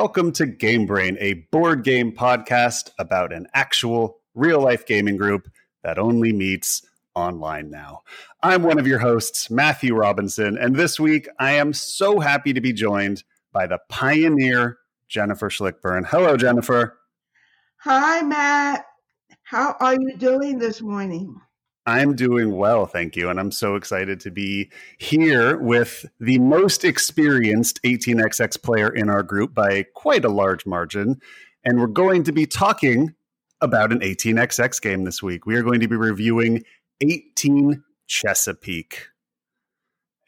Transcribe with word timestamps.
welcome 0.00 0.32
to 0.32 0.46
Game 0.46 0.86
Brain, 0.86 1.18
a 1.20 1.34
board 1.52 1.84
game 1.84 2.10
podcast 2.10 2.88
about 2.98 3.34
an 3.34 3.46
actual 3.52 4.16
real 4.34 4.58
life 4.62 4.86
gaming 4.86 5.18
group 5.18 5.46
that 5.84 5.98
only 5.98 6.32
meets 6.32 6.86
online 7.14 7.68
now. 7.68 8.00
I'm 8.42 8.62
one 8.62 8.78
of 8.78 8.86
your 8.86 8.98
hosts, 8.98 9.50
Matthew 9.50 9.94
Robinson, 9.94 10.56
and 10.56 10.74
this 10.74 10.98
week 10.98 11.28
I 11.38 11.52
am 11.52 11.74
so 11.74 12.18
happy 12.18 12.54
to 12.54 12.62
be 12.62 12.72
joined 12.72 13.24
by 13.52 13.66
the 13.66 13.78
pioneer, 13.90 14.78
Jennifer 15.06 15.50
Schlickburn. 15.50 16.06
Hello, 16.06 16.34
Jennifer. 16.34 16.98
Hi, 17.80 18.22
Matt. 18.22 18.86
How 19.42 19.76
are 19.80 19.96
you 20.00 20.16
doing 20.16 20.58
this 20.58 20.80
morning? 20.80 21.38
I'm 21.86 22.14
doing 22.14 22.56
well, 22.56 22.86
thank 22.86 23.16
you. 23.16 23.30
And 23.30 23.40
I'm 23.40 23.50
so 23.50 23.74
excited 23.74 24.20
to 24.20 24.30
be 24.30 24.70
here 24.98 25.56
with 25.58 26.06
the 26.20 26.38
most 26.38 26.84
experienced 26.84 27.82
18xx 27.82 28.62
player 28.62 28.88
in 28.88 29.08
our 29.08 29.22
group 29.22 29.54
by 29.54 29.84
quite 29.94 30.24
a 30.24 30.28
large 30.28 30.66
margin. 30.66 31.20
And 31.64 31.80
we're 31.80 31.86
going 31.86 32.24
to 32.24 32.32
be 32.32 32.46
talking 32.46 33.14
about 33.60 33.92
an 33.92 34.00
18xx 34.00 34.80
game 34.80 35.04
this 35.04 35.22
week. 35.22 35.46
We 35.46 35.56
are 35.56 35.62
going 35.62 35.80
to 35.80 35.88
be 35.88 35.96
reviewing 35.96 36.64
18 37.00 37.82
Chesapeake. 38.06 39.06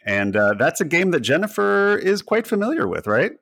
And 0.05 0.37
uh, 0.37 0.55
that's 0.55 0.81
a 0.81 0.85
game 0.85 1.11
that 1.13 1.21
Jennifer 1.21 1.97
is 1.97 2.23
quite 2.23 2.47
familiar 2.47 2.89
with, 2.89 3.07
right? 3.07 3.33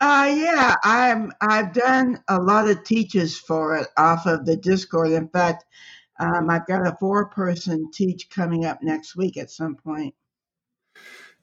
Uh, 0.00 0.34
yeah, 0.36 0.76
I'm. 0.82 1.32
I've 1.40 1.72
done 1.72 2.22
a 2.28 2.38
lot 2.38 2.68
of 2.68 2.84
teaches 2.84 3.38
for 3.38 3.76
it 3.76 3.88
off 3.96 4.26
of 4.26 4.46
the 4.46 4.56
Discord. 4.56 5.12
In 5.12 5.28
fact, 5.28 5.64
um, 6.18 6.48
I've 6.50 6.66
got 6.66 6.86
a 6.86 6.96
four-person 6.98 7.90
teach 7.92 8.30
coming 8.30 8.64
up 8.64 8.82
next 8.82 9.16
week 9.16 9.36
at 9.36 9.50
some 9.50 9.76
point. 9.76 10.14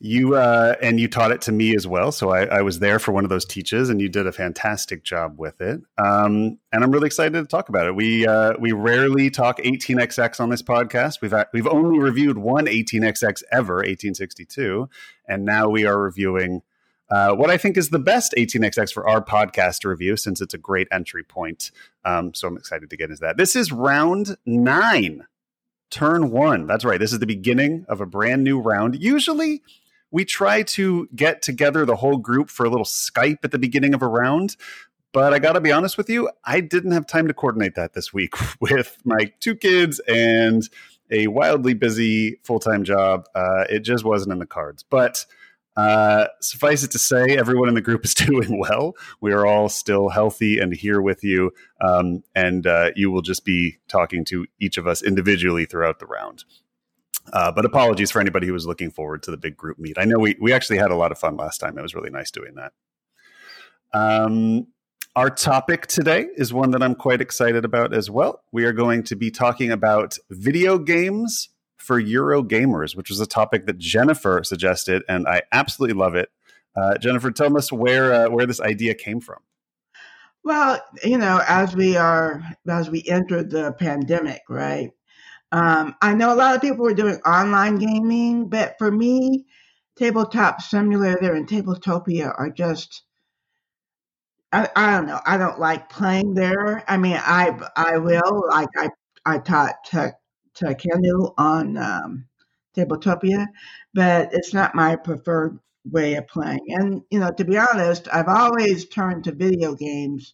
You 0.03 0.33
uh, 0.33 0.73
and 0.81 0.99
you 0.99 1.07
taught 1.07 1.31
it 1.31 1.41
to 1.41 1.51
me 1.51 1.75
as 1.75 1.85
well, 1.85 2.11
so 2.11 2.31
I, 2.31 2.45
I, 2.45 2.61
was 2.63 2.79
there 2.79 2.97
for 2.97 3.11
one 3.11 3.23
of 3.23 3.29
those 3.29 3.45
teaches, 3.45 3.87
and 3.87 4.01
you 4.01 4.09
did 4.09 4.25
a 4.25 4.31
fantastic 4.31 5.03
job 5.03 5.37
with 5.37 5.61
it. 5.61 5.79
Um, 5.99 6.57
and 6.71 6.83
I'm 6.83 6.89
really 6.89 7.05
excited 7.05 7.33
to 7.33 7.45
talk 7.45 7.69
about 7.69 7.85
it. 7.85 7.95
We 7.95 8.25
uh, 8.25 8.53
we 8.59 8.71
rarely 8.71 9.29
talk 9.29 9.59
18xx 9.59 10.39
on 10.39 10.49
this 10.49 10.63
podcast. 10.63 11.21
We've 11.21 11.35
we've 11.53 11.67
only 11.67 11.99
reviewed 11.99 12.39
one 12.39 12.65
18xx 12.65 13.43
ever, 13.51 13.75
1862, 13.75 14.89
and 15.27 15.45
now 15.45 15.69
we 15.69 15.85
are 15.85 16.01
reviewing 16.01 16.63
uh, 17.11 17.33
what 17.35 17.49
I 17.49 17.57
think 17.57 17.77
is 17.77 17.89
the 17.89 17.99
best 17.99 18.33
18xx 18.37 18.93
for 18.93 19.07
our 19.07 19.23
podcast 19.23 19.83
review, 19.83 20.15
since 20.15 20.39
it's 20.39 20.53
a 20.53 20.57
great 20.57 20.87
entry 20.91 21.23
point. 21.23 21.71
Um, 22.05 22.33
so 22.33 22.47
I'm 22.47 22.57
excited 22.57 22.89
to 22.89 22.97
get 22.97 23.09
into 23.09 23.21
that. 23.21 23.37
This 23.37 23.55
is 23.55 23.71
round 23.71 24.37
nine, 24.45 25.27
turn 25.89 26.31
one. 26.31 26.67
That's 26.67 26.85
right. 26.85 26.99
This 26.99 27.11
is 27.11 27.19
the 27.19 27.27
beginning 27.27 27.85
of 27.89 27.99
a 27.99 28.05
brand 28.05 28.43
new 28.43 28.59
round. 28.59 29.01
Usually 29.01 29.61
we 30.09 30.23
try 30.23 30.63
to 30.63 31.09
get 31.13 31.41
together 31.41 31.85
the 31.85 31.97
whole 31.97 32.17
group 32.17 32.49
for 32.49 32.65
a 32.65 32.69
little 32.69 32.85
Skype 32.85 33.39
at 33.43 33.51
the 33.51 33.59
beginning 33.59 33.93
of 33.93 34.01
a 34.01 34.07
round. 34.07 34.55
But 35.13 35.33
I 35.33 35.39
got 35.39 35.53
to 35.53 35.61
be 35.61 35.73
honest 35.73 35.97
with 35.97 36.09
you, 36.09 36.29
I 36.45 36.61
didn't 36.61 36.91
have 36.91 37.05
time 37.05 37.27
to 37.27 37.33
coordinate 37.33 37.75
that 37.75 37.93
this 37.93 38.13
week 38.13 38.35
with 38.61 38.97
my 39.03 39.31
two 39.41 39.55
kids 39.55 39.99
and 40.07 40.67
a 41.09 41.27
wildly 41.27 41.73
busy 41.73 42.39
full 42.43 42.59
time 42.59 42.85
job. 42.85 43.27
Uh, 43.35 43.65
it 43.69 43.79
just 43.79 44.05
wasn't 44.05 44.31
in 44.31 44.39
the 44.39 44.45
cards. 44.45 44.83
But 44.83 45.25
uh, 45.77 46.27
suffice 46.41 46.83
it 46.83 46.91
to 46.91 46.99
say, 46.99 47.37
everyone 47.37 47.69
in 47.69 47.75
the 47.75 47.81
group 47.81 48.03
is 48.03 48.13
doing 48.15 48.59
well. 48.59 48.93
We 49.21 49.31
are 49.31 49.45
all 49.45 49.69
still 49.69 50.09
healthy 50.09 50.59
and 50.59 50.73
here 50.73 51.01
with 51.01 51.23
you. 51.23 51.51
Um, 51.81 52.23
and 52.35 52.67
uh, 52.67 52.91
you 52.95 53.11
will 53.11 53.21
just 53.21 53.45
be 53.45 53.77
talking 53.87 54.25
to 54.25 54.45
each 54.59 54.77
of 54.77 54.87
us 54.87 55.01
individually 55.01 55.65
throughout 55.65 55.99
the 55.99 56.05
round. 56.05 56.43
Uh, 57.33 57.51
but 57.51 57.65
apologies 57.65 58.11
for 58.11 58.19
anybody 58.19 58.47
who 58.47 58.53
was 58.53 58.65
looking 58.65 58.91
forward 58.91 59.23
to 59.23 59.31
the 59.31 59.37
big 59.37 59.55
group 59.55 59.77
meet. 59.77 59.97
I 59.97 60.05
know 60.05 60.17
we 60.17 60.35
we 60.41 60.51
actually 60.53 60.79
had 60.79 60.89
a 60.89 60.95
lot 60.95 61.11
of 61.11 61.19
fun 61.19 61.37
last 61.37 61.59
time. 61.59 61.77
It 61.77 61.81
was 61.81 61.93
really 61.93 62.09
nice 62.09 62.31
doing 62.31 62.55
that. 62.55 62.73
Um, 63.93 64.67
our 65.15 65.29
topic 65.29 65.87
today 65.87 66.27
is 66.35 66.51
one 66.51 66.71
that 66.71 66.81
I'm 66.81 66.95
quite 66.95 67.21
excited 67.21 67.63
about 67.63 67.93
as 67.93 68.09
well. 68.09 68.41
We 68.51 68.63
are 68.65 68.73
going 68.73 69.03
to 69.03 69.15
be 69.15 69.29
talking 69.29 69.71
about 69.71 70.17
video 70.29 70.79
games 70.79 71.49
for 71.91 71.99
Euro 71.99 72.41
gamers, 72.41 72.95
which 72.95 73.09
was 73.09 73.19
a 73.19 73.25
topic 73.25 73.65
that 73.65 73.77
Jennifer 73.77 74.45
suggested, 74.45 75.03
and 75.09 75.27
I 75.27 75.41
absolutely 75.51 75.97
love 75.97 76.15
it. 76.15 76.29
Uh, 76.73 76.97
Jennifer, 76.97 77.31
tell 77.31 77.57
us 77.57 77.69
where 77.69 78.13
uh, 78.13 78.29
where 78.29 78.45
this 78.45 78.61
idea 78.61 78.93
came 78.93 79.19
from. 79.19 79.39
Well, 80.41 80.81
you 81.03 81.17
know, 81.17 81.41
as 81.45 81.75
we 81.75 81.97
are 81.97 82.41
as 82.65 82.89
we 82.89 83.03
entered 83.09 83.51
the 83.51 83.73
pandemic, 83.73 84.39
right? 84.47 84.91
Um, 85.51 85.93
I 86.01 86.13
know 86.13 86.33
a 86.33 86.35
lot 86.35 86.55
of 86.55 86.61
people 86.61 86.85
were 86.85 86.93
doing 86.93 87.15
online 87.25 87.75
gaming, 87.75 88.47
but 88.47 88.75
for 88.77 88.89
me, 88.89 89.43
Tabletop 89.97 90.61
Simulator 90.61 91.33
and 91.33 91.45
Tabletopia 91.45 92.33
are 92.39 92.51
just 92.51 93.03
I, 94.53 94.69
I 94.77 94.91
don't 94.95 95.07
know. 95.07 95.19
I 95.25 95.37
don't 95.37 95.59
like 95.59 95.89
playing 95.89 96.35
there. 96.35 96.89
I 96.89 96.95
mean, 96.95 97.19
I 97.19 97.51
I 97.75 97.97
will 97.97 98.45
like 98.47 98.69
I 98.77 98.87
I 99.25 99.39
taught 99.39 99.83
tech 99.83 100.20
Tekhenu 100.55 101.33
on 101.37 101.77
um, 101.77 102.25
Tabletopia, 102.75 103.47
but 103.93 104.29
it's 104.33 104.53
not 104.53 104.75
my 104.75 104.95
preferred 104.95 105.59
way 105.85 106.15
of 106.15 106.27
playing. 106.27 106.65
And 106.69 107.01
you 107.09 107.19
know, 107.19 107.31
to 107.31 107.45
be 107.45 107.57
honest, 107.57 108.07
I've 108.11 108.27
always 108.27 108.87
turned 108.87 109.25
to 109.25 109.31
video 109.31 109.75
games 109.75 110.33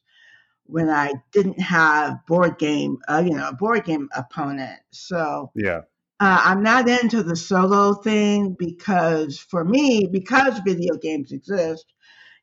when 0.65 0.89
I 0.89 1.13
didn't 1.31 1.61
have 1.61 2.25
board 2.27 2.57
game, 2.57 2.97
uh, 3.07 3.23
you 3.25 3.35
know, 3.35 3.49
a 3.49 3.53
board 3.53 3.85
game 3.85 4.09
opponent. 4.15 4.79
So 4.91 5.51
yeah, 5.55 5.81
uh, 6.19 6.41
I'm 6.43 6.63
not 6.63 6.89
into 6.89 7.23
the 7.23 7.35
solo 7.35 7.93
thing 7.93 8.55
because 8.57 9.39
for 9.39 9.63
me, 9.63 10.07
because 10.11 10.59
video 10.59 10.95
games 10.95 11.31
exist, 11.31 11.85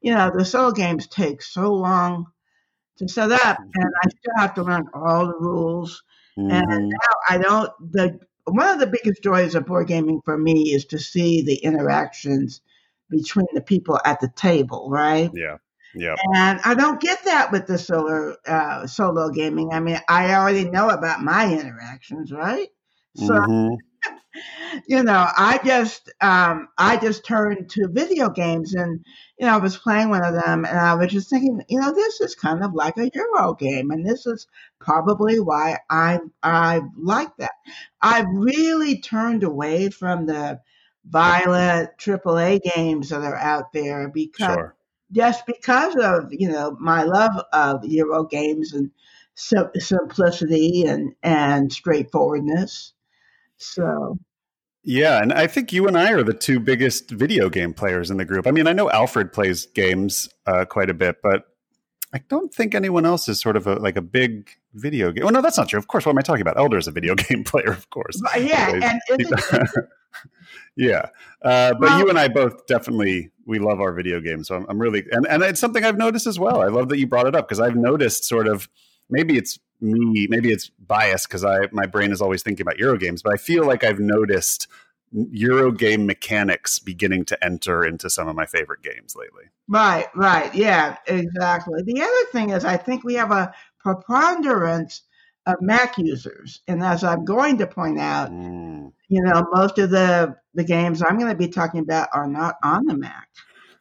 you 0.01 0.15
know, 0.15 0.31
the 0.35 0.45
solo 0.45 0.73
games 0.73 1.07
take 1.07 1.43
so 1.43 1.73
long 1.73 2.27
to 2.99 3.09
set 3.09 3.33
up, 3.33 3.59
and 3.59 3.93
I 4.03 4.09
still 4.09 4.35
have 4.39 4.55
to 4.55 4.63
learn 4.63 4.87
all 4.95 5.27
the 5.27 5.39
rules. 5.39 6.03
Mm-hmm. 6.39 6.51
And 6.51 6.89
now 6.89 7.15
I 7.29 7.39
don't. 7.39 7.71
The 7.93 8.19
one 8.47 8.69
of 8.69 8.79
the 8.79 8.87
biggest 8.87 9.23
joys 9.23 9.55
of 9.55 9.67
board 9.67 9.89
gaming 9.89 10.21
for 10.25 10.37
me 10.37 10.75
is 10.75 10.85
to 10.87 10.99
see 10.99 11.43
the 11.43 11.57
interactions 11.57 12.61
between 13.09 13.47
the 13.55 13.61
people 13.61 13.99
at 14.05 14.21
the 14.21 14.29
table, 14.29 14.89
right? 14.91 15.31
Yeah. 15.35 15.59
Yeah. 15.95 16.17
And 16.35 16.61
I 16.65 16.75
don't 16.75 17.01
get 17.01 17.25
that 17.25 17.53
with 17.53 17.67
the 17.67 17.79
solo 17.79 18.35
uh, 18.47 18.87
solo 18.87 19.31
gaming. 19.31 19.73
I 19.73 19.81
mean, 19.81 20.01
I 20.09 20.35
already 20.35 20.69
know 20.69 20.89
about 20.91 21.23
my 21.23 21.53
interactions, 21.53 22.33
right? 22.33 22.69
So, 23.17 23.33
mm-hmm. 23.33 23.75
you 24.89 25.03
know, 25.03 25.27
I 25.37 25.61
just 25.65 26.11
um, 26.21 26.69
I 26.79 26.97
just 26.97 27.25
turned 27.25 27.71
to 27.71 27.89
video 27.89 28.29
games, 28.31 28.75
and 28.75 29.05
you 29.39 29.47
know, 29.47 29.55
I 29.55 29.59
was 29.59 29.77
playing 29.77 30.11
one 30.11 30.25
of 30.25 30.35
them, 30.35 30.65
and 30.65 30.79
I 30.79 30.95
was 30.95 31.13
just 31.13 31.31
thinking, 31.31 31.63
you 31.69 31.81
know, 31.81 31.95
this 31.95 32.21
is 32.21 32.35
kind 32.35 32.63
of 32.63 32.75
like 32.75 32.97
a 32.97 33.11
Euro 33.15 33.55
game, 33.55 33.91
and 33.91 34.07
this 34.07 34.27
is 34.27 34.47
probably 34.81 35.41
why 35.41 35.79
I 35.91 36.21
I 36.43 36.83
like 36.97 37.37
that. 37.39 37.53
I 38.01 38.25
really 38.33 39.01
turned 39.01 39.45
away 39.45 39.91
from 39.91 40.27
the 40.27 40.61
violent 41.07 41.91
AAA 41.99 42.63
games 42.75 43.11
that 43.11 43.23
are 43.23 43.37
out 43.37 43.73
there 43.73 44.09
because. 44.09 44.55
Sure 44.55 44.77
just 45.13 45.47
because 45.47 45.95
of 45.97 46.33
you 46.33 46.49
know 46.51 46.77
my 46.81 47.05
love 47.05 47.45
of 47.53 47.85
Euro 47.85 48.25
games 48.25 48.73
and 48.73 48.91
simplicity 49.35 50.85
and 50.87 51.15
and 51.23 51.73
straightforwardness. 51.73 52.93
So. 53.59 54.19
Yeah, 54.83 55.23
and 55.23 55.33
I 55.33 55.47
think 55.47 55.73
you 55.73 55.87
and 55.89 55.97
I 55.97 56.13
are 56.13 56.23
the 56.23 56.35
two 56.35 56.61
biggest 56.61 57.11
video 57.11 57.49
game 57.49 57.73
players 57.73 58.11
in 58.11 58.19
the 58.19 58.25
group. 58.25 58.47
I 58.47 58.51
mean, 58.51 58.67
I 58.67 58.75
know 58.75 58.91
Alfred 58.91 59.33
plays 59.33 59.67
games 59.67 60.29
uh, 60.47 60.67
quite 60.67 60.91
a 60.91 60.95
bit, 60.95 61.17
but 61.23 61.45
I 62.15 62.19
don't 62.29 62.55
think 62.55 62.77
anyone 62.77 63.05
else 63.05 63.29
is 63.29 63.41
sort 63.41 63.57
of 63.57 63.67
a, 63.67 63.75
like 63.75 63.97
a 63.97 64.03
big 64.03 64.51
video 64.75 65.11
game. 65.11 65.25
Oh 65.27 65.31
no, 65.31 65.43
that's 65.43 65.59
not 65.59 65.69
true. 65.69 65.79
Of 65.81 65.89
course, 65.89 66.07
what 66.07 66.13
am 66.13 66.19
I 66.19 66.23
talking 66.23 66.43
about? 66.43 66.57
Elder 66.57 66.79
is 66.79 66.87
a 66.87 66.93
video 66.93 67.15
game 67.17 67.43
player, 67.43 67.71
of 67.71 67.91
course. 67.91 68.21
Yeah, 68.39 69.01
and 69.11 69.27
yeah, 70.77 71.09
uh, 71.43 71.73
but 71.73 71.81
well, 71.81 71.99
you 71.99 72.09
and 72.09 72.19
I 72.19 72.29
both 72.29 72.67
definitely 72.67 73.31
we 73.47 73.59
love 73.59 73.81
our 73.81 73.93
video 73.93 74.21
games. 74.21 74.47
So 74.47 74.55
I'm, 74.55 74.67
I'm 74.69 74.79
really 74.79 75.05
and 75.11 75.27
and 75.27 75.43
it's 75.43 75.61
something 75.61 75.85
I've 75.85 75.99
noticed 75.99 76.29
as 76.29 76.39
well. 76.39 76.63
I 76.63 76.69
love 76.69 76.89
that 76.91 76.99
you 76.99 77.09
brought 77.09 77.27
it 77.27 77.35
up 77.35 77.49
because 77.49 77.59
I've 77.59 77.77
noticed 77.77 78.25
sort 78.25 78.47
of 78.47 78.69
maybe 79.11 79.37
it's 79.37 79.59
me, 79.81 80.27
maybe 80.29 80.51
it's 80.51 80.71
biased 80.87 81.29
because 81.29 81.45
I 81.45 81.69
my 81.73 81.87
brain 81.87 82.13
is 82.13 82.21
always 82.21 82.43
thinking 82.43 82.63
about 82.63 82.79
Euro 82.79 82.99
games, 82.99 83.23
but 83.23 83.33
I 83.33 83.37
feel 83.37 83.67
like 83.67 83.85
I've 83.85 84.01
noticed 84.01 84.69
Euro 85.13 85.71
game 85.71 86.07
mechanics 86.07 86.79
beginning 86.79 87.25
to 87.27 87.45
enter 87.45 87.85
into 87.85 88.11
some 88.11 88.27
of 88.27 88.35
my 88.35 88.47
favorite 88.47 88.83
games 88.83 89.15
lately. 89.15 89.45
Right, 89.69 90.07
right, 90.15 90.53
yeah, 90.55 90.97
exactly. 91.07 91.83
The 91.85 92.03
other 92.03 92.31
thing 92.33 92.51
is, 92.51 92.65
I 92.65 92.77
think 92.77 93.05
we 93.05 93.15
have 93.15 93.31
a 93.31 93.55
preponderance 93.79 95.03
of 95.47 95.57
Mac 95.61 95.99
users, 95.99 96.63
and 96.67 96.83
as 96.83 97.05
I'm 97.05 97.25
going 97.25 97.59
to 97.59 97.67
point 97.67 98.01
out, 98.01 98.31
mm. 98.31 98.93
you 99.09 99.23
know, 99.23 99.47
most 99.53 99.79
of 99.79 99.91
the 99.91 100.37
the 100.55 100.65
games 100.65 101.03
I'm 101.03 101.19
going 101.19 101.31
to 101.31 101.39
be 101.39 101.49
talking 101.49 101.81
about 101.81 102.09
are 102.13 102.27
not 102.27 102.57
on 102.63 102.87
the 102.87 102.97
Mac. 102.97 103.29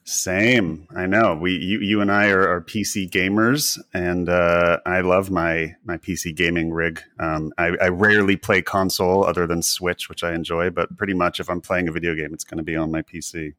Same. 0.06 0.86
I 0.94 1.06
know. 1.06 1.36
We 1.36 1.54
you, 1.54 1.80
you 1.80 2.02
and 2.02 2.12
I 2.12 2.30
are, 2.30 2.46
are 2.48 2.62
PC 2.62 3.10
gamers, 3.10 3.80
and 3.94 4.28
uh, 4.28 4.80
I 4.86 5.00
love 5.00 5.32
my 5.32 5.76
my 5.86 5.98
PC 5.98 6.36
gaming 6.36 6.72
rig. 6.72 7.02
Um, 7.20 7.54
I, 7.58 7.68
I, 7.82 7.88
rarely 7.88 8.36
play 8.36 8.62
console 8.62 9.24
other 9.26 9.48
than 9.48 9.62
Switch, 9.62 10.10
which 10.10 10.22
I 10.22 10.34
enjoy, 10.34 10.72
but 10.72 10.98
pretty 10.98 11.14
much 11.14 11.40
if 11.40 11.50
I'm 11.50 11.62
playing 11.62 11.88
a 11.88 11.94
video 11.94 12.16
game, 12.16 12.34
it's 12.34 12.44
going 12.44 12.58
to 12.58 12.64
be 12.64 12.76
on 12.76 12.92
my 12.92 13.02
PC. 13.02 13.54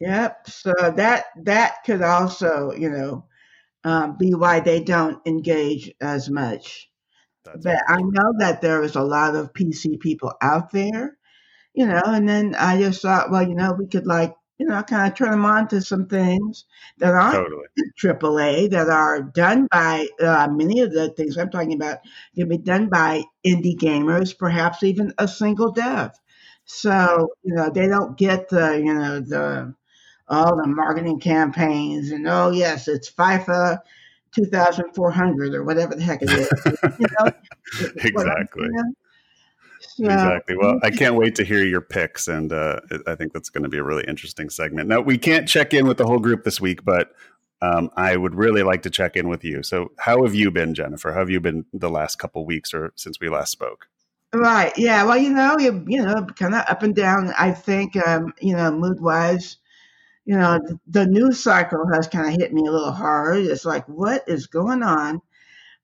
Yep. 0.00 0.48
So 0.48 0.72
that 0.96 1.26
that 1.42 1.84
could 1.84 2.00
also, 2.00 2.72
you 2.72 2.88
know, 2.88 3.26
um, 3.84 4.16
be 4.16 4.34
why 4.34 4.60
they 4.60 4.82
don't 4.82 5.24
engage 5.26 5.92
as 6.00 6.30
much. 6.30 6.90
That's 7.44 7.64
but 7.64 7.78
I 7.88 7.98
know 8.00 8.32
that 8.38 8.62
there 8.62 8.82
is 8.82 8.96
a 8.96 9.02
lot 9.02 9.36
of 9.36 9.52
PC 9.52 10.00
people 10.00 10.32
out 10.40 10.70
there, 10.72 11.16
you 11.74 11.86
know, 11.86 12.02
and 12.04 12.28
then 12.28 12.54
I 12.54 12.78
just 12.78 13.02
thought, 13.02 13.30
well, 13.30 13.46
you 13.46 13.54
know, 13.54 13.74
we 13.78 13.86
could 13.86 14.06
like, 14.06 14.34
you 14.62 14.68
know, 14.68 14.80
kind 14.84 15.10
of 15.10 15.18
turn 15.18 15.32
them 15.32 15.44
on 15.44 15.66
to 15.66 15.80
some 15.80 16.06
things 16.06 16.66
that 16.98 17.12
aren't 17.12 17.34
totally. 17.34 17.66
AAA, 18.00 18.70
that 18.70 18.88
are 18.88 19.20
done 19.20 19.66
by 19.72 20.06
uh, 20.20 20.46
many 20.48 20.80
of 20.80 20.92
the 20.92 21.10
things 21.10 21.36
I'm 21.36 21.50
talking 21.50 21.74
about 21.74 21.98
can 22.36 22.48
be 22.48 22.58
done 22.58 22.88
by 22.88 23.24
indie 23.44 23.76
gamers, 23.76 24.38
perhaps 24.38 24.84
even 24.84 25.12
a 25.18 25.26
single 25.26 25.72
dev. 25.72 26.12
So, 26.64 27.28
you 27.42 27.54
know, 27.56 27.70
they 27.70 27.88
don't 27.88 28.16
get 28.16 28.48
the, 28.50 28.78
you 28.78 28.94
know, 28.94 29.18
the 29.18 29.74
all 30.28 30.56
the 30.56 30.68
marketing 30.68 31.18
campaigns 31.18 32.12
and 32.12 32.28
oh 32.28 32.50
yes, 32.52 32.86
it's 32.86 33.10
FIFA 33.10 33.78
2400 34.32 35.54
or 35.54 35.64
whatever 35.64 35.96
the 35.96 36.02
heck 36.02 36.22
it 36.22 36.30
is. 36.30 36.48
you 36.98 37.06
know? 37.18 37.32
exactly. 37.96 38.68
Exactly. 39.98 40.56
Well, 40.56 40.78
I 40.82 40.90
can't 40.90 41.14
wait 41.14 41.34
to 41.36 41.44
hear 41.44 41.64
your 41.64 41.80
picks, 41.80 42.28
and 42.28 42.52
uh, 42.52 42.80
I 43.06 43.14
think 43.14 43.32
that's 43.32 43.50
going 43.50 43.64
to 43.64 43.68
be 43.68 43.78
a 43.78 43.82
really 43.82 44.04
interesting 44.06 44.50
segment. 44.50 44.88
Now, 44.88 45.00
we 45.00 45.18
can't 45.18 45.48
check 45.48 45.74
in 45.74 45.86
with 45.86 45.98
the 45.98 46.06
whole 46.06 46.18
group 46.18 46.44
this 46.44 46.60
week, 46.60 46.84
but 46.84 47.12
um, 47.62 47.90
I 47.96 48.16
would 48.16 48.34
really 48.34 48.62
like 48.62 48.82
to 48.82 48.90
check 48.90 49.16
in 49.16 49.28
with 49.28 49.44
you. 49.44 49.62
So, 49.62 49.92
how 49.98 50.24
have 50.24 50.34
you 50.34 50.50
been, 50.50 50.74
Jennifer? 50.74 51.12
How 51.12 51.20
have 51.20 51.30
you 51.30 51.40
been 51.40 51.64
the 51.72 51.90
last 51.90 52.18
couple 52.18 52.44
weeks 52.44 52.74
or 52.74 52.92
since 52.96 53.20
we 53.20 53.28
last 53.28 53.52
spoke? 53.52 53.86
Right. 54.34 54.72
Yeah. 54.78 55.04
Well, 55.04 55.18
you 55.18 55.30
know, 55.30 55.58
you, 55.58 55.84
you 55.86 56.02
know, 56.02 56.26
kind 56.36 56.54
of 56.54 56.64
up 56.66 56.82
and 56.82 56.94
down. 56.94 57.32
I 57.38 57.52
think, 57.52 57.96
um, 58.06 58.32
you 58.40 58.56
know, 58.56 58.70
mood 58.70 59.00
wise, 59.00 59.58
you 60.24 60.36
know, 60.36 60.58
the, 60.58 60.80
the 60.86 61.06
news 61.06 61.42
cycle 61.42 61.84
has 61.92 62.08
kind 62.08 62.28
of 62.28 62.40
hit 62.40 62.52
me 62.52 62.62
a 62.66 62.70
little 62.70 62.92
hard. 62.92 63.38
It's 63.38 63.66
like, 63.66 63.86
what 63.88 64.24
is 64.26 64.46
going 64.46 64.82
on? 64.82 65.20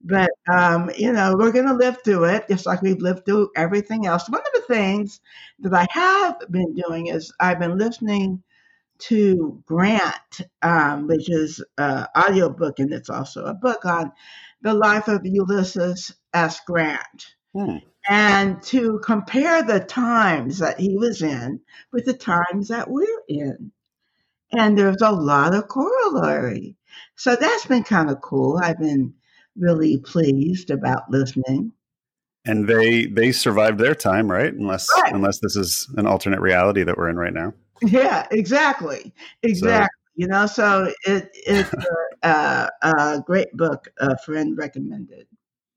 But, 0.01 0.31
um, 0.49 0.91
you 0.97 1.13
know, 1.13 1.35
we're 1.37 1.53
going 1.53 1.67
to 1.67 1.75
live 1.75 2.03
through 2.05 2.25
it 2.27 2.47
just 2.49 2.67
like 2.67 2.83
we've 2.83 3.03
lived 3.03 3.27
through 3.27 3.51
everything 3.57 4.07
else. 4.07 4.29
One 4.29 4.41
of 4.41 4.53
the 4.55 4.75
things 4.75 5.21
that 5.61 5.75
I 5.75 5.87
have 5.91 6.39
been 6.51 6.75
doing 6.75 7.09
is 7.09 7.33
I've 7.41 7.59
been 7.59 7.79
listening 7.79 8.43
to 8.99 9.63
Grant, 9.67 10.41
um, 10.63 11.07
which 11.07 11.29
is 11.31 11.65
an 11.79 12.07
audiobook, 12.17 12.79
and 12.79 12.93
it's 12.93 13.11
also 13.11 13.45
a 13.45 13.55
book 13.55 13.85
on 13.85 14.13
the 14.63 14.75
life 14.75 15.09
of 15.09 15.25
Ulysses 15.25 16.15
S. 16.35 16.61
Grant. 16.67 17.35
Hmm. 17.53 17.77
And 18.09 18.63
to 18.65 19.01
compare 19.05 19.63
the 19.63 19.81
times 19.81 20.59
that 20.59 20.81
he 20.81 20.97
was 20.97 21.23
in 21.23 21.61
with 21.93 22.07
the 22.07 22.15
times 22.15 22.69
that 22.69 22.91
we're 22.91 23.23
in. 23.29 23.73
And 24.53 24.79
there's 24.79 25.03
a 25.03 25.11
lot 25.11 25.55
of 25.55 25.69
corollary. 25.69 26.77
So 27.17 27.37
that's 27.37 27.67
been 27.67 27.85
kind 27.85 28.09
of 28.11 28.21
cool. 28.23 28.59
I've 28.63 28.79
been 28.79 29.15
really 29.59 29.99
pleased 29.99 30.71
about 30.71 31.11
listening. 31.11 31.73
And 32.45 32.67
they 32.67 33.07
they 33.07 33.33
survived 33.33 33.79
their 33.79 33.95
time, 33.95 34.31
right? 34.31 34.53
Unless 34.53 34.89
right. 35.03 35.13
unless 35.13 35.41
this 35.41 35.57
is 35.57 35.89
an 35.97 36.07
alternate 36.07 36.41
reality 36.41 36.83
that 36.83 36.97
we're 36.97 37.11
in 37.11 37.17
right 37.17 37.33
now. 37.33 37.53
Yeah, 37.83 38.27
exactly, 38.31 39.13
exactly. 39.43 39.87
So, 39.87 39.89
you 40.17 40.27
know, 40.27 40.47
so 40.47 40.93
it 41.05 41.31
it's 41.35 41.73
a, 42.23 42.69
a, 42.83 42.89
a, 42.91 43.23
great 43.25 43.53
book 43.53 43.89
a 43.99 44.17
friend 44.19 44.57
recommended. 44.57 45.27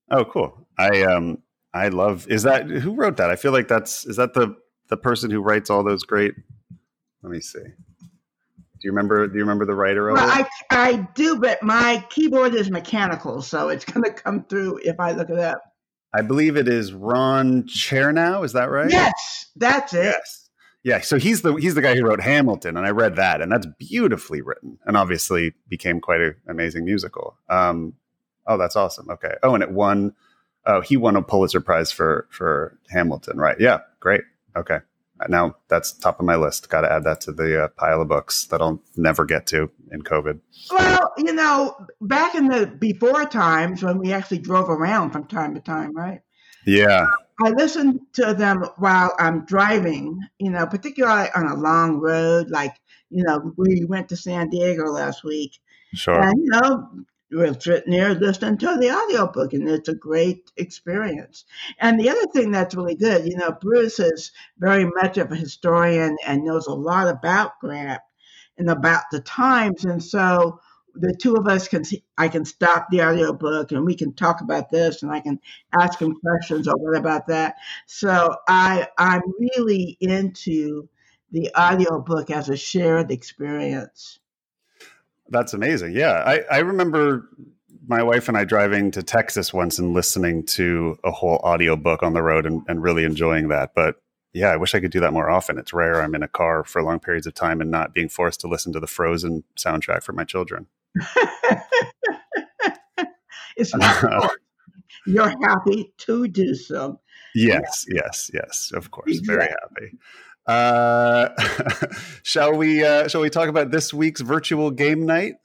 Oh, 0.09 0.25
cool! 0.25 0.67
I 0.77 1.03
um 1.03 1.39
I 1.73 1.89
love. 1.89 2.27
Is 2.29 2.43
that 2.43 2.69
who 2.69 2.95
wrote 2.95 3.17
that? 3.17 3.29
I 3.29 3.35
feel 3.35 3.51
like 3.51 3.67
that's 3.67 4.05
is 4.05 4.17
that 4.17 4.33
the 4.33 4.55
the 4.87 4.97
person 4.97 5.29
who 5.31 5.41
writes 5.41 5.69
all 5.69 5.83
those 5.83 6.03
great. 6.03 6.33
Let 7.21 7.31
me 7.31 7.41
see. 7.41 7.59
Do 8.81 8.87
you 8.87 8.91
remember? 8.91 9.27
Do 9.27 9.35
you 9.35 9.41
remember 9.41 9.65
the 9.65 9.75
writer 9.75 10.09
of 10.09 10.15
well, 10.15 10.39
it? 10.39 10.47
I 10.71 10.89
I 10.89 11.07
do, 11.13 11.39
but 11.39 11.61
my 11.61 12.03
keyboard 12.09 12.55
is 12.55 12.71
mechanical, 12.71 13.43
so 13.43 13.69
it's 13.69 13.85
going 13.85 14.03
to 14.03 14.11
come 14.11 14.43
through 14.45 14.79
if 14.83 14.99
I 14.99 15.11
look 15.11 15.29
it 15.29 15.37
up. 15.37 15.61
I 16.13 16.23
believe 16.23 16.57
it 16.57 16.67
is 16.67 16.91
Ron 16.91 17.63
Chernow. 17.63 18.43
Is 18.43 18.53
that 18.53 18.71
right? 18.71 18.89
Yes, 18.89 19.45
that's 19.55 19.93
it. 19.93 20.05
Yes. 20.05 20.49
Yeah, 20.83 21.01
so 21.01 21.19
he's 21.19 21.43
the 21.43 21.53
he's 21.55 21.75
the 21.75 21.81
guy 21.81 21.95
who 21.95 22.05
wrote 22.05 22.21
Hamilton, 22.21 22.75
and 22.75 22.87
I 22.87 22.89
read 22.89 23.17
that, 23.17 23.39
and 23.39 23.51
that's 23.51 23.67
beautifully 23.77 24.41
written, 24.41 24.79
and 24.85 24.97
obviously 24.97 25.53
became 25.69 26.01
quite 26.01 26.21
an 26.21 26.35
amazing 26.47 26.83
musical. 26.83 27.37
Um, 27.49 27.93
oh, 28.47 28.57
that's 28.57 28.75
awesome. 28.75 29.11
Okay. 29.11 29.35
Oh, 29.43 29.53
and 29.53 29.61
it 29.61 29.71
won. 29.71 30.15
Oh, 30.65 30.81
he 30.81 30.97
won 30.97 31.15
a 31.15 31.21
Pulitzer 31.21 31.61
Prize 31.61 31.91
for 31.91 32.27
for 32.31 32.79
Hamilton, 32.89 33.37
right? 33.37 33.59
Yeah, 33.59 33.81
great. 33.99 34.21
Okay 34.55 34.79
now 35.29 35.55
that's 35.67 35.91
top 35.91 36.19
of 36.19 36.25
my 36.25 36.35
list. 36.35 36.69
Got 36.69 36.81
to 36.81 36.91
add 36.91 37.03
that 37.03 37.21
to 37.21 37.31
the 37.31 37.65
uh, 37.65 37.67
pile 37.69 38.01
of 38.01 38.07
books 38.07 38.45
that 38.45 38.61
I'll 38.61 38.81
never 38.95 39.25
get 39.25 39.47
to 39.47 39.69
in 39.91 40.01
COVID. 40.01 40.39
Well, 40.71 41.13
you 41.17 41.33
know, 41.33 41.75
back 42.01 42.35
in 42.35 42.47
the 42.47 42.67
before 42.67 43.25
times 43.25 43.83
when 43.83 43.97
we 43.97 44.13
actually 44.13 44.39
drove 44.39 44.69
around 44.69 45.11
from 45.11 45.25
time 45.25 45.53
to 45.55 45.61
time, 45.61 45.95
right? 45.95 46.21
Yeah. 46.65 47.07
I 47.43 47.49
listen 47.49 48.01
to 48.13 48.33
them 48.33 48.63
while 48.77 49.13
I'm 49.17 49.45
driving, 49.45 50.19
you 50.37 50.51
know, 50.51 50.67
particularly 50.67 51.29
on 51.35 51.47
a 51.47 51.55
long 51.55 51.99
road. 51.99 52.49
Like, 52.49 52.75
you 53.09 53.23
know, 53.23 53.53
we 53.57 53.85
went 53.85 54.09
to 54.09 54.15
San 54.15 54.49
Diego 54.49 54.85
last 54.85 55.23
week. 55.23 55.59
Sure. 55.93 56.19
And, 56.19 56.33
you 56.37 56.49
know, 56.51 56.89
we're 57.31 57.59
sitting 57.59 57.91
there 57.93 58.13
listening 58.13 58.57
to 58.57 58.77
the 58.79 58.91
audiobook 58.91 59.53
and 59.53 59.67
it's 59.69 59.89
a 59.89 59.95
great 59.95 60.51
experience. 60.57 61.45
And 61.79 61.99
the 61.99 62.09
other 62.09 62.27
thing 62.27 62.51
that's 62.51 62.75
really 62.75 62.95
good, 62.95 63.25
you 63.25 63.37
know, 63.37 63.51
Bruce 63.51 63.99
is 63.99 64.31
very 64.57 64.85
much 64.85 65.17
of 65.17 65.31
a 65.31 65.35
historian 65.35 66.17
and 66.25 66.43
knows 66.43 66.67
a 66.67 66.73
lot 66.73 67.07
about 67.07 67.59
Grant 67.59 68.01
and 68.57 68.69
about 68.69 69.03
the 69.11 69.21
times. 69.21 69.85
And 69.85 70.03
so 70.03 70.59
the 70.93 71.15
two 71.15 71.35
of 71.35 71.47
us 71.47 71.67
can 71.67 71.83
see, 71.83 72.03
I 72.17 72.27
can 72.27 72.45
stop 72.45 72.87
the 72.89 73.03
audiobook 73.03 73.71
and 73.71 73.85
we 73.85 73.95
can 73.95 74.13
talk 74.13 74.41
about 74.41 74.69
this 74.69 75.03
and 75.03 75.11
I 75.11 75.21
can 75.21 75.39
ask 75.79 75.99
him 75.99 76.15
questions 76.15 76.67
or 76.67 76.75
what 76.77 76.97
about 76.97 77.27
that. 77.27 77.55
So 77.87 78.35
I 78.47 78.87
I'm 78.97 79.21
really 79.39 79.97
into 80.01 80.89
the 81.31 81.49
audiobook 81.57 82.29
as 82.29 82.49
a 82.49 82.57
shared 82.57 83.11
experience. 83.11 84.19
That's 85.31 85.53
amazing. 85.53 85.93
Yeah. 85.93 86.23
I, 86.25 86.41
I 86.51 86.59
remember 86.59 87.29
my 87.87 88.03
wife 88.03 88.27
and 88.27 88.37
I 88.37 88.43
driving 88.43 88.91
to 88.91 89.01
Texas 89.01 89.53
once 89.53 89.79
and 89.79 89.93
listening 89.93 90.45
to 90.45 90.99
a 91.03 91.11
whole 91.11 91.37
audiobook 91.37 92.03
on 92.03 92.13
the 92.13 92.21
road 92.21 92.45
and, 92.45 92.61
and 92.67 92.83
really 92.83 93.05
enjoying 93.05 93.47
that. 93.47 93.73
But 93.73 93.95
yeah, 94.33 94.49
I 94.49 94.57
wish 94.57 94.75
I 94.75 94.79
could 94.79 94.91
do 94.91 94.99
that 94.99 95.13
more 95.13 95.29
often. 95.29 95.57
It's 95.57 95.73
rare 95.73 96.01
I'm 96.01 96.15
in 96.15 96.23
a 96.23 96.27
car 96.27 96.63
for 96.63 96.83
long 96.83 96.99
periods 96.99 97.27
of 97.27 97.33
time 97.33 97.59
and 97.61 97.71
not 97.71 97.93
being 97.93 98.09
forced 98.09 98.41
to 98.41 98.47
listen 98.47 98.71
to 98.73 98.79
the 98.79 98.87
Frozen 98.87 99.43
soundtrack 99.57 100.03
for 100.03 100.13
my 100.13 100.23
children. 100.23 100.67
it's 103.57 103.75
not 103.75 104.31
You're 105.07 105.33
happy 105.41 105.93
to 105.99 106.27
do 106.27 106.53
so. 106.53 106.99
Yes, 107.33 107.85
yes, 107.89 108.29
yes, 108.33 108.71
of 108.73 108.91
course. 108.91 109.19
Very 109.19 109.47
happy. 109.47 109.97
Uh, 110.51 111.29
shall 112.23 112.55
we? 112.55 112.83
Uh, 112.83 113.07
shall 113.07 113.21
we 113.21 113.29
talk 113.29 113.47
about 113.47 113.71
this 113.71 113.93
week's 113.93 114.19
virtual 114.21 114.69
game 114.69 115.05
night? 115.05 115.35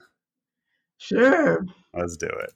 Sure. 0.99 1.65
Let's 1.95 2.17
do 2.17 2.27
it. 2.27 2.53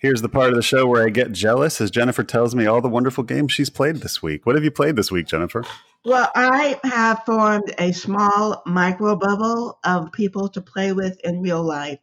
Here's 0.00 0.22
the 0.22 0.28
part 0.28 0.50
of 0.50 0.54
the 0.54 0.62
show 0.62 0.86
where 0.86 1.04
I 1.04 1.10
get 1.10 1.32
jealous 1.32 1.80
as 1.80 1.90
Jennifer 1.90 2.22
tells 2.22 2.54
me 2.54 2.66
all 2.66 2.80
the 2.80 2.88
wonderful 2.88 3.24
games 3.24 3.52
she's 3.52 3.68
played 3.68 3.96
this 3.96 4.22
week. 4.22 4.46
What 4.46 4.54
have 4.54 4.62
you 4.62 4.70
played 4.70 4.94
this 4.94 5.10
week, 5.10 5.26
Jennifer? 5.26 5.64
Well, 6.04 6.30
I 6.36 6.78
have 6.84 7.24
formed 7.26 7.74
a 7.78 7.90
small 7.90 8.62
micro 8.64 9.16
bubble 9.16 9.80
of 9.82 10.12
people 10.12 10.48
to 10.50 10.60
play 10.60 10.92
with 10.92 11.18
in 11.24 11.40
real 11.40 11.64
life. 11.64 11.98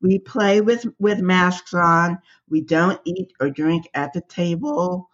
We 0.00 0.20
play 0.20 0.60
with, 0.60 0.86
with 1.00 1.18
masks 1.18 1.74
on. 1.74 2.18
We 2.48 2.60
don't 2.60 3.00
eat 3.04 3.32
or 3.40 3.50
drink 3.50 3.88
at 3.92 4.12
the 4.12 4.20
table. 4.20 5.10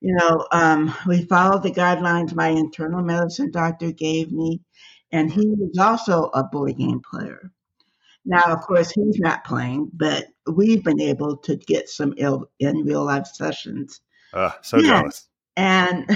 You 0.00 0.16
know, 0.16 0.46
um, 0.50 0.92
we 1.06 1.24
follow 1.26 1.60
the 1.60 1.70
guidelines 1.70 2.34
my 2.34 2.48
internal 2.48 3.02
medicine 3.02 3.52
doctor 3.52 3.92
gave 3.92 4.32
me, 4.32 4.62
and 5.12 5.30
he 5.30 5.46
was 5.46 5.78
also 5.78 6.30
a 6.34 6.42
board 6.42 6.78
game 6.78 7.00
player. 7.00 7.52
Now, 8.24 8.42
of 8.46 8.60
course, 8.60 8.90
he's 8.90 9.18
not 9.18 9.44
playing, 9.44 9.90
but 9.94 10.26
we've 10.46 10.84
been 10.84 11.00
able 11.00 11.36
to 11.38 11.56
get 11.56 11.88
some 11.88 12.14
Ill, 12.18 12.50
in 12.58 12.84
real 12.84 13.04
life 13.04 13.26
sessions. 13.26 14.00
Uh, 14.32 14.50
so 14.62 14.78
yeah. 14.78 15.00
jealous. 15.00 15.28
And 15.56 16.06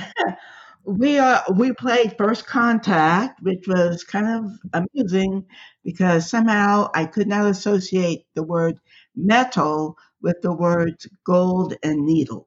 we 0.84 1.18
uh, 1.18 1.40
we 1.56 1.72
played 1.72 2.16
First 2.16 2.46
Contact, 2.46 3.42
which 3.42 3.66
was 3.66 4.04
kind 4.04 4.26
of 4.28 4.84
amusing 4.94 5.46
because 5.82 6.28
somehow 6.28 6.90
I 6.94 7.06
could 7.06 7.26
not 7.26 7.46
associate 7.46 8.26
the 8.34 8.42
word 8.42 8.78
metal 9.16 9.96
with 10.20 10.36
the 10.42 10.52
words 10.52 11.06
gold 11.24 11.74
and 11.82 12.04
needle. 12.04 12.46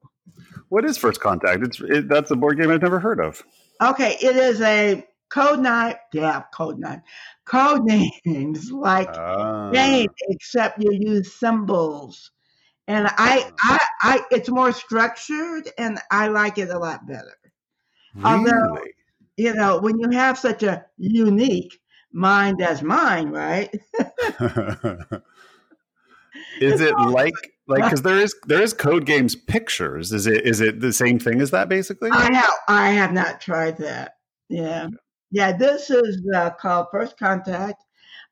What 0.69 0.85
is 0.85 0.97
First 0.97 1.19
Contact? 1.19 1.63
It's 1.63 1.81
it, 1.81 2.09
that's 2.09 2.31
a 2.31 2.35
board 2.35 2.59
game 2.59 2.71
I've 2.71 2.81
never 2.81 2.99
heard 2.99 3.19
of. 3.19 3.43
Okay, 3.81 4.17
it 4.21 4.35
is 4.35 4.61
a 4.61 5.05
code 5.29 5.59
nine. 5.59 5.95
Yeah, 6.13 6.43
code 6.53 6.79
nine. 6.79 7.01
Code 7.45 7.83
names 7.83 8.71
like 8.71 9.09
uh. 9.11 9.71
game, 9.71 10.09
except 10.29 10.81
you 10.81 10.91
use 10.93 11.33
symbols. 11.33 12.31
And 12.89 13.07
I, 13.17 13.51
I, 13.59 13.79
I, 14.01 14.21
it's 14.31 14.49
more 14.49 14.71
structured, 14.71 15.69
and 15.77 15.99
I 16.09 16.27
like 16.29 16.57
it 16.57 16.69
a 16.69 16.79
lot 16.79 17.05
better. 17.05 17.37
Really? 18.15 18.29
Although, 18.29 18.79
you 19.35 19.53
know, 19.53 19.79
when 19.79 19.99
you 19.99 20.09
have 20.11 20.37
such 20.37 20.63
a 20.63 20.85
unique 20.97 21.77
mind 22.13 22.61
as 22.61 22.81
mine, 22.81 23.29
right? 23.29 23.69
is 26.61 26.81
it 26.81 26.97
like 26.97 27.33
like 27.67 27.83
because 27.83 28.01
there 28.01 28.17
is 28.17 28.35
there 28.47 28.61
is 28.61 28.73
code 28.73 29.05
games 29.05 29.35
pictures 29.35 30.11
is 30.11 30.27
it 30.27 30.45
is 30.45 30.61
it 30.61 30.79
the 30.79 30.93
same 30.93 31.19
thing 31.19 31.41
as 31.41 31.51
that 31.51 31.69
basically 31.69 32.09
i 32.11 32.31
have 32.33 32.53
i 32.67 32.89
have 32.89 33.13
not 33.13 33.41
tried 33.41 33.77
that 33.77 34.17
yeah 34.49 34.87
yeah 35.31 35.51
this 35.55 35.89
is 35.89 36.21
uh, 36.35 36.49
called 36.51 36.87
first 36.91 37.17
contact 37.17 37.83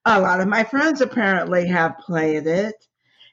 a 0.05 0.19
lot 0.19 0.39
of 0.39 0.47
my 0.47 0.63
friends 0.63 1.01
apparently 1.01 1.67
have 1.67 1.97
played 1.99 2.47
it 2.47 2.87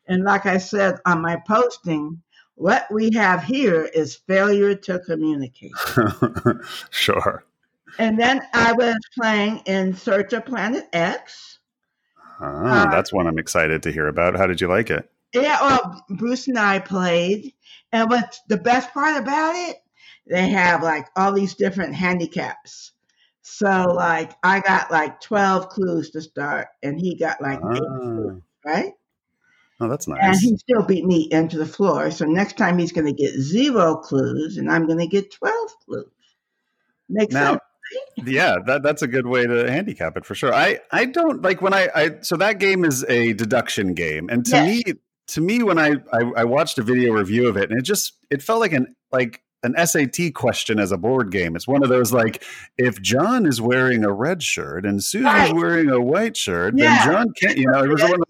and 0.08 0.24
like 0.24 0.46
i 0.46 0.58
said 0.58 0.96
on 1.06 1.20
my 1.20 1.36
posting 1.46 2.20
what 2.54 2.86
we 2.92 3.10
have 3.14 3.42
here 3.42 3.88
is 3.94 4.16
failure 4.26 4.74
to 4.74 4.98
communicate 5.00 5.72
sure 6.90 7.44
and 7.98 8.18
then 8.18 8.40
i 8.54 8.72
was 8.72 8.96
playing 9.18 9.58
in 9.66 9.94
search 9.94 10.32
of 10.32 10.44
planet 10.44 10.86
x 10.92 11.58
Oh, 12.42 12.46
uh, 12.46 12.90
that's 12.90 13.12
one 13.12 13.28
I'm 13.28 13.38
excited 13.38 13.84
to 13.84 13.92
hear 13.92 14.08
about. 14.08 14.36
How 14.36 14.46
did 14.46 14.60
you 14.60 14.66
like 14.66 14.90
it? 14.90 15.08
Yeah, 15.32 15.60
well, 15.62 16.04
Bruce 16.10 16.48
and 16.48 16.58
I 16.58 16.80
played, 16.80 17.54
and 17.92 18.10
what's 18.10 18.40
the 18.48 18.56
best 18.56 18.92
part 18.92 19.16
about 19.16 19.54
it? 19.54 19.76
They 20.26 20.48
have 20.48 20.82
like 20.82 21.06
all 21.16 21.32
these 21.32 21.54
different 21.54 21.94
handicaps. 21.94 22.92
So, 23.42 23.92
like, 23.94 24.32
I 24.42 24.60
got 24.60 24.90
like 24.90 25.20
12 25.20 25.68
clues 25.68 26.10
to 26.10 26.20
start, 26.20 26.68
and 26.82 26.98
he 26.98 27.16
got 27.16 27.42
like 27.42 27.58
eight 27.58 27.82
clues, 27.82 28.40
ah. 28.40 28.70
right? 28.70 28.92
Oh, 29.80 29.88
that's 29.88 30.06
nice. 30.06 30.20
And 30.22 30.36
he 30.36 30.56
still 30.56 30.82
beat 30.82 31.04
me 31.04 31.28
into 31.32 31.58
the 31.58 31.66
floor. 31.66 32.10
So, 32.12 32.24
next 32.24 32.56
time 32.56 32.78
he's 32.78 32.92
going 32.92 33.06
to 33.06 33.12
get 33.12 33.34
zero 33.34 33.96
clues, 33.96 34.58
and 34.58 34.70
I'm 34.70 34.86
going 34.86 35.00
to 35.00 35.08
get 35.08 35.32
12 35.32 35.70
clues. 35.84 36.06
Makes 37.08 37.34
now, 37.34 37.50
sense 37.50 37.60
yeah, 38.16 38.56
that 38.66 38.82
that's 38.82 39.02
a 39.02 39.06
good 39.06 39.26
way 39.26 39.46
to 39.46 39.70
handicap 39.70 40.16
it 40.16 40.24
for 40.24 40.34
sure. 40.34 40.54
I 40.54 40.80
I 40.90 41.06
don't 41.06 41.42
like 41.42 41.62
when 41.62 41.74
I 41.74 41.88
I 41.94 42.10
so 42.20 42.36
that 42.36 42.58
game 42.58 42.84
is 42.84 43.04
a 43.08 43.32
deduction 43.34 43.94
game, 43.94 44.28
and 44.30 44.44
to 44.46 44.52
yes. 44.52 44.86
me 44.86 44.94
to 45.28 45.40
me 45.40 45.62
when 45.62 45.78
I, 45.78 45.96
I 46.12 46.32
I 46.36 46.44
watched 46.44 46.78
a 46.78 46.82
video 46.82 47.12
review 47.12 47.48
of 47.48 47.56
it, 47.56 47.70
and 47.70 47.78
it 47.78 47.82
just 47.82 48.14
it 48.30 48.42
felt 48.42 48.60
like 48.60 48.72
an 48.72 48.94
like 49.10 49.42
an 49.62 49.74
SAT 49.86 50.34
question 50.34 50.78
as 50.78 50.92
a 50.92 50.98
board 50.98 51.30
game. 51.30 51.54
It's 51.56 51.68
one 51.68 51.82
of 51.82 51.88
those 51.88 52.12
like 52.12 52.44
if 52.78 53.00
John 53.00 53.46
is 53.46 53.60
wearing 53.60 54.04
a 54.04 54.12
red 54.12 54.42
shirt 54.42 54.84
and 54.84 55.02
Susan's 55.02 55.26
right. 55.26 55.54
wearing 55.54 55.88
a 55.90 56.00
white 56.00 56.36
shirt, 56.36 56.74
yeah. 56.76 57.04
then 57.04 57.12
John 57.12 57.26
can't. 57.40 57.58
You 57.58 57.70
know, 57.70 57.84
it 57.84 57.88
was 57.88 58.02
one 58.02 58.14
of 58.14 58.22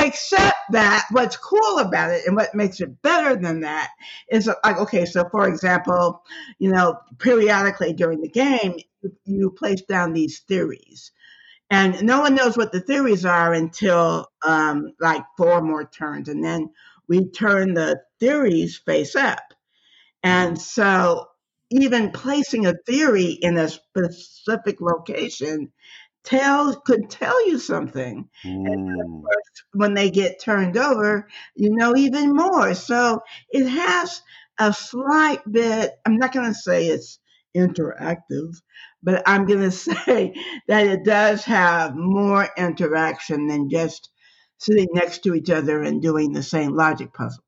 Except 0.00 0.56
that 0.70 1.06
what's 1.10 1.36
cool 1.36 1.78
about 1.78 2.12
it 2.12 2.24
and 2.24 2.36
what 2.36 2.54
makes 2.54 2.80
it 2.80 3.02
better 3.02 3.34
than 3.34 3.60
that 3.60 3.90
is 4.30 4.48
like, 4.62 4.78
okay, 4.78 5.04
so 5.04 5.28
for 5.28 5.48
example, 5.48 6.22
you 6.60 6.70
know, 6.70 6.96
periodically 7.18 7.92
during 7.92 8.20
the 8.20 8.28
game, 8.28 8.76
you 9.24 9.50
place 9.50 9.82
down 9.82 10.12
these 10.12 10.40
theories. 10.40 11.10
And 11.70 12.02
no 12.04 12.20
one 12.20 12.36
knows 12.36 12.56
what 12.56 12.70
the 12.70 12.80
theories 12.80 13.24
are 13.24 13.52
until 13.52 14.28
um, 14.46 14.92
like 15.00 15.24
four 15.36 15.60
more 15.62 15.84
turns. 15.84 16.28
And 16.28 16.44
then 16.44 16.70
we 17.08 17.28
turn 17.30 17.74
the 17.74 18.00
theories 18.20 18.78
face 18.78 19.16
up. 19.16 19.47
And 20.22 20.60
so 20.60 21.26
even 21.70 22.10
placing 22.10 22.66
a 22.66 22.74
theory 22.86 23.30
in 23.30 23.56
a 23.58 23.68
specific 23.68 24.80
location 24.80 25.72
tell 26.24 26.74
could 26.74 27.08
tell 27.08 27.46
you 27.46 27.58
something. 27.58 28.28
Mm. 28.44 29.22
when 29.72 29.94
they 29.94 30.10
get 30.10 30.40
turned 30.40 30.76
over, 30.76 31.28
you 31.54 31.70
know 31.74 31.96
even 31.96 32.34
more. 32.34 32.74
So 32.74 33.22
it 33.50 33.66
has 33.66 34.22
a 34.58 34.72
slight 34.72 35.40
bit. 35.50 35.92
I'm 36.04 36.16
not 36.18 36.32
going 36.32 36.46
to 36.48 36.54
say 36.54 36.88
it's 36.88 37.18
interactive, 37.56 38.56
but 39.02 39.22
I'm 39.26 39.46
going 39.46 39.60
to 39.70 39.70
say 39.70 40.34
that 40.68 40.86
it 40.86 41.04
does 41.04 41.44
have 41.44 41.94
more 41.96 42.48
interaction 42.56 43.46
than 43.46 43.70
just 43.70 44.10
sitting 44.58 44.88
next 44.92 45.22
to 45.22 45.34
each 45.34 45.50
other 45.50 45.82
and 45.82 46.02
doing 46.02 46.32
the 46.32 46.42
same 46.42 46.74
logic 46.74 47.14
puzzle. 47.14 47.44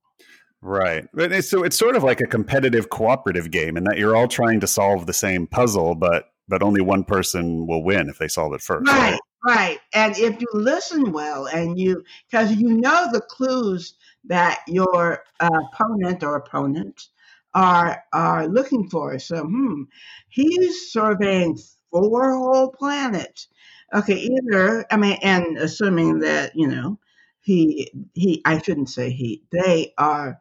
Right. 0.63 1.09
So 1.43 1.63
it's 1.63 1.79
sort 1.79 1.97
of 1.97 2.03
like 2.03 2.21
a 2.21 2.27
competitive 2.27 2.91
cooperative 2.91 3.51
game 3.51 3.77
in 3.77 3.85
that 3.85 3.97
you're 3.97 4.15
all 4.15 4.29
trying 4.29 4.61
to 4.61 4.67
solve 4.67 5.07
the 5.07 5.15
same 5.15 5.47
puzzle, 5.47 5.95
but 5.95 6.27
but 6.49 6.63
only 6.63 6.81
one 6.81 7.05
person 7.05 7.67
will 7.67 7.83
win 7.83 8.09
if 8.09 8.19
they 8.19 8.29
solve 8.29 8.53
it 8.53 8.61
first. 8.61 8.91
Right, 8.91 9.13
right. 9.13 9.57
right. 9.57 9.79
And 9.95 10.19
if 10.19 10.41
you 10.41 10.49
listen 10.53 11.13
well 11.13 11.47
and 11.47 11.79
you, 11.79 12.03
because 12.29 12.53
you 12.57 12.69
know 12.69 13.09
the 13.13 13.21
clues 13.21 13.95
that 14.25 14.61
your 14.67 15.23
uh, 15.39 15.49
opponent 15.73 16.23
or 16.23 16.37
opponents 16.37 17.11
are 17.55 18.03
are 18.13 18.47
looking 18.47 18.89
for. 18.89 19.19
So, 19.19 19.45
hmm, 19.45 19.85
he's 20.29 20.93
surveying 20.93 21.59
four 21.91 22.37
whole 22.37 22.71
planets. 22.71 23.49
Okay, 23.95 24.15
either 24.15 24.85
I 24.91 24.97
mean, 24.97 25.19
and 25.23 25.57
assuming 25.57 26.21
that 26.21 26.53
you 26.55 26.67
know 26.67 26.99
he 27.41 27.91
he, 28.15 28.43
I 28.45 28.61
shouldn't 28.61 28.91
say 28.91 29.11
he. 29.11 29.43
They 29.51 29.95
are 29.99 30.39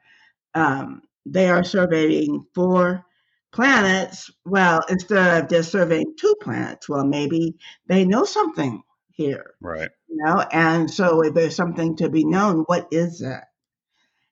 um, 0.55 1.01
they 1.25 1.49
are 1.49 1.63
surveying 1.63 2.45
four 2.53 3.05
planets, 3.51 4.29
well, 4.45 4.81
instead 4.89 5.43
of 5.43 5.49
just 5.49 5.71
surveying 5.71 6.15
two 6.19 6.35
planets, 6.41 6.87
well, 6.87 7.05
maybe 7.05 7.55
they 7.87 8.05
know 8.05 8.25
something 8.25 8.81
here. 9.11 9.55
Right. 9.61 9.89
You 10.07 10.17
know, 10.23 10.45
and 10.51 10.89
so 10.89 11.21
if 11.21 11.33
there's 11.33 11.55
something 11.55 11.95
to 11.97 12.09
be 12.09 12.23
known, 12.23 12.63
what 12.67 12.87
is 12.91 13.19
that? 13.19 13.45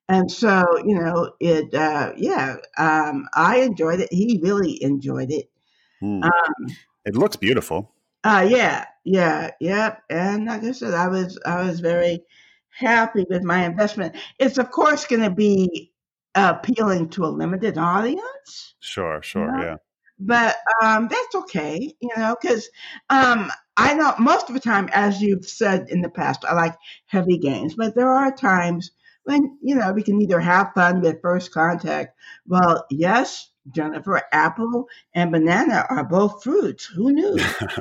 And 0.09 0.31
so, 0.31 0.65
you 0.85 0.97
know, 0.99 1.33
it, 1.39 1.73
uh, 1.73 2.13
yeah, 2.15 2.55
um, 2.77 3.27
I 3.33 3.59
enjoyed 3.59 3.99
it. 3.99 4.11
He 4.11 4.39
really 4.41 4.81
enjoyed 4.81 5.31
it. 5.31 5.49
Mm. 6.01 6.23
Um, 6.23 6.75
it 7.05 7.15
looks 7.15 7.35
beautiful. 7.35 7.93
Uh, 8.23 8.47
yeah, 8.49 8.85
yeah, 9.03 9.51
yeah. 9.59 9.97
And 10.09 10.45
like 10.45 10.63
I 10.63 10.71
said, 10.71 10.93
I 10.93 11.07
was, 11.07 11.37
I 11.45 11.63
was 11.63 11.81
very 11.81 12.21
happy 12.69 13.25
with 13.29 13.43
my 13.43 13.65
investment. 13.65 14.15
It's 14.39 14.57
of 14.57 14.71
course 14.71 15.05
going 15.05 15.23
to 15.23 15.29
be 15.29 15.91
appealing 16.37 17.09
to 17.09 17.25
a 17.25 17.27
limited 17.27 17.77
audience. 17.77 18.75
Sure, 18.79 19.21
sure, 19.21 19.45
you 19.45 19.51
know? 19.51 19.63
yeah. 19.63 19.75
But 20.19 20.57
um, 20.81 21.07
that's 21.09 21.35
okay, 21.35 21.93
you 21.99 22.09
know, 22.17 22.35
because 22.41 22.69
um, 23.09 23.51
I 23.77 23.93
know 23.93 24.15
most 24.17 24.49
of 24.49 24.55
the 24.55 24.59
time, 24.59 24.89
as 24.91 25.21
you've 25.21 25.45
said 25.45 25.89
in 25.89 26.01
the 26.01 26.09
past, 26.09 26.43
I 26.43 26.53
like 26.53 26.75
heavy 27.05 27.37
games, 27.37 27.75
but 27.75 27.95
there 27.95 28.09
are 28.09 28.31
times 28.31 28.91
when, 29.25 29.57
you 29.61 29.75
know, 29.75 29.91
we 29.91 30.01
can 30.01 30.19
either 30.21 30.39
have 30.39 30.71
fun 30.73 31.01
with 31.01 31.21
first 31.21 31.51
contact. 31.51 32.17
Well, 32.47 32.85
yes, 32.89 33.51
Jennifer, 33.71 34.21
apple 34.31 34.87
and 35.13 35.31
banana 35.31 35.85
are 35.89 36.03
both 36.03 36.43
fruits. 36.43 36.85
Who 36.85 37.11
knew? 37.11 37.37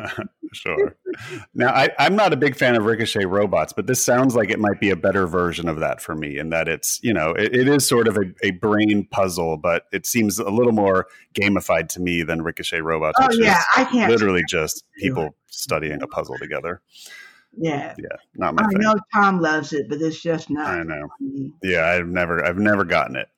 sure. 0.53 0.97
Now, 1.55 1.69
I, 1.69 1.91
am 1.99 2.17
not 2.17 2.33
a 2.33 2.37
big 2.37 2.57
fan 2.57 2.77
of 2.77 2.85
Ricochet 2.85 3.25
robots, 3.25 3.73
but 3.73 3.87
this 3.87 4.05
sounds 4.05 4.35
like 4.35 4.51
it 4.51 4.59
might 4.59 4.81
be 4.81 4.91
a 4.91 4.97
better 4.97 5.27
version 5.27 5.69
of 5.69 5.81
that 5.81 6.01
for 6.01 6.15
me 6.15 6.39
in 6.39 6.51
that 6.51 6.69
it's, 6.69 7.01
you 7.03 7.13
know, 7.13 7.31
it, 7.31 7.55
it 7.55 7.69
is 7.69 7.87
sort 7.87 8.09
of 8.09 8.17
a, 8.17 8.33
a, 8.43 8.51
brain 8.53 9.07
puzzle, 9.11 9.57
but 9.57 9.85
it 9.93 10.07
seems 10.07 10.39
a 10.39 10.51
little 10.51 10.73
more 10.73 11.07
gamified 11.35 11.89
to 11.89 12.01
me 12.01 12.23
than 12.23 12.43
Ricochet 12.43 12.81
robots. 12.81 13.19
Oh, 13.21 13.29
yeah. 13.33 13.63
I 13.77 13.85
can't. 13.85 14.11
Literally 14.11 14.43
just 14.49 14.85
people 14.99 15.35
studying 15.47 16.03
a 16.03 16.07
puzzle 16.07 16.39
together. 16.39 16.83
Yeah. 17.57 17.95
Yeah. 17.99 18.17
Not 18.35 18.55
my 18.55 18.65
I 18.65 18.69
thing. 18.69 18.79
know 18.81 18.95
Tom 19.15 19.41
loves 19.41 19.73
it, 19.73 19.89
but 19.89 20.01
it's 20.01 20.21
just 20.21 20.51
not. 20.51 20.67
I 20.67 20.83
know. 20.83 21.09
Yeah, 21.63 21.87
I've 21.87 22.07
never 22.07 22.45
I've 22.45 22.59
never 22.59 22.85
gotten 22.85 23.17
it. 23.17 23.29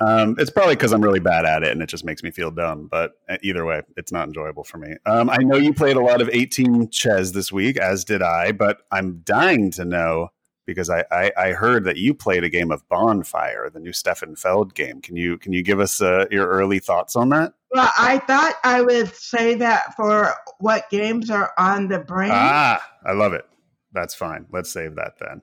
Um, 0.00 0.34
it's 0.38 0.50
probably 0.50 0.74
because 0.74 0.92
I'm 0.92 1.02
really 1.02 1.20
bad 1.20 1.44
at 1.44 1.62
it 1.62 1.70
and 1.70 1.80
it 1.80 1.88
just 1.88 2.04
makes 2.04 2.22
me 2.22 2.30
feel 2.30 2.50
dumb. 2.50 2.88
But 2.90 3.12
uh, 3.28 3.38
either 3.42 3.64
way, 3.64 3.82
it's 3.96 4.12
not 4.12 4.26
enjoyable 4.26 4.64
for 4.64 4.78
me. 4.78 4.96
Um, 5.06 5.30
I 5.30 5.38
know 5.38 5.56
you 5.56 5.72
played 5.72 5.96
a 5.96 6.00
lot 6.02 6.20
of 6.20 6.28
18 6.32 6.90
Ches 6.90 7.30
this 7.30 7.52
week, 7.52 7.76
as 7.76 8.04
did 8.04 8.20
I, 8.20 8.52
but 8.52 8.78
I'm 8.90 9.20
dying 9.24 9.70
to 9.72 9.84
know 9.84 10.30
because 10.66 10.90
I, 10.90 11.04
I, 11.10 11.32
I 11.36 11.52
heard 11.52 11.84
that 11.84 11.96
you 11.96 12.12
played 12.14 12.42
a 12.42 12.48
game 12.48 12.72
of 12.72 12.86
Bonfire, 12.88 13.70
the 13.70 13.80
new 13.80 13.92
Stefan 13.92 14.34
Feld 14.34 14.74
game. 14.74 15.00
Can 15.00 15.16
you 15.16 15.38
can 15.38 15.52
you 15.52 15.62
give 15.62 15.78
us 15.78 16.00
uh, 16.02 16.26
your 16.30 16.48
early 16.48 16.80
thoughts 16.80 17.16
on 17.16 17.28
that? 17.30 17.52
Well, 17.70 17.90
I 17.98 18.18
thought 18.18 18.54
I 18.64 18.80
would 18.82 19.14
say 19.14 19.54
that 19.56 19.94
for 19.94 20.32
what 20.58 20.88
games 20.90 21.30
are 21.30 21.52
on 21.58 21.88
the 21.88 21.98
brain. 21.98 22.30
Ah, 22.32 22.82
I 23.04 23.12
love 23.12 23.32
it 23.32 23.46
that's 23.94 24.14
fine. 24.14 24.46
Let's 24.52 24.70
save 24.70 24.96
that 24.96 25.14
then. 25.18 25.42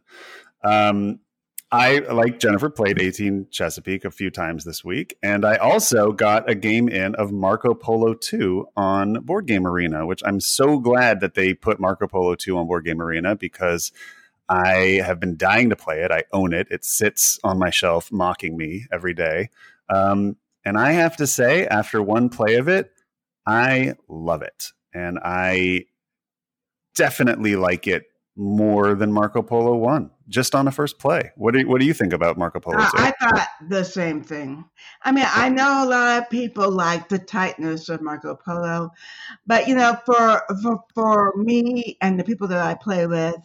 Um, 0.63 1.19
I, 1.73 1.99
like 1.99 2.39
Jennifer, 2.39 2.69
played 2.69 3.01
18 3.01 3.47
Chesapeake 3.49 4.03
a 4.03 4.11
few 4.11 4.29
times 4.29 4.65
this 4.65 4.83
week, 4.83 5.17
and 5.23 5.45
I 5.45 5.55
also 5.55 6.11
got 6.11 6.49
a 6.49 6.55
game 6.55 6.89
in 6.89 7.15
of 7.15 7.31
Marco 7.31 7.73
Polo 7.73 8.13
2 8.13 8.67
on 8.75 9.13
Board 9.21 9.45
Game 9.47 9.65
Arena, 9.65 10.05
which 10.05 10.21
I'm 10.25 10.41
so 10.41 10.79
glad 10.79 11.21
that 11.21 11.33
they 11.33 11.53
put 11.53 11.79
Marco 11.79 12.07
Polo 12.07 12.35
2 12.35 12.57
on 12.57 12.67
Board 12.67 12.83
Game 12.83 13.01
Arena 13.01 13.37
because 13.37 13.93
I 14.49 15.01
have 15.05 15.21
been 15.21 15.37
dying 15.37 15.69
to 15.69 15.77
play 15.77 16.01
it. 16.01 16.11
I 16.11 16.23
own 16.33 16.53
it. 16.53 16.67
It 16.69 16.83
sits 16.83 17.39
on 17.41 17.57
my 17.57 17.69
shelf 17.69 18.11
mocking 18.11 18.57
me 18.57 18.85
every 18.91 19.13
day. 19.13 19.49
Um, 19.87 20.35
and 20.65 20.77
I 20.77 20.91
have 20.91 21.15
to 21.17 21.27
say, 21.27 21.65
after 21.67 22.03
one 22.03 22.27
play 22.27 22.55
of 22.55 22.67
it, 22.67 22.91
I 23.47 23.95
love 24.09 24.41
it. 24.41 24.73
And 24.93 25.19
I 25.23 25.85
definitely 26.95 27.55
like 27.55 27.87
it 27.87 28.10
more 28.41 28.95
than 28.95 29.13
Marco 29.13 29.43
Polo 29.43 29.75
1 29.75 30.09
just 30.27 30.55
on 30.55 30.67
a 30.67 30.71
first 30.71 30.97
play. 30.97 31.31
What 31.35 31.53
do 31.53 31.59
you, 31.59 31.67
what 31.67 31.79
do 31.79 31.85
you 31.85 31.93
think 31.93 32.11
about 32.11 32.39
Marco 32.39 32.59
Polo 32.59 32.77
2? 32.77 32.83
I, 32.95 33.11
thought 33.11 33.47
the 33.69 33.83
same 33.83 34.23
thing. 34.23 34.65
I 35.03 35.11
mean, 35.11 35.27
I 35.27 35.49
know 35.49 35.83
a 35.83 35.85
lot 35.85 36.23
of 36.23 36.29
people 36.31 36.71
like 36.71 37.07
the 37.07 37.19
tightness 37.19 37.87
of 37.87 38.01
Marco 38.01 38.33
Polo, 38.35 38.93
but 39.45 39.67
you 39.67 39.75
know, 39.75 39.95
for 40.05 40.41
for, 40.63 40.83
for 40.95 41.33
me 41.35 41.97
and 42.01 42.19
the 42.19 42.23
people 42.23 42.47
that 42.47 42.65
I 42.65 42.73
play 42.73 43.05
with, 43.05 43.37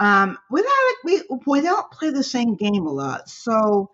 um, 0.00 0.36
without 0.50 0.66
it, 0.68 0.96
we 1.04 1.22
we 1.46 1.60
don't 1.60 1.88
play 1.92 2.10
the 2.10 2.24
same 2.24 2.56
game 2.56 2.86
a 2.86 2.92
lot. 2.92 3.28
So, 3.28 3.92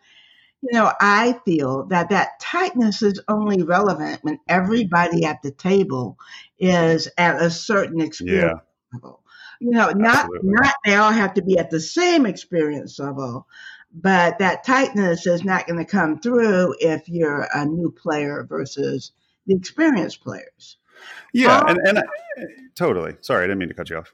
you 0.63 0.73
know, 0.73 0.91
I 1.03 1.39
feel 1.45 1.85
that 1.89 2.09
that 2.09 2.41
tightness 2.41 3.03
is 3.03 3.21
only 3.29 3.63
relevant 3.63 4.21
when 4.23 4.39
everybody 4.49 5.27
at 5.27 5.43
the 5.43 5.51
table 5.51 6.17
is 6.59 7.09
at 7.19 7.43
a 7.43 7.51
certain 7.51 8.01
experience 8.01 8.55
yeah. 8.55 8.99
level 8.99 9.20
you 9.61 9.71
know, 9.71 9.91
not 9.91 10.25
Absolutely. 10.25 10.51
not 10.51 10.75
they 10.85 10.95
all 10.97 11.13
have 11.13 11.35
to 11.35 11.43
be 11.43 11.59
at 11.59 11.71
the 11.71 11.81
same 11.81 12.27
experience 12.27 12.99
level, 12.99 13.47
but 13.93 14.39
that 14.39 14.65
tightness 14.65 15.27
is 15.27 15.45
not 15.45 15.67
going 15.67 15.79
to 15.79 15.91
come 15.91 16.19
through 16.19 16.75
if 16.81 17.09
you're 17.09 17.47
a 17.55 17.67
new 17.67 17.91
player 17.91 18.45
versus 18.49 19.13
the 19.47 19.55
experienced 19.55 20.23
players. 20.23 20.79
Yeah, 21.33 21.59
um, 21.59 21.69
and, 21.69 21.79
and 21.87 21.99
I, 21.99 22.03
totally. 22.75 23.17
Sorry, 23.21 23.45
I 23.45 23.47
didn't 23.47 23.59
mean 23.59 23.69
to 23.69 23.75
cut 23.75 23.91
you 23.91 23.99
off. 23.99 24.13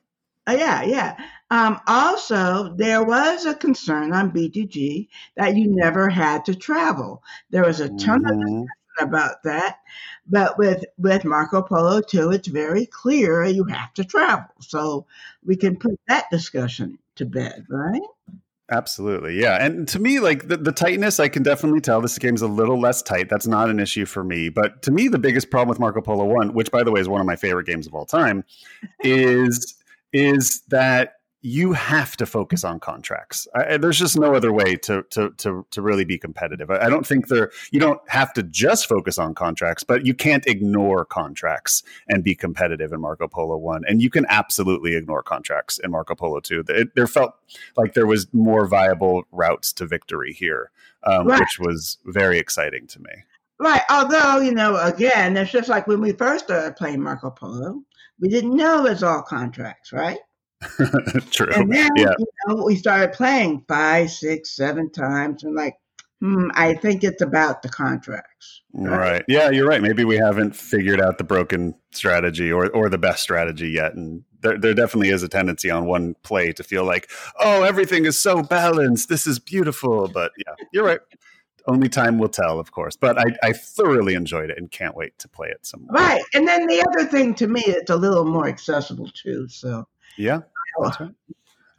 Uh, 0.49 0.57
yeah, 0.59 0.83
yeah. 0.83 1.17
Um, 1.51 1.81
also, 1.87 2.75
there 2.77 3.05
was 3.05 3.47
a 3.47 3.55
concern 3.55 4.13
on 4.13 4.33
BGG 4.33 5.09
that 5.37 5.57
you 5.57 5.67
never 5.69 6.09
had 6.09 6.45
to 6.47 6.55
travel. 6.55 7.23
There 7.51 7.65
was 7.65 7.81
a 7.81 7.89
ton 7.89 8.23
mm-hmm. 8.23 8.63
of 8.63 8.67
about 9.01 9.43
that. 9.45 9.79
But 10.27 10.59
with 10.59 10.85
with 10.99 11.25
Marco 11.25 11.63
Polo 11.63 12.01
two, 12.01 12.31
it's 12.31 12.49
very 12.49 12.87
clear 12.87 13.45
you 13.45 13.65
have 13.65 13.95
to 13.95 14.05
travel. 14.05 14.47
So 14.61 15.07
we 15.45 15.57
can 15.57 15.77
put 15.77 15.99
that 16.09 16.27
discussion 16.31 16.99
to 17.17 17.25
bed, 17.25 17.67
right? 17.69 18.03
Absolutely. 18.71 19.41
Yeah. 19.41 19.65
And 19.65 19.87
to 19.89 20.01
me, 20.01 20.19
like 20.19 20.49
the, 20.49 20.57
the 20.57 20.73
tightness, 20.73 21.21
I 21.21 21.29
can 21.29 21.45
definitely 21.45 21.81
tell 21.81 22.01
this 22.01 22.19
game's 22.19 22.43
a 22.43 22.49
little 22.49 22.81
less 22.81 23.01
tight. 23.01 23.29
That's 23.29 23.47
not 23.47 23.71
an 23.71 23.79
issue 23.79 24.07
for 24.07 24.25
me. 24.25 24.49
But 24.49 24.83
to 24.83 24.91
me, 24.91 25.07
the 25.07 25.21
biggest 25.21 25.51
problem 25.51 25.69
with 25.69 25.79
Marco 25.79 26.01
Polo 26.01 26.25
1, 26.25 26.53
which 26.53 26.73
by 26.73 26.83
the 26.83 26.91
way 26.91 27.01
is 27.01 27.09
one 27.09 27.21
of 27.21 27.27
my 27.29 27.37
favorite 27.37 27.67
games 27.67 27.87
of 27.87 27.95
all 27.95 28.05
time, 28.05 28.45
is 29.01 29.75
is 30.13 30.63
that 30.69 31.16
you 31.47 31.73
have 31.73 32.17
to 32.17 32.27
focus 32.27 32.65
on 32.65 32.81
contracts. 32.81 33.47
I, 33.55 33.77
there's 33.77 34.01
just 34.01 34.19
no 34.19 34.35
other 34.35 34.53
way 34.53 34.75
to 34.79 35.05
to 35.11 35.31
to 35.39 35.65
to 35.71 35.81
really 35.81 36.05
be 36.05 36.19
competitive. 36.19 36.73
I, 36.73 36.87
I, 36.87 36.91
don't 36.91 37.07
think 37.07 37.29
there. 37.29 37.53
You 37.71 37.79
don't 37.79 38.01
have 38.09 38.33
to 38.33 38.43
just 38.43 38.89
focus 38.89 39.17
on 39.17 39.33
contracts, 39.33 39.85
but 39.85 40.05
you 40.05 40.13
can't 40.13 40.45
ignore 40.49 41.05
contracts 41.05 41.85
and 42.09 42.25
be 42.25 42.35
competitive 42.35 42.93
in 42.93 43.01
Marco 43.01 43.29
Polo 43.29 43.57
one. 43.57 43.85
And 43.87 44.03
you 44.03 44.11
can 44.11 44.27
absolutely 44.29 44.97
ignore 44.97 45.23
contracts 45.23 45.79
in 45.79 45.93
Marco 45.93 46.17
Polo 46.17 46.41
two. 46.41 46.65
It, 46.69 46.97
there 46.97 47.07
felt 47.07 47.35
like 47.77 47.95
there 47.95 48.09
was 48.09 48.27
more 48.35 48.67
viable 48.67 49.23
routes 49.31 49.73
to 49.75 49.87
victory 49.87 50.33
here, 50.33 50.73
um, 51.05 51.29
right. 51.29 51.39
which 51.39 51.61
was 51.61 51.99
very 52.07 52.41
exciting 52.41 52.89
to 52.89 53.01
me. 53.01 53.13
Right. 53.61 53.83
Although 53.89 54.41
you 54.41 54.53
know, 54.53 54.77
again, 54.79 55.37
it's 55.37 55.53
just 55.53 55.69
like 55.69 55.87
when 55.87 56.01
we 56.01 56.11
first 56.11 56.47
started 56.47 56.75
playing 56.75 57.01
Marco 57.01 57.31
Polo, 57.31 57.83
we 58.19 58.29
didn't 58.29 58.57
know 58.57 58.85
it 58.85 58.91
was 58.91 59.05
all 59.05 59.23
contracts, 59.23 59.93
right? 59.93 60.19
True. 61.31 61.53
And 61.53 61.73
then 61.73 61.91
yeah. 61.97 62.15
you 62.19 62.27
know, 62.47 62.65
we 62.65 62.77
started 62.77 63.13
playing 63.13 63.65
five, 63.69 64.11
six, 64.11 64.57
seven 64.57 64.91
times, 64.91 65.45
and 65.45 65.55
like, 65.55 65.75
hmm, 66.21 66.49
I 66.55 66.75
think 66.75 67.05
it's 67.05 67.23
about 67.23 67.63
the 67.63 67.69
contracts. 67.69 68.63
Right? 68.73 68.99
right. 68.99 69.25
Yeah, 69.29 69.51
you're 69.51 69.69
right. 69.69 69.83
Maybe 69.83 70.05
we 70.05 70.17
haven't 70.17 70.57
figured 70.57 71.01
out 71.01 71.19
the 71.19 71.25
broken 71.25 71.75
strategy 71.93 72.51
or 72.51 72.71
or 72.71 72.89
the 72.89 72.99
best 72.99 73.23
strategy 73.23 73.69
yet, 73.69 73.95
and 73.95 74.25
there 74.41 74.59
there 74.59 74.75
definitely 74.75 75.11
is 75.11 75.23
a 75.23 75.29
tendency 75.29 75.71
on 75.71 75.87
one 75.87 76.15
play 76.23 76.53
to 76.53 76.63
feel 76.63 76.85
like, 76.85 77.11
oh, 77.39 77.63
everything 77.63 78.07
is 78.07 78.19
so 78.19 78.43
balanced. 78.43 79.09
This 79.09 79.27
is 79.27 79.39
beautiful. 79.39 80.09
But 80.09 80.33
yeah, 80.39 80.55
you're 80.73 80.85
right. 80.85 81.01
Only 81.69 81.89
time 81.89 82.19
will 82.19 82.29
tell, 82.29 82.61
of 82.61 82.71
course. 82.71 82.95
But 82.95 83.19
I, 83.19 83.25
I 83.43 83.53
thoroughly 83.53 84.15
enjoyed 84.15 84.51
it 84.51 84.59
and 84.59 84.71
can't 84.71 84.95
wait 84.95 85.19
to 85.19 85.29
play 85.29 85.49
it 85.49 85.67
some 85.67 85.83
more. 85.83 85.95
Right. 85.95 86.23
And 86.33 86.47
then 86.47 86.67
the 86.69 86.87
other 86.89 87.05
thing 87.09 87.35
to 87.35 87.49
me, 87.49 87.61
it's 87.67 87.91
a 87.91 87.97
little 87.97 88.25
more 88.25 88.47
accessible 88.47 89.11
too. 89.11 89.49
So 89.49 89.89
yeah, 90.17 90.41
that's 90.83 91.01
right. 91.01 91.11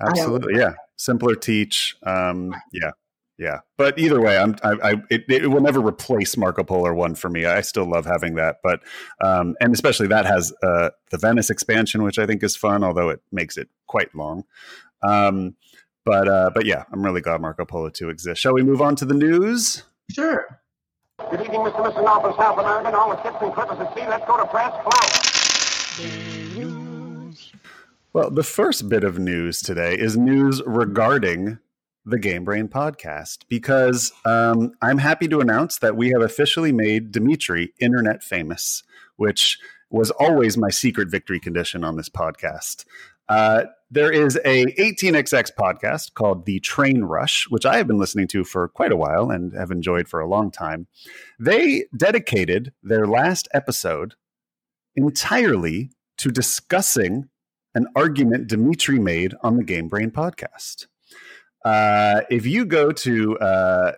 Absolutely, 0.02 0.58
yeah. 0.58 0.73
Simpler 0.95 1.36
teach. 1.36 1.95
Um, 2.04 2.54
yeah, 2.71 2.91
yeah. 3.38 3.60
But 3.78 3.97
either 4.00 4.21
way, 4.21 4.38
I'm 4.38 4.56
I, 4.63 4.71
I 4.84 4.91
it, 5.10 5.26
it, 5.30 5.50
will 5.50 5.62
never 5.62 5.80
replace 5.80 6.38
Marco 6.38 6.63
Polo 6.63 6.93
one 6.93 7.15
for 7.15 7.30
me. 7.30 7.45
I 7.45 7.62
still 7.62 7.86
love 7.86 8.06
having 8.06 8.36
that, 8.36 8.58
but 8.63 8.82
um, 9.21 9.56
and 9.60 9.73
especially 9.73 10.08
that 10.08 10.26
has 10.26 10.54
uh, 10.63 10.89
the 11.12 11.17
Venice 11.17 11.50
expansion, 11.50 12.04
which 12.04 12.19
I 12.19 12.26
think 12.26 12.43
is 12.43 12.56
fun, 12.56 12.84
although 12.84 13.10
it 13.10 13.21
makes 13.32 13.58
it 13.58 13.69
quite 13.88 14.13
long. 14.15 14.43
Um, 15.04 15.56
but 16.06 16.28
uh, 16.28 16.50
but 16.54 16.65
yeah, 16.65 16.84
I'm 16.91 17.04
really 17.04 17.21
glad 17.21 17.41
Marco 17.41 17.65
Polo 17.65 17.89
two 17.89 18.10
exists. 18.10 18.41
Shall 18.41 18.54
we 18.54 18.63
move 18.63 18.82
on 18.82 18.95
to 18.97 19.06
the 19.06 19.13
news? 19.13 19.84
Sure. 20.12 20.62
Good 21.32 21.41
evening, 21.41 21.62
Mr. 21.62 21.84
Mr. 21.84 22.04
North 22.04 22.36
South 22.38 22.60
American. 22.60 22.93
All 22.93 23.10
the 23.10 23.21
ships 23.23 23.38
and 23.41 23.52
clippers 23.54 23.80
at 23.80 23.93
sea. 23.95 24.08
Let's 24.08 24.26
go 24.26 24.38
to 24.38 24.45
press. 24.45 24.71
Fly. 24.84 26.67
Well, 28.18 28.32
the 28.32 28.42
first 28.42 28.90
bit 28.90 29.04
of 29.04 29.20
news 29.20 29.62
today 29.62 29.94
is 29.94 30.18
news 30.18 30.60
regarding 30.66 31.60
the 32.04 32.18
Game 32.18 32.46
Brain 32.46 32.68
podcast 32.68 33.46
because 33.48 34.12
um, 34.26 34.72
I'm 34.82 34.98
happy 34.98 35.28
to 35.28 35.40
announce 35.40 35.78
that 35.78 35.96
we 35.96 36.10
have 36.10 36.24
officially 36.24 36.72
made 36.72 37.12
Dimitri 37.12 37.76
internet 37.80 38.24
famous, 38.24 38.82
which 39.18 39.60
was 39.92 40.10
always 40.10 40.58
my 40.58 40.70
secret 40.72 41.12
victory 41.12 41.40
condition 41.40 41.84
on 41.84 41.96
this 41.96 42.10
podcast. 42.10 42.86
Uh, 43.30 43.66
there 43.92 44.12
is 44.12 44.36
a 44.44 44.66
18xx 44.66 45.52
podcast 45.54 46.16
called 46.16 46.48
The 46.48 46.60
Train 46.62 47.04
Rush, 47.04 47.46
which 47.52 47.68
I 47.68 47.78
have 47.78 47.86
been 47.86 48.00
listening 48.00 48.26
to 48.30 48.44
for 48.44 48.68
quite 48.68 48.92
a 48.92 48.98
while 48.98 49.30
and 49.30 49.54
have 49.54 49.70
enjoyed 49.70 50.08
for 50.08 50.20
a 50.20 50.28
long 50.28 50.50
time. 50.50 50.88
They 51.40 51.86
dedicated 51.96 52.74
their 52.82 53.06
last 53.06 53.48
episode 53.54 54.16
entirely 54.96 55.92
to 56.18 56.32
discussing 56.32 57.30
an 57.78 57.88
argument 57.96 58.48
Dimitri 58.48 58.98
made 58.98 59.36
on 59.42 59.56
the 59.56 59.63
Game 59.63 59.88
Brain 59.88 60.10
podcast. 60.10 60.88
Uh, 61.63 62.22
if 62.32 62.44
you 62.48 62.66
go 62.66 62.92
to 62.92 63.38
uh, 63.38 63.92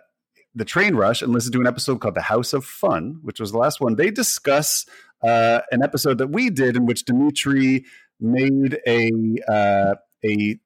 the 0.54 0.66
Train 0.66 0.94
Rush 0.94 1.22
and 1.22 1.32
listen 1.32 1.50
to 1.52 1.60
an 1.60 1.66
episode 1.66 1.98
called 1.98 2.14
The 2.14 2.20
House 2.20 2.52
of 2.52 2.66
Fun, 2.66 3.20
which 3.22 3.40
was 3.40 3.52
the 3.52 3.58
last 3.58 3.80
one, 3.80 3.96
they 3.96 4.10
discuss 4.10 4.84
uh, 5.24 5.60
an 5.72 5.82
episode 5.82 6.18
that 6.18 6.26
we 6.26 6.50
did 6.50 6.76
in 6.76 6.84
which 6.84 7.06
Dimitri 7.06 7.86
made 8.20 8.78
a 8.86 9.10
uh, 9.48 9.94
a 10.24 10.60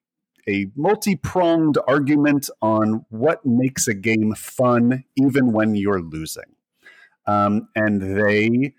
a 0.47 0.67
multi-pronged 0.75 1.77
argument 1.87 2.49
on 2.61 3.05
what 3.09 3.45
makes 3.45 3.87
a 3.87 3.93
game 3.93 4.35
fun 4.35 5.05
even 5.15 5.53
when 5.53 5.73
you're 5.73 6.01
losing. 6.01 6.43
Um, 7.25 7.69
and 7.75 8.01
they 8.01 8.75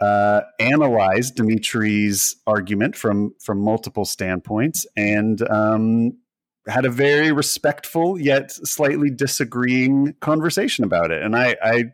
uh, 0.00 0.42
analyzed 0.60 1.36
Dimitri's 1.36 2.36
argument 2.46 2.96
from 2.96 3.34
from 3.40 3.60
multiple 3.60 4.04
standpoints 4.04 4.86
and 4.96 5.48
um, 5.50 6.18
had 6.66 6.84
a 6.84 6.90
very 6.90 7.32
respectful 7.32 8.20
yet 8.20 8.50
slightly 8.50 9.10
disagreeing 9.10 10.14
conversation 10.20 10.84
about 10.84 11.10
it. 11.10 11.22
And 11.22 11.36
I, 11.36 11.56
I 11.62 11.84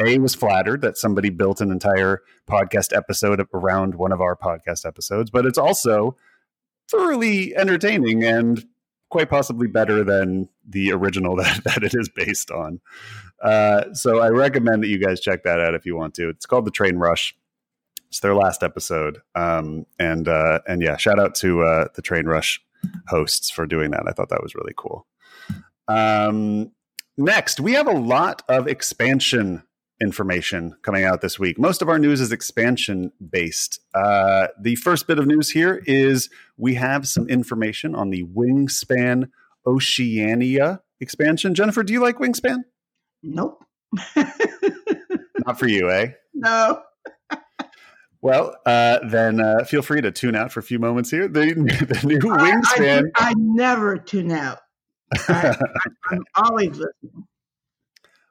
a 0.00 0.18
was 0.18 0.34
flattered 0.34 0.80
that 0.82 0.96
somebody 0.96 1.30
built 1.30 1.60
an 1.60 1.70
entire 1.70 2.22
podcast 2.48 2.96
episode 2.96 3.44
around 3.52 3.94
one 3.94 4.12
of 4.12 4.20
our 4.20 4.36
podcast 4.36 4.86
episodes, 4.86 5.30
but 5.30 5.44
it's 5.44 5.58
also 5.58 6.16
thoroughly 6.90 7.54
entertaining 7.56 8.24
and 8.24 8.64
quite 9.10 9.28
possibly 9.28 9.66
better 9.66 10.02
than 10.02 10.48
the 10.66 10.92
original 10.92 11.36
that, 11.36 11.62
that 11.64 11.82
it 11.82 11.94
is 11.94 12.08
based 12.08 12.50
on. 12.50 12.80
Uh, 13.42 13.92
so 13.92 14.20
I 14.20 14.28
recommend 14.28 14.82
that 14.82 14.88
you 14.88 14.98
guys 14.98 15.20
check 15.20 15.42
that 15.44 15.60
out 15.60 15.74
if 15.74 15.84
you 15.84 15.96
want 15.96 16.14
to. 16.14 16.28
It's 16.28 16.46
called 16.46 16.64
The 16.64 16.70
Train 16.70 16.96
Rush. 16.96 17.36
It's 18.12 18.20
their 18.20 18.34
last 18.34 18.62
episode, 18.62 19.22
um, 19.34 19.86
and 19.98 20.28
uh, 20.28 20.58
and 20.68 20.82
yeah, 20.82 20.98
shout 20.98 21.18
out 21.18 21.34
to 21.36 21.62
uh, 21.62 21.88
the 21.94 22.02
Train 22.02 22.26
Rush 22.26 22.62
hosts 23.08 23.48
for 23.48 23.64
doing 23.64 23.90
that. 23.92 24.02
I 24.06 24.12
thought 24.12 24.28
that 24.28 24.42
was 24.42 24.54
really 24.54 24.74
cool. 24.76 25.06
Um, 25.88 26.72
next, 27.16 27.58
we 27.58 27.72
have 27.72 27.86
a 27.86 27.98
lot 27.98 28.42
of 28.50 28.68
expansion 28.68 29.62
information 29.98 30.76
coming 30.82 31.04
out 31.04 31.22
this 31.22 31.38
week. 31.38 31.58
Most 31.58 31.80
of 31.80 31.88
our 31.88 31.98
news 31.98 32.20
is 32.20 32.32
expansion 32.32 33.12
based. 33.30 33.80
Uh, 33.94 34.48
the 34.60 34.74
first 34.74 35.06
bit 35.06 35.18
of 35.18 35.26
news 35.26 35.48
here 35.48 35.82
is 35.86 36.28
we 36.58 36.74
have 36.74 37.08
some 37.08 37.26
information 37.30 37.94
on 37.94 38.10
the 38.10 38.24
Wingspan 38.24 39.30
Oceania 39.66 40.82
expansion. 41.00 41.54
Jennifer, 41.54 41.82
do 41.82 41.94
you 41.94 42.02
like 42.02 42.18
Wingspan? 42.18 42.64
Nope. 43.22 43.64
Not 45.46 45.58
for 45.58 45.66
you, 45.66 45.90
eh? 45.90 46.08
No. 46.34 46.82
Well, 48.22 48.56
uh, 48.64 49.00
then 49.08 49.40
uh, 49.40 49.64
feel 49.64 49.82
free 49.82 50.00
to 50.00 50.12
tune 50.12 50.36
out 50.36 50.52
for 50.52 50.60
a 50.60 50.62
few 50.62 50.78
moments 50.78 51.10
here. 51.10 51.26
The, 51.26 51.40
the 51.54 52.06
new 52.06 52.20
Wingspan. 52.20 53.10
I, 53.16 53.26
I, 53.26 53.30
I 53.30 53.34
never 53.36 53.98
tune 53.98 54.30
out. 54.30 54.60
I, 55.28 55.56
am 56.12 56.24
always 56.36 56.70
listening. 56.70 57.26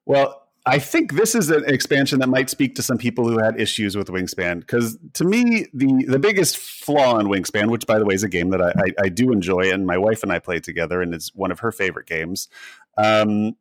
Well, 0.06 0.48
I 0.66 0.80
think 0.80 1.14
this 1.14 1.36
is 1.36 1.50
an 1.50 1.66
expansion 1.66 2.20
that 2.20 2.30
might 2.30 2.50
speak 2.50 2.76
to 2.76 2.84
some 2.84 2.98
people 2.98 3.28
who 3.28 3.40
had 3.40 3.60
issues 3.60 3.98
with 3.98 4.08
Wingspan. 4.08 4.62
Because 4.62 4.98
to 5.14 5.26
me, 5.26 5.68
the 5.74 6.06
the 6.08 6.20
biggest 6.20 6.58
flaw 6.58 7.20
in 7.20 7.28
Wingspan, 7.28 7.70
which 7.70 7.86
by 7.86 8.00
the 8.00 8.06
way 8.06 8.16
is 8.16 8.24
a 8.24 8.30
game 8.30 8.52
that 8.52 8.62
I, 8.62 8.70
I, 8.70 9.06
I 9.06 9.10
do 9.10 9.32
enjoy, 9.32 9.72
and 9.72 9.86
my 9.86 9.98
wife 9.98 10.24
and 10.24 10.32
I 10.32 10.40
play 10.40 10.60
together, 10.60 11.02
and 11.02 11.14
it's 11.14 11.34
one 11.36 11.52
of 11.52 11.60
her 11.60 11.72
favorite 11.72 12.08
games, 12.08 12.48
um, 12.98 13.58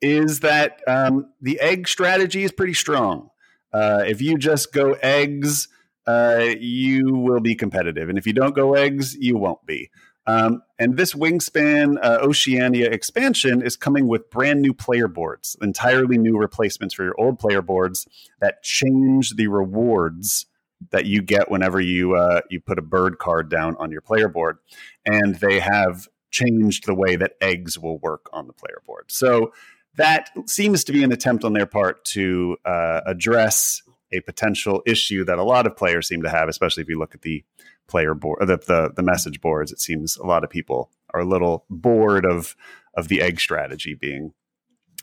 is 0.00 0.40
that 0.40 0.80
um, 0.88 1.32
the 1.40 1.60
egg 1.60 1.86
strategy 1.86 2.44
is 2.44 2.52
pretty 2.52 2.74
strong. 2.74 3.28
Uh, 3.72 4.04
if 4.06 4.20
you 4.20 4.36
just 4.36 4.72
go 4.72 4.92
eggs, 5.02 5.68
uh, 6.06 6.48
you 6.58 7.14
will 7.14 7.40
be 7.40 7.54
competitive, 7.54 8.08
and 8.08 8.18
if 8.18 8.26
you 8.26 8.32
don't 8.32 8.54
go 8.54 8.74
eggs, 8.74 9.14
you 9.16 9.36
won't 9.36 9.64
be. 9.66 9.90
Um, 10.26 10.62
and 10.78 10.96
this 10.96 11.14
Wingspan 11.14 11.98
uh, 12.00 12.18
Oceania 12.22 12.88
expansion 12.90 13.60
is 13.60 13.76
coming 13.76 14.06
with 14.06 14.30
brand 14.30 14.62
new 14.62 14.72
player 14.72 15.08
boards, 15.08 15.56
entirely 15.60 16.16
new 16.16 16.38
replacements 16.38 16.94
for 16.94 17.02
your 17.04 17.18
old 17.18 17.38
player 17.38 17.62
boards 17.62 18.06
that 18.40 18.62
change 18.62 19.34
the 19.34 19.48
rewards 19.48 20.46
that 20.90 21.06
you 21.06 21.22
get 21.22 21.50
whenever 21.50 21.80
you 21.80 22.14
uh, 22.14 22.40
you 22.50 22.60
put 22.60 22.78
a 22.78 22.82
bird 22.82 23.18
card 23.18 23.48
down 23.48 23.76
on 23.78 23.90
your 23.90 24.00
player 24.00 24.28
board, 24.28 24.58
and 25.04 25.36
they 25.36 25.58
have 25.58 26.08
changed 26.30 26.86
the 26.86 26.94
way 26.94 27.16
that 27.16 27.32
eggs 27.40 27.78
will 27.78 27.98
work 27.98 28.28
on 28.32 28.46
the 28.46 28.52
player 28.52 28.80
board. 28.86 29.04
So 29.08 29.52
that 29.96 30.30
seems 30.46 30.84
to 30.84 30.92
be 30.92 31.04
an 31.04 31.12
attempt 31.12 31.44
on 31.44 31.52
their 31.52 31.66
part 31.66 32.04
to 32.06 32.56
uh, 32.64 33.00
address 33.06 33.82
a 34.12 34.20
potential 34.20 34.82
issue 34.86 35.24
that 35.24 35.38
a 35.38 35.42
lot 35.42 35.66
of 35.66 35.76
players 35.76 36.08
seem 36.08 36.22
to 36.22 36.30
have, 36.30 36.48
especially 36.48 36.82
if 36.82 36.88
you 36.88 36.98
look 36.98 37.14
at 37.14 37.22
the 37.22 37.44
player 37.88 38.14
board, 38.14 38.38
the, 38.40 38.58
the 38.58 38.92
the 38.94 39.02
message 39.02 39.40
boards. 39.40 39.72
It 39.72 39.80
seems 39.80 40.16
a 40.16 40.26
lot 40.26 40.44
of 40.44 40.50
people 40.50 40.90
are 41.14 41.20
a 41.20 41.24
little 41.24 41.64
bored 41.68 42.24
of 42.24 42.56
of 42.94 43.08
the 43.08 43.22
egg 43.22 43.40
strategy 43.40 43.94
being 43.94 44.32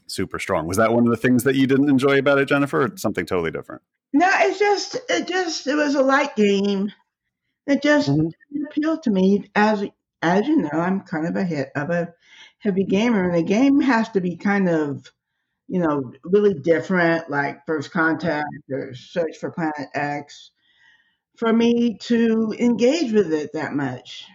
super 0.07 0.39
strong. 0.39 0.67
Was 0.67 0.77
that 0.77 0.93
one 0.93 1.05
of 1.05 1.11
the 1.11 1.17
things 1.17 1.43
that 1.43 1.55
you 1.55 1.67
didn't 1.67 1.89
enjoy 1.89 2.19
about 2.19 2.39
it, 2.39 2.47
Jennifer, 2.47 2.85
or 2.85 2.97
something 2.97 3.25
totally 3.25 3.51
different? 3.51 3.81
No, 4.13 4.27
it's 4.31 4.59
just 4.59 4.97
it 5.09 5.27
just 5.27 5.67
it 5.67 5.75
was 5.75 5.95
a 5.95 6.01
light 6.01 6.35
game. 6.35 6.91
It 7.67 7.83
just 7.83 8.09
mm-hmm. 8.09 8.65
appealed 8.65 9.03
to 9.03 9.11
me 9.11 9.49
as 9.55 9.85
as 10.21 10.47
you 10.47 10.57
know, 10.57 10.69
I'm 10.73 11.01
kind 11.01 11.27
of 11.27 11.35
a 11.35 11.43
hit 11.43 11.69
of 11.75 11.89
a 11.89 12.13
heavy 12.59 12.83
gamer, 12.83 13.29
and 13.29 13.35
the 13.35 13.43
game 13.43 13.81
has 13.81 14.09
to 14.09 14.21
be 14.21 14.35
kind 14.35 14.69
of 14.69 15.11
you 15.67 15.79
know 15.79 16.13
really 16.23 16.53
different, 16.53 17.29
like 17.29 17.65
First 17.65 17.91
Contact 17.91 18.47
or 18.71 18.93
Search 18.93 19.37
for 19.37 19.51
Planet 19.51 19.89
X 19.93 20.51
for 21.37 21.53
me 21.53 21.97
to 21.97 22.53
engage 22.59 23.13
with 23.13 23.33
it 23.33 23.51
that 23.53 23.73
much. 23.73 24.25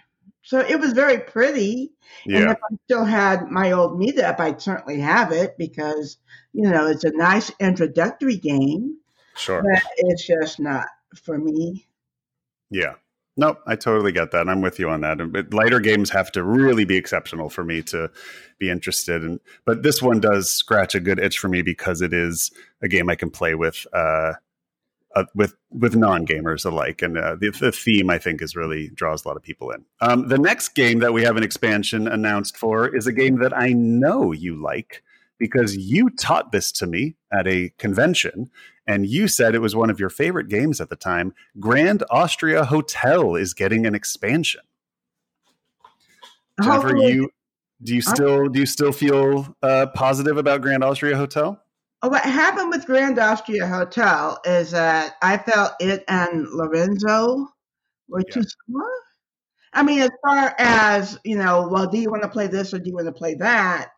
So 0.42 0.58
it 0.58 0.78
was 0.78 0.92
very 0.92 1.18
pretty. 1.18 1.92
Yeah. 2.26 2.38
And 2.38 2.50
if 2.50 2.58
I 2.58 2.76
still 2.84 3.04
had 3.04 3.50
my 3.50 3.72
old 3.72 3.98
meetup, 3.98 4.40
I'd 4.40 4.60
certainly 4.60 5.00
have 5.00 5.32
it 5.32 5.56
because, 5.58 6.18
you 6.52 6.70
know, 6.70 6.86
it's 6.86 7.04
a 7.04 7.16
nice 7.16 7.50
introductory 7.60 8.36
game. 8.36 8.98
Sure. 9.36 9.62
But 9.62 9.82
it's 9.96 10.26
just 10.26 10.60
not 10.60 10.86
for 11.22 11.38
me. 11.38 11.86
Yeah. 12.70 12.94
Nope, 13.36 13.58
I 13.66 13.74
totally 13.74 14.12
get 14.12 14.30
that. 14.30 14.48
I'm 14.48 14.60
with 14.60 14.78
you 14.78 14.88
on 14.88 15.00
that. 15.00 15.18
But 15.32 15.52
lighter 15.52 15.80
games 15.80 16.10
have 16.10 16.30
to 16.32 16.44
really 16.44 16.84
be 16.84 16.96
exceptional 16.96 17.50
for 17.50 17.64
me 17.64 17.82
to 17.82 18.10
be 18.58 18.70
interested 18.70 19.24
in. 19.24 19.40
But 19.64 19.82
this 19.82 20.00
one 20.00 20.20
does 20.20 20.50
scratch 20.50 20.94
a 20.94 21.00
good 21.00 21.18
itch 21.18 21.38
for 21.38 21.48
me 21.48 21.62
because 21.62 22.00
it 22.00 22.12
is 22.12 22.52
a 22.80 22.86
game 22.86 23.10
I 23.10 23.16
can 23.16 23.30
play 23.30 23.56
with 23.56 23.86
uh, 23.92 24.34
uh, 25.16 25.24
with 25.34 25.54
with 25.70 25.96
non 25.96 26.26
gamers 26.26 26.64
alike, 26.64 27.02
and 27.02 27.16
uh, 27.16 27.36
the, 27.36 27.50
the, 27.50 27.72
theme 27.72 28.10
I 28.10 28.18
think 28.18 28.42
is 28.42 28.56
really 28.56 28.88
draws 28.90 29.24
a 29.24 29.28
lot 29.28 29.36
of 29.36 29.42
people 29.42 29.70
in. 29.70 29.84
Um, 30.00 30.28
the 30.28 30.38
next 30.38 30.74
game 30.74 30.98
that 31.00 31.12
we 31.12 31.22
have 31.22 31.36
an 31.36 31.44
expansion 31.44 32.08
announced 32.08 32.56
for 32.56 32.94
is 32.94 33.06
a 33.06 33.12
game 33.12 33.38
that 33.38 33.56
I 33.56 33.72
know 33.72 34.32
you 34.32 34.60
like 34.60 35.02
because 35.38 35.76
you 35.76 36.10
taught 36.10 36.52
this 36.52 36.72
to 36.72 36.86
me 36.86 37.16
at 37.32 37.46
a 37.46 37.70
convention, 37.78 38.50
and 38.86 39.06
you 39.06 39.28
said 39.28 39.54
it 39.54 39.60
was 39.60 39.74
one 39.74 39.90
of 39.90 39.98
your 39.98 40.10
favorite 40.10 40.48
games 40.48 40.80
at 40.80 40.90
the 40.90 40.96
time. 40.96 41.34
Grand 41.58 42.02
Austria 42.10 42.64
Hotel 42.64 43.34
is 43.34 43.54
getting 43.54 43.86
an 43.86 43.94
expansion. 43.94 44.62
Jennifer, 46.62 46.96
you 46.96 47.30
do 47.82 47.94
you 47.94 48.02
still 48.02 48.48
do 48.48 48.60
you 48.60 48.66
still 48.66 48.92
feel 48.92 49.56
uh, 49.62 49.86
positive 49.94 50.36
about 50.36 50.62
Grand 50.62 50.84
Austria 50.84 51.16
Hotel? 51.16 51.60
what 52.08 52.22
happened 52.22 52.70
with 52.70 52.86
Grand 52.86 53.18
Austria 53.18 53.66
Hotel 53.66 54.38
is 54.44 54.72
that 54.72 55.14
I 55.22 55.38
felt 55.38 55.72
it 55.80 56.04
and 56.08 56.46
Lorenzo 56.50 57.48
were 58.08 58.22
yeah. 58.26 58.34
too 58.34 58.42
similar. 58.66 58.90
I 59.72 59.82
mean, 59.82 60.00
as 60.00 60.10
far 60.24 60.54
as, 60.58 61.18
you 61.24 61.36
know, 61.36 61.66
well, 61.68 61.88
do 61.88 61.98
you 61.98 62.10
want 62.10 62.22
to 62.22 62.28
play 62.28 62.46
this 62.46 62.74
or 62.74 62.78
do 62.78 62.90
you 62.90 62.94
want 62.94 63.06
to 63.06 63.12
play 63.12 63.34
that? 63.36 63.88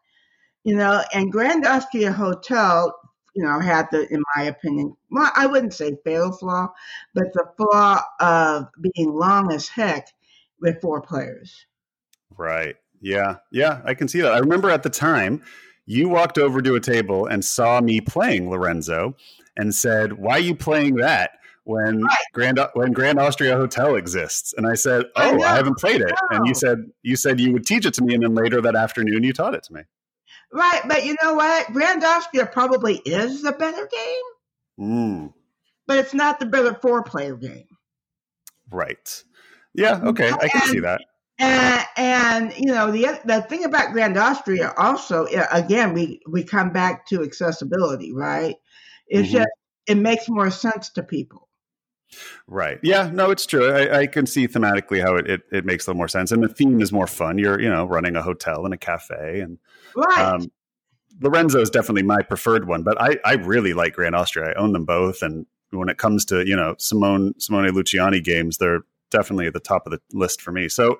You 0.65 0.77
know, 0.77 1.03
and 1.13 1.31
Grand 1.31 1.67
Austria 1.67 2.13
Hotel, 2.13 2.97
you 3.37 3.45
know, 3.45 3.61
had 3.61 3.87
the, 3.93 4.11
in 4.13 4.23
my 4.35 4.45
opinion, 4.45 4.97
well, 5.11 5.31
I 5.37 5.47
wouldn't 5.47 5.75
say 5.75 5.99
fatal 6.05 6.33
flaw, 6.33 6.73
but 7.15 7.33
the 7.35 7.45
flaw 7.59 8.01
of 8.19 8.69
being 8.81 9.13
long 9.13 9.53
as 9.53 9.69
heck 9.69 10.09
with 10.61 10.81
four 10.81 11.03
players. 11.03 11.67
Right. 12.37 12.77
Yeah. 13.03 13.37
Yeah. 13.53 13.83
I 13.85 13.93
can 13.93 14.09
see 14.09 14.23
that. 14.23 14.33
I 14.33 14.39
remember 14.39 14.71
at 14.71 14.83
the 14.83 14.91
time, 14.91 15.43
you 15.85 16.09
walked 16.09 16.39
over 16.39 16.63
to 16.63 16.75
a 16.75 16.81
table 16.81 17.27
and 17.27 17.45
saw 17.45 17.81
me 17.81 18.01
playing 18.01 18.51
Lorenzo 18.51 19.15
and 19.57 19.75
said, 19.75 20.15
"Why 20.15 20.33
are 20.33 20.41
you 20.41 20.57
playing 20.57 20.97
that?" 20.97 21.31
When 21.63 22.03
right. 22.03 22.17
Grand 22.33 22.59
when 22.75 22.93
Grand 22.93 23.19
Austria 23.21 23.57
Hotel 23.57 23.95
exists, 23.95 24.53
and 24.57 24.67
I 24.67 24.75
said, 24.75 25.05
"Oh, 25.15 25.43
I, 25.43 25.53
I 25.53 25.57
haven't 25.57 25.79
played 25.79 26.01
it." 26.01 26.13
And 26.31 26.47
you 26.47 26.55
said 26.55 26.79
you 27.03 27.15
said 27.15 27.39
you 27.39 27.53
would 27.53 27.67
teach 27.67 27.87
it 27.87 27.95
to 27.95 28.03
me, 28.03 28.15
and 28.15 28.23
then 28.23 28.35
later 28.35 28.61
that 28.61 28.75
afternoon 28.75 29.23
you 29.23 29.33
taught 29.33 29.55
it 29.55 29.63
to 29.65 29.75
me. 29.75 29.83
Right, 30.53 30.83
but 30.87 31.05
you 31.05 31.17
know 31.23 31.35
what? 31.35 31.73
Grand 31.73 32.05
Austria 32.05 32.47
probably 32.47 32.97
is 32.97 33.43
the 33.43 33.53
better 33.53 33.89
game, 33.89 34.25
mm. 34.81 35.33
but 35.87 35.99
it's 35.99 36.15
not 36.15 36.41
the 36.41 36.47
better 36.47 36.75
four-player 36.75 37.37
game. 37.37 37.67
Right. 38.71 39.23
Yeah. 39.75 40.01
Okay, 40.03 40.31
I 40.31 40.49
can 40.49 40.69
see 40.69 40.81
that. 40.81 41.03
And, 41.39 41.87
and 41.97 42.55
you 42.57 42.73
know 42.73 42.91
the 42.91 43.21
the 43.27 43.43
thing 43.43 43.65
about 43.65 43.93
Grand 43.93 44.17
Austria 44.17 44.73
also 44.79 45.27
again 45.53 45.93
we 45.93 46.21
we 46.27 46.43
come 46.43 46.73
back 46.73 47.07
to 47.09 47.23
accessibility, 47.23 48.15
right? 48.15 48.57
It's 49.07 49.29
mm-hmm. 49.29 49.39
just 49.39 49.49
it 49.87 49.97
makes 49.97 50.29
more 50.29 50.51
sense 50.51 50.91
to 50.91 51.03
people. 51.03 51.46
Right. 52.47 52.79
Yeah. 52.83 53.11
No, 53.13 53.31
it's 53.31 53.47
true. 53.47 53.71
I, 53.71 54.01
I, 54.01 54.07
can 54.07 54.27
see 54.27 54.47
thematically 54.47 55.03
how 55.03 55.17
it, 55.17 55.29
it, 55.29 55.43
it 55.51 55.65
makes 55.65 55.87
a 55.87 55.91
little 55.91 55.99
more 55.99 56.09
sense, 56.09 56.31
and 56.31 56.43
the 56.43 56.49
theme 56.49 56.81
is 56.81 56.93
more 56.93 57.07
fun. 57.07 57.39
You're 57.39 57.61
you 57.61 57.69
know 57.69 57.85
running 57.85 58.17
a 58.17 58.23
hotel 58.23 58.65
and 58.65 58.73
a 58.73 58.77
cafe, 58.77 59.41
and 59.41 59.59
right. 59.97 60.19
Um, 60.19 60.51
Lorenzo 61.21 61.61
is 61.61 61.71
definitely 61.71 62.03
my 62.03 62.23
preferred 62.23 62.69
one, 62.69 62.83
but 62.83 63.01
I 63.01 63.19
I 63.25 63.35
really 63.35 63.73
like 63.73 63.95
Grand 63.95 64.15
Austria. 64.15 64.51
I 64.51 64.55
own 64.55 64.73
them 64.73 64.85
both, 64.85 65.23
and 65.23 65.47
when 65.71 65.89
it 65.89 65.99
comes 65.99 66.25
to 66.27 66.47
you 66.47 66.57
know 66.57 66.75
Simone 66.79 67.35
Simone 67.39 67.69
Luciani 67.71 68.23
games, 68.23 68.59
they're 68.59 68.83
definitely 69.11 69.47
at 69.47 69.55
the 69.55 69.61
top 69.61 69.87
of 69.87 69.93
the 69.93 70.01
list 70.13 70.41
for 70.41 70.53
me. 70.53 70.69
So 70.69 70.99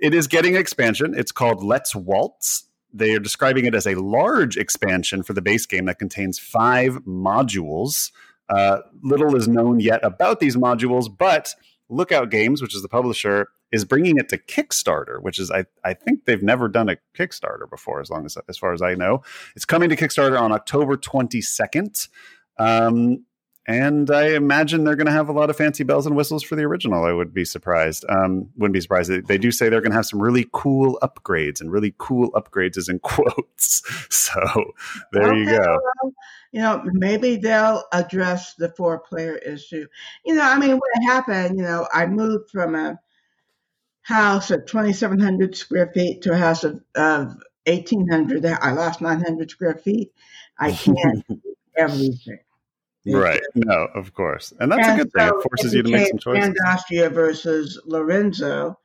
it 0.00 0.14
is 0.14 0.26
getting 0.26 0.54
expansion. 0.54 1.14
It's 1.16 1.32
called 1.32 1.62
Let's 1.62 1.94
Waltz. 1.94 2.64
They 2.92 3.14
are 3.14 3.20
describing 3.20 3.66
it 3.66 3.74
as 3.74 3.86
a 3.86 3.94
large 3.96 4.56
expansion 4.56 5.22
for 5.22 5.34
the 5.34 5.42
base 5.42 5.66
game 5.66 5.84
that 5.86 5.98
contains 5.98 6.38
five 6.38 7.04
modules. 7.04 8.10
Uh, 8.48 8.78
little 9.02 9.36
is 9.36 9.48
known 9.48 9.80
yet 9.80 10.00
about 10.02 10.40
these 10.40 10.56
modules, 10.56 11.08
but 11.14 11.54
Lookout 11.88 12.30
Games, 12.30 12.60
which 12.62 12.74
is 12.74 12.82
the 12.82 12.88
publisher, 12.88 13.48
is 13.72 13.84
bringing 13.84 14.16
it 14.18 14.28
to 14.30 14.38
Kickstarter, 14.38 15.22
which 15.22 15.38
is 15.38 15.50
I, 15.50 15.64
I 15.84 15.94
think 15.94 16.24
they've 16.24 16.42
never 16.42 16.68
done 16.68 16.88
a 16.88 16.96
Kickstarter 17.16 17.68
before, 17.68 18.00
as 18.00 18.10
long 18.10 18.24
as 18.24 18.36
as 18.48 18.56
far 18.56 18.72
as 18.72 18.82
I 18.82 18.94
know. 18.94 19.22
It's 19.56 19.64
coming 19.64 19.88
to 19.90 19.96
Kickstarter 19.96 20.40
on 20.40 20.52
October 20.52 20.96
22nd. 20.96 22.08
Um, 22.58 23.24
and 23.68 24.10
I 24.10 24.28
imagine 24.28 24.84
they're 24.84 24.96
going 24.96 25.08
to 25.08 25.12
have 25.12 25.28
a 25.28 25.32
lot 25.32 25.50
of 25.50 25.56
fancy 25.56 25.84
bells 25.84 26.06
and 26.06 26.16
whistles 26.16 26.42
for 26.42 26.56
the 26.56 26.62
original. 26.62 27.04
I 27.04 27.12
would 27.12 27.34
be 27.34 27.44
surprised. 27.44 28.02
Um, 28.08 28.48
wouldn't 28.56 28.72
be 28.72 28.80
surprised. 28.80 29.10
They, 29.10 29.20
they 29.20 29.36
do 29.36 29.52
say 29.52 29.68
they're 29.68 29.82
going 29.82 29.90
to 29.90 29.96
have 29.96 30.06
some 30.06 30.22
really 30.22 30.48
cool 30.52 30.98
upgrades, 31.02 31.60
and 31.60 31.70
really 31.70 31.94
cool 31.98 32.32
upgrades 32.32 32.78
is 32.78 32.88
in 32.88 32.98
quotes. 33.02 33.82
So 34.08 34.72
there 35.12 35.32
okay, 35.32 35.38
you 35.38 35.46
go. 35.46 35.78
Well, 36.02 36.12
you 36.50 36.60
know, 36.60 36.82
maybe 36.84 37.36
they'll 37.36 37.84
address 37.92 38.54
the 38.54 38.70
four-player 38.70 39.36
issue. 39.36 39.86
You 40.24 40.34
know, 40.34 40.42
I 40.42 40.58
mean, 40.58 40.78
what 40.78 41.02
happened? 41.06 41.58
You 41.58 41.64
know, 41.64 41.86
I 41.92 42.06
moved 42.06 42.50
from 42.50 42.74
a 42.74 42.98
house 44.00 44.50
of 44.50 44.64
2,700 44.64 45.54
square 45.54 45.90
feet 45.92 46.22
to 46.22 46.32
a 46.32 46.38
house 46.38 46.64
of, 46.64 46.80
of 46.94 47.36
1,800. 47.66 48.46
I 48.46 48.72
lost 48.72 49.02
900 49.02 49.50
square 49.50 49.74
feet. 49.74 50.12
I 50.58 50.72
can't 50.72 51.22
everything. 51.76 52.38
Right. 53.06 53.40
No, 53.54 53.88
of 53.94 54.12
course. 54.12 54.52
And 54.60 54.70
that's 54.70 54.86
and 54.86 55.00
a 55.00 55.04
good 55.04 55.12
so 55.12 55.18
thing. 55.18 55.28
It 55.28 55.42
forces 55.42 55.74
it 55.74 55.76
you 55.78 55.82
to 55.84 55.90
make 55.90 56.08
some 56.08 56.18
choices. 56.18 56.54
Austria 56.66 57.10
versus 57.10 57.80
Lorenzo. 57.86 58.78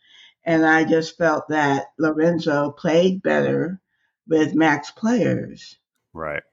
And 0.46 0.66
I 0.66 0.84
just 0.84 1.18
felt 1.18 1.48
that 1.50 1.88
Lorenzo 1.98 2.72
played 2.72 3.22
better 3.22 3.82
with 4.28 4.56
max 4.56 4.92
players. 4.92 5.78
Right. 6.14 6.44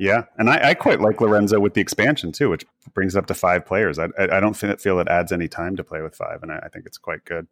Yeah, 0.00 0.22
and 0.38 0.48
I, 0.48 0.70
I, 0.70 0.74
quite 0.74 1.02
like 1.02 1.20
Lorenzo 1.20 1.60
with 1.60 1.74
the 1.74 1.82
expansion 1.82 2.32
too, 2.32 2.48
which 2.48 2.64
brings 2.94 3.14
it 3.14 3.18
up 3.18 3.26
to 3.26 3.34
five 3.34 3.66
players. 3.66 3.98
I, 3.98 4.06
I, 4.18 4.38
I 4.38 4.40
don't 4.40 4.54
feel 4.54 4.98
it 4.98 5.08
adds 5.08 5.30
any 5.30 5.46
time 5.46 5.76
to 5.76 5.84
play 5.84 6.00
with 6.00 6.14
five, 6.14 6.42
and 6.42 6.50
I, 6.50 6.58
I 6.62 6.68
think 6.70 6.86
it's 6.86 6.96
quite 6.96 7.22
good. 7.26 7.46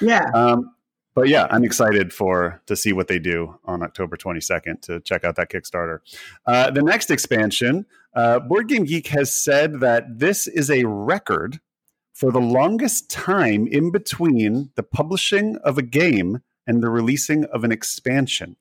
Yeah. 0.00 0.24
Um, 0.32 0.74
but 1.14 1.28
yeah, 1.28 1.46
I'm 1.50 1.64
excited 1.64 2.12
for 2.12 2.62
to 2.66 2.76
see 2.76 2.92
what 2.92 3.08
they 3.08 3.18
do 3.18 3.58
on 3.64 3.82
October 3.82 4.16
22nd 4.16 4.80
to 4.82 5.00
check 5.00 5.24
out 5.24 5.36
that 5.36 5.50
Kickstarter. 5.50 5.98
Uh, 6.46 6.70
the 6.70 6.82
next 6.82 7.10
expansion, 7.10 7.86
uh, 8.14 8.38
Board 8.40 8.68
Game 8.68 8.84
Geek 8.84 9.08
has 9.08 9.34
said 9.34 9.80
that 9.80 10.18
this 10.18 10.46
is 10.46 10.70
a 10.70 10.84
record 10.84 11.60
for 12.12 12.30
the 12.30 12.40
longest 12.40 13.10
time 13.10 13.66
in 13.66 13.90
between 13.90 14.70
the 14.76 14.82
publishing 14.82 15.56
of 15.64 15.78
a 15.78 15.82
game 15.82 16.42
and 16.66 16.82
the 16.82 16.90
releasing 16.90 17.44
of 17.46 17.64
an 17.64 17.72
expansion. 17.72 18.56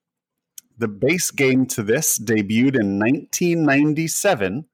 The 0.78 0.88
base 0.88 1.30
game 1.30 1.66
to 1.68 1.84
this 1.84 2.18
debuted 2.18 2.80
in 2.80 2.98
1997, 2.98 4.66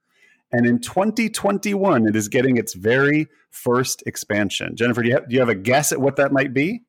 and 0.52 0.66
in 0.68 0.80
2021, 0.80 2.08
it 2.08 2.16
is 2.16 2.30
getting 2.30 2.58
its 2.58 2.76
very 2.76 3.28
first 3.50 4.04
expansion. 4.06 4.76
Jennifer, 4.76 5.02
do 5.02 5.10
you 5.10 5.16
have, 5.16 5.28
do 5.28 5.34
you 5.34 5.40
have 5.40 5.50
a 5.50 5.56
guess 5.56 5.92
at 5.92 6.00
what 6.00 6.18
that 6.18 6.32
might 6.32 6.54
be? 6.54 6.84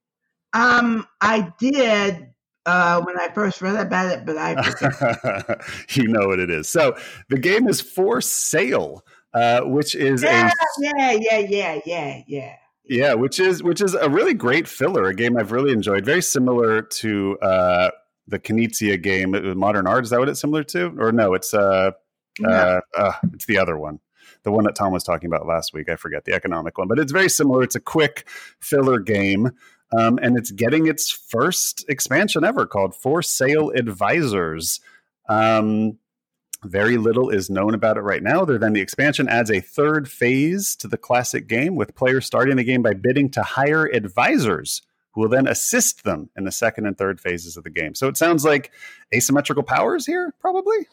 Um, 0.53 1.07
I 1.21 1.53
did 1.59 2.29
uh, 2.67 3.01
when 3.03 3.19
I 3.19 3.29
first 3.35 3.63
read 3.63 3.77
about 3.77 4.07
it, 4.13 4.27
but 4.27 4.37
I 4.39 5.57
you 5.91 6.09
know 6.09 6.27
what 6.27 6.41
it 6.41 6.51
is. 6.51 6.69
So 6.69 6.97
the 7.29 7.39
game 7.39 7.69
is 7.69 7.81
for 7.81 8.21
sale, 8.21 9.05
uh, 9.35 9.63
which 9.63 9.95
is 9.95 10.23
yeah, 10.23 10.49
a 10.49 10.53
yeah, 10.81 11.11
yeah, 11.13 11.39
yeah, 11.39 11.81
yeah, 11.85 12.23
yeah. 12.27 12.57
Yeah, 12.89 13.15
which 13.15 13.41
is 13.41 13.63
which 13.63 13.81
is 13.81 13.95
a 13.95 14.09
really 14.09 14.35
great 14.35 14.69
filler, 14.69 15.07
a 15.07 15.15
game 15.15 15.37
I've 15.37 15.51
really 15.53 15.73
enjoyed. 15.73 16.05
Very 16.05 16.23
similar 16.23 16.83
to 16.83 17.37
uh, 17.41 17.91
the 18.29 18.39
Knizia 18.39 19.01
game, 19.03 19.35
uh, 19.35 19.55
Modern 19.55 19.87
Art. 19.87 20.05
Is 20.05 20.11
that 20.11 20.21
what 20.21 20.29
it's 20.29 20.41
similar 20.41 20.63
to? 20.65 20.95
Or 20.99 21.11
no, 21.13 21.35
it's 21.35 21.53
uh, 21.53 21.91
No. 22.39 22.49
uh, 22.49 22.81
uh, 22.97 23.13
it's 23.33 23.47
the 23.47 23.59
other 23.59 23.77
one, 23.77 23.99
the 24.45 24.53
one 24.53 24.65
that 24.65 24.77
Tom 24.77 24.93
was 24.93 25.03
talking 25.03 25.27
about 25.27 25.47
last 25.47 25.73
week. 25.75 25.89
I 25.89 25.97
forget 25.97 26.25
the 26.27 26.33
economic 26.33 26.79
one, 26.79 26.87
but 26.87 26.99
it's 27.01 27.11
very 27.13 27.29
similar. 27.29 27.63
It's 27.65 27.75
a 27.75 27.81
quick 27.81 28.29
filler 28.61 29.01
game, 29.01 29.51
um, 29.97 30.19
and 30.23 30.37
it's 30.37 30.51
getting 30.51 30.87
its 30.87 31.11
first 31.11 31.85
expansion 31.89 32.45
ever 32.45 32.67
called 32.67 32.95
For 32.95 33.23
Sale 33.23 33.71
Advisors. 33.71 34.81
Um, 35.29 35.99
very 36.65 36.97
little 36.97 37.29
is 37.29 37.51
known 37.51 37.75
about 37.75 37.97
it 37.97 38.01
right 38.01 38.23
now, 38.23 38.43
other 38.43 38.59
than 38.59 38.73
the 38.73 38.81
expansion 38.81 39.29
adds 39.29 39.51
a 39.51 39.61
third 39.61 40.09
phase 40.09 40.75
to 40.77 40.89
the 40.89 40.97
classic 40.97 41.47
game, 41.47 41.77
with 41.77 41.95
players 41.95 42.27
starting 42.27 42.57
the 42.57 42.65
game 42.65 42.83
by 42.83 42.95
bidding 42.95 43.31
to 43.31 43.43
hire 43.43 43.85
advisors 43.87 44.83
who 45.13 45.23
will 45.23 45.29
then 45.29 45.47
assist 45.47 46.05
them 46.05 46.29
in 46.37 46.45
the 46.45 46.53
second 46.53 46.87
and 46.87 46.99
third 46.99 47.21
phases 47.21 47.57
of 47.57 47.65
the 47.65 47.71
game. 47.71 47.95
So 47.95 48.09
it 48.09 48.17
sounds 48.17 48.45
like 48.45 48.73
asymmetrical 49.15 49.63
powers 49.63 50.07
here, 50.07 50.35
probably. 50.41 50.87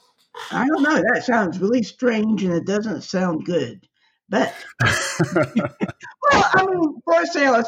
I 0.51 0.67
don't 0.67 0.83
know. 0.83 1.01
That 1.13 1.23
sounds 1.25 1.59
really 1.59 1.83
strange, 1.83 2.43
and 2.43 2.53
it 2.53 2.65
doesn't 2.65 3.01
sound 3.01 3.45
good. 3.45 3.87
But 4.33 4.51
well, 4.81 6.49
I 6.55 6.65
mean, 6.65 7.01
for 7.05 7.23
sale, 7.27 7.63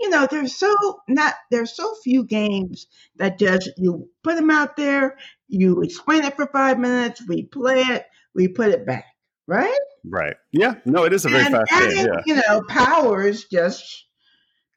you 0.00 0.10
know, 0.10 0.28
there's 0.30 0.54
so 0.54 1.00
not 1.08 1.32
there's 1.50 1.74
so 1.74 1.94
few 2.04 2.24
games 2.24 2.88
that 3.16 3.38
just 3.38 3.70
you 3.78 4.06
put 4.22 4.36
them 4.36 4.50
out 4.50 4.76
there, 4.76 5.16
you 5.48 5.80
explain 5.80 6.24
it 6.24 6.36
for 6.36 6.46
five 6.48 6.78
minutes, 6.78 7.26
we 7.26 7.44
play 7.44 7.80
it, 7.80 8.04
we 8.34 8.48
put 8.48 8.68
it 8.68 8.84
back, 8.84 9.06
right? 9.46 9.78
right. 10.04 10.36
Yeah. 10.52 10.74
No, 10.84 11.04
it 11.04 11.14
is 11.14 11.24
a 11.24 11.30
very 11.30 11.46
and 11.46 11.54
fast 11.54 11.94
game. 11.94 12.06
Yeah. 12.06 12.20
you 12.26 12.34
know, 12.34 12.60
powers 12.68 13.46
just 13.50 14.04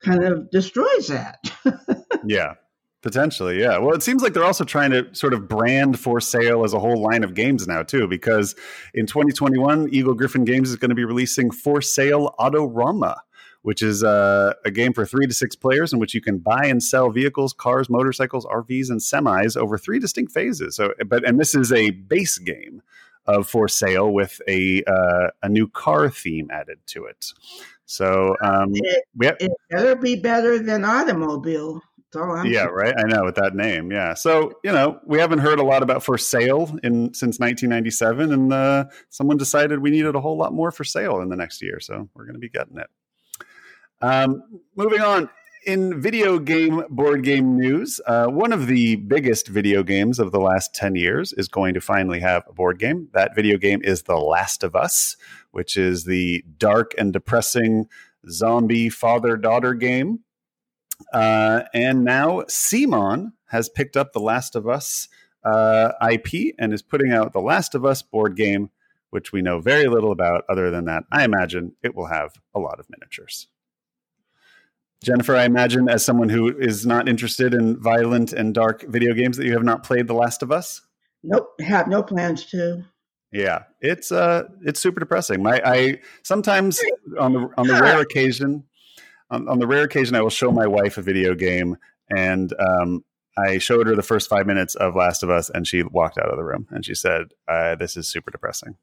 kind 0.02 0.24
of 0.24 0.50
destroys 0.50 1.08
that. 1.08 1.40
Yeah. 2.26 2.54
Potentially, 3.04 3.60
yeah. 3.60 3.78
Well, 3.80 3.94
it 3.94 4.02
seems 4.02 4.24
like 4.24 4.34
they're 4.34 4.46
also 4.46 4.64
trying 4.64 4.92
to 4.92 5.14
sort 5.14 5.34
of 5.34 5.50
brand 5.50 6.00
for 6.00 6.22
sale 6.22 6.64
as 6.64 6.74
a 6.74 6.80
whole 6.80 7.02
line 7.02 7.26
of 7.26 7.34
games 7.34 7.68
now, 7.68 7.84
too, 7.84 8.08
because 8.08 8.56
in 8.94 9.06
2021, 9.06 9.90
Eagle-Gryphon 9.92 10.46
Games 10.46 10.70
is 10.70 10.78
going 10.78 10.88
to 10.88 10.96
be 10.96 11.04
releasing 11.04 11.52
For 11.52 11.82
Sale 11.82 12.34
Autorama, 12.40 13.18
which 13.64 13.82
is 13.82 14.06
uh, 14.06 14.54
a 14.64 14.72
game 14.72 14.94
for 14.94 15.06
three 15.06 15.28
to 15.28 15.34
six 15.34 15.54
players 15.54 15.92
in 15.92 16.00
which 16.00 16.14
you 16.14 16.22
can 16.22 16.38
buy 16.38 16.62
and 16.64 16.82
sell 16.82 17.10
vehicles, 17.10 17.52
cars, 17.52 17.90
motorcycles, 17.90 18.46
RVs, 18.46 18.90
and 18.90 19.02
semis 19.02 19.58
over 19.58 19.78
three 19.78 20.00
distinct 20.00 20.32
phases. 20.32 20.78
So, 20.78 20.94
but 21.06 21.28
and 21.28 21.38
this 21.38 21.54
is 21.54 21.74
a 21.74 21.90
base 21.90 22.38
game 22.38 22.82
of 23.26 23.50
For 23.50 23.68
Sale 23.68 24.14
with 24.14 24.42
a 24.48 24.82
uh, 24.86 25.28
a 25.42 25.50
new 25.50 25.68
car 25.68 26.10
theme 26.10 26.50
added 26.52 26.80
to 26.88 27.04
it. 27.04 27.34
So, 27.86 28.38
um, 28.42 28.72
it, 28.74 29.04
have, 29.22 29.36
it 29.42 29.52
better 29.70 29.96
be 29.98 30.16
better 30.16 30.58
than 30.58 30.86
automobile. 30.86 31.82
Yeah, 32.46 32.66
right. 32.66 32.94
I 32.98 33.04
know 33.04 33.24
with 33.24 33.36
that 33.36 33.56
name. 33.56 33.92
Yeah. 33.92 34.14
So 34.14 34.54
you 34.64 34.72
know, 34.72 35.00
we 35.06 35.20
haven't 35.20 35.40
heard 35.40 35.60
a 35.60 35.64
lot 35.64 35.84
about 35.84 36.04
for 36.04 36.18
sale 36.18 36.76
in 36.84 37.14
since 37.14 37.40
1997, 37.40 38.32
and 38.32 38.54
uh, 38.54 38.86
someone 39.10 39.38
decided 39.38 39.80
we 39.80 39.90
needed 39.90 40.16
a 40.16 40.22
whole 40.22 40.38
lot 40.38 40.54
more 40.54 40.72
for 40.72 40.84
sale 40.84 41.22
in 41.22 41.30
the 41.30 41.36
next 41.36 41.62
year. 41.62 41.80
So 41.80 42.10
we're 42.14 42.26
going 42.26 42.36
to 42.36 42.40
be 42.40 42.50
getting 42.50 42.78
it. 42.78 42.90
Um, 44.02 44.44
moving 44.76 45.02
on. 45.02 45.30
In 45.66 46.02
video 46.02 46.40
game 46.40 46.84
board 46.90 47.24
game 47.24 47.58
news, 47.58 48.02
uh, 48.06 48.28
one 48.28 48.52
of 48.52 48.68
the 48.68 48.98
biggest 48.98 49.48
video 49.48 49.82
games 49.82 50.20
of 50.20 50.34
the 50.34 50.40
last 50.42 50.76
10 50.76 50.96
years 50.96 51.32
is 51.32 51.48
going 51.48 51.74
to 51.76 51.80
finally 51.80 52.20
have 52.20 52.44
a 52.50 52.54
board 52.54 52.80
game. 52.80 53.08
That 53.14 53.34
video 53.34 53.58
game 53.58 53.80
is 53.82 54.04
The 54.04 54.18
Last 54.18 54.66
of 54.66 54.76
Us, 54.76 55.16
which 55.52 55.78
is 55.78 56.04
the 56.04 56.44
dark 56.58 56.94
and 56.98 57.14
depressing 57.14 57.88
zombie 58.30 58.90
father 58.90 59.38
daughter 59.38 59.74
game. 59.74 60.20
Uh, 61.12 61.64
and 61.74 62.04
now 62.04 62.42
CMON 62.42 63.34
has 63.48 63.70
picked 63.70 63.98
up 63.98 64.14
the 64.14 64.20
Last 64.20 64.56
of 64.56 64.68
Us 64.68 65.08
uh, 65.44 65.92
IP 66.12 66.56
and 66.58 66.74
is 66.74 66.82
putting 66.82 67.12
out 67.12 67.34
the 67.34 67.42
Last 67.42 67.76
of 67.76 67.86
Us 67.86 68.02
board 68.02 68.36
game, 68.36 68.70
which 69.10 69.32
we 69.32 69.42
know 69.42 69.60
very 69.60 69.88
little 69.88 70.12
about. 70.12 70.44
Other 70.50 70.72
than 70.72 70.86
that, 70.86 71.04
I 71.12 71.24
imagine 71.24 71.76
it 71.84 71.96
will 71.96 72.08
have 72.08 72.34
a 72.56 72.60
lot 72.60 72.80
of 72.80 72.88
miniatures. 72.90 73.48
Jennifer, 75.04 75.36
I 75.36 75.44
imagine, 75.44 75.90
as 75.90 76.06
someone 76.06 76.30
who 76.30 76.58
is 76.58 76.86
not 76.86 77.10
interested 77.10 77.54
in 77.54 77.80
violent 77.82 78.32
and 78.32 78.54
dark 78.54 78.84
video 78.84 79.14
games, 79.14 79.36
that 79.38 79.46
you 79.46 79.52
have 79.52 79.64
not 79.64 79.84
played 79.84 80.08
The 80.08 80.14
Last 80.14 80.42
of 80.42 80.52
Us. 80.52 80.82
Nope, 81.22 81.60
have 81.60 81.88
no 81.88 82.02
plans 82.04 82.46
to. 82.48 82.86
Yeah, 83.32 83.64
it's 83.82 84.12
uh, 84.12 84.44
it's 84.62 84.80
super 84.80 85.00
depressing. 85.00 85.42
My, 85.42 85.62
I 85.66 86.00
sometimes 86.22 86.80
on 87.20 87.34
the 87.34 87.50
on 87.58 87.68
the 87.68 87.74
rare 87.82 88.00
occasion, 88.00 88.64
on, 89.34 89.50
on 89.50 89.60
the 89.60 89.68
rare 89.68 89.84
occasion, 89.84 90.16
I 90.16 90.22
will 90.22 90.30
show 90.30 90.52
my 90.52 90.68
wife 90.68 90.98
a 90.98 91.02
video 91.02 91.34
game, 91.34 91.78
and 92.10 92.54
um, 92.60 93.04
I 93.38 93.58
showed 93.58 93.88
her 93.88 93.96
the 93.96 94.04
first 94.04 94.30
five 94.30 94.46
minutes 94.46 94.76
of 94.76 94.96
Last 94.96 95.24
of 95.24 95.30
Us, 95.30 95.50
and 95.50 95.68
she 95.68 95.82
walked 95.84 96.18
out 96.18 96.30
of 96.30 96.38
the 96.38 96.44
room, 96.44 96.68
and 96.70 96.86
she 96.86 96.94
said, 96.94 97.34
uh, 97.48 97.76
"This 97.76 97.98
is 97.98 98.08
super 98.08 98.32
depressing." 98.32 98.76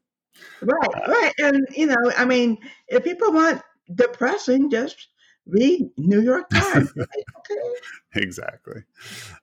Right, 0.61 1.07
right. 1.07 1.33
And, 1.39 1.65
you 1.75 1.87
know, 1.87 2.11
I 2.17 2.25
mean, 2.25 2.57
if 2.87 3.03
people 3.03 3.31
want 3.31 3.61
depressing, 3.93 4.69
just 4.69 5.07
read 5.47 5.89
New 5.97 6.21
York 6.21 6.49
Times. 6.53 6.91
Okay. 6.97 7.59
exactly. 8.15 8.83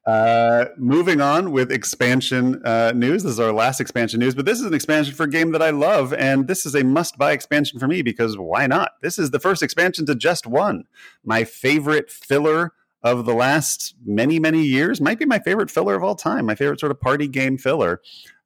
Uh, 0.07 0.67
moving 0.77 1.21
on 1.21 1.53
with 1.53 1.71
expansion 1.73 2.65
uh, 2.65 2.93
news. 2.95 3.23
This 3.23 3.33
is 3.33 3.41
our 3.41 3.53
last 3.53 3.81
expansion 3.81 4.21
news, 4.21 4.35
but 4.35 4.47
this 4.47 4.61
is 4.61 4.67
an 4.67 4.75
expansion 4.75 5.15
for 5.15 5.25
a 5.25 5.31
game 5.31 5.53
that 5.53 5.63
I 5.63 5.71
love, 5.71 6.13
and 6.13 6.47
this 6.49 6.65
is 6.67 6.75
a 6.75 6.85
must-buy 6.85 7.33
expansion 7.33 7.79
for 7.79 7.89
me 7.89 8.03
because 8.03 8.37
why 8.39 8.67
not? 8.67 8.93
This 9.03 9.19
is 9.19 9.31
the 9.31 9.41
first 9.41 9.63
expansion 9.63 10.07
to 10.07 10.15
Just 10.15 10.47
One, 10.47 10.85
my 11.25 11.45
favorite 11.45 12.11
filler 12.11 12.73
of 13.03 13.27
the 13.27 13.35
last 13.35 13.95
many 14.05 14.39
many 14.41 14.63
years. 14.63 15.01
Might 15.01 15.19
be 15.19 15.25
my 15.25 15.39
favorite 15.39 15.71
filler 15.71 15.95
of 15.95 16.03
all 16.03 16.15
time. 16.17 16.47
My 16.47 16.55
favorite 16.55 16.81
sort 16.81 16.93
of 16.93 17.01
party 17.01 17.29
game 17.29 17.59
filler. 17.59 18.01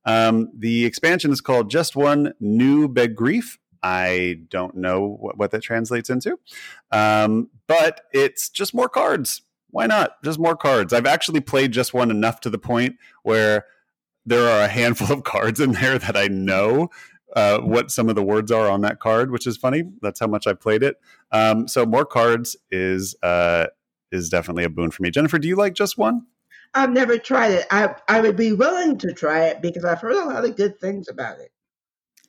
Um, 0.05 0.49
the 0.57 0.85
expansion 0.85 1.31
is 1.31 1.41
called 1.41 1.71
Just 1.71 1.95
One 1.97 2.33
New 2.41 2.89
Begrief. 2.89 3.59
I 3.83 4.41
don't 4.49 4.77
know 4.77 5.17
what, 5.21 5.37
what 5.39 5.51
that 5.51 5.63
translates 5.63 6.11
into, 6.11 6.39
um, 6.91 7.51
but 7.67 8.03
it's 8.13 8.49
just 8.49 8.75
more 8.75 8.89
cards 8.89 9.43
why 9.73 9.87
not? 9.87 10.23
Just 10.23 10.39
more 10.39 10.55
cards. 10.55 10.93
I've 10.93 11.07
actually 11.07 11.41
played 11.41 11.73
just 11.73 11.93
one 11.93 12.11
enough 12.11 12.41
to 12.41 12.51
the 12.51 12.59
point 12.59 12.97
where 13.23 13.65
there 14.25 14.47
are 14.47 14.65
a 14.65 14.69
handful 14.69 15.11
of 15.11 15.25
cards 15.25 15.61
in 15.61 15.73
there 15.73 15.99
that 15.99 16.17
I 16.17 16.29
know 16.29 16.91
uh, 17.35 17.59
what 17.61 17.91
some 17.91 18.09
of 18.09 18.15
the 18.15 18.23
words 18.23 18.53
are 18.53 18.69
on 18.69 18.83
that 18.83 19.01
card, 19.01 19.31
which 19.31 19.47
is 19.47 19.57
funny. 19.57 19.85
That's 20.03 20.21
how 20.21 20.27
much 20.27 20.47
I 20.47 20.53
played 20.53 20.83
it. 20.83 20.97
Um, 21.33 21.67
so 21.67 21.87
more 21.87 22.05
cards 22.05 22.55
is 22.71 23.17
uh, 23.23 23.67
is 24.13 24.29
definitely 24.29 24.65
a 24.65 24.69
boon 24.69 24.91
for 24.91 25.03
me. 25.03 25.11
Jennifer, 25.11 25.39
do 25.39 25.49
you 25.49 25.57
like 25.57 25.73
just 25.73 25.97
one? 25.97 26.27
I've 26.75 26.93
never 26.93 27.19
tried 27.19 27.53
it. 27.53 27.67
I, 27.71 27.95
I 28.09 28.21
would 28.21 28.37
be 28.37 28.53
willing 28.53 28.99
to 28.99 29.13
try 29.13 29.47
it 29.47 29.63
because 29.63 29.85
I've 29.85 30.01
heard 30.01 30.17
a 30.17 30.27
lot 30.27 30.45
of 30.45 30.57
good 30.57 30.79
things 30.79 31.09
about 31.09 31.39
it. 31.39 31.51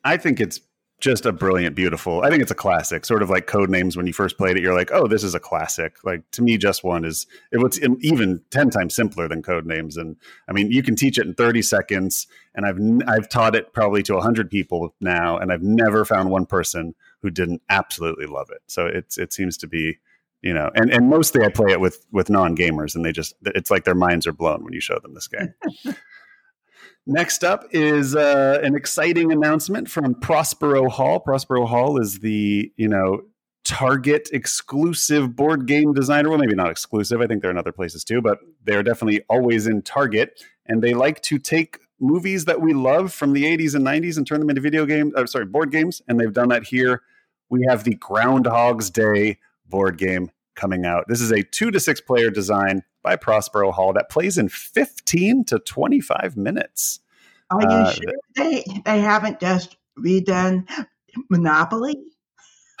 I 0.02 0.16
think 0.16 0.40
it's 0.40 0.60
just 1.04 1.26
a 1.26 1.32
brilliant, 1.32 1.76
beautiful. 1.76 2.22
I 2.22 2.30
think 2.30 2.40
it's 2.40 2.50
a 2.50 2.54
classic, 2.54 3.04
sort 3.04 3.22
of 3.22 3.28
like 3.28 3.46
code 3.46 3.68
names. 3.68 3.94
When 3.94 4.06
you 4.06 4.14
first 4.14 4.38
played 4.38 4.56
it, 4.56 4.62
you're 4.62 4.74
like, 4.74 4.90
"Oh, 4.90 5.06
this 5.06 5.22
is 5.22 5.34
a 5.34 5.38
classic." 5.38 5.98
Like 6.02 6.22
to 6.30 6.40
me, 6.40 6.56
just 6.56 6.82
one 6.82 7.04
is 7.04 7.26
it 7.52 7.58
was 7.58 7.78
even 8.00 8.40
ten 8.50 8.70
times 8.70 8.94
simpler 8.94 9.28
than 9.28 9.42
code 9.42 9.66
names. 9.66 9.98
And 9.98 10.16
I 10.48 10.52
mean, 10.52 10.70
you 10.70 10.82
can 10.82 10.96
teach 10.96 11.18
it 11.18 11.26
in 11.26 11.34
30 11.34 11.60
seconds, 11.60 12.26
and 12.54 12.64
I've 12.64 12.78
I've 13.06 13.28
taught 13.28 13.54
it 13.54 13.74
probably 13.74 14.02
to 14.04 14.14
100 14.14 14.50
people 14.50 14.94
now, 14.98 15.36
and 15.36 15.52
I've 15.52 15.62
never 15.62 16.06
found 16.06 16.30
one 16.30 16.46
person 16.46 16.94
who 17.20 17.28
didn't 17.28 17.60
absolutely 17.68 18.24
love 18.24 18.48
it. 18.50 18.62
So 18.66 18.86
it's 18.86 19.18
it 19.18 19.30
seems 19.30 19.58
to 19.58 19.66
be 19.66 19.98
you 20.40 20.54
know 20.54 20.70
and 20.74 20.90
and 20.90 21.08
mostly 21.08 21.42
i 21.42 21.48
play 21.48 21.72
it 21.72 21.80
with 21.80 22.04
with 22.12 22.28
non 22.28 22.54
gamers 22.54 22.94
and 22.94 23.02
they 23.02 23.12
just 23.12 23.34
it's 23.46 23.70
like 23.70 23.84
their 23.84 23.94
minds 23.94 24.26
are 24.26 24.32
blown 24.32 24.62
when 24.62 24.74
you 24.74 24.80
show 24.80 24.98
them 24.98 25.14
this 25.14 25.26
game 25.26 25.54
next 27.06 27.44
up 27.44 27.66
is 27.70 28.14
uh, 28.14 28.60
an 28.62 28.74
exciting 28.74 29.32
announcement 29.32 29.88
from 29.88 30.14
prospero 30.14 30.88
hall 30.88 31.20
prospero 31.20 31.66
hall 31.66 32.00
is 32.00 32.20
the 32.20 32.72
you 32.76 32.88
know 32.88 33.22
Target 33.64 34.28
exclusive 34.30 35.34
board 35.34 35.66
game 35.66 35.94
designer. 35.94 36.28
Well, 36.28 36.38
maybe 36.38 36.54
not 36.54 36.70
exclusive. 36.70 37.22
I 37.22 37.26
think 37.26 37.40
they're 37.40 37.50
in 37.50 37.56
other 37.56 37.72
places 37.72 38.04
too, 38.04 38.20
but 38.20 38.38
they're 38.62 38.82
definitely 38.82 39.22
always 39.30 39.66
in 39.66 39.80
Target. 39.80 40.44
And 40.66 40.82
they 40.82 40.92
like 40.92 41.22
to 41.22 41.38
take 41.38 41.78
movies 41.98 42.44
that 42.44 42.60
we 42.60 42.74
love 42.74 43.10
from 43.12 43.32
the 43.32 43.44
80s 43.44 43.74
and 43.74 43.86
90s 43.86 44.18
and 44.18 44.26
turn 44.26 44.40
them 44.40 44.50
into 44.50 44.60
video 44.60 44.84
games, 44.84 45.14
uh, 45.16 45.24
sorry, 45.24 45.46
board 45.46 45.72
games. 45.72 46.02
And 46.06 46.20
they've 46.20 46.32
done 46.32 46.50
that 46.50 46.64
here. 46.64 47.02
We 47.48 47.64
have 47.66 47.84
the 47.84 47.94
Groundhog's 47.94 48.90
Day 48.90 49.38
board 49.66 49.96
game 49.96 50.30
coming 50.56 50.84
out. 50.84 51.04
This 51.08 51.22
is 51.22 51.32
a 51.32 51.42
two 51.42 51.70
to 51.70 51.80
six 51.80 52.02
player 52.02 52.30
design 52.30 52.82
by 53.04 53.14
Prospero 53.14 53.70
Hall 53.70 53.92
that 53.92 54.10
plays 54.10 54.36
in 54.36 54.48
15 54.48 55.44
to 55.44 55.60
25 55.60 56.36
minutes. 56.36 56.98
Are 57.50 57.62
you 57.62 57.68
uh, 57.68 57.92
sure 57.92 58.12
they, 58.34 58.64
they 58.84 59.00
haven't 59.00 59.38
just 59.38 59.76
redone 59.96 60.68
Monopoly? 61.30 62.02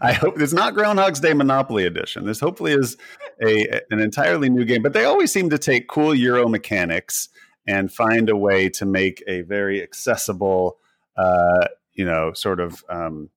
I 0.00 0.12
hope 0.12 0.40
it's 0.40 0.52
not 0.52 0.74
Groundhog's 0.74 1.18
Day 1.18 1.34
Monopoly 1.34 1.84
Edition. 1.84 2.26
This 2.26 2.38
hopefully 2.38 2.72
is 2.72 2.96
a 3.42 3.80
an 3.90 3.98
entirely 3.98 4.48
new 4.48 4.64
game, 4.64 4.82
but 4.82 4.92
they 4.92 5.04
always 5.04 5.32
seem 5.32 5.50
to 5.50 5.58
take 5.58 5.88
cool 5.88 6.14
Euro 6.14 6.48
mechanics 6.48 7.28
and 7.66 7.92
find 7.92 8.30
a 8.30 8.36
way 8.36 8.68
to 8.70 8.86
make 8.86 9.22
a 9.26 9.42
very 9.42 9.82
accessible, 9.82 10.78
uh, 11.16 11.66
you 11.92 12.04
know, 12.04 12.32
sort 12.34 12.60
of 12.60 12.84
um, 12.88 13.30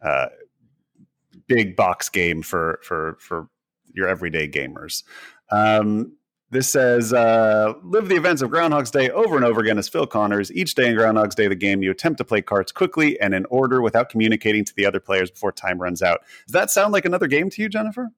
uh, 0.00 0.26
big 1.48 1.74
box 1.74 2.08
game 2.08 2.42
for 2.42 2.78
for 2.82 3.16
for 3.20 3.48
your 3.94 4.08
everyday 4.08 4.48
gamers. 4.48 5.02
Um, 5.50 6.12
this 6.50 6.70
says, 6.70 7.12
uh, 7.12 7.72
live 7.82 8.08
the 8.08 8.14
events 8.14 8.40
of 8.40 8.50
Groundhog's 8.50 8.90
Day 8.90 9.10
over 9.10 9.34
and 9.34 9.44
over 9.44 9.60
again 9.60 9.76
as 9.76 9.88
Phil 9.88 10.06
Connors. 10.06 10.52
Each 10.52 10.74
day 10.74 10.88
in 10.88 10.94
Groundhog's 10.94 11.34
Day, 11.34 11.48
the 11.48 11.56
game, 11.56 11.82
you 11.82 11.90
attempt 11.90 12.18
to 12.18 12.24
play 12.24 12.42
cards 12.42 12.70
quickly 12.70 13.18
and 13.18 13.34
in 13.34 13.44
order 13.46 13.82
without 13.82 14.08
communicating 14.08 14.64
to 14.64 14.74
the 14.76 14.86
other 14.86 15.00
players 15.00 15.30
before 15.30 15.50
time 15.50 15.80
runs 15.80 16.00
out. 16.00 16.20
Does 16.46 16.52
that 16.52 16.70
sound 16.70 16.92
like 16.92 17.04
another 17.04 17.26
game 17.26 17.50
to 17.50 17.62
you, 17.62 17.68
Jennifer? 17.68 18.10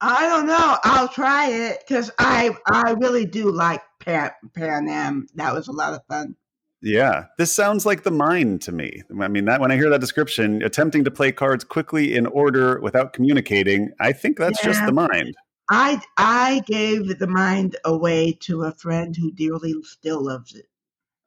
I 0.00 0.28
don't 0.28 0.46
know. 0.46 0.78
I'll 0.84 1.08
try 1.08 1.50
it 1.50 1.84
because 1.86 2.10
I 2.18 2.56
I 2.66 2.92
really 2.92 3.24
do 3.24 3.50
like 3.50 3.82
Pan, 4.00 4.30
Pan 4.54 4.88
Am. 4.88 5.26
That 5.34 5.54
was 5.54 5.68
a 5.68 5.72
lot 5.72 5.92
of 5.92 6.04
fun. 6.06 6.36
Yeah, 6.80 7.24
this 7.38 7.52
sounds 7.52 7.84
like 7.84 8.04
the 8.04 8.10
mind 8.10 8.62
to 8.62 8.72
me. 8.72 9.02
I 9.20 9.28
mean, 9.28 9.46
that 9.46 9.60
when 9.60 9.72
I 9.72 9.76
hear 9.76 9.90
that 9.90 10.00
description, 10.00 10.62
attempting 10.62 11.04
to 11.04 11.10
play 11.10 11.32
cards 11.32 11.64
quickly 11.64 12.14
in 12.14 12.26
order 12.26 12.78
without 12.80 13.12
communicating, 13.12 13.90
I 13.98 14.12
think 14.12 14.38
that's 14.38 14.62
yeah. 14.62 14.70
just 14.70 14.86
the 14.86 14.92
mind. 14.92 15.34
I 15.70 16.00
I 16.16 16.62
gave 16.66 17.18
the 17.18 17.26
mind 17.26 17.76
away 17.84 18.32
to 18.40 18.62
a 18.62 18.72
friend 18.72 19.14
who 19.16 19.32
dearly 19.32 19.74
still 19.82 20.24
loves 20.24 20.54
it. 20.54 20.66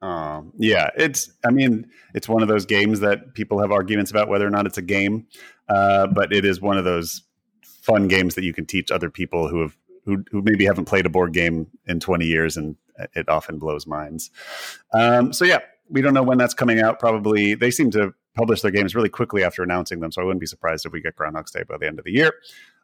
Um, 0.00 0.52
yeah, 0.58 0.90
it's. 0.96 1.30
I 1.44 1.50
mean, 1.50 1.86
it's 2.14 2.28
one 2.28 2.42
of 2.42 2.48
those 2.48 2.66
games 2.66 3.00
that 3.00 3.34
people 3.34 3.60
have 3.60 3.70
arguments 3.70 4.10
about 4.10 4.28
whether 4.28 4.46
or 4.46 4.50
not 4.50 4.66
it's 4.66 4.78
a 4.78 4.82
game, 4.82 5.26
uh, 5.68 6.08
but 6.08 6.32
it 6.32 6.44
is 6.44 6.60
one 6.60 6.76
of 6.76 6.84
those 6.84 7.22
fun 7.62 8.08
games 8.08 8.34
that 8.34 8.44
you 8.44 8.52
can 8.52 8.66
teach 8.66 8.90
other 8.90 9.10
people 9.10 9.48
who 9.48 9.60
have 9.60 9.76
who, 10.04 10.24
who 10.30 10.42
maybe 10.42 10.64
haven't 10.64 10.86
played 10.86 11.06
a 11.06 11.10
board 11.10 11.32
game 11.32 11.68
in 11.86 12.00
20 12.00 12.26
years 12.26 12.56
and 12.56 12.76
it 13.14 13.28
often 13.28 13.58
blows 13.58 13.86
minds. 13.86 14.30
Um, 14.92 15.32
so 15.32 15.44
yeah, 15.44 15.60
we 15.88 16.00
don't 16.00 16.14
know 16.14 16.22
when 16.22 16.38
that's 16.38 16.54
coming 16.54 16.80
out. 16.80 16.98
Probably 16.98 17.54
they 17.54 17.70
seem 17.70 17.90
to 17.92 18.14
publish 18.34 18.62
their 18.62 18.70
games 18.70 18.94
really 18.94 19.08
quickly 19.08 19.44
after 19.44 19.62
announcing 19.62 20.00
them, 20.00 20.10
so 20.10 20.22
I 20.22 20.24
wouldn't 20.24 20.40
be 20.40 20.46
surprised 20.46 20.86
if 20.86 20.92
we 20.92 21.00
get 21.00 21.16
Groundhog's 21.16 21.50
Day 21.50 21.62
by 21.68 21.76
the 21.76 21.86
end 21.86 21.98
of 21.98 22.04
the 22.04 22.12
year. 22.12 22.32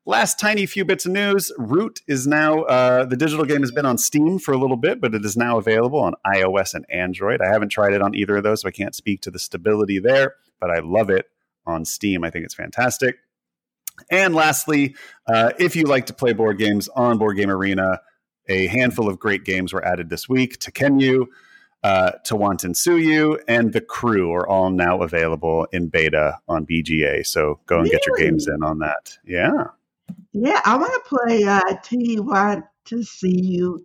Last 0.05 0.39
tiny 0.39 0.65
few 0.67 0.85
bits 0.85 1.07
of 1.07 1.13
news: 1.13 1.53
Root 1.59 2.01
is 2.07 2.27
now 2.27 2.63
uh, 2.63 3.05
the 3.05 3.17
digital 3.17 3.45
game 3.45 3.61
has 3.61 3.71
been 3.71 3.87
on 3.87 3.99
Steam 3.99 4.39
for 4.39 4.53
a 4.53 4.59
little 4.59 4.77
bit, 4.77 5.01
but 5.01 5.15
it 5.15 5.25
is 5.25 5.37
now 5.37 5.59
available 5.59 6.01
on 6.01 6.15
iOS 6.27 6.75
and 6.75 6.87
Android. 6.91 7.41
I 7.43 7.49
haven't 7.49 7.71
tried 7.71 7.93
it 7.93 8.03
on 8.03 8.15
either 8.15 8.37
of 8.37 8.43
those, 8.43 8.63
so 8.63 8.69
I 8.69 8.73
can't 8.73 8.95
speak 8.95 9.21
to 9.23 9.31
the 9.31 9.39
stability 9.39 9.99
there, 9.99 10.35
but 10.61 10.71
I 10.71 10.79
love 10.79 11.11
it 11.11 11.27
on 11.67 11.85
Steam. 11.85 12.25
I 12.25 12.31
think 12.31 12.45
it's 12.45 12.55
fantastic. 12.55 13.17
And 14.11 14.35
lastly, 14.35 14.95
uh, 15.27 15.53
if 15.59 15.77
you 15.77 15.85
like 15.85 16.07
to 16.07 16.15
play 16.15 16.33
board 16.33 16.59
games 16.59 16.89
on 16.89 17.19
Board 17.19 17.37
Game 17.37 17.51
Arena, 17.51 18.01
a 18.49 18.67
handful 18.69 19.09
of 19.09 19.19
great 19.19 19.45
games 19.45 19.73
were 19.73 19.85
added 19.85 20.09
this 20.09 20.29
week. 20.29 20.59
Tekhenu, 20.59 21.27
uh, 21.83 22.13
Tawantinsuyu, 22.27 22.65
and 22.65 22.77
Sue 22.77 22.97
You 22.97 23.41
and 23.47 23.73
The 23.73 23.81
Crew 23.81 24.33
are 24.33 24.49
all 24.49 24.71
now 24.71 25.03
available 25.03 25.67
in 25.73 25.89
beta 25.89 26.39
on 26.49 26.67
BGA. 26.67 27.27
So 27.27 27.61
go 27.67 27.77
and 27.77 27.85
really? 27.85 27.91
get 27.93 28.07
your 28.07 28.17
games 28.17 28.49
in 28.49 28.63
on 28.63 28.79
that. 28.81 29.17
Yeah. 29.25 29.65
Yeah, 30.33 30.61
I 30.65 30.77
want 30.77 30.93
to 30.93 31.17
play 31.17 31.45
uh, 31.45 31.77
T 31.83 32.19
Want 32.21 32.65
to 32.87 33.03
See 33.03 33.41
You 33.41 33.85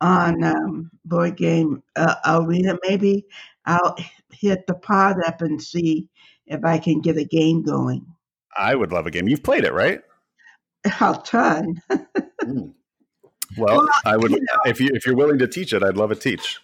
on 0.00 0.42
um, 0.42 0.90
Board 1.04 1.36
Game 1.36 1.82
uh, 1.96 2.14
Arena. 2.26 2.78
Maybe 2.88 3.26
I'll 3.66 3.96
hit 4.32 4.66
the 4.66 4.74
pod 4.74 5.16
up 5.26 5.42
and 5.42 5.62
see 5.62 6.08
if 6.46 6.64
I 6.64 6.78
can 6.78 7.00
get 7.00 7.18
a 7.18 7.24
game 7.24 7.62
going. 7.62 8.06
I 8.56 8.74
would 8.74 8.92
love 8.92 9.06
a 9.06 9.10
game. 9.10 9.28
You've 9.28 9.42
played 9.42 9.64
it, 9.64 9.72
right? 9.72 10.00
A 10.84 11.20
ton. 11.24 11.80
mm. 11.90 12.74
Well, 13.56 13.78
well, 13.78 13.88
I 14.04 14.16
would 14.16 14.30
you 14.30 14.40
know, 14.40 14.60
if 14.66 14.80
you 14.80 14.90
if 14.92 15.06
you're 15.06 15.16
willing 15.16 15.38
to 15.38 15.48
teach 15.48 15.72
it, 15.72 15.82
I'd 15.82 15.96
love 15.96 16.10
to 16.10 16.16
teach. 16.16 16.60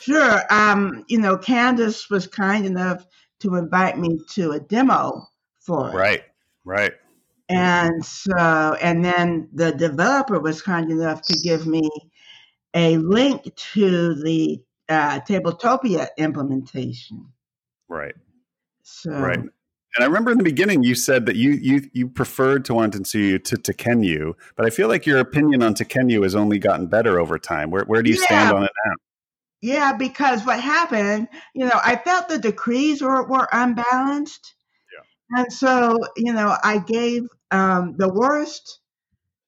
Sure. 0.00 0.40
Um, 0.50 1.04
you 1.08 1.18
know, 1.18 1.36
Candace 1.36 2.08
was 2.08 2.26
kind 2.26 2.64
enough 2.64 3.04
to 3.40 3.56
invite 3.56 3.98
me 3.98 4.20
to 4.30 4.52
a 4.52 4.60
demo 4.60 5.26
for 5.60 5.90
it. 5.90 5.94
Right. 5.94 6.22
Right. 6.64 6.92
And 7.48 8.04
so, 8.04 8.76
and 8.80 9.04
then 9.04 9.48
the 9.52 9.72
developer 9.72 10.38
was 10.38 10.62
kind 10.62 10.90
enough 10.90 11.22
to 11.22 11.38
give 11.42 11.66
me 11.66 11.88
a 12.74 12.98
link 12.98 13.54
to 13.74 14.14
the 14.14 14.62
uh, 14.88 15.20
Tabletopia 15.20 16.08
implementation. 16.18 17.26
Right. 17.88 18.14
So, 18.82 19.10
right. 19.10 19.40
And 19.96 20.04
I 20.04 20.06
remember 20.06 20.30
in 20.30 20.38
the 20.38 20.44
beginning 20.44 20.82
you 20.82 20.94
said 20.94 21.26
that 21.26 21.36
you 21.36 21.52
you 21.52 21.88
you 21.92 22.08
preferred 22.08 22.64
Tawantinsuyu 22.64 23.42
to 23.44 23.56
Tekhenu, 23.56 24.34
but 24.56 24.66
I 24.66 24.70
feel 24.70 24.88
like 24.88 25.06
your 25.06 25.18
opinion 25.18 25.62
on 25.62 25.74
Tekhenu 25.74 26.22
has 26.22 26.34
only 26.34 26.58
gotten 26.58 26.86
better 26.86 27.18
over 27.18 27.38
time. 27.38 27.70
Where 27.70 27.84
where 27.84 28.02
do 28.02 28.10
you 28.10 28.16
yeah. 28.16 28.24
stand 28.24 28.56
on 28.56 28.64
it 28.64 28.72
now? 28.86 28.92
Yeah, 29.60 29.92
because 29.94 30.44
what 30.44 30.60
happened, 30.60 31.28
you 31.52 31.64
know, 31.64 31.80
I 31.82 31.96
felt 31.96 32.28
the 32.28 32.38
decrees 32.38 33.02
were, 33.02 33.26
were 33.26 33.48
unbalanced. 33.50 34.54
Yeah. 34.92 35.40
And 35.40 35.52
so, 35.52 35.98
you 36.16 36.32
know, 36.32 36.56
I 36.62 36.78
gave 36.78 37.24
um, 37.50 37.96
the 37.96 38.08
worst, 38.08 38.78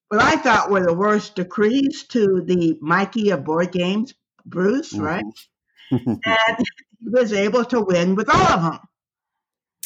what 0.08 0.20
I 0.20 0.36
thought 0.36 0.70
were 0.70 0.84
the 0.84 0.94
worst 0.94 1.36
decrees 1.36 2.04
to 2.08 2.42
the 2.44 2.76
Mikey 2.80 3.30
of 3.30 3.44
board 3.44 3.70
games, 3.70 4.14
Bruce, 4.44 4.92
mm-hmm. 4.92 5.04
right? 5.04 5.24
and 5.90 6.16
he 6.98 7.08
was 7.08 7.32
able 7.32 7.64
to 7.66 7.80
win 7.80 8.16
with 8.16 8.28
all 8.28 8.46
of 8.46 8.62
them. 8.62 8.80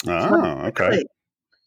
Oh, 0.06 0.66
okay. 0.66 1.04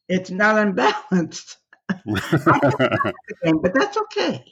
It's 0.09 0.29
not 0.29 0.57
unbalanced. 0.57 1.57
but 2.05 3.73
that's 3.73 3.97
okay. 3.97 4.43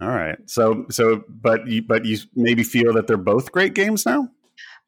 All 0.00 0.08
right. 0.08 0.38
So 0.46 0.86
so 0.90 1.24
but 1.28 1.66
you 1.66 1.82
but 1.82 2.04
you 2.04 2.18
maybe 2.34 2.64
feel 2.64 2.94
that 2.94 3.06
they're 3.06 3.16
both 3.16 3.52
great 3.52 3.74
games 3.74 4.04
now? 4.04 4.28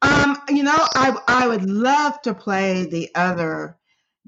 Um, 0.01 0.37
you 0.49 0.63
know, 0.63 0.75
I 0.95 1.17
I 1.27 1.47
would 1.47 1.69
love 1.69 2.21
to 2.23 2.33
play 2.33 2.85
the 2.85 3.09
other 3.15 3.77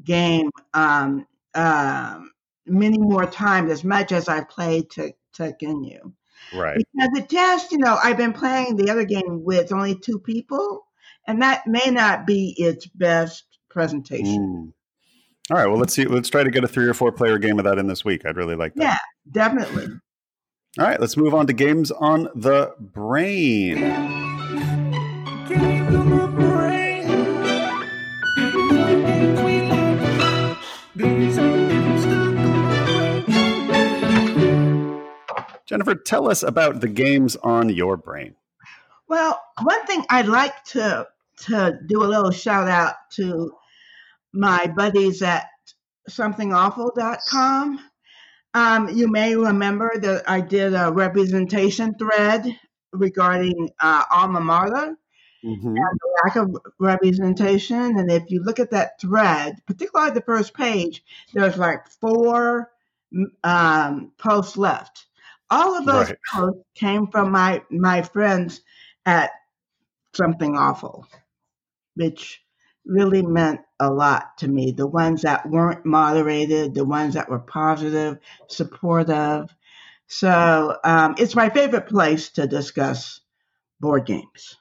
game 0.03 0.49
um 0.73 1.25
um 1.55 2.31
many 2.65 2.97
more 2.97 3.25
times 3.25 3.71
as 3.71 3.83
much 3.83 4.11
as 4.11 4.29
I've 4.29 4.49
played 4.49 4.89
to 4.91 5.13
Tekhenu. 5.37 6.13
Right. 6.55 6.77
Because 6.77 7.09
it 7.17 7.29
just, 7.29 7.71
you 7.71 7.79
know, 7.79 7.97
I've 8.01 8.17
been 8.17 8.33
playing 8.33 8.77
the 8.77 8.89
other 8.89 9.03
game 9.03 9.43
with 9.43 9.73
only 9.73 9.95
two 9.95 10.19
people 10.19 10.86
and 11.27 11.41
that 11.41 11.67
may 11.67 11.91
not 11.91 12.25
be 12.25 12.55
its 12.57 12.87
best 12.87 13.45
presentation. 13.69 14.39
Mm. 14.39 14.73
All 15.51 15.57
right, 15.57 15.67
well 15.67 15.77
let's 15.77 15.93
see. 15.93 16.05
Let's 16.05 16.29
try 16.29 16.43
to 16.43 16.51
get 16.51 16.63
a 16.63 16.67
three 16.67 16.87
or 16.87 16.93
four 16.93 17.11
player 17.11 17.37
game 17.37 17.59
of 17.59 17.65
that 17.65 17.77
in 17.77 17.87
this 17.87 18.03
week. 18.03 18.25
I'd 18.25 18.37
really 18.37 18.55
like 18.55 18.73
that. 18.75 18.83
Yeah, 18.83 18.97
definitely. 19.31 19.87
All 20.79 20.85
right, 20.85 20.99
let's 20.99 21.17
move 21.17 21.33
on 21.33 21.47
to 21.47 21.53
games 21.53 21.91
on 21.91 22.29
the 22.35 22.73
brain. 22.79 23.77
Jennifer, 35.65 35.95
tell 35.95 36.29
us 36.29 36.43
about 36.43 36.79
the 36.79 36.87
games 36.87 37.35
on 37.37 37.69
your 37.69 37.97
brain. 37.97 38.35
Well, 39.07 39.41
one 39.61 39.85
thing 39.85 40.05
I'd 40.09 40.27
like 40.27 40.63
to 40.65 41.07
to 41.45 41.79
do 41.87 42.03
a 42.03 42.05
little 42.05 42.31
shout 42.31 42.67
out 42.67 42.95
to 43.13 43.51
my 44.33 44.67
buddies 44.75 45.21
at 45.21 45.47
somethingawful.com. 46.09 47.79
Um, 48.53 48.89
you 48.89 49.07
may 49.07 49.35
remember 49.35 49.91
that 49.99 50.29
I 50.29 50.41
did 50.41 50.73
a 50.73 50.91
representation 50.91 51.95
thread 51.95 52.45
regarding 52.91 53.69
uh, 53.79 54.03
alma 54.09 54.39
mater 54.39 54.97
mm-hmm. 55.43 55.67
and 55.67 55.75
the 55.75 56.21
lack 56.23 56.35
of 56.37 56.55
representation. 56.79 57.99
And 57.99 58.09
if 58.09 58.23
you 58.29 58.43
look 58.43 58.59
at 58.59 58.71
that 58.71 58.99
thread, 58.99 59.57
particularly 59.65 60.11
the 60.11 60.21
first 60.21 60.53
page, 60.53 61.03
there's 61.33 61.57
like 61.57 61.87
four 62.01 62.71
um, 63.43 64.11
posts 64.17 64.57
left. 64.57 65.05
All 65.49 65.77
of 65.77 65.85
those 65.85 66.09
right. 66.09 66.17
posts 66.33 66.61
came 66.75 67.07
from 67.07 67.31
my 67.31 67.61
my 67.69 68.01
friends 68.01 68.61
at 69.05 69.31
something 70.13 70.57
awful 70.57 71.07
which 71.97 72.41
really 72.85 73.21
meant 73.21 73.59
a 73.79 73.91
lot 73.91 74.37
to 74.37 74.47
me. 74.47 74.71
The 74.71 74.87
ones 74.87 75.21
that 75.23 75.49
weren't 75.49 75.85
moderated, 75.85 76.73
the 76.73 76.85
ones 76.85 77.13
that 77.15 77.29
were 77.29 77.39
positive, 77.39 78.17
supportive. 78.47 79.53
So 80.07 80.77
um, 80.83 81.15
it's 81.17 81.35
my 81.35 81.49
favorite 81.49 81.87
place 81.87 82.29
to 82.29 82.47
discuss 82.47 83.19
board 83.79 84.05
games. 84.05 84.57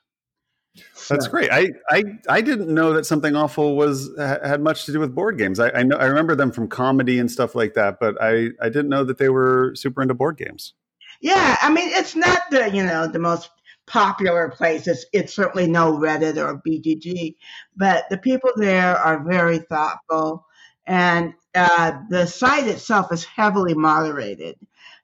That's 1.09 1.29
great. 1.29 1.51
I, 1.51 1.71
I 1.89 2.03
I 2.29 2.41
didn't 2.41 2.69
know 2.69 2.93
that 2.95 3.07
something 3.07 3.35
awful 3.35 3.77
was 3.77 4.11
had 4.19 4.61
much 4.61 4.85
to 4.87 4.93
do 4.93 5.01
with 5.01 5.15
board 5.15 5.39
games. 5.39 5.59
I, 5.61 5.71
I 5.71 5.83
know 5.83 5.97
I 5.97 6.07
remember 6.07 6.35
them 6.35 6.51
from 6.51 6.69
comedy 6.69 7.19
and 7.19 7.31
stuff 7.31 7.55
like 7.55 7.75
that, 7.75 7.99
but 8.01 8.21
I 8.21 8.49
I 8.61 8.69
didn't 8.69 8.89
know 8.89 9.05
that 9.05 9.19
they 9.19 9.29
were 9.29 9.73
super 9.75 10.03
into 10.03 10.15
board 10.15 10.37
games. 10.37 10.75
Yeah, 11.21 11.57
I 11.63 11.73
mean 11.73 11.89
it's 11.93 12.15
not 12.15 12.43
the 12.51 12.71
you 12.71 12.85
know 12.85 13.07
the 13.07 13.19
most 13.19 13.51
popular 13.87 14.51
places. 14.51 15.07
It's 15.13 15.35
certainly 15.35 15.69
no 15.69 15.99
Reddit 15.99 16.37
or 16.37 16.61
BGG, 16.67 17.37
but 17.77 18.05
the 18.11 18.19
people 18.19 18.51
there 18.57 18.97
are 18.97 19.25
very 19.25 19.59
thoughtful, 19.59 20.45
and 20.87 21.35
uh, 21.55 22.01
the 22.11 22.27
site 22.27 22.67
itself 22.67 23.13
is 23.13 23.25
heavily 23.25 23.75
moderated. 23.75 24.57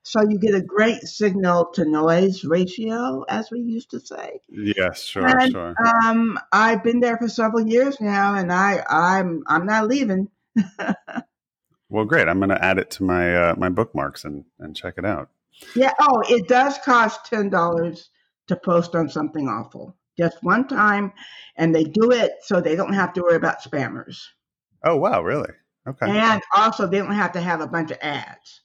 So 0.05 0.21
you 0.29 0.39
get 0.39 0.55
a 0.55 0.61
great 0.61 1.03
signal 1.03 1.67
to 1.75 1.85
noise 1.85 2.45
ratio, 2.45 3.25
as 3.29 3.53
we 3.53 3.61
used 3.61 3.91
to 3.91 4.01
say. 4.01 4.41
Yes, 4.49 5.03
sure, 5.03 5.27
and, 5.27 5.53
sure. 5.53 5.75
Um, 6.05 6.39
I've 6.51 6.83
been 6.83 6.99
there 6.99 7.17
for 7.17 7.29
several 7.29 7.67
years 7.67 8.01
now, 8.01 8.35
and 8.35 8.53
I, 8.53 8.83
I'm, 8.89 9.45
I'm 9.47 9.65
not 9.65 9.87
leaving. 9.87 10.29
well, 11.89 12.05
great. 12.05 12.29
I'm 12.29 12.41
going 12.41 12.51
to 12.51 12.65
add 12.65 12.79
it 12.79 12.91
to 12.93 13.05
my 13.05 13.35
uh, 13.35 13.55
my 13.57 13.69
bookmarks 13.69 14.25
and 14.25 14.45
and 14.59 14.77
check 14.77 14.95
it 14.99 15.05
out. 15.05 15.31
Yeah. 15.77 15.93
Oh, 16.01 16.23
it 16.29 16.49
does 16.49 16.79
cost 16.85 17.27
ten 17.27 17.49
dollars 17.49 18.11
to 18.49 18.57
post 18.57 18.95
on 18.95 19.09
something 19.09 19.49
awful, 19.49 19.97
just 20.19 20.39
one 20.43 20.67
time, 20.67 21.13
and 21.57 21.75
they 21.75 21.85
do 21.85 22.11
it 22.11 22.33
so 22.43 22.61
they 22.61 22.77
don't 22.77 22.93
have 22.93 23.13
to 23.15 23.23
worry 23.23 23.37
about 23.37 23.63
spammers. 23.63 24.19
Oh 24.85 24.97
wow, 24.97 25.23
really? 25.23 25.51
Okay. 25.87 26.07
And 26.09 26.43
also, 26.57 26.87
they 26.87 26.99
don't 26.99 27.13
have 27.13 27.33
to 27.33 27.41
have 27.41 27.61
a 27.61 27.67
bunch 27.67 27.91
of 27.91 27.99
ads. 28.01 28.61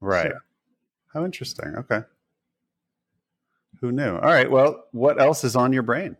Right. 0.00 0.30
So, 0.30 0.38
how 1.14 1.24
interesting. 1.24 1.74
Okay. 1.76 2.00
Who 3.80 3.90
knew? 3.92 4.16
All 4.16 4.30
right. 4.30 4.50
Well, 4.50 4.84
what 4.92 5.20
else 5.20 5.44
is 5.44 5.56
on 5.56 5.72
your 5.72 5.82
brain? 5.82 6.16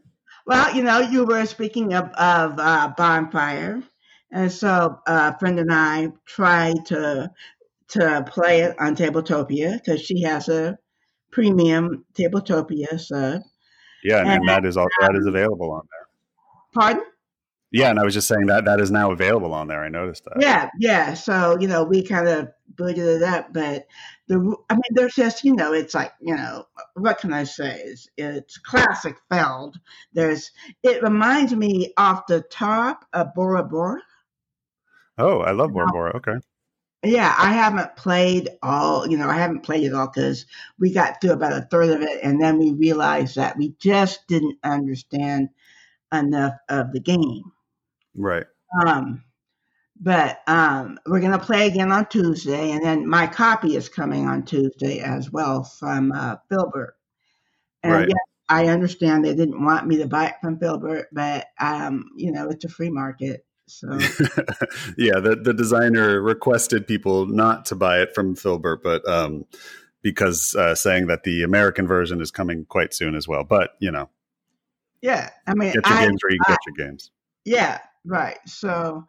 Well, 0.47 0.75
you 0.75 0.83
know, 0.83 0.99
you 0.99 1.25
were 1.25 1.47
speaking 1.47 1.95
of, 1.95 2.07
of 2.13 2.59
uh, 2.59 2.93
bonfire, 2.97 3.83
and 4.33 4.51
so 4.51 4.99
uh, 5.07 5.33
a 5.35 5.39
friend 5.39 5.59
and 5.61 5.73
I 5.73 6.09
tried 6.27 6.87
to 6.87 7.31
to 7.89 8.25
play 8.27 8.63
it 8.63 8.75
on 8.81 8.97
Tabletopia 8.97 9.75
because 9.75 10.01
she 10.01 10.23
has 10.23 10.49
a 10.49 10.79
premium 11.33 12.05
Tabletopia 12.15 13.01
sub. 13.01 13.43
Yeah, 14.05 14.21
and, 14.21 14.31
and 14.31 14.49
that 14.49 14.65
is 14.65 14.77
all 14.77 14.89
that 15.01 15.15
is 15.15 15.27
um, 15.27 15.35
available 15.35 15.73
on 15.73 15.83
there. 15.91 16.07
Pardon? 16.75 17.05
Yeah, 17.73 17.89
and 17.89 17.99
I 17.99 18.05
was 18.05 18.13
just 18.13 18.29
saying 18.29 18.47
that 18.47 18.67
that 18.67 18.81
is 18.81 18.91
now 18.91 19.13
available 19.13 19.55
on 19.55 19.67
there. 19.67 19.83
I 19.83 19.89
noticed 19.89 20.25
that. 20.25 20.37
Yeah, 20.41 20.69
yeah. 20.79 21.15
So 21.15 21.59
you 21.59 21.69
know, 21.69 21.85
we 21.85 22.03
kind 22.03 22.29
of 22.29 22.49
booted 22.77 22.99
it 22.99 23.23
up, 23.23 23.53
but 23.53 23.87
the 24.29 24.37
I 24.69 24.75
mean, 24.75 24.83
there's 24.91 25.15
just 25.15 25.43
you 25.43 25.55
know, 25.55 25.73
it's 25.73 25.95
like 25.95 26.13
you 26.21 26.37
know, 26.37 26.67
what 26.95 27.19
can 27.19 27.33
I 27.33 27.45
say? 27.45 27.81
It's, 27.85 28.09
it's 28.17 28.59
classic 28.59 29.17
Feld. 29.31 29.79
There's 30.13 30.51
it 30.83 31.03
reminds 31.03 31.55
me 31.55 31.95
off 31.97 32.27
the 32.27 32.43
top 32.43 33.07
of 33.15 33.35
Bora 33.35 33.65
Bora. 33.65 34.03
Oh, 35.17 35.41
I 35.41 35.53
love 35.53 35.73
Bora 35.73 35.91
Bora. 35.93 36.17
Okay. 36.17 36.37
Yeah, 37.05 37.35
I 37.37 37.53
haven't 37.53 37.97
played 37.97 38.51
all, 38.63 39.09
you 39.09 39.19
know, 39.19 39.29
I 39.29 39.37
haven't 39.37 39.65
played 39.65 39.85
it 39.85 39.93
all 39.93 40.07
because 40.07 40.47
we 40.79 40.93
got 40.93 41.21
through 41.21 41.33
about 41.33 41.53
a 41.53 41.63
third 41.63 41.91
of 41.91 42.03
it 42.03 42.21
and 42.23 42.41
then 42.41 42.59
we 42.59 42.73
realized 42.73 43.37
that 43.37 43.57
we 43.57 43.75
just 43.81 44.27
didn't 44.29 44.59
understand 44.63 45.49
enough 46.13 46.55
of 46.69 46.93
the 46.93 47.01
game. 47.01 47.51
Right. 48.15 48.47
Um, 48.87 49.25
but 50.01 50.41
um, 50.49 50.99
we're 51.07 51.21
going 51.21 51.33
to 51.33 51.39
play 51.39 51.69
again 51.69 51.93
on 51.93 52.07
Tuesday, 52.07 52.73
and 52.73 52.85
then 52.85 53.09
my 53.09 53.27
copy 53.29 53.77
is 53.77 53.89
coming 53.89 54.27
on 54.27 54.45
Tuesday 54.45 54.99
as 54.99 55.31
well 55.31 55.63
from 55.63 56.11
uh, 56.11 56.37
Philibert. 56.51 56.93
And 57.85 57.93
right. 57.93 58.09
yes, 58.09 58.19
I 58.49 58.67
understand 58.67 59.25
they 59.25 59.35
didn't 59.35 59.65
want 59.65 59.87
me 59.87 59.99
to 59.99 60.09
buy 60.09 60.27
it 60.27 60.35
from 60.43 60.59
Philibert, 60.59 61.05
but 61.13 61.47
um, 61.61 62.11
you 62.17 62.33
know 62.33 62.49
it's 62.49 62.65
a 62.65 62.69
free 62.69 62.91
market. 62.91 63.45
So 63.67 63.89
yeah, 64.99 65.21
the 65.21 65.39
the 65.43 65.55
designer 65.55 66.21
requested 66.21 66.87
people 66.87 67.27
not 67.27 67.65
to 67.67 67.75
buy 67.75 68.01
it 68.01 68.15
from 68.15 68.35
Philibert, 68.35 68.83
but 68.83 69.07
um, 69.09 69.45
because 70.03 70.55
uh, 70.57 70.75
saying 70.75 71.07
that 71.07 71.23
the 71.23 71.43
American 71.43 71.87
version 71.87 72.21
is 72.21 72.31
coming 72.31 72.65
quite 72.67 72.93
soon 72.93 73.15
as 73.15 73.27
well. 73.27 73.45
But 73.45 73.71
you 73.79 73.91
know, 73.91 74.11
yeah, 75.01 75.31
I 75.47 75.55
mean, 75.55 75.73
get 75.73 75.87
your 75.87 75.99
I, 75.99 76.07
games 76.07 76.21
where 76.23 76.33
you 76.33 76.41
I, 76.47 76.51
get 76.51 76.59
your 76.67 76.87
games. 76.87 77.11
Yeah, 77.45 77.79
right. 78.05 78.39
So, 78.47 79.07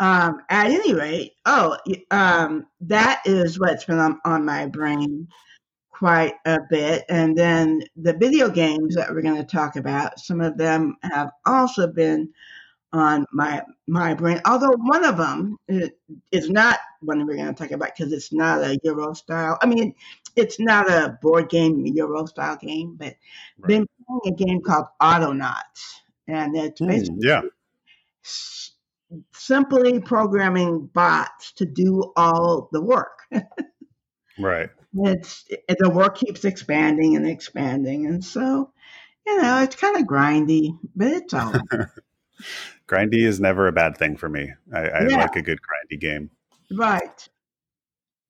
um, 0.00 0.40
at 0.48 0.66
any 0.66 0.94
rate, 0.94 1.32
oh, 1.46 1.76
um, 2.10 2.66
that 2.82 3.22
is 3.24 3.58
what's 3.58 3.84
been 3.84 3.98
on, 3.98 4.20
on 4.24 4.44
my 4.44 4.66
brain 4.66 5.28
quite 5.90 6.34
a 6.46 6.58
bit. 6.68 7.04
And 7.08 7.38
then 7.38 7.82
the 7.96 8.12
video 8.12 8.50
games 8.50 8.96
that 8.96 9.10
we're 9.10 9.22
going 9.22 9.36
to 9.36 9.44
talk 9.44 9.76
about, 9.76 10.18
some 10.18 10.40
of 10.40 10.58
them 10.58 10.96
have 11.02 11.30
also 11.46 11.86
been 11.86 12.32
on 12.92 13.26
my 13.32 13.62
my 13.86 14.14
brain. 14.14 14.40
Although 14.44 14.76
one 14.76 15.04
of 15.04 15.16
them 15.16 15.58
is 15.68 16.50
not 16.50 16.78
one 17.00 17.26
we're 17.26 17.36
going 17.36 17.46
to 17.46 17.54
talk 17.54 17.70
about 17.70 17.90
because 17.96 18.12
it's 18.12 18.32
not 18.32 18.62
a 18.62 18.78
Euro 18.84 19.14
style. 19.14 19.58
I 19.60 19.66
mean, 19.66 19.94
it's 20.36 20.60
not 20.60 20.90
a 20.90 21.18
board 21.20 21.48
game 21.48 21.84
Euro 21.86 22.26
style 22.26 22.56
game, 22.56 22.96
but 22.96 23.16
right. 23.58 23.68
been 23.68 23.86
playing 24.06 24.34
a 24.34 24.44
game 24.44 24.60
called 24.60 24.86
Autonauts, 25.00 26.00
and 26.28 26.56
it's 26.56 26.80
hmm, 26.80 26.86
basically 26.86 27.26
mm, 27.26 27.28
yeah 27.28 27.42
simply 29.32 30.00
programming 30.00 30.86
bots 30.86 31.52
to 31.52 31.64
do 31.64 32.12
all 32.16 32.68
the 32.72 32.80
work. 32.80 33.20
right. 34.38 34.70
It's 34.94 35.46
the 35.78 35.88
work 35.88 36.18
keeps 36.18 36.44
expanding 36.44 37.16
and 37.16 37.26
expanding, 37.26 38.04
and 38.04 38.22
so 38.22 38.72
you 39.26 39.40
know 39.40 39.62
it's 39.62 39.74
kind 39.74 39.96
of 39.96 40.02
grindy, 40.02 40.78
but 40.94 41.08
it's 41.08 41.32
all. 41.32 41.54
grindy 42.92 43.26
is 43.26 43.40
never 43.40 43.66
a 43.66 43.72
bad 43.72 43.96
thing 43.96 44.16
for 44.16 44.28
me. 44.28 44.52
I, 44.74 44.80
I 44.80 45.08
yeah. 45.08 45.16
like 45.16 45.36
a 45.36 45.42
good 45.42 45.58
grindy 45.60 45.98
game. 45.98 46.30
Right. 46.70 47.28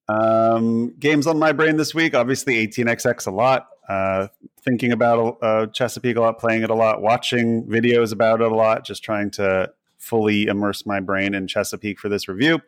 Um, 0.09 0.95
games 0.99 1.27
on 1.27 1.39
my 1.39 1.53
brain 1.53 1.77
this 1.77 1.95
week. 1.95 2.15
Obviously, 2.15 2.67
18xx 2.67 3.27
a 3.27 3.31
lot. 3.31 3.69
Uh, 3.89 4.29
thinking 4.65 4.93
about 4.93 5.39
uh, 5.43 5.67
Chesapeake 5.67 6.17
a 6.17 6.21
lot, 6.21 6.39
playing 6.39 6.63
it 6.63 6.71
a 6.71 6.75
lot, 6.75 7.03
watching 7.03 7.65
videos 7.67 8.13
about 8.13 8.41
it 8.41 8.51
a 8.51 8.55
lot, 8.55 8.85
just 8.85 9.03
trying 9.03 9.31
to 9.33 9.71
fully 9.99 10.47
immerse 10.47 10.87
my 10.87 11.01
brain 11.01 11.35
in 11.35 11.47
Chesapeake 11.47 11.99
for 11.99 12.09
this 12.09 12.29
review. 12.29 12.61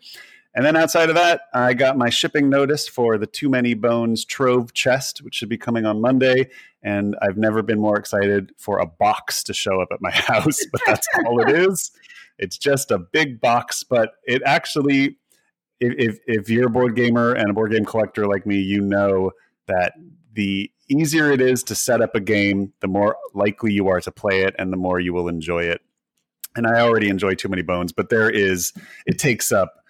And 0.54 0.64
then 0.64 0.76
outside 0.76 1.08
of 1.08 1.16
that, 1.16 1.42
I 1.52 1.74
got 1.74 1.98
my 1.98 2.10
shipping 2.10 2.48
notice 2.48 2.86
for 2.86 3.18
the 3.18 3.26
Too 3.26 3.48
Many 3.48 3.74
Bones 3.74 4.24
Trove 4.24 4.72
chest, 4.72 5.18
which 5.22 5.34
should 5.34 5.48
be 5.48 5.58
coming 5.58 5.84
on 5.84 6.00
Monday. 6.00 6.48
And 6.82 7.16
I've 7.22 7.36
never 7.36 7.60
been 7.62 7.80
more 7.80 7.98
excited 7.98 8.52
for 8.56 8.78
a 8.78 8.86
box 8.86 9.42
to 9.44 9.54
show 9.54 9.80
up 9.80 9.88
at 9.90 10.00
my 10.00 10.10
house, 10.12 10.60
but 10.70 10.80
that's 10.86 11.08
all 11.26 11.40
it 11.40 11.50
is. 11.50 11.90
It's 12.38 12.56
just 12.56 12.92
a 12.92 12.98
big 12.98 13.40
box, 13.40 13.82
but 13.82 14.12
it 14.24 14.42
actually, 14.46 15.16
if, 15.80 16.18
if 16.26 16.48
you're 16.48 16.68
a 16.68 16.70
board 16.70 16.94
gamer 16.94 17.32
and 17.32 17.50
a 17.50 17.52
board 17.52 17.72
game 17.72 17.84
collector 17.84 18.26
like 18.26 18.46
me, 18.46 18.60
you 18.60 18.80
know 18.80 19.32
that 19.66 19.94
the 20.34 20.70
easier 20.88 21.32
it 21.32 21.40
is 21.40 21.64
to 21.64 21.74
set 21.74 22.00
up 22.00 22.14
a 22.14 22.20
game, 22.20 22.72
the 22.80 22.88
more 22.88 23.16
likely 23.34 23.72
you 23.72 23.88
are 23.88 24.00
to 24.00 24.12
play 24.12 24.42
it 24.42 24.54
and 24.58 24.72
the 24.72 24.76
more 24.76 25.00
you 25.00 25.12
will 25.12 25.28
enjoy 25.28 25.64
it 25.64 25.80
and 26.56 26.68
I 26.68 26.80
already 26.80 27.08
enjoy 27.08 27.34
Too 27.34 27.48
Many 27.48 27.62
Bones, 27.62 27.92
but 27.92 28.10
there 28.10 28.30
is 28.30 28.72
it 29.06 29.18
takes 29.18 29.50
up 29.50 29.83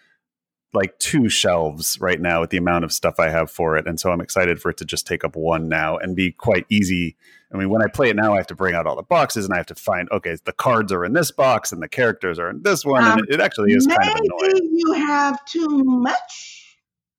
like 0.74 0.98
two 0.98 1.28
shelves 1.28 1.98
right 2.00 2.20
now 2.20 2.40
with 2.40 2.50
the 2.50 2.56
amount 2.56 2.84
of 2.84 2.92
stuff 2.92 3.18
I 3.18 3.30
have 3.30 3.50
for 3.50 3.76
it, 3.76 3.86
and 3.86 3.98
so 3.98 4.10
I'm 4.10 4.20
excited 4.20 4.60
for 4.60 4.70
it 4.70 4.76
to 4.78 4.84
just 4.84 5.06
take 5.06 5.24
up 5.24 5.36
one 5.36 5.68
now 5.68 5.96
and 5.96 6.14
be 6.16 6.32
quite 6.32 6.66
easy. 6.68 7.16
I 7.52 7.56
mean, 7.56 7.70
when 7.70 7.82
I 7.82 7.86
play 7.86 8.10
it 8.10 8.16
now, 8.16 8.34
I 8.34 8.38
have 8.38 8.48
to 8.48 8.54
bring 8.56 8.74
out 8.74 8.86
all 8.86 8.96
the 8.96 9.02
boxes 9.02 9.44
and 9.44 9.54
I 9.54 9.56
have 9.56 9.66
to 9.66 9.74
find 9.74 10.08
okay, 10.10 10.36
the 10.44 10.52
cards 10.52 10.92
are 10.92 11.04
in 11.04 11.12
this 11.12 11.30
box 11.30 11.72
and 11.72 11.82
the 11.82 11.88
characters 11.88 12.38
are 12.38 12.50
in 12.50 12.62
this 12.62 12.84
one, 12.84 13.04
um, 13.04 13.12
and 13.12 13.28
it, 13.28 13.34
it 13.34 13.40
actually 13.40 13.72
is 13.72 13.86
kind 13.86 14.02
of 14.02 14.16
annoying. 14.16 14.52
Maybe 14.54 14.68
You 14.76 14.92
have 14.94 15.44
too 15.46 15.84
much. 15.84 16.78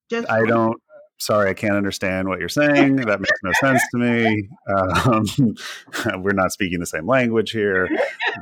Just 0.10 0.30
I 0.30 0.46
don't 0.46 0.80
sorry, 1.18 1.50
I 1.50 1.54
can't 1.54 1.76
understand 1.76 2.28
what 2.28 2.40
you're 2.40 2.50
saying. 2.50 2.98
That 2.98 3.20
makes 3.20 3.40
no 3.44 3.52
sense 3.60 3.82
to 3.92 3.98
me. 3.98 4.50
Um, 4.68 5.56
we're 6.24 6.34
not 6.34 6.52
speaking 6.52 6.80
the 6.80 6.86
same 6.86 7.08
language 7.08 7.52
here. 7.52 7.90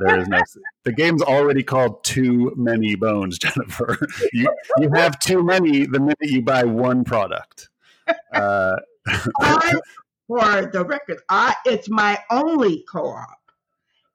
There 0.00 0.18
is 0.18 0.28
no. 0.28 0.40
The 0.84 0.92
game's 0.92 1.22
already 1.22 1.62
called 1.62 2.04
Too 2.04 2.52
Many 2.56 2.94
Bones, 2.94 3.38
Jennifer. 3.40 3.98
You 4.32 4.54
you 4.78 4.90
have 4.94 5.18
too 5.18 5.42
many 5.42 5.86
the 5.86 6.00
minute 6.00 6.16
you 6.20 6.42
buy 6.42 6.64
one 6.64 7.04
product. 7.04 7.68
Uh, 8.32 8.76
I, 9.40 9.74
for 10.26 10.66
the 10.66 10.84
record, 10.84 11.18
I 11.28 11.54
it's 11.64 11.88
my 11.88 12.18
only 12.30 12.84
co-op. 12.90 13.38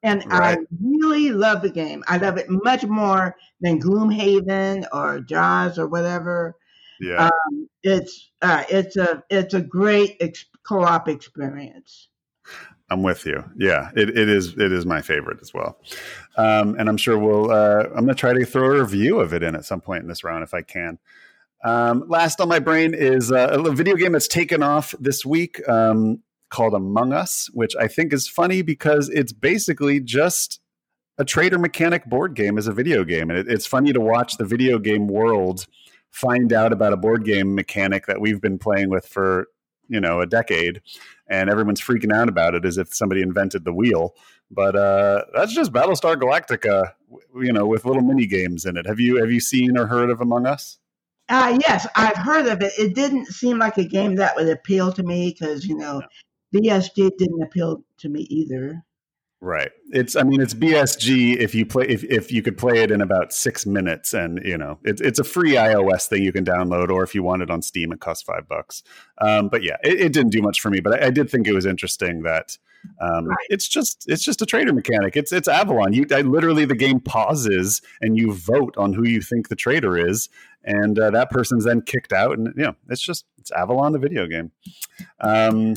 And 0.02 0.24
right. 0.28 0.58
I 0.58 0.66
really 0.82 1.32
love 1.32 1.62
the 1.62 1.70
game. 1.70 2.06
I 2.08 2.16
love 2.18 2.38
it 2.38 2.50
much 2.50 2.86
more 2.86 3.36
than 3.60 3.82
Gloomhaven 3.82 4.86
or 4.94 5.20
Jaws 5.20 5.78
or 5.78 5.88
whatever. 5.88 6.56
Yeah, 7.00 7.26
um, 7.28 7.70
it's 7.84 8.32
uh, 8.42 8.64
it's 8.70 8.98
a 8.98 9.24
it's 9.30 9.54
a 9.54 9.62
great 9.62 10.18
ex- 10.20 10.46
co-op 10.64 11.08
experience. 11.08 12.10
I'm 12.92 13.04
with 13.04 13.26
you. 13.26 13.44
Yeah, 13.56 13.92
it, 13.96 14.10
it 14.10 14.30
is. 14.30 14.58
It 14.58 14.72
is 14.72 14.86
my 14.86 15.02
favorite 15.02 15.40
as 15.42 15.54
well, 15.54 15.80
um, 16.38 16.76
and 16.80 16.90
I'm 16.90 16.98
sure 16.98 17.18
we'll. 17.18 17.52
Uh, 17.52 17.84
I'm 17.84 18.06
going 18.06 18.08
to 18.08 18.16
try 18.16 18.34
to 18.34 18.46
throw 18.46 18.66
a 18.66 18.82
review 18.82 19.20
of 19.20 19.34
it 19.34 19.44
in 19.44 19.56
at 19.56 19.66
some 19.66 19.82
point 19.82 20.02
in 20.02 20.10
this 20.10 20.24
round 20.24 20.44
if 20.44 20.54
I 20.54 20.62
can. 20.62 20.98
Um, 21.64 22.06
last 22.08 22.40
on 22.40 22.48
my 22.48 22.60
brain 22.60 22.94
is 22.94 23.32
uh, 23.32 23.62
a 23.66 23.72
video 23.72 23.96
game 23.96 24.14
that's 24.14 24.28
taken 24.28 24.64
off 24.64 24.96
this 25.00 25.26
week 25.26 25.68
um, 25.68 26.24
called 26.50 26.74
Among 26.74 27.14
Us, 27.14 27.50
which 27.54 27.76
I 27.76 27.88
think 27.88 28.14
is 28.14 28.28
funny 28.28 28.62
because 28.62 29.10
it's 29.10 29.34
basically 29.34 30.00
just 30.00 30.60
a 31.18 31.26
traitor 31.26 31.60
mechanic 31.60 32.06
board 32.06 32.34
game 32.34 32.58
as 32.58 32.68
a 32.68 32.72
video 32.72 33.04
game, 33.04 33.30
and 33.30 33.38
it, 33.38 33.48
it's 33.48 33.66
funny 33.66 33.94
to 33.94 34.00
watch 34.00 34.38
the 34.38 34.46
video 34.46 34.80
game 34.80 35.08
world 35.08 35.68
find 36.12 36.54
out 36.54 36.74
about 36.74 36.94
a 36.94 36.98
board 36.98 37.24
game 37.26 37.56
mechanic 37.56 38.06
that 38.08 38.22
we've 38.22 38.42
been 38.42 38.60
playing 38.60 38.90
with 38.90 39.06
for 39.06 39.48
you 39.88 40.00
know 40.00 40.22
a 40.22 40.26
decade 40.26 40.82
and 41.28 41.50
everyone's 41.50 41.82
freaking 41.82 42.14
out 42.14 42.30
about 42.30 42.56
it 42.56 42.66
as 42.66 42.78
if 42.78 42.94
somebody 42.94 43.22
invented 43.22 43.66
the 43.66 43.74
wheel. 43.74 44.16
But 44.52 44.76
uh, 44.76 45.26
that's 45.36 45.54
just 45.54 45.72
battlestar 45.72 46.16
galactica 46.16 46.94
you 47.36 47.54
know 47.54 47.66
with 47.66 47.86
little 47.86 48.04
mini 48.04 48.26
games 48.26 48.66
in 48.66 48.78
it. 48.78 48.88
Have 48.88 49.00
you 49.00 49.18
have 49.18 49.32
you 49.32 49.40
seen 49.40 49.78
or 49.78 49.88
heard 49.88 50.10
of 50.10 50.22
among 50.22 50.46
us? 50.46 50.78
Uh, 51.28 51.60
yes 51.68 51.86
i've 51.96 52.18
heard 52.18 52.48
of 52.48 52.62
it. 52.62 52.74
It 52.78 52.96
didn't 52.96 53.28
seem 53.28 53.60
like 53.60 53.78
a 53.78 53.84
game 53.84 54.16
that 54.16 54.36
would 54.36 54.50
appeal 54.50 54.92
to 54.94 55.04
me 55.04 55.36
because 55.38 55.66
you 55.66 55.76
know 55.76 56.02
bsg 56.56 57.12
didn't 57.18 57.44
appeal 57.44 57.84
to 58.00 58.10
me 58.10 58.22
either 58.22 58.84
Right. 59.42 59.72
It's 59.92 60.18
I 60.18 60.24
mean 60.24 60.42
it's 60.42 60.54
BSG 60.54 61.38
if 61.38 61.56
you 61.56 61.66
play 61.66 61.86
if, 61.88 62.04
if 62.04 62.30
you 62.30 62.42
could 62.42 62.58
play 62.58 62.84
it 62.84 62.92
in 62.92 63.00
about 63.00 63.32
six 63.32 63.66
minutes 63.66 64.14
and 64.14 64.42
you 64.44 64.58
know 64.58 64.80
it's 64.84 65.00
it's 65.00 65.18
a 65.18 65.24
free 65.24 65.54
iOS 65.54 66.08
thing 66.08 66.24
you 66.24 66.34
can 66.34 66.44
download 66.44 66.90
or 66.90 67.04
if 67.04 67.16
you 67.16 67.24
want 67.24 67.42
it 67.42 67.50
on 67.50 67.62
Steam 67.62 67.94
it 67.94 68.02
costs 68.02 68.22
five 68.22 68.50
bucks. 68.50 68.84
Um, 69.20 69.48
but 69.48 69.64
yeah, 69.64 69.78
it, 69.82 70.02
it, 70.02 70.14
didn't 70.14 70.32
do 70.32 70.42
much 70.42 70.60
for 70.60 70.70
me, 70.70 70.82
but 70.82 71.02
I, 71.02 71.08
I 71.08 71.10
did 71.10 71.30
think 71.30 71.48
it 71.48 71.54
was 71.54 71.66
interesting 71.66 72.24
that 72.24 72.58
um, 73.02 73.28
right. 73.28 73.38
it's 73.50 73.70
just 73.70 74.06
it's 74.10 74.24
just 74.24 74.42
a 74.42 74.46
traitor 74.46 74.74
mechanic. 74.74 75.16
It's 75.16 75.32
it's 75.32 75.48
Avalon. 75.48 75.94
You 75.94 76.06
I, 76.12 76.22
literally 76.22 76.66
the 76.66 76.76
game 76.76 77.00
pauses 77.00 77.82
and 78.02 78.18
you 78.18 78.34
vote 78.34 78.76
on 78.78 78.92
who 78.92 79.08
you 79.08 79.22
think 79.22 79.48
the 79.48 79.56
traitor 79.56 79.98
is, 79.98 80.28
and 80.66 81.00
uh, 81.00 81.12
that 81.12 81.30
person's 81.30 81.64
then 81.64 81.82
kicked 81.82 82.12
out. 82.12 82.38
And 82.38 82.54
you 82.58 82.64
know 82.64 82.76
it's 82.90 83.02
just 83.02 83.26
it's 83.38 83.52
Avalon 83.52 83.94
the 83.94 84.00
video 84.00 84.28
game. 84.28 84.52
Um, 85.22 85.76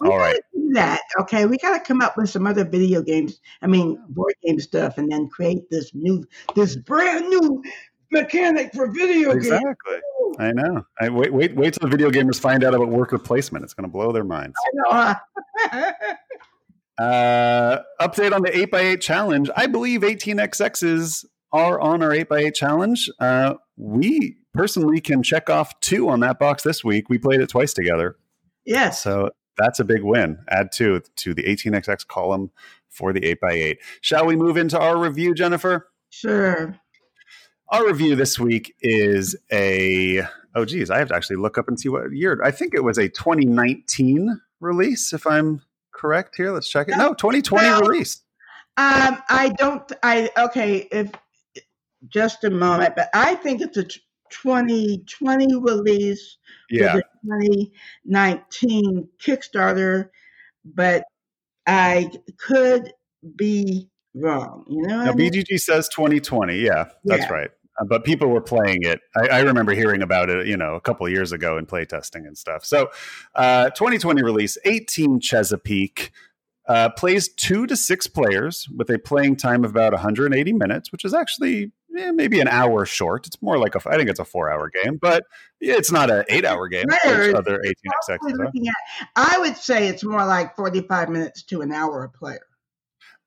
we 0.00 0.08
All 0.08 0.18
right. 0.18 0.40
Do 0.54 0.70
that. 0.74 1.00
Okay. 1.20 1.46
We 1.46 1.58
got 1.58 1.78
to 1.78 1.84
come 1.84 2.00
up 2.00 2.16
with 2.16 2.30
some 2.30 2.46
other 2.46 2.64
video 2.64 3.02
games. 3.02 3.40
I 3.62 3.66
mean, 3.66 4.02
board 4.08 4.34
game 4.44 4.60
stuff, 4.60 4.98
and 4.98 5.10
then 5.10 5.28
create 5.28 5.70
this 5.70 5.94
new, 5.94 6.24
this 6.54 6.76
brand 6.76 7.28
new 7.28 7.62
mechanic 8.10 8.72
for 8.72 8.90
video 8.90 9.30
exactly. 9.30 9.50
games. 9.50 9.76
Exactly. 9.86 10.46
I 10.46 10.52
know. 10.52 10.86
I 11.00 11.08
wait, 11.10 11.32
wait, 11.32 11.54
wait 11.54 11.74
till 11.74 11.88
the 11.88 11.96
video 11.96 12.10
gamers 12.10 12.40
find 12.40 12.64
out 12.64 12.74
about 12.74 12.88
worker 12.88 13.18
placement. 13.18 13.64
It's 13.64 13.74
going 13.74 13.88
to 13.88 13.92
blow 13.92 14.12
their 14.12 14.24
minds. 14.24 14.56
I 14.66 15.16
know. 15.68 15.84
uh, 17.04 17.82
update 18.00 18.32
on 18.32 18.42
the 18.42 18.50
8x8 18.50 19.00
challenge. 19.00 19.50
I 19.56 19.66
believe 19.66 20.00
18xx's 20.00 21.24
are 21.52 21.80
on 21.80 22.02
our 22.02 22.10
8x8 22.10 22.54
challenge. 22.54 23.10
Uh, 23.20 23.54
we 23.76 24.36
personally 24.52 25.00
can 25.00 25.22
check 25.22 25.48
off 25.48 25.78
two 25.80 26.08
on 26.08 26.20
that 26.20 26.38
box 26.38 26.62
this 26.62 26.82
week. 26.82 27.08
We 27.08 27.18
played 27.18 27.40
it 27.40 27.48
twice 27.48 27.72
together. 27.72 28.16
Yes. 28.64 29.02
So 29.02 29.30
that's 29.56 29.80
a 29.80 29.84
big 29.84 30.02
win. 30.02 30.38
Add 30.48 30.72
two 30.72 31.02
to 31.16 31.34
the 31.34 31.42
18xx 31.44 32.06
column 32.06 32.50
for 32.88 33.12
the 33.12 33.20
8x8. 33.20 33.78
Shall 34.00 34.26
we 34.26 34.36
move 34.36 34.56
into 34.56 34.78
our 34.78 34.96
review, 34.98 35.34
Jennifer? 35.34 35.88
Sure. 36.10 36.78
Our 37.68 37.86
review 37.86 38.14
this 38.14 38.38
week 38.38 38.74
is 38.82 39.36
a, 39.52 40.22
oh, 40.54 40.64
geez, 40.64 40.90
I 40.90 40.98
have 40.98 41.08
to 41.08 41.16
actually 41.16 41.36
look 41.36 41.58
up 41.58 41.68
and 41.68 41.78
see 41.78 41.88
what 41.88 42.12
year. 42.12 42.40
I 42.44 42.50
think 42.50 42.74
it 42.74 42.84
was 42.84 42.98
a 42.98 43.08
2019 43.08 44.40
release, 44.60 45.12
if 45.12 45.26
I'm 45.26 45.62
correct 45.92 46.36
here. 46.36 46.52
Let's 46.52 46.68
check 46.68 46.88
it. 46.88 46.96
No, 46.96 47.14
2020 47.14 47.66
well, 47.66 47.80
release. 47.80 48.22
Um, 48.76 49.22
I 49.28 49.54
don't, 49.56 49.90
I, 50.02 50.30
okay, 50.36 50.88
if 50.90 51.10
just 52.08 52.44
a 52.44 52.50
moment, 52.50 52.94
but 52.96 53.08
I 53.14 53.34
think 53.36 53.60
it's 53.60 53.76
a 53.76 53.86
2020 54.42 55.56
release 55.60 56.38
yeah. 56.70 56.96
the 56.96 57.02
2019 57.24 59.08
Kickstarter, 59.20 60.08
but 60.64 61.04
I 61.66 62.10
could 62.38 62.92
be 63.36 63.88
wrong. 64.14 64.64
You 64.68 64.86
know, 64.86 65.04
now, 65.04 65.12
I 65.12 65.14
mean? 65.14 65.32
BGG 65.32 65.60
says 65.60 65.88
2020. 65.88 66.56
Yeah, 66.56 66.86
that's 67.04 67.22
yeah. 67.22 67.32
right. 67.32 67.50
Uh, 67.80 67.84
but 67.84 68.04
people 68.04 68.28
were 68.28 68.40
playing 68.40 68.82
it. 68.82 69.00
I, 69.16 69.38
I, 69.38 69.40
remember 69.40 69.72
hearing 69.72 70.02
about 70.02 70.30
it, 70.30 70.46
you 70.46 70.56
know, 70.56 70.74
a 70.74 70.80
couple 70.80 71.08
years 71.08 71.32
ago 71.32 71.58
in 71.58 71.66
playtesting 71.66 72.26
and 72.26 72.38
stuff. 72.38 72.64
So, 72.64 72.90
uh, 73.34 73.70
2020 73.70 74.22
release, 74.22 74.56
18 74.64 75.20
Chesapeake. 75.20 76.12
Uh, 76.66 76.88
plays 76.88 77.28
two 77.28 77.66
to 77.66 77.76
six 77.76 78.06
players 78.06 78.66
with 78.74 78.88
a 78.88 78.98
playing 78.98 79.36
time 79.36 79.64
of 79.64 79.70
about 79.72 79.92
180 79.92 80.52
minutes, 80.54 80.90
which 80.92 81.04
is 81.04 81.12
actually 81.12 81.72
eh, 81.96 82.12
maybe 82.12 82.40
an 82.40 82.48
hour 82.48 82.84
short. 82.86 83.26
It's 83.26 83.40
more 83.42 83.58
like 83.58 83.74
a, 83.74 83.80
I 83.88 83.96
think 83.96 84.10
it's 84.10 84.20
a 84.20 84.24
four 84.24 84.50
hour 84.50 84.70
game, 84.82 84.98
but 85.00 85.24
it's 85.60 85.90
not 85.90 86.10
an 86.10 86.24
eight 86.28 86.44
hour 86.44 86.68
game. 86.68 86.86
Other 87.34 87.58
18xx. 87.58 88.18
I 89.16 89.38
would 89.38 89.56
say 89.56 89.88
it's 89.88 90.04
more 90.04 90.24
like 90.24 90.56
45 90.56 91.08
minutes 91.08 91.42
to 91.44 91.62
an 91.62 91.72
hour 91.72 92.04
a 92.04 92.08
player. 92.08 92.46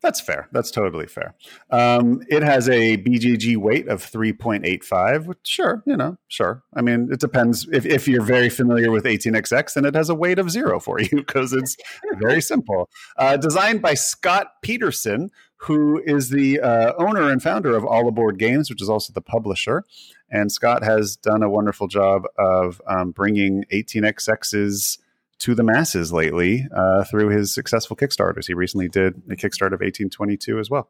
That's 0.04 0.22
fair. 0.22 0.48
That's 0.52 0.70
totally 0.70 1.08
fair. 1.08 1.34
Um, 1.72 2.22
it 2.30 2.44
has 2.44 2.70
a 2.70 2.98
BGG 2.98 3.58
weight 3.58 3.88
of 3.88 4.02
3.85, 4.04 5.26
which, 5.26 5.40
sure, 5.44 5.84
you 5.88 5.98
know, 5.98 6.18
sure. 6.28 6.64
I 6.76 6.82
mean, 6.82 7.10
it 7.12 7.20
depends. 7.20 7.68
If, 7.72 7.86
if 7.86 8.08
you're 8.08 8.24
very 8.24 8.50
familiar 8.50 8.92
with 8.92 9.06
18xx, 9.06 9.74
then 9.74 9.86
it 9.86 9.96
has 9.96 10.10
a 10.10 10.16
weight 10.16 10.38
of 10.38 10.52
zero 10.52 10.80
for 10.80 11.00
you 11.02 11.10
because 11.16 11.52
it's 11.52 11.76
very 12.20 12.42
simple. 12.42 12.90
Uh, 13.18 13.38
designed 13.38 13.82
by 13.82 13.96
Scott 13.96 14.62
Petersen, 14.62 15.32
who 15.58 16.02
is 16.06 16.30
the 16.30 16.60
uh, 16.60 16.94
owner 17.00 17.32
and 17.32 17.42
founder 17.42 17.76
of 17.76 17.84
All 17.84 18.08
Aboard 18.08 18.38
Games, 18.38 18.70
which 18.70 18.82
is 18.82 18.90
also 18.90 19.12
the 19.14 19.22
publisher. 19.22 19.84
And 20.30 20.52
Scott 20.52 20.84
has 20.84 21.16
done 21.16 21.42
a 21.42 21.50
wonderful 21.50 21.88
job 21.88 22.24
of 22.38 22.80
um, 22.88 23.12
bringing 23.12 23.64
18xx's 23.74 25.00
to 25.40 25.56
the 25.56 25.64
masses 25.64 26.12
lately 26.12 26.68
uh, 26.76 27.04
through 27.06 27.30
his 27.30 27.54
successful 27.54 27.96
Kickstarters. 27.96 28.48
He 28.48 28.54
recently 28.54 28.88
did 28.88 29.22
a 29.30 29.36
Kickstarter 29.36 29.74
of 29.74 29.82
1822 29.82 30.60
as 30.60 30.70
well. 30.70 30.90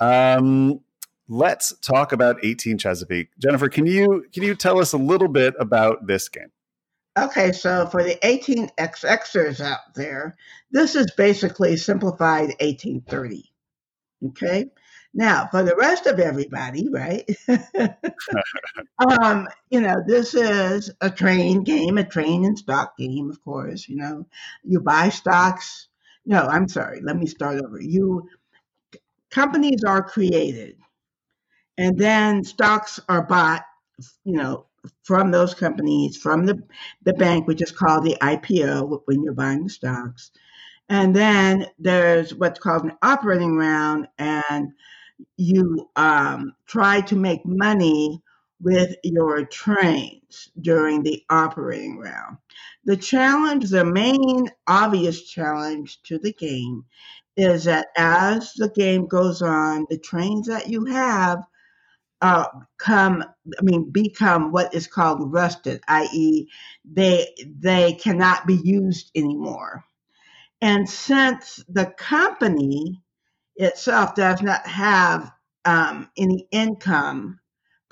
Um, 0.00 0.80
let's 1.28 1.72
talk 1.78 2.12
about 2.12 2.36
18 2.42 2.78
Chesapeake. 2.78 3.28
Jennifer, 3.38 3.68
can 3.68 3.86
you 3.86 4.26
can 4.32 4.42
you 4.42 4.54
tell 4.54 4.78
us 4.80 4.92
a 4.92 4.98
little 4.98 5.28
bit 5.28 5.54
about 5.58 6.06
this 6.06 6.28
game? 6.28 6.50
Okay, 7.16 7.52
so 7.52 7.86
for 7.86 8.02
the 8.02 8.16
18xxers 8.16 9.60
out 9.60 9.94
there, 9.94 10.36
this 10.72 10.96
is 10.96 11.12
basically 11.12 11.76
simplified 11.76 12.48
1830. 12.60 13.44
Okay, 14.28 14.70
now, 15.14 15.48
for 15.50 15.62
the 15.62 15.76
rest 15.76 16.06
of 16.06 16.18
everybody, 16.18 16.88
right? 16.88 17.24
um, 19.20 19.48
you 19.70 19.80
know, 19.80 19.96
this 20.06 20.34
is 20.34 20.90
a 21.00 21.10
train 21.10 21.62
game, 21.62 21.98
a 21.98 22.04
train 22.04 22.44
and 22.44 22.58
stock 22.58 22.96
game, 22.96 23.30
of 23.30 23.42
course. 23.44 23.88
You 23.88 23.96
know, 23.96 24.26
you 24.62 24.80
buy 24.80 25.08
stocks. 25.10 25.88
No, 26.26 26.42
I'm 26.46 26.68
sorry. 26.68 27.00
Let 27.02 27.16
me 27.16 27.26
start 27.26 27.62
over. 27.62 27.80
You 27.80 28.28
companies 29.30 29.84
are 29.84 30.02
created, 30.02 30.76
and 31.78 31.98
then 31.98 32.44
stocks 32.44 33.00
are 33.08 33.22
bought. 33.22 33.64
You 34.24 34.34
know, 34.34 34.66
from 35.04 35.30
those 35.30 35.54
companies, 35.54 36.16
from 36.16 36.46
the 36.46 36.62
the 37.04 37.14
bank, 37.14 37.46
which 37.46 37.62
is 37.62 37.72
called 37.72 38.04
the 38.04 38.16
IPO 38.20 39.02
when 39.06 39.22
you're 39.22 39.34
buying 39.34 39.64
the 39.64 39.70
stocks. 39.70 40.30
And 40.88 41.16
then 41.16 41.66
there's 41.78 42.34
what's 42.34 42.60
called 42.60 42.84
an 42.84 42.92
operating 43.02 43.56
round, 43.56 44.08
and 44.18 44.72
you 45.36 45.88
um, 45.96 46.54
try 46.66 47.00
to 47.02 47.16
make 47.16 47.44
money 47.44 48.22
with 48.60 48.96
your 49.04 49.44
trains 49.46 50.48
during 50.60 51.02
the 51.02 51.22
operating 51.30 51.98
round. 51.98 52.38
The 52.84 52.96
challenge, 52.96 53.70
the 53.70 53.84
main 53.84 54.48
obvious 54.66 55.22
challenge 55.22 56.00
to 56.04 56.18
the 56.18 56.32
game 56.32 56.84
is 57.36 57.64
that 57.64 57.88
as 57.96 58.52
the 58.54 58.68
game 58.70 59.06
goes 59.06 59.42
on, 59.42 59.86
the 59.90 59.98
trains 59.98 60.46
that 60.46 60.68
you 60.68 60.86
have 60.86 61.44
uh, 62.22 62.46
come, 62.78 63.22
I 63.58 63.62
mean, 63.62 63.90
become 63.90 64.50
what 64.50 64.74
is 64.74 64.86
called 64.86 65.32
rusted, 65.32 65.82
i.e., 65.88 66.48
they 66.84 67.34
they 67.60 67.94
cannot 67.94 68.46
be 68.46 68.54
used 68.64 69.10
anymore. 69.14 69.84
And 70.62 70.88
since 70.88 71.62
the 71.68 71.86
company 71.86 73.03
itself 73.56 74.14
does 74.14 74.42
not 74.42 74.66
have 74.66 75.32
um, 75.64 76.10
any 76.16 76.46
income 76.50 77.40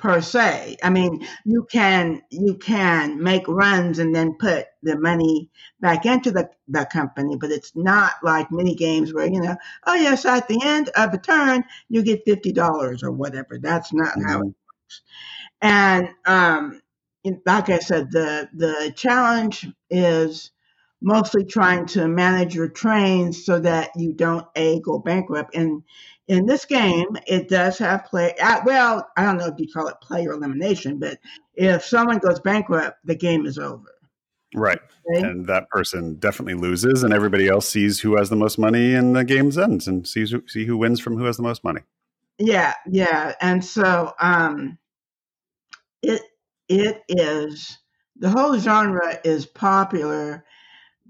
per 0.02 0.20
se. 0.20 0.76
I 0.82 0.90
mean, 0.90 1.26
you 1.44 1.64
can 1.70 2.22
you 2.28 2.56
can 2.56 3.22
make 3.22 3.46
runs 3.46 4.00
and 4.00 4.14
then 4.14 4.36
put 4.38 4.66
the 4.82 4.98
money 4.98 5.48
back 5.80 6.04
into 6.04 6.32
the, 6.32 6.50
the 6.66 6.84
company, 6.86 7.36
but 7.36 7.52
it's 7.52 7.70
not 7.76 8.14
like 8.22 8.50
many 8.50 8.74
games 8.74 9.14
where 9.14 9.26
you 9.26 9.40
know, 9.40 9.56
oh 9.86 9.94
yes, 9.94 10.24
at 10.24 10.48
the 10.48 10.60
end 10.64 10.88
of 10.96 11.14
a 11.14 11.18
turn 11.18 11.62
you 11.88 12.02
get 12.02 12.24
fifty 12.26 12.52
dollars 12.52 13.04
or 13.04 13.12
whatever. 13.12 13.58
That's 13.60 13.92
not 13.92 14.18
mm-hmm. 14.18 14.28
how 14.28 14.40
it 14.40 14.46
works. 14.46 15.02
And 15.60 16.08
um, 16.26 16.82
like 17.46 17.68
I 17.68 17.78
said, 17.78 18.10
the 18.10 18.48
the 18.54 18.92
challenge 18.96 19.68
is 19.88 20.50
mostly 21.02 21.44
trying 21.44 21.86
to 21.86 22.08
manage 22.08 22.54
your 22.54 22.68
trains 22.68 23.44
so 23.44 23.58
that 23.60 23.90
you 23.96 24.12
don't 24.12 24.46
a 24.54 24.80
go 24.80 24.98
bankrupt. 24.98 25.54
And 25.54 25.82
in 26.28 26.46
this 26.46 26.64
game, 26.64 27.16
it 27.26 27.48
does 27.48 27.78
have 27.78 28.04
play. 28.04 28.34
Uh, 28.40 28.60
well, 28.64 29.08
I 29.16 29.24
don't 29.24 29.36
know 29.36 29.46
if 29.46 29.58
you 29.58 29.66
call 29.72 29.88
it 29.88 30.00
player 30.00 30.32
elimination, 30.32 30.98
but 30.98 31.18
if 31.54 31.84
someone 31.84 32.18
goes 32.18 32.40
bankrupt, 32.40 32.98
the 33.04 33.16
game 33.16 33.44
is 33.44 33.58
over. 33.58 33.88
Right. 34.54 34.78
Okay? 35.10 35.26
And 35.26 35.46
that 35.46 35.68
person 35.70 36.14
definitely 36.16 36.54
loses, 36.54 37.02
and 37.02 37.12
everybody 37.12 37.48
else 37.48 37.68
sees 37.68 38.00
who 38.00 38.16
has 38.16 38.30
the 38.30 38.36
most 38.36 38.58
money, 38.58 38.94
and 38.94 39.16
the 39.16 39.24
game 39.24 39.50
ends, 39.58 39.88
and 39.88 40.06
sees 40.06 40.30
who, 40.30 40.42
see 40.46 40.66
who 40.66 40.76
wins 40.76 41.00
from 41.00 41.16
who 41.16 41.24
has 41.24 41.36
the 41.36 41.42
most 41.42 41.64
money. 41.64 41.80
Yeah, 42.38 42.74
yeah, 42.86 43.34
and 43.40 43.64
so 43.64 44.12
um, 44.20 44.78
it 46.02 46.22
it 46.68 47.02
is 47.08 47.78
the 48.16 48.30
whole 48.30 48.58
genre 48.58 49.18
is 49.24 49.46
popular 49.46 50.44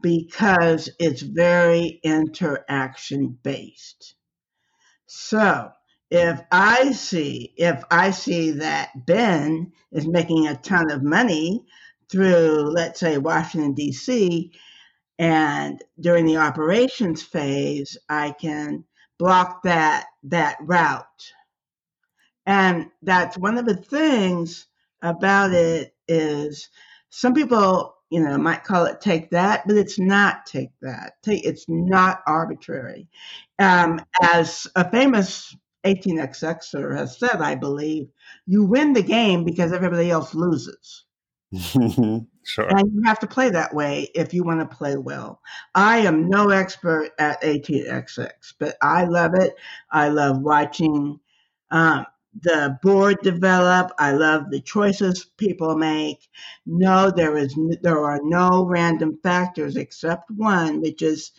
because 0.03 0.91
it's 0.99 1.23
very 1.23 2.01
interaction 2.03 3.39
based. 3.43 4.15
So 5.07 5.71
if 6.11 6.41
I 6.51 6.93
see 6.93 7.55
if 7.57 7.83
I 7.91 8.11
see 8.11 8.51
that 8.53 9.07
Ben 9.07 9.73
is 9.93 10.07
making 10.07 10.47
a 10.47 10.57
ton 10.57 10.91
of 10.91 11.03
money 11.03 11.65
through, 12.11 12.71
let's 12.75 13.01
say, 13.01 13.17
Washington 13.19 13.73
D.C., 13.75 14.53
and 15.19 15.83
during 16.01 16.27
the 16.27 16.39
operations 16.39 17.23
phase, 17.23 17.97
I 18.09 18.33
can 18.33 18.85
block 19.19 19.63
that 19.63 20.07
that 20.25 20.57
route. 20.61 21.33
And 22.47 22.91
that's 23.03 23.39
one 23.39 23.57
of 23.57 23.67
the 23.67 23.77
things 23.77 24.67
about 25.01 25.53
it 25.53 25.95
is 26.09 26.69
some 27.11 27.35
people, 27.35 27.95
you 28.13 28.21
know, 28.21 28.37
might 28.37 28.63
call 28.63 28.85
it 28.85 29.01
take 29.01 29.31
that, 29.31 29.67
but 29.67 29.79
it's 29.79 29.99
not 29.99 30.45
take 30.45 30.71
that. 30.83 31.15
Take 31.23 31.47
it's 31.47 31.65
not 31.67 32.21
arbitrary. 32.27 33.09
Um, 33.59 34.01
as 34.23 34.67
a 34.77 34.91
famous 34.91 35.57
18xxer 35.87 36.95
has 36.95 37.19
said, 37.19 37.41
I 37.41 37.55
believe, 37.55 38.09
you 38.47 38.65
win 38.65 38.93
the 38.93 39.03
game 39.03 39.45
because 39.45 39.73
everybody 39.73 40.11
else 40.11 40.35
loses. 40.35 41.05
sure. 41.53 42.69
And 42.69 42.93
you 42.93 43.03
have 43.07 43.19
to 43.21 43.27
play 43.27 43.49
that 43.49 43.75
way 43.75 44.11
if 44.15 44.35
you 44.35 44.45
want 44.45 44.61
to 44.61 44.77
play 44.77 44.99
well. 44.99 45.41
I 45.75 46.01
am 46.01 46.29
no 46.29 46.51
expert 46.51 47.13
at 47.19 47.41
18xx, 47.41 48.55
but 48.59 48.77
I 48.83 49.05
love 49.05 49.33
it. 49.37 49.55
I 49.91 50.11
love 50.11 50.39
watching 50.39 51.19
um, 51.71 52.05
the 52.41 52.79
board 52.83 53.19
develop. 53.23 53.93
I 53.99 54.13
love 54.13 54.51
the 54.51 54.61
choices 54.61 55.25
people 55.37 55.77
make. 55.77 56.29
No, 56.67 57.11
there 57.11 57.37
is 57.37 57.55
there 57.83 58.03
are 58.05 58.21
no 58.23 58.65
random 58.67 59.19
factors 59.23 59.77
except 59.77 60.31
one, 60.31 60.81
which 60.81 61.03
is 61.03 61.33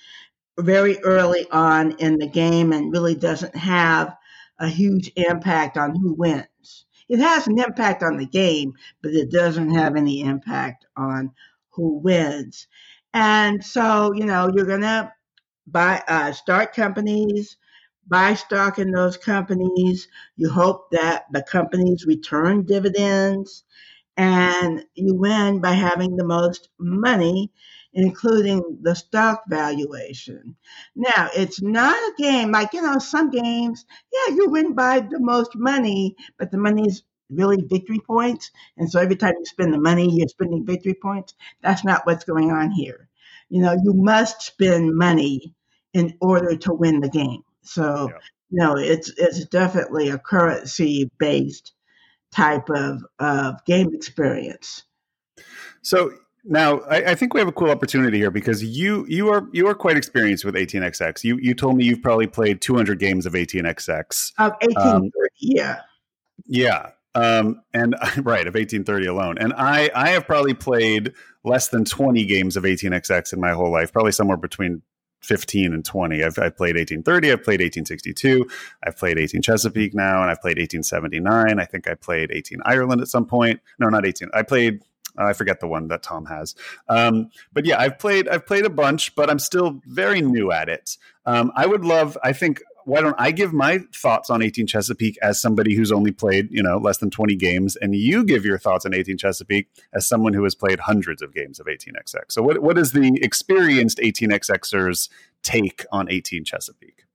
very 0.60 1.00
early 1.04 1.46
on 1.52 1.92
in 1.94 2.18
the 2.20 2.28
game 2.28 2.72
and 2.74 2.92
really 2.92 3.16
doesn't 3.16 3.56
have 3.56 4.16
a 4.60 4.68
huge 4.68 5.12
impact 5.16 5.78
on 5.78 5.96
who 5.96 6.14
wins. 6.14 6.86
It 7.10 7.20
has 7.20 7.48
an 7.48 7.60
impact 7.60 8.04
on 8.04 8.18
the 8.18 8.26
game, 8.26 8.74
but 9.02 9.12
it 9.14 9.32
doesn't 9.32 9.74
have 9.76 9.96
any 9.96 10.22
impact 10.22 10.86
on 10.96 11.32
who 11.72 11.98
wins. 12.00 12.68
And 13.14 13.64
so, 13.64 14.14
you 14.14 14.26
know, 14.26 14.50
you're 14.54 14.66
gonna 14.66 15.12
buy 15.68 16.04
uh, 16.08 16.32
start 16.34 16.74
companies 16.74 17.58
buy 18.08 18.34
stock 18.36 18.80
in 18.80 18.92
those 18.92 19.18
companies. 19.18 20.08
You 20.36 20.50
hope 20.50 20.92
that 20.92 21.26
the 21.32 21.44
companies 21.44 22.06
return 22.06 22.66
dividends 22.66 23.64
and 24.18 24.86
you 24.96 25.16
win 25.16 25.60
by 25.62 25.74
having 25.74 26.16
the 26.16 26.26
most 26.26 26.70
money, 26.80 27.52
including 27.94 28.62
the 28.82 28.96
stock 28.96 29.44
valuation. 29.48 30.56
Now, 30.96 31.30
it's 31.36 31.62
not 31.62 31.96
a 31.96 32.14
game 32.22 32.52
like, 32.52 32.74
you 32.74 32.82
know, 32.82 33.00
some 33.00 33.30
games, 33.32 33.86
yeah, 34.12 34.36
you 34.36 34.50
win 34.50 34.74
by 34.74 35.00
the 35.02 35.20
most 35.20 35.56
money, 35.56 36.16
but 36.38 36.52
the 36.52 36.58
money 36.58 36.88
is 36.88 37.04
really 37.30 37.62
victory 37.68 38.00
points. 38.00 38.52
And 38.78 38.90
so 38.92 39.00
every 39.00 39.16
time 39.16 39.34
you 39.40 39.46
spend 39.46 39.74
the 39.74 39.80
money, 39.80 40.10
you're 40.12 40.28
spending 40.28 40.66
victory 40.66 40.94
points. 40.96 41.34
That's 41.62 41.84
not 41.84 42.06
what's 42.06 42.24
going 42.26 42.52
on 42.52 42.72
here. 42.72 43.10
You 43.50 43.62
know, 43.62 43.74
you 43.74 43.94
must 43.94 44.42
spend 44.42 44.96
money 44.96 45.54
in 45.94 46.18
order 46.22 46.56
to 46.58 46.74
win 46.74 47.00
the 47.02 47.10
game. 47.10 47.44
So, 47.64 48.10
yeah. 48.10 48.18
you 48.50 48.60
know, 48.60 48.78
it's 48.78 49.12
it's 49.18 49.46
definitely 49.46 50.10
a 50.10 50.18
currency 50.18 51.10
based 51.20 51.74
type 52.32 52.70
of, 52.70 53.04
of 53.20 53.64
game 53.66 53.94
experience. 53.94 54.84
So 55.82 56.12
now 56.46 56.80
I, 56.82 57.12
I, 57.12 57.16
think 57.16 57.34
we 57.34 57.40
have 57.40 57.48
a 57.48 57.54
cool 57.54 57.70
opportunity 57.70 58.18
here 58.18 58.32
because 58.32 58.64
you 58.64 59.06
you 59.08 59.30
are 59.30 59.48
you 59.54 59.68
are 59.68 59.76
quite 59.76 59.98
experienced 59.98 60.44
with 60.44 60.56
18xx. 60.56 61.24
You 61.24 61.38
you 61.42 61.54
told 61.54 61.78
me 61.78 61.86
you've 61.86 62.02
probably 62.02 62.28
played 62.28 62.62
200 62.62 63.00
games 63.00 63.26
of 63.26 63.34
18xx. 63.34 64.34
Of 64.40 64.52
1830, 64.62 64.80
um, 64.80 65.12
yeah. 65.40 65.82
Yeah. 66.46 66.90
Um, 67.16 67.62
and 67.74 67.96
right 68.18 68.48
of 68.48 68.56
1830 68.56 69.06
alone, 69.08 69.38
and 69.38 69.54
I 69.54 69.90
I 69.96 70.10
have 70.10 70.26
probably 70.26 70.54
played 70.54 71.14
less 71.44 71.70
than 71.70 71.86
20 71.86 72.26
games 72.26 72.58
of 72.58 72.64
18xx 72.64 73.34
in 73.34 73.40
my 73.40 73.52
whole 73.52 73.72
life, 73.72 73.94
probably 73.94 74.14
somewhere 74.14 74.38
between 74.38 74.82
15 75.24 75.74
and 75.74 75.84
20. 75.86 76.24
I've, 76.24 76.38
I've, 76.40 76.56
played 76.56 76.76
1830, 76.76 77.32
I've 77.32 77.44
played 77.44 77.62
1862, 77.62 78.48
I've 78.86 78.98
played 78.98 79.18
18 79.18 79.42
Chesapeake 79.42 79.94
now, 79.94 80.22
and 80.22 80.30
I've 80.30 80.42
played 80.42 80.58
1879. 80.58 81.60
I 81.60 81.66
think 81.66 81.88
I 81.88 81.96
played 81.96 82.32
18 82.32 82.60
Ireland 82.66 83.02
at 83.02 83.08
some 83.08 83.26
point. 83.26 83.62
No, 83.80 83.90
not 83.90 84.06
18. 84.06 84.30
I 84.34 84.44
played. 84.44 84.82
Uh, 85.16 85.26
I 85.26 85.34
forget 85.34 85.60
the 85.60 85.68
one 85.68 85.90
that 85.90 86.02
Tom 86.02 86.26
has, 86.26 86.56
um, 86.90 87.30
but 87.54 87.66
yeah, 87.66 87.78
I've 87.80 88.00
played. 88.00 88.28
I've 88.28 88.48
played 88.48 88.66
a 88.66 88.70
bunch, 88.70 89.14
but 89.14 89.30
I'm 89.30 89.38
still 89.38 89.80
very 89.86 90.22
new 90.22 90.52
at 90.52 90.70
it. 90.70 90.98
Um, 91.28 91.52
I 91.56 91.68
would 91.68 91.86
love. 91.86 92.18
I 92.24 92.34
think 92.34 92.64
why 92.86 93.02
don't 93.02 93.16
I 93.18 93.32
give 93.32 93.54
my 93.54 93.80
thoughts 93.94 94.30
on 94.30 94.42
18 94.42 94.68
Chesapeake 94.68 95.18
as 95.22 95.40
somebody 95.40 95.76
who's 95.76 95.92
only 95.92 96.12
played, 96.12 96.50
you 96.52 96.62
know, 96.62 96.78
less 96.78 96.98
than 96.98 97.10
20 97.10 97.36
games, 97.36 97.76
and 97.76 97.96
you 97.96 98.24
give 98.24 98.46
your 98.46 98.58
thoughts 98.58 98.86
on 98.86 98.94
18 98.94 99.18
Chesapeake 99.18 99.70
as 99.94 100.08
someone 100.08 100.34
who 100.34 100.44
has 100.44 100.56
played 100.56 100.80
hundreds 100.80 101.22
of 101.22 101.34
games 101.34 101.60
of 101.60 101.68
18XX. 101.68 102.32
So, 102.32 102.42
what, 102.42 102.60
what 102.60 102.78
is 102.78 102.92
the 102.92 103.20
experienced 103.22 104.00
18XXer's 104.00 105.10
take 105.42 105.86
on 105.92 106.12
18 106.12 106.44
Chesapeake? 106.46 107.06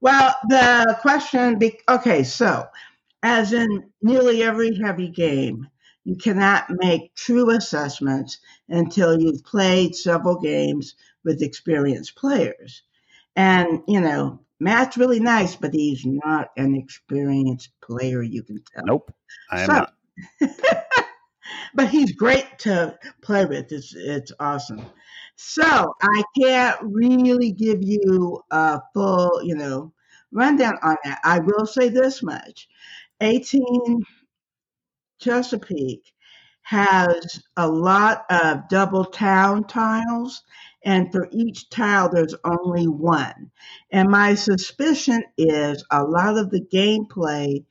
Well, 0.00 0.34
the 0.48 0.98
question, 1.02 1.58
be- 1.58 1.80
okay, 1.88 2.22
so 2.22 2.66
as 3.22 3.52
in 3.52 3.90
nearly 4.02 4.42
every 4.42 4.74
heavy 4.76 5.08
game, 5.08 5.68
you 6.04 6.16
cannot 6.16 6.70
make 6.70 7.14
true 7.14 7.50
assessments 7.50 8.38
until 8.68 9.20
you've 9.20 9.44
played 9.44 9.94
several 9.94 10.40
games 10.40 10.94
with 11.24 11.42
experienced 11.42 12.16
players. 12.16 12.82
And, 13.36 13.82
you 13.86 14.00
know, 14.00 14.40
Matt's 14.60 14.98
really 14.98 15.20
nice, 15.20 15.56
but 15.56 15.72
he's 15.72 16.04
not 16.04 16.50
an 16.56 16.74
experienced 16.74 17.70
player, 17.80 18.22
you 18.22 18.42
can 18.42 18.62
tell. 18.74 18.84
Nope. 18.84 19.14
I 19.50 19.62
am 19.62 19.66
so, 19.66 19.72
not. 19.72 19.94
but 21.74 21.88
he's 21.88 22.12
great 22.12 22.58
to 22.60 22.98
play 23.22 23.46
with. 23.46 23.72
It's 23.72 23.94
it's 23.94 24.32
awesome. 24.38 24.84
So 25.36 25.94
I 26.02 26.22
can't 26.38 26.78
really 26.82 27.52
give 27.52 27.82
you 27.82 28.42
a 28.50 28.80
full, 28.92 29.42
you 29.42 29.54
know, 29.54 29.92
rundown 30.30 30.74
on 30.82 30.96
that. 31.04 31.20
I 31.24 31.38
will 31.38 31.64
say 31.64 31.88
this 31.88 32.22
much. 32.22 32.68
18 33.22 34.04
Chesapeake 35.20 36.12
has 36.62 37.42
a 37.56 37.66
lot 37.66 38.24
of 38.30 38.68
double 38.68 39.04
town 39.04 39.64
tiles 39.64 40.42
and 40.84 41.12
for 41.12 41.28
each 41.30 41.68
tile 41.70 42.08
there's 42.10 42.34
only 42.44 42.86
one. 42.86 43.50
And 43.90 44.08
my 44.08 44.34
suspicion 44.34 45.24
is 45.36 45.84
a 45.90 46.02
lot 46.02 46.38
of 46.38 46.50
the 46.50 46.60
gameplay 46.60 47.64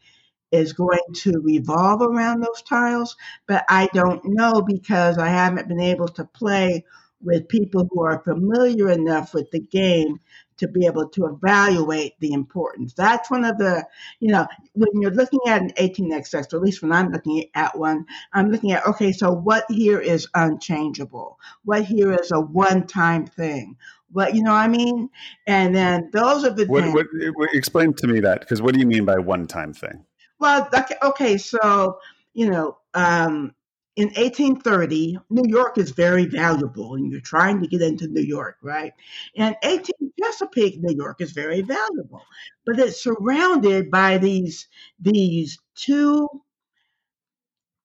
is 0.51 0.74
going 0.74 0.99
to 1.14 1.39
revolve 1.43 2.01
around 2.01 2.41
those 2.41 2.62
tiles, 2.64 3.16
but 3.47 3.64
I 3.70 3.89
don't 3.93 4.22
know 4.26 4.62
because 4.62 5.18
I 5.18 5.28
haven't 5.28 5.68
been 5.68 5.80
able 5.80 6.07
to 6.10 6.26
play 6.26 6.86
with 7.22 7.49
people 7.49 7.88
who 7.89 8.03
are 8.03 8.24
familiar 8.24 8.89
enough 8.89 9.34
with 9.34 9.51
the 9.51 9.60
game 9.60 10.20
to 10.60 10.68
be 10.68 10.86
able 10.86 11.10
to 11.10 11.26
evaluate 11.26 12.14
the 12.20 12.34
importance. 12.34 12.93
That's 12.93 13.30
one 13.32 13.45
of 13.45 13.57
the, 13.57 13.86
you 14.20 14.32
know, 14.32 14.47
when 14.74 15.01
you're 15.01 15.12
looking 15.12 15.39
at 15.47 15.62
an 15.62 15.72
18xx, 15.72 16.53
or 16.53 16.57
at 16.57 16.62
least 16.62 16.82
when 16.82 16.91
I'm 16.91 17.12
looking 17.12 17.45
at 17.55 17.78
one, 17.78 18.05
I'm 18.34 18.51
looking 18.51 18.72
at, 18.72 18.86
okay, 18.86 19.12
so 19.12 19.32
what 19.32 19.66
here 19.70 19.99
is 19.99 20.28
unchangeable? 20.34 21.39
What 21.66 21.84
here 21.84 22.14
is 22.14 22.32
a 22.32 22.39
one 22.39 22.88
time 22.88 23.26
thing? 23.26 23.78
What, 24.12 24.36
you 24.36 24.43
know 24.43 24.51
what 24.51 24.57
I 24.57 24.68
mean? 24.68 25.10
And 25.47 25.76
then 25.76 26.10
those 26.12 26.43
are 26.43 26.49
the 26.49 26.66
what, 26.66 26.84
things. 26.84 26.93
What, 26.93 27.07
what, 27.36 27.49
explain 27.53 27.93
to 27.93 28.07
me 28.07 28.20
that, 28.22 28.41
because 28.41 28.62
what 28.62 28.74
do 28.74 28.80
you 28.80 28.88
mean 28.88 29.05
by 29.05 29.18
one 29.18 29.47
time 29.47 29.74
thing? 29.74 30.05
Well, 30.39 30.68
okay, 30.74 30.95
okay 31.03 31.38
so, 31.38 31.99
you 32.34 32.49
know, 32.49 32.78
um, 32.93 33.53
in 33.99 34.07
1830, 34.07 35.19
New 35.29 35.43
York 35.47 35.77
is 35.77 35.91
very 35.91 36.25
valuable, 36.25 36.95
and 36.95 37.11
you're 37.11 37.21
trying 37.21 37.61
to 37.61 37.67
get 37.67 37.81
into 37.81 38.07
New 38.07 38.21
York, 38.21 38.57
right? 38.61 38.93
And 39.35 39.55
18 39.63 39.83
Chesapeake, 40.21 40.79
New 40.81 40.95
York 40.95 41.21
is 41.21 41.31
very 41.31 41.61
valuable, 41.61 42.23
but 42.65 42.79
it's 42.79 43.03
surrounded 43.03 43.91
by 43.91 44.17
these 44.17 44.67
these 44.99 45.59
two 45.75 46.27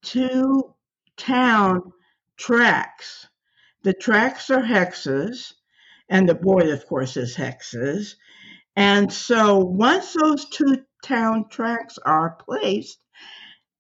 two 0.02 0.74
town 1.16 1.92
tracks 2.36 3.26
the 3.84 3.92
tracks 3.92 4.48
are 4.48 4.62
hexes, 4.62 5.52
and 6.08 6.26
the 6.26 6.34
board, 6.34 6.68
of 6.68 6.86
course, 6.86 7.18
is 7.18 7.36
hexes. 7.36 8.14
And 8.74 9.12
so 9.12 9.58
once 9.58 10.14
those 10.14 10.48
two 10.48 10.86
town 11.04 11.50
tracks 11.50 11.98
are 11.98 12.38
placed, 12.46 13.03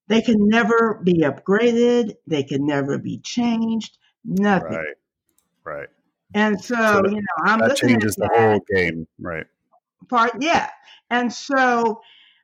they 0.08 0.22
can 0.22 0.48
never 0.48 1.00
be 1.02 1.22
upgraded, 1.22 2.14
they 2.26 2.42
can 2.42 2.66
never 2.66 2.98
be 2.98 3.18
changed, 3.18 3.98
nothing. 4.24 4.76
Right. 4.76 4.96
Right. 5.64 5.88
And 6.34 6.62
so, 6.62 6.74
so 6.74 7.06
you 7.08 7.16
know, 7.16 7.44
I'm 7.44 7.60
that 7.60 7.76
changes 7.76 8.16
the 8.16 8.28
that. 8.28 8.38
whole 8.38 8.60
game, 8.74 9.06
right? 9.18 9.46
Part, 10.08 10.42
yeah. 10.42 10.68
And 11.10 11.32
so, 11.32 12.02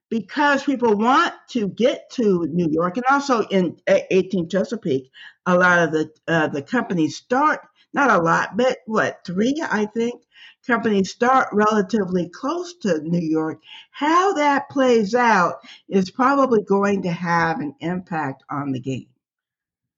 because 0.09 0.63
people 0.65 0.97
want 0.97 1.35
to 1.51 1.69
get 1.69 2.11
to 2.13 2.47
New 2.47 2.69
York, 2.71 2.97
and 2.97 3.07
also 3.11 3.43
in 3.43 3.77
18 3.89 4.49
Chesapeake, 4.49 5.11
a 5.47 5.57
lot 5.57 5.81
of 5.81 5.93
the 5.93 6.11
uh, 6.29 6.49
the 6.49 6.63
companies 6.63 7.17
start 7.17 7.61
not 7.93 8.11
a 8.11 8.23
lot, 8.23 8.57
but 8.57 8.79
what 8.87 9.21
three, 9.25 9.63
I 9.63 9.87
think, 9.87 10.23
companies 10.67 11.11
start 11.11 11.49
relatively 11.53 12.29
close 12.29 12.75
to 12.79 13.01
New 13.03 13.27
York. 13.27 13.61
How 13.91 14.35
that 14.35 14.69
plays 14.71 15.15
out 15.15 15.61
is 15.89 16.11
probably 16.11 16.63
going 16.63 17.03
to 17.03 17.13
have 17.13 17.61
an 17.61 17.75
impact 17.81 18.43
on 18.51 18.73
the 18.73 18.81
game. 18.81 19.09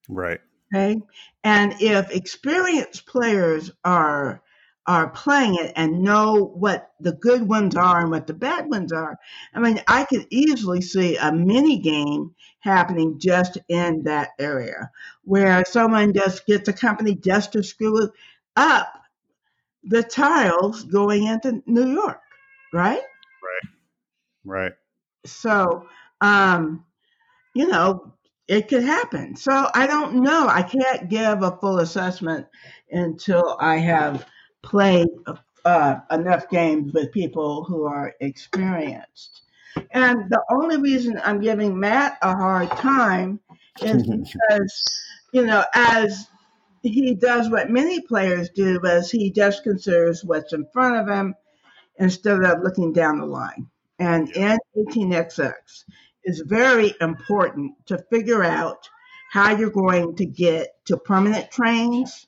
Right. 0.08 0.40
Okay. 0.74 1.00
And 1.44 1.74
if 1.80 2.10
experienced 2.10 3.06
players 3.06 3.70
are 3.84 4.42
are 4.86 5.10
playing 5.10 5.54
it 5.54 5.72
and 5.76 6.02
know 6.02 6.52
what 6.54 6.90
the 6.98 7.12
good 7.12 7.46
ones 7.46 7.76
are 7.76 8.00
and 8.00 8.10
what 8.10 8.26
the 8.26 8.34
bad 8.34 8.68
ones 8.68 8.92
are. 8.92 9.16
I 9.54 9.60
mean, 9.60 9.80
I 9.86 10.04
could 10.04 10.26
easily 10.30 10.80
see 10.80 11.16
a 11.16 11.32
mini 11.32 11.78
game 11.78 12.34
happening 12.60 13.18
just 13.18 13.58
in 13.68 14.02
that 14.04 14.30
area 14.40 14.90
where 15.22 15.64
someone 15.64 16.12
just 16.12 16.46
gets 16.46 16.68
a 16.68 16.72
company 16.72 17.14
just 17.14 17.52
to 17.52 17.62
screw 17.62 18.04
it 18.04 18.10
up 18.56 18.92
the 19.84 20.02
tiles 20.02 20.84
going 20.84 21.26
into 21.26 21.62
New 21.66 21.92
York, 21.92 22.20
right? 22.72 23.00
Right. 23.42 23.72
Right. 24.44 24.72
So, 25.24 25.86
um, 26.20 26.84
you 27.54 27.68
know, 27.68 28.12
it 28.48 28.68
could 28.68 28.82
happen. 28.82 29.36
So 29.36 29.68
I 29.74 29.86
don't 29.86 30.22
know. 30.22 30.48
I 30.48 30.62
can't 30.62 31.08
give 31.08 31.42
a 31.42 31.56
full 31.60 31.78
assessment 31.78 32.46
until 32.90 33.56
I 33.60 33.78
have 33.78 34.26
played 34.62 35.06
uh, 35.64 35.96
enough 36.10 36.48
games 36.48 36.92
with 36.92 37.12
people 37.12 37.64
who 37.64 37.84
are 37.84 38.14
experienced. 38.20 39.42
And 39.92 40.28
the 40.28 40.42
only 40.50 40.76
reason 40.76 41.20
I'm 41.24 41.40
giving 41.40 41.78
Matt 41.78 42.18
a 42.22 42.34
hard 42.34 42.70
time 42.70 43.40
is 43.80 44.02
because, 44.48 44.84
you 45.32 45.46
know, 45.46 45.64
as 45.74 46.28
he 46.82 47.14
does 47.14 47.50
what 47.50 47.70
many 47.70 48.00
players 48.00 48.50
do, 48.50 48.80
is 48.84 49.10
he 49.10 49.30
just 49.30 49.62
considers 49.62 50.24
what's 50.24 50.52
in 50.52 50.66
front 50.72 50.96
of 50.96 51.08
him 51.08 51.34
instead 51.98 52.42
of 52.42 52.62
looking 52.62 52.92
down 52.92 53.18
the 53.18 53.26
line. 53.26 53.68
And 53.98 54.30
in 54.30 54.58
18XX, 54.76 55.52
it's 56.24 56.40
very 56.40 56.94
important 57.00 57.74
to 57.86 58.04
figure 58.10 58.42
out 58.42 58.88
how 59.30 59.56
you're 59.56 59.70
going 59.70 60.16
to 60.16 60.26
get 60.26 60.84
to 60.86 60.96
permanent 60.96 61.50
trains 61.50 62.26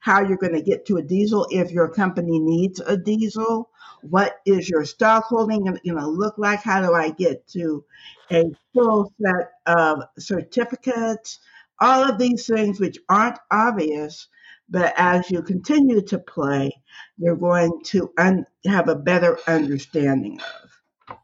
how 0.00 0.22
you're 0.22 0.38
going 0.38 0.54
to 0.54 0.62
get 0.62 0.86
to 0.86 0.96
a 0.96 1.02
diesel 1.02 1.46
if 1.50 1.70
your 1.70 1.88
company 1.88 2.38
needs 2.38 2.80
a 2.80 2.96
diesel. 2.96 3.68
What 4.02 4.36
is 4.46 4.68
your 4.68 4.84
stock 4.84 5.24
holding 5.24 5.64
going 5.64 5.78
to 5.84 6.06
look 6.06 6.38
like? 6.38 6.62
How 6.62 6.80
do 6.80 6.94
I 6.94 7.10
get 7.10 7.46
to 7.48 7.84
a 8.30 8.44
full 8.72 9.12
set 9.20 9.50
of 9.66 10.04
certificates? 10.18 11.40
All 11.80 12.04
of 12.04 12.18
these 12.18 12.46
things 12.46 12.80
which 12.80 12.98
aren't 13.08 13.38
obvious, 13.50 14.28
but 14.68 14.92
as 14.96 15.30
you 15.30 15.42
continue 15.42 16.02
to 16.02 16.18
play, 16.18 16.72
you're 17.16 17.36
going 17.36 17.80
to 17.86 18.12
un- 18.18 18.46
have 18.66 18.88
a 18.88 18.94
better 18.94 19.38
understanding 19.46 20.40
of. 20.40 21.16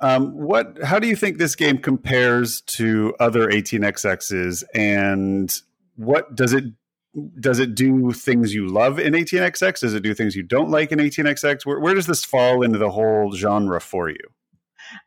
Um, 0.00 0.32
what? 0.36 0.82
How 0.82 0.98
do 0.98 1.06
you 1.06 1.14
think 1.14 1.38
this 1.38 1.54
game 1.54 1.78
compares 1.78 2.60
to 2.62 3.14
other 3.20 3.48
18xx's, 3.48 4.64
and 4.74 5.52
what 5.94 6.34
does 6.34 6.52
it 6.52 6.64
does 7.38 7.58
it 7.58 7.74
do 7.74 8.12
things 8.12 8.54
you 8.54 8.66
love 8.66 8.98
in 8.98 9.12
18xx? 9.12 9.80
Does 9.80 9.94
it 9.94 10.02
do 10.02 10.14
things 10.14 10.34
you 10.34 10.42
don't 10.42 10.70
like 10.70 10.92
in 10.92 10.98
18xx? 10.98 11.66
Where, 11.66 11.78
where 11.78 11.94
does 11.94 12.06
this 12.06 12.24
fall 12.24 12.62
into 12.62 12.78
the 12.78 12.90
whole 12.90 13.32
genre 13.32 13.80
for 13.80 14.08
you? 14.08 14.16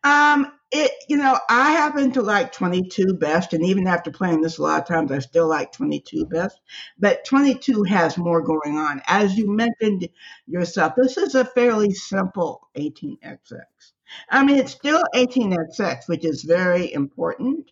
Um, 0.04 0.52
it 0.72 0.92
you 1.08 1.18
know 1.18 1.40
I 1.50 1.72
happen 1.72 2.12
to 2.14 2.22
like 2.22 2.52
22 2.52 3.14
best, 3.16 3.54
and 3.54 3.66
even 3.66 3.88
after 3.88 4.12
playing 4.12 4.42
this 4.42 4.58
a 4.58 4.64
lot 4.64 4.82
of 4.82 4.88
times, 4.88 5.12
I 5.12 5.20
still 5.20 5.48
like 5.48 5.72
22 5.72 6.26
best. 6.26 6.60
But 7.00 7.26
22 7.26 7.84
has 7.84 8.18
more 8.18 8.42
going 8.42 8.78
on, 8.78 9.02
as 9.08 9.38
you 9.38 9.50
mentioned 9.50 10.10
yourself. 10.48 10.94
This 10.96 11.18
is 11.18 11.36
a 11.36 11.46
fairly 11.46 11.94
simple 11.94 12.68
18xx. 12.76 13.66
I 14.30 14.44
mean, 14.44 14.58
it's 14.58 14.74
still 14.74 15.04
18xx, 15.16 16.08
which 16.08 16.26
is 16.26 16.44
very 16.44 16.92
important. 16.94 17.72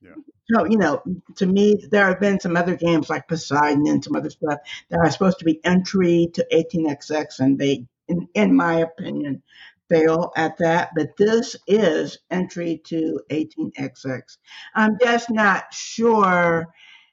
Yeah 0.00 0.14
so 0.52 0.64
you 0.64 0.78
know, 0.78 1.02
to 1.36 1.46
me, 1.46 1.74
there 1.90 2.06
have 2.06 2.20
been 2.20 2.38
some 2.38 2.56
other 2.56 2.76
games 2.76 3.10
like 3.10 3.28
Poseidon 3.28 3.86
and 3.88 4.02
some 4.02 4.14
other 4.14 4.30
stuff 4.30 4.60
that 4.90 4.98
are 4.98 5.10
supposed 5.10 5.40
to 5.40 5.44
be 5.44 5.60
entry 5.64 6.28
to 6.34 6.46
18xx, 6.52 7.40
and 7.40 7.58
they, 7.58 7.84
in, 8.06 8.28
in 8.34 8.54
my 8.54 8.80
opinion, 8.80 9.42
fail 9.88 10.32
at 10.36 10.58
that. 10.58 10.90
But 10.94 11.16
this 11.16 11.56
is 11.66 12.18
entry 12.30 12.80
to 12.86 13.20
18xx. 13.30 14.38
I'm 14.74 14.96
just 15.00 15.30
not 15.30 15.72
sure 15.72 16.66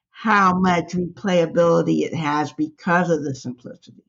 how 0.09 0.53
much 0.53 0.93
replayability 0.93 2.01
it 2.01 2.13
has 2.13 2.53
because 2.53 3.09
of 3.09 3.23
the 3.23 3.35
simplicity. 3.35 4.03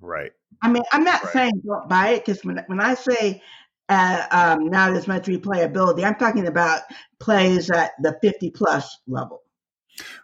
Right. 0.00 0.32
I 0.62 0.70
mean, 0.70 0.82
I'm 0.92 1.04
not 1.04 1.22
right. 1.24 1.32
saying 1.32 1.62
don't 1.64 1.88
buy 1.88 2.10
it 2.10 2.24
because 2.24 2.44
when 2.44 2.62
when 2.66 2.80
I 2.80 2.94
say 2.94 3.42
uh, 3.88 4.26
um, 4.30 4.66
not 4.68 4.92
as 4.92 5.06
much 5.06 5.26
replayability. 5.26 6.04
I'm 6.04 6.16
talking 6.16 6.46
about 6.46 6.82
plays 7.20 7.70
at 7.70 7.92
the 8.02 8.18
50 8.20 8.50
plus 8.50 8.98
level. 9.06 9.42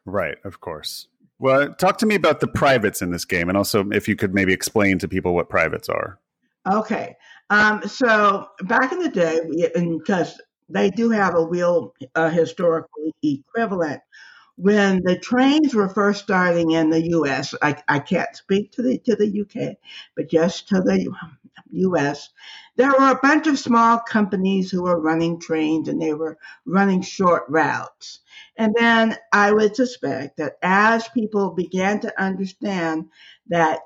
Right, 0.05 0.37
of 0.45 0.61
course. 0.61 1.09
Well, 1.39 1.75
talk 1.75 1.99
to 1.99 2.07
me 2.07 2.15
about 2.15 2.41
the 2.41 2.49
privates 2.49 3.03
in 3.03 3.11
this 3.11 3.25
game, 3.25 3.49
and 3.49 3.59
also 3.59 3.89
if 3.91 4.09
you 4.09 4.17
could 4.17 4.35
maybe 4.35 4.53
explain 4.53 4.99
to 4.99 5.09
people 5.09 5.35
what 5.35 5.49
privates 5.49 5.89
are. 5.89 6.19
Okay. 6.71 7.17
Um, 7.51 7.83
so 7.87 8.49
back 8.63 8.93
in 8.93 9.01
the 9.01 9.09
day, 9.09 9.41
because 9.99 10.41
they 10.69 10.91
do 10.91 11.11
have 11.11 11.35
a 11.35 11.45
real 11.47 11.93
uh, 12.15 12.31
historical 12.31 13.13
equivalent, 13.23 14.01
when 14.57 15.03
the 15.05 15.19
trains 15.19 15.75
were 15.75 15.89
first 15.89 16.23
starting 16.25 16.73
in 16.73 16.91
the 16.91 17.09
U.S., 17.11 17.55
I, 17.63 17.77
I 17.89 17.99
can't 17.99 18.35
speak 18.37 18.73
to 18.73 18.83
the 18.83 18.99
to 19.01 19.17
the 19.17 19.29
U.K., 19.29 19.77
but 20.17 20.31
just 20.31 20.69
to 20.69 20.81
the 20.81 21.11
U.S., 21.73 22.31
there 22.77 22.91
were 22.91 23.11
a 23.11 23.19
bunch 23.23 23.47
of 23.49 23.59
small 23.59 23.99
companies 23.99 24.71
who 24.71 24.83
were 24.85 25.01
running 25.01 25.41
trains 25.41 25.89
and 25.89 26.01
they 26.01 26.15
were 26.15 26.39
running 26.67 27.03
short 27.03 27.45
routes. 27.49 28.21
And 28.57 28.75
then 28.79 29.17
I 29.33 29.53
would 29.53 29.75
suspect 29.75 30.37
that 30.37 30.59
as 30.63 31.09
people 31.09 31.51
began 31.51 32.01
to 32.01 32.23
understand 32.23 33.07
that 33.49 33.81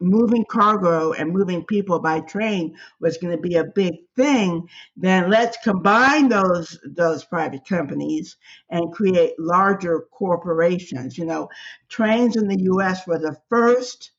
moving 0.00 0.44
cargo 0.46 1.12
and 1.12 1.32
moving 1.32 1.64
people 1.64 1.98
by 1.98 2.20
train 2.20 2.74
was 3.00 3.18
going 3.18 3.36
to 3.36 3.40
be 3.40 3.56
a 3.56 3.64
big 3.64 3.94
thing, 4.16 4.68
then 4.96 5.30
let's 5.30 5.56
combine 5.62 6.28
those 6.28 6.78
those 6.84 7.24
private 7.24 7.66
companies 7.66 8.36
and 8.70 8.92
create 8.92 9.38
larger 9.38 10.06
corporations. 10.10 11.18
You 11.18 11.26
know, 11.26 11.48
trains 11.88 12.36
in 12.36 12.48
the 12.48 12.60
U.S. 12.62 13.06
were 13.06 13.18
the 13.18 13.36
first 13.48 14.12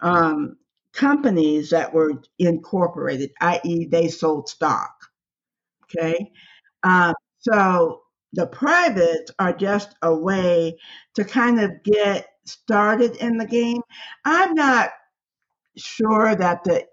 um, 0.00 0.56
companies 0.92 1.70
that 1.70 1.92
were 1.92 2.22
incorporated, 2.38 3.30
i.e., 3.40 3.86
they 3.86 4.08
sold 4.08 4.48
stock. 4.48 4.94
Okay. 5.84 6.32
Um, 6.82 7.14
so 7.38 8.02
the 8.32 8.46
privates 8.46 9.30
are 9.38 9.52
just 9.52 9.94
a 10.02 10.14
way 10.14 10.76
to 11.14 11.24
kind 11.24 11.60
of 11.60 11.82
get 11.82 12.28
started 12.44 13.16
in 13.16 13.38
the 13.38 13.46
game. 13.46 13.80
I'm 14.24 14.54
not 14.54 14.90
sure 15.76 16.34
that 16.34 16.64
the, 16.64 16.86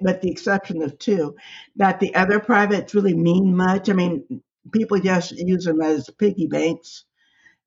with 0.00 0.20
the 0.20 0.30
exception 0.30 0.82
of 0.82 0.98
two, 0.98 1.36
that 1.76 2.00
the 2.00 2.14
other 2.14 2.40
privates 2.40 2.94
really 2.94 3.14
mean 3.14 3.56
much. 3.56 3.88
I 3.88 3.94
mean, 3.94 4.42
people 4.72 5.00
just 5.00 5.32
use 5.32 5.64
them 5.64 5.80
as 5.80 6.08
piggy 6.18 6.46
banks. 6.46 7.04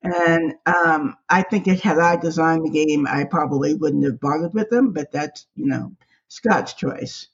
And 0.02 0.54
um, 0.66 1.16
I 1.30 1.42
think 1.42 1.68
if 1.68 1.82
had 1.82 1.98
I 2.00 2.16
designed 2.16 2.66
the 2.66 2.70
game, 2.70 3.08
I 3.08 3.24
probably 3.24 3.74
wouldn't 3.74 4.06
have 4.06 4.20
bothered 4.20 4.54
with 4.54 4.70
them, 4.70 4.94
but 4.94 5.12
that's, 5.12 5.48
you 5.56 5.66
know, 5.66 5.94
Scott's 6.28 6.74
choice. 6.74 7.28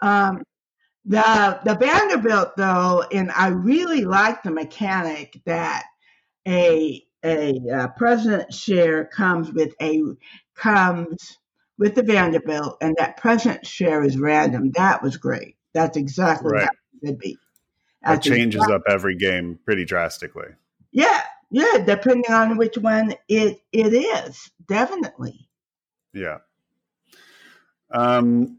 Um, 0.00 0.42
the 1.04 1.60
the 1.64 1.74
Vanderbilt 1.74 2.56
though, 2.56 3.04
and 3.10 3.30
I 3.30 3.48
really 3.48 4.04
like 4.04 4.42
the 4.42 4.50
mechanic 4.50 5.40
that 5.46 5.84
a 6.46 7.04
a 7.24 7.60
uh, 7.72 7.88
president 7.96 8.52
share 8.52 9.06
comes 9.06 9.50
with 9.50 9.74
a 9.80 10.02
comes 10.54 11.38
with 11.80 11.94
the 11.94 12.02
Vanderbilt, 12.02 12.76
and 12.82 12.94
that 12.98 13.16
present 13.16 13.66
share 13.66 14.04
is 14.04 14.18
random. 14.18 14.70
That 14.72 15.02
was 15.02 15.16
great. 15.16 15.56
That's 15.72 15.96
exactly 15.96 16.52
right. 16.52 16.64
what 16.64 16.72
it 17.02 17.06
should 17.08 17.18
be. 17.18 17.38
That 18.02 18.22
changes 18.22 18.60
exactly. 18.60 18.74
up 18.76 18.82
every 18.88 19.16
game 19.16 19.58
pretty 19.64 19.84
drastically. 19.84 20.48
Yeah, 20.92 21.22
Yeah, 21.50 21.78
depending 21.84 22.30
on 22.30 22.56
which 22.58 22.76
one 22.78 23.14
it 23.28 23.60
it 23.72 23.94
is, 23.94 24.50
definitely. 24.68 25.48
Yeah. 26.12 26.38
Um, 27.90 28.58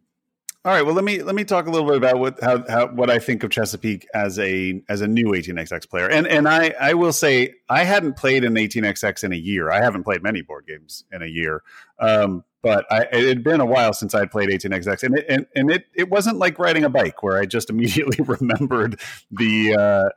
all 0.64 0.72
right. 0.72 0.86
Well, 0.86 0.94
let 0.94 1.04
me 1.04 1.24
let 1.24 1.36
me 1.36 1.44
talk 1.44 1.68
a 1.68 1.72
little 1.72 1.88
bit 1.88 1.98
about 1.98 2.20
what 2.20 2.40
how, 2.42 2.64
how 2.70 2.88
what 2.88 3.10
I 3.10 3.20
think 3.20 3.44
of 3.44 3.52
Chesapeake 3.52 4.08
as 4.14 4.40
a 4.40 4.82
as 4.90 5.02
a 5.02 5.08
new 5.08 5.28
18xx 5.28 5.90
player. 5.90 6.08
And 6.08 6.28
and 6.28 6.48
I 6.48 6.74
I 6.80 6.94
will 6.94 7.14
say 7.14 7.54
I 7.70 7.84
hadn't 7.84 8.16
played 8.16 8.44
an 8.44 8.56
18xx 8.56 9.24
in 9.24 9.34
a 9.34 9.38
year. 9.38 9.72
I 9.72 9.82
haven't 9.82 10.04
played 10.04 10.22
many 10.22 10.42
board 10.42 10.66
games 10.68 11.04
in 11.12 11.22
a 11.24 11.28
year. 11.28 11.64
Um, 12.00 12.44
but 12.62 12.86
I, 12.92 13.02
it 13.12 13.28
had 13.28 13.44
been 13.44 13.62
a 13.62 13.66
while 13.66 13.94
since 13.94 14.14
I'd 14.14 14.32
played 14.32 14.50
18xx, 14.50 15.04
and 15.04 15.18
it, 15.18 15.26
and, 15.28 15.46
and 15.56 15.72
it 15.72 15.86
it 15.96 16.10
wasn't 16.10 16.38
like 16.38 16.60
riding 16.60 16.84
a 16.84 16.90
bike 16.90 17.24
where 17.24 17.38
I 17.38 17.46
just 17.46 17.70
immediately 17.72 18.24
remembered 18.24 19.00
the 19.32 19.76
uh, 19.76 20.10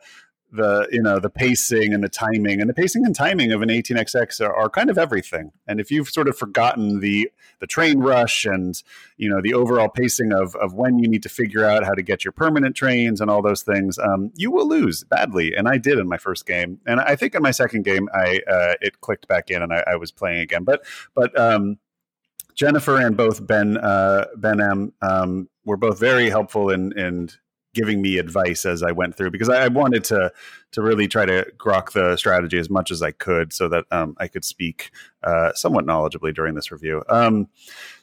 the 0.55 0.87
you 0.93 1.03
know 1.03 1.19
the 1.19 1.31
pacing 1.31 1.93
and 1.93 2.03
the 2.03 2.09
timing 2.09 2.61
and 2.61 2.71
the 2.71 2.75
pacing 2.75 3.05
and 3.05 3.15
timing 3.15 3.53
of 3.53 3.61
an 3.61 3.69
18xx 3.69 4.41
are, 4.41 4.55
are, 4.55 4.71
kind 4.71 4.89
of 4.89 4.97
everything. 4.97 5.51
And 5.67 5.81
if 5.81 5.91
you've 5.91 6.09
sort 6.09 6.29
of 6.29 6.39
forgotten 6.39 7.01
the 7.01 7.31
the 7.59 7.67
train 7.67 7.99
rush 7.99 8.45
and 8.45 8.81
you 9.17 9.29
know 9.29 9.41
the 9.43 9.53
overall 9.53 9.89
pacing 9.89 10.33
of 10.33 10.55
of 10.57 10.73
when 10.73 10.99
you 10.99 11.09
need 11.09 11.25
to 11.25 11.29
figure 11.29 11.65
out 11.65 11.85
how 11.85 11.93
to 11.93 12.03
get 12.03 12.25
your 12.25 12.33
permanent 12.33 12.77
trains 12.77 13.21
and 13.21 13.31
all 13.31 13.43
those 13.43 13.63
things 13.63 13.99
um, 13.99 14.31
you 14.37 14.51
will 14.51 14.69
lose 14.69 15.03
badly. 15.05 15.55
And 15.55 15.69
i 15.69 15.77
did 15.77 15.99
in 15.99 16.09
my 16.09 16.19
first 16.19 16.47
game 16.47 16.81
and 16.87 17.01
i 17.01 17.17
think 17.17 17.35
in 17.35 17.43
my 17.43 17.51
second 17.51 17.85
game 17.85 18.09
i 18.15 18.41
uh, 18.49 18.75
it 18.81 19.01
clicked 19.01 19.27
back 19.27 19.51
in 19.51 19.63
and 19.63 19.73
I, 19.73 19.83
I, 19.87 19.97
was 19.97 20.13
playing 20.13 20.41
again. 20.41 20.65
But 20.65 20.85
but 21.15 21.39
um, 21.39 21.79
jennifer 22.55 23.01
and 23.01 23.17
both 23.17 23.47
ben 23.47 23.77
uh, 23.79 24.27
ben 24.37 24.61
m 24.61 24.93
um, 25.03 25.49
were 25.65 25.77
both 25.77 25.99
very 25.99 26.29
helpful 26.31 26.71
in 26.71 26.97
in 26.99 27.29
giving 27.75 28.01
me 28.01 28.19
advice 28.19 28.65
as 28.65 28.83
I 28.83 28.93
went 28.93 29.17
through 29.17 29.33
because 29.33 29.49
I, 29.49 29.65
I, 29.65 29.69
wanted 29.69 30.05
to 30.05 30.33
to 30.73 30.83
really 30.83 31.09
try 31.09 31.27
to 31.27 31.45
grok 31.59 31.93
the 31.93 32.17
strategy 32.17 32.59
as 32.59 32.71
much 32.71 32.91
as 32.91 33.03
I 33.03 33.11
could 33.11 33.53
so 33.53 33.69
that 33.69 33.85
um, 33.91 34.17
I 34.19 34.29
could 34.29 34.45
speak 34.45 34.91
uh, 35.23 35.53
somewhat 35.55 35.85
knowledgeably 35.85 36.35
during 36.35 36.55
this 36.55 36.73
review. 36.73 37.03
Um, 37.09 37.49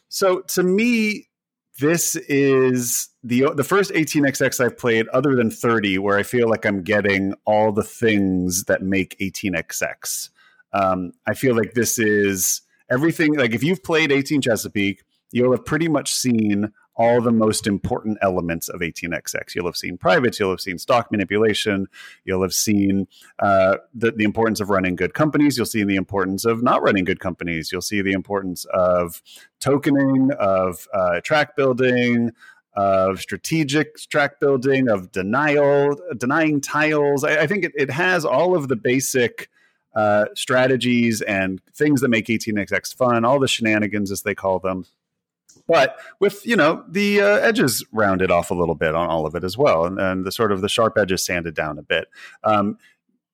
so 0.10 0.42
to 0.42 0.62
me, 0.64 1.30
this 1.80 2.16
is 2.16 3.10
the 3.24 3.52
the 3.56 3.64
first 3.64 3.92
18xx 3.92 4.64
I've 4.64 4.78
played 4.78 5.08
other 5.10 5.36
than 5.36 5.50
30 5.50 5.98
where 5.98 6.18
I 6.18 6.24
feel 6.24 6.50
like 6.50 6.66
I'm 6.66 6.84
getting 6.84 7.34
all 7.46 7.72
the 7.72 7.84
things 7.84 8.66
that 8.66 8.84
make 8.84 9.18
18xx. 9.20 10.30
Um, 10.74 11.14
I 11.28 11.34
feel 11.34 11.56
like 11.56 11.74
this 11.74 11.98
is 11.98 12.62
everything. 12.92 13.36
Like 13.36 13.54
if 13.54 13.64
you've 13.64 13.84
played 13.84 14.12
18 14.12 14.42
Chesapeake, 14.42 15.04
you'll 15.32 15.52
have 15.52 15.66
pretty 15.66 15.88
much 15.88 16.14
seen 16.14 16.72
all 16.96 17.22
the 17.22 17.32
most 17.32 17.68
important 17.68 18.18
elements 18.22 18.68
of 18.70 18.82
18xx. 18.82 19.56
You'll 19.56 19.66
have 19.66 19.78
seen 19.78 19.98
privates, 19.98 20.40
you'll 20.40 20.52
have 20.52 20.62
seen 20.62 20.78
stock 20.78 21.10
manipulation, 21.10 21.88
you'll 22.26 22.42
have 22.42 22.54
seen 22.54 23.08
uh, 23.40 23.78
the, 23.94 24.12
the 24.12 24.26
importance 24.26 24.60
of 24.60 24.70
running 24.70 24.96
good 24.96 25.14
companies, 25.14 25.58
you'll 25.58 25.66
see 25.66 25.84
the 25.84 25.96
importance 25.96 26.46
of 26.46 26.62
not 26.62 26.84
running 26.84 27.06
good 27.06 27.20
companies, 27.20 27.72
you'll 27.72 27.82
see 27.82 28.02
the 28.02 28.12
importance 28.12 28.66
of 28.66 29.22
tokening, 29.62 30.32
of 30.34 30.86
uh, 30.94 31.22
track 31.22 31.56
building, 31.56 32.32
of 32.76 33.20
strategic 33.20 33.96
track 34.10 34.40
building, 34.40 34.90
of 34.90 35.12
denial, 35.12 35.98
denying 36.18 36.62
tiles. 36.62 37.24
I, 37.24 37.42
I 37.42 37.48
think 37.48 37.66
it, 37.66 37.72
it, 37.76 37.90
has 37.90 38.26
all 38.26 38.56
of 38.56 38.68
the 38.68 38.76
basic 38.78 39.50
uh, 39.94 40.26
strategies 40.36 41.22
and 41.22 41.62
things 41.74 42.02
that 42.02 42.10
make 42.10 42.28
18xx 42.28 42.96
fun, 42.96 43.26
all 43.26 43.40
the 43.40 43.48
shenanigans 43.48 44.12
as 44.12 44.22
they 44.24 44.36
call 44.36 44.60
them 44.60 44.86
but 45.68 45.98
with 46.20 46.46
you 46.46 46.56
know 46.56 46.84
the 46.90 47.22
uh, 47.22 47.38
edges 47.38 47.84
rounded 47.92 48.32
off 48.32 48.52
a 48.52 48.54
little 48.54 48.76
bit 48.76 48.96
on 48.96 49.10
all 49.10 49.26
of 49.26 49.36
it 49.36 49.44
as 49.44 49.58
well, 49.58 49.86
and, 49.86 50.00
and 50.00 50.26
the 50.26 50.32
sort 50.32 50.52
of 50.52 50.62
the 50.62 50.70
sharp 50.70 50.98
edges 50.98 51.24
sanded 51.24 51.56
down 51.56 51.78
a 51.78 51.84
bit. 51.84 52.08
Um, 52.44 52.78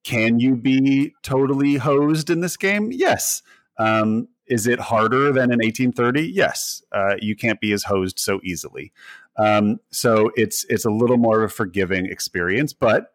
can 0.03 0.39
you 0.39 0.55
be 0.55 1.16
totally 1.24 1.76
hosed 1.76 2.30
in 2.30 2.41
this 2.41 2.55
game? 2.55 2.91
Yes. 2.91 3.41
Um, 3.78 4.28
is 4.45 4.66
it 4.66 4.80
harder 4.80 5.34
than 5.34 5.51
in 5.51 5.60
1830? 5.60 6.32
Yes. 6.32 6.82
Uh, 6.93 7.16
you 7.20 7.36
can't 7.36 7.60
be 7.60 7.74
as 7.74 7.84
hosed 7.84 8.18
so 8.18 8.39
easily. 8.43 8.93
Um, 9.38 9.80
so 9.91 10.32
it's 10.36 10.66
it's 10.70 10.86
a 10.86 10.91
little 10.91 11.18
more 11.18 11.43
of 11.43 11.51
a 11.51 11.53
forgiving 11.53 12.05
experience. 12.05 12.72
But 12.72 13.12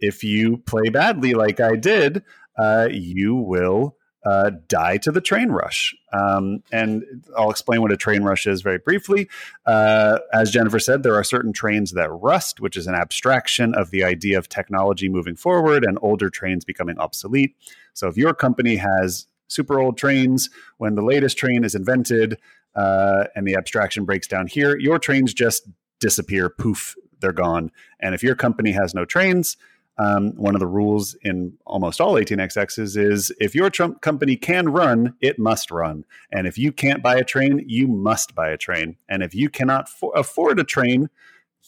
if 0.00 0.24
you 0.24 0.58
play 0.58 0.88
badly, 0.88 1.34
like 1.34 1.60
I 1.60 1.76
did, 1.76 2.22
uh, 2.56 2.88
you 2.90 3.34
will 3.34 3.96
uh, 4.24 4.50
die 4.68 4.96
to 4.96 5.12
the 5.12 5.20
train 5.20 5.50
rush. 5.50 5.94
Um, 6.12 6.62
and 6.72 7.04
I'll 7.36 7.50
explain 7.50 7.82
what 7.82 7.92
a 7.92 7.96
train 7.96 8.22
rush 8.22 8.46
is 8.46 8.62
very 8.62 8.78
briefly. 8.78 9.28
Uh, 9.66 10.18
as 10.32 10.50
Jennifer 10.50 10.78
said, 10.78 11.02
there 11.02 11.14
are 11.14 11.24
certain 11.24 11.52
trains 11.52 11.92
that 11.92 12.10
rust, 12.10 12.60
which 12.60 12.76
is 12.76 12.86
an 12.86 12.94
abstraction 12.94 13.74
of 13.74 13.90
the 13.90 14.02
idea 14.02 14.38
of 14.38 14.48
technology 14.48 15.08
moving 15.08 15.36
forward 15.36 15.84
and 15.84 15.98
older 16.00 16.30
trains 16.30 16.64
becoming 16.64 16.98
obsolete. 16.98 17.54
So 17.92 18.08
if 18.08 18.16
your 18.16 18.32
company 18.32 18.76
has 18.76 19.26
super 19.48 19.78
old 19.78 19.98
trains, 19.98 20.48
when 20.78 20.94
the 20.94 21.02
latest 21.02 21.36
train 21.36 21.62
is 21.62 21.74
invented 21.74 22.38
uh, 22.74 23.24
and 23.36 23.46
the 23.46 23.56
abstraction 23.56 24.04
breaks 24.04 24.26
down 24.26 24.46
here, 24.46 24.78
your 24.78 24.98
trains 24.98 25.34
just 25.34 25.68
disappear, 26.00 26.48
poof, 26.48 26.96
they're 27.20 27.32
gone. 27.32 27.70
And 28.00 28.14
if 28.14 28.22
your 28.22 28.34
company 28.34 28.72
has 28.72 28.94
no 28.94 29.04
trains, 29.04 29.56
um, 29.96 30.32
one 30.36 30.54
of 30.54 30.60
the 30.60 30.66
rules 30.66 31.14
in 31.22 31.56
almost 31.66 32.00
all 32.00 32.14
18xx's 32.14 32.96
is 32.96 33.32
if 33.40 33.54
your 33.54 33.70
Trump 33.70 34.00
company 34.00 34.36
can 34.36 34.68
run, 34.68 35.14
it 35.20 35.38
must 35.38 35.70
run. 35.70 36.04
And 36.32 36.46
if 36.46 36.58
you 36.58 36.72
can't 36.72 37.02
buy 37.02 37.16
a 37.16 37.24
train, 37.24 37.64
you 37.66 37.86
must 37.86 38.34
buy 38.34 38.50
a 38.50 38.56
train. 38.56 38.96
And 39.08 39.22
if 39.22 39.34
you 39.34 39.48
cannot 39.48 39.88
for- 39.88 40.12
afford 40.16 40.58
a 40.58 40.64
train, 40.64 41.10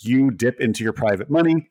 you 0.01 0.31
dip 0.31 0.61
into 0.61 0.83
your 0.83 0.93
private 0.93 1.31
money. 1.31 1.71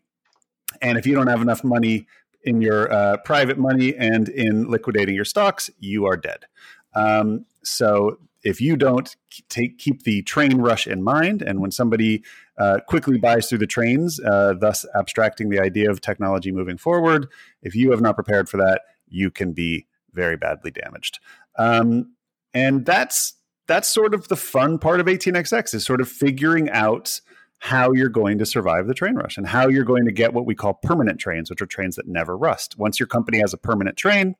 And 0.81 0.97
if 0.97 1.05
you 1.05 1.13
don't 1.13 1.27
have 1.27 1.41
enough 1.41 1.63
money 1.63 2.07
in 2.43 2.61
your 2.61 2.91
uh, 2.91 3.17
private 3.17 3.57
money 3.57 3.95
and 3.95 4.29
in 4.29 4.69
liquidating 4.69 5.15
your 5.15 5.25
stocks, 5.25 5.69
you 5.79 6.05
are 6.05 6.15
dead. 6.15 6.45
Um, 6.93 7.45
so 7.63 8.19
if 8.43 8.61
you 8.61 8.77
don't 8.77 9.13
take 9.49 9.77
keep 9.77 10.03
the 10.03 10.21
train 10.21 10.59
rush 10.59 10.87
in 10.87 11.03
mind, 11.03 11.41
and 11.41 11.59
when 11.59 11.71
somebody 11.71 12.23
uh, 12.57 12.79
quickly 12.87 13.17
buys 13.17 13.49
through 13.49 13.57
the 13.57 13.67
trains, 13.67 14.19
uh, 14.19 14.53
thus 14.59 14.85
abstracting 14.95 15.49
the 15.49 15.59
idea 15.59 15.89
of 15.89 16.01
technology 16.01 16.51
moving 16.51 16.77
forward, 16.77 17.27
if 17.61 17.75
you 17.75 17.91
have 17.91 18.01
not 18.01 18.15
prepared 18.15 18.47
for 18.47 18.57
that, 18.57 18.81
you 19.07 19.29
can 19.29 19.53
be 19.53 19.85
very 20.13 20.37
badly 20.37 20.71
damaged. 20.71 21.19
Um, 21.57 22.13
and 22.53 22.85
that's 22.85 23.33
that's 23.67 23.87
sort 23.87 24.13
of 24.13 24.27
the 24.27 24.35
fun 24.35 24.77
part 24.77 24.99
of 24.99 25.07
18xx 25.07 25.73
is 25.73 25.85
sort 25.85 25.99
of 25.99 26.07
figuring 26.07 26.69
out 26.69 27.19
how 27.59 27.91
you're 27.93 28.09
going 28.09 28.37
to 28.37 28.45
survive 28.45 28.85
the 28.85 28.93
train 28.93 29.15
rush 29.15 29.37
and 29.37 29.47
how 29.47 29.67
you're 29.67 29.83
going 29.83 30.05
to 30.05 30.11
get 30.11 30.33
what 30.33 30.45
we 30.45 30.53
call 30.53 30.75
permanent 30.75 31.19
trains, 31.19 31.49
which 31.49 31.61
are 31.61 31.65
trains 31.65 31.95
that 31.95 32.07
never 32.07 32.37
rust. 32.37 32.77
Once 32.77 32.99
your 32.99 33.07
company 33.07 33.39
has 33.39 33.53
a 33.53 33.57
permanent 33.57 33.97
train, 33.97 34.35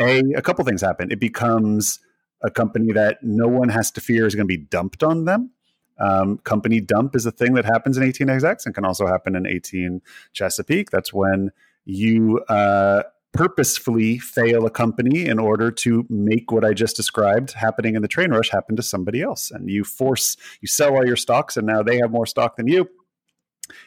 a 0.00 0.22
a 0.36 0.42
couple 0.42 0.64
things 0.64 0.80
happen. 0.80 1.10
It 1.10 1.20
becomes 1.20 1.98
a 2.42 2.50
company 2.50 2.92
that 2.92 3.18
no 3.22 3.48
one 3.48 3.68
has 3.68 3.90
to 3.92 4.00
fear 4.00 4.26
is 4.26 4.34
going 4.34 4.46
to 4.46 4.56
be 4.56 4.56
dumped 4.56 5.02
on 5.02 5.24
them. 5.24 5.50
Um, 6.00 6.38
company 6.38 6.80
dump 6.80 7.14
is 7.14 7.26
a 7.26 7.30
thing 7.30 7.54
that 7.54 7.64
happens 7.64 7.96
in 7.96 8.02
18xx 8.02 8.66
and 8.66 8.74
can 8.74 8.84
also 8.84 9.06
happen 9.06 9.36
in 9.36 9.46
18 9.46 10.00
Chesapeake. 10.32 10.90
That's 10.90 11.12
when 11.12 11.50
you 11.84 12.40
uh, 12.48 13.02
purposefully 13.32 14.18
fail 14.18 14.66
a 14.66 14.70
company 14.70 15.26
in 15.26 15.38
order 15.38 15.70
to 15.70 16.04
make 16.08 16.50
what 16.50 16.64
I 16.64 16.72
just 16.72 16.96
described 16.96 17.52
happening 17.52 17.94
in 17.94 18.02
the 18.02 18.08
train 18.08 18.30
rush 18.30 18.50
happen 18.50 18.76
to 18.76 18.82
somebody 18.82 19.22
else. 19.22 19.50
And 19.50 19.70
you 19.70 19.84
force, 19.84 20.36
you 20.60 20.68
sell 20.68 20.94
all 20.94 21.06
your 21.06 21.16
stocks, 21.16 21.56
and 21.56 21.66
now 21.66 21.82
they 21.82 21.98
have 21.98 22.10
more 22.10 22.26
stock 22.26 22.56
than 22.56 22.66
you, 22.66 22.88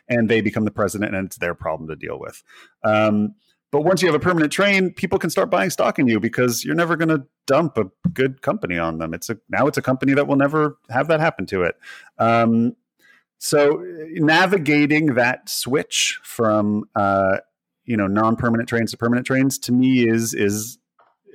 and 0.07 0.29
they 0.29 0.41
become 0.41 0.65
the 0.65 0.71
president, 0.71 1.15
and 1.15 1.25
it's 1.25 1.37
their 1.37 1.55
problem 1.55 1.89
to 1.89 1.95
deal 1.95 2.19
with. 2.19 2.41
Um, 2.83 3.35
but 3.73 3.81
once 3.81 4.03
you 4.03 4.07
have 4.07 4.13
a 4.13 4.19
permanent 4.19 4.53
train, 4.53 4.93
people 4.93 5.17
can 5.17 5.31
start 5.31 5.49
buying 5.49 5.71
stock 5.71 5.97
in 5.97 6.07
you 6.07 6.19
because 6.19 6.63
you're 6.63 6.75
never 6.75 6.95
going 6.95 7.09
to 7.09 7.25
dump 7.47 7.75
a 7.75 7.85
good 8.13 8.43
company 8.43 8.77
on 8.77 8.99
them. 8.99 9.15
It's 9.15 9.31
a 9.31 9.37
now 9.49 9.65
it's 9.65 9.79
a 9.79 9.81
company 9.81 10.13
that 10.13 10.27
will 10.27 10.35
never 10.35 10.77
have 10.91 11.07
that 11.07 11.19
happen 11.19 11.47
to 11.47 11.63
it. 11.63 11.75
Um, 12.19 12.75
so 13.39 13.83
navigating 14.11 15.15
that 15.15 15.49
switch 15.49 16.19
from 16.21 16.83
uh, 16.95 17.37
you 17.85 17.97
know 17.97 18.05
non-permanent 18.05 18.69
trains 18.69 18.91
to 18.91 18.97
permanent 18.97 19.25
trains 19.25 19.57
to 19.57 19.71
me 19.71 20.07
is 20.07 20.35
is 20.35 20.77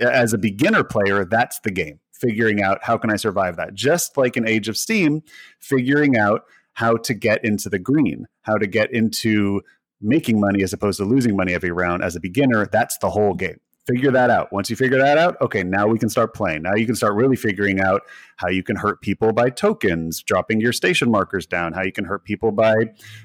as 0.01 0.33
a 0.33 0.39
beginner 0.39 0.85
player 0.85 1.25
that's 1.25 1.59
the 1.65 1.73
game 1.73 1.99
figuring 2.13 2.63
out 2.63 2.79
how 2.83 2.97
can 2.97 3.11
i 3.11 3.17
survive 3.17 3.57
that 3.57 3.75
just 3.75 4.17
like 4.17 4.37
in 4.37 4.47
age 4.47 4.69
of 4.69 4.77
steam 4.77 5.23
figuring 5.59 6.17
out 6.17 6.43
how 6.75 6.97
to 6.97 7.15
get 7.15 7.45
into 7.45 7.69
the 7.69 7.79
green 7.79 8.27
how 8.43 8.57
to 8.57 8.67
get 8.67 8.93
into 8.93 9.61
making 10.01 10.41
money 10.41 10.63
as 10.63 10.73
opposed 10.73 10.99
to 10.99 11.05
losing 11.05 11.37
money 11.37 11.55
every 11.55 11.71
round 11.71 12.03
as 12.03 12.17
a 12.17 12.21
beginner, 12.21 12.67
that's 12.67 12.99
the 12.99 13.11
whole 13.11 13.35
game. 13.35 13.59
Figure 13.87 14.11
that 14.11 14.29
out. 14.29 14.53
Once 14.53 14.69
you 14.69 14.77
figure 14.77 14.99
that 14.99 15.17
out, 15.17 15.41
okay, 15.41 15.63
now 15.63 15.87
we 15.87 15.99
can 15.99 16.11
start 16.11 16.35
playing. 16.35 16.61
Now 16.61 16.75
you 16.75 16.85
can 16.85 16.95
start 16.95 17.15
really 17.15 17.37
figuring 17.37 17.81
out 17.81 18.03
how 18.37 18.49
you 18.49 18.63
can 18.63 18.77
hurt 18.77 19.01
people 19.01 19.33
by 19.33 19.49
tokens, 19.49 20.23
dropping 20.23 20.61
your 20.61 20.75
station 20.75 21.11
markers 21.11 21.47
down, 21.47 21.73
how 21.73 21.83
you 21.83 21.93
can 21.93 22.05
hurt 22.05 22.23
people 22.25 22.53
by 22.53 22.75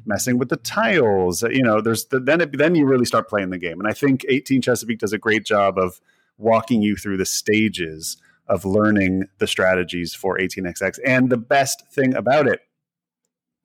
messing 0.05 0.38
with 0.38 0.47
the 0.47 0.55
tiles. 0.55 1.43
You 1.43 1.63
know, 1.63 1.82
there's 1.82 2.05
the, 2.05 2.21
then 2.21 2.39
it, 2.39 2.57
then 2.57 2.76
you 2.76 2.86
really 2.86 3.03
start 3.03 3.28
playing 3.28 3.49
the 3.49 3.57
game. 3.57 3.78
And 3.78 3.89
I 3.89 3.93
think 3.93 4.26
18 4.30 4.61
Chesapeake 4.61 4.99
does 4.99 5.11
a 5.11 5.17
great 5.17 5.43
job 5.45 5.78
of 5.78 5.99
walking 6.38 6.82
you 6.82 6.95
through 6.95 7.17
the 7.17 7.26
stages 7.26 8.15
of 8.47 8.63
learning 8.63 9.26
the 9.39 9.47
strategies 9.47 10.15
for 10.15 10.38
18xx. 10.38 10.97
And 11.05 11.30
the 11.30 11.38
best 11.38 11.84
thing 11.91 12.15
about 12.15 12.47
it, 12.47 12.61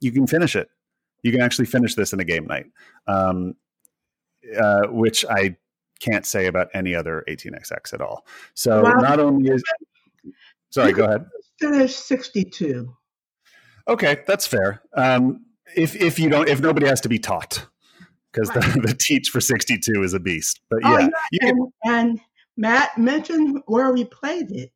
you 0.00 0.10
can 0.10 0.26
finish 0.26 0.56
it 0.56 0.68
you 1.22 1.32
can 1.32 1.40
actually 1.40 1.66
finish 1.66 1.94
this 1.94 2.12
in 2.12 2.20
a 2.20 2.24
game 2.24 2.46
night, 2.46 2.66
um, 3.06 3.54
uh, 4.58 4.86
which 4.88 5.24
I 5.28 5.56
can't 6.00 6.24
say 6.24 6.46
about 6.46 6.68
any 6.74 6.94
other 6.94 7.24
18xx 7.28 7.92
at 7.92 8.00
all. 8.00 8.26
So 8.54 8.82
not 8.82 9.18
only 9.20 9.50
is 9.50 9.62
sorry, 10.70 10.92
go 10.92 11.04
ahead. 11.04 11.26
Finish 11.58 11.94
62. 11.94 12.94
Okay, 13.88 14.18
that's 14.26 14.46
fair. 14.46 14.82
Um, 14.94 15.44
if 15.74 15.96
if 15.96 16.18
you 16.18 16.28
don't, 16.28 16.48
if 16.48 16.60
nobody 16.60 16.86
has 16.86 17.00
to 17.02 17.08
be 17.08 17.18
taught, 17.18 17.66
because 18.32 18.48
right. 18.54 18.74
the, 18.74 18.80
the 18.88 18.94
teach 18.94 19.30
for 19.30 19.40
62 19.40 20.02
is 20.02 20.14
a 20.14 20.20
beast. 20.20 20.60
But 20.70 20.80
oh, 20.84 20.98
yeah, 20.98 21.08
yeah. 21.32 21.48
And, 21.48 21.72
and 21.84 22.20
Matt 22.56 22.96
mentioned 22.98 23.62
where 23.66 23.92
we 23.92 24.04
played 24.04 24.50
it. 24.50 24.72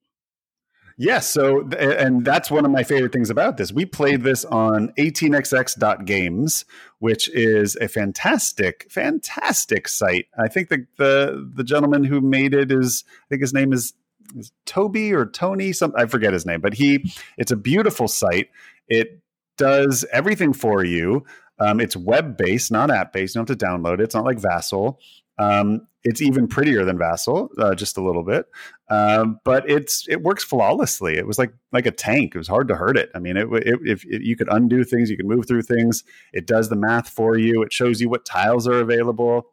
Yes. 0.98 1.28
So, 1.28 1.68
and 1.78 2.24
that's 2.24 2.50
one 2.50 2.64
of 2.64 2.70
my 2.70 2.82
favorite 2.82 3.12
things 3.12 3.30
about 3.30 3.56
this. 3.56 3.72
We 3.72 3.84
played 3.86 4.22
this 4.22 4.44
on 4.44 4.92
18xx.games, 4.98 6.64
which 6.98 7.28
is 7.30 7.76
a 7.76 7.88
fantastic, 7.88 8.86
fantastic 8.90 9.88
site. 9.88 10.26
I 10.38 10.48
think 10.48 10.68
the, 10.68 10.86
the, 10.98 11.50
the 11.54 11.64
gentleman 11.64 12.04
who 12.04 12.20
made 12.20 12.54
it 12.54 12.70
is, 12.70 13.04
I 13.08 13.26
think 13.28 13.42
his 13.42 13.54
name 13.54 13.72
is, 13.72 13.94
is 14.36 14.52
Toby 14.66 15.12
or 15.12 15.26
Tony, 15.26 15.72
some, 15.72 15.92
I 15.96 16.06
forget 16.06 16.32
his 16.32 16.46
name, 16.46 16.60
but 16.60 16.74
he, 16.74 17.12
it's 17.36 17.52
a 17.52 17.56
beautiful 17.56 18.08
site. 18.08 18.50
It 18.88 19.20
does 19.56 20.04
everything 20.12 20.52
for 20.52 20.84
you. 20.84 21.24
Um, 21.58 21.80
it's 21.80 21.96
web 21.96 22.36
based, 22.36 22.72
not 22.72 22.90
app 22.90 23.12
based. 23.12 23.34
You 23.34 23.40
don't 23.40 23.48
have 23.48 23.58
to 23.58 23.64
download 23.64 23.94
it. 23.94 24.00
It's 24.00 24.14
not 24.14 24.24
like 24.24 24.38
Vassal. 24.38 24.98
Um, 25.42 25.86
it's 26.04 26.20
even 26.20 26.48
prettier 26.48 26.84
than 26.84 26.98
Vassal, 26.98 27.48
uh, 27.58 27.74
just 27.74 27.96
a 27.96 28.02
little 28.02 28.24
bit, 28.24 28.46
um, 28.90 29.38
but 29.44 29.68
it's 29.70 30.06
it 30.08 30.22
works 30.22 30.42
flawlessly. 30.42 31.16
It 31.16 31.26
was 31.26 31.38
like 31.38 31.52
like 31.70 31.86
a 31.86 31.92
tank. 31.92 32.34
It 32.34 32.38
was 32.38 32.48
hard 32.48 32.68
to 32.68 32.74
hurt 32.74 32.96
it. 32.96 33.10
I 33.14 33.20
mean, 33.20 33.36
it, 33.36 33.46
it, 33.52 33.78
if 33.84 34.04
it, 34.04 34.22
you 34.22 34.36
could 34.36 34.48
undo 34.50 34.82
things, 34.82 35.10
you 35.10 35.16
could 35.16 35.26
move 35.26 35.46
through 35.46 35.62
things. 35.62 36.02
It 36.32 36.46
does 36.46 36.68
the 36.68 36.76
math 36.76 37.08
for 37.08 37.38
you. 37.38 37.62
It 37.62 37.72
shows 37.72 38.00
you 38.00 38.08
what 38.08 38.24
tiles 38.24 38.66
are 38.66 38.80
available. 38.80 39.46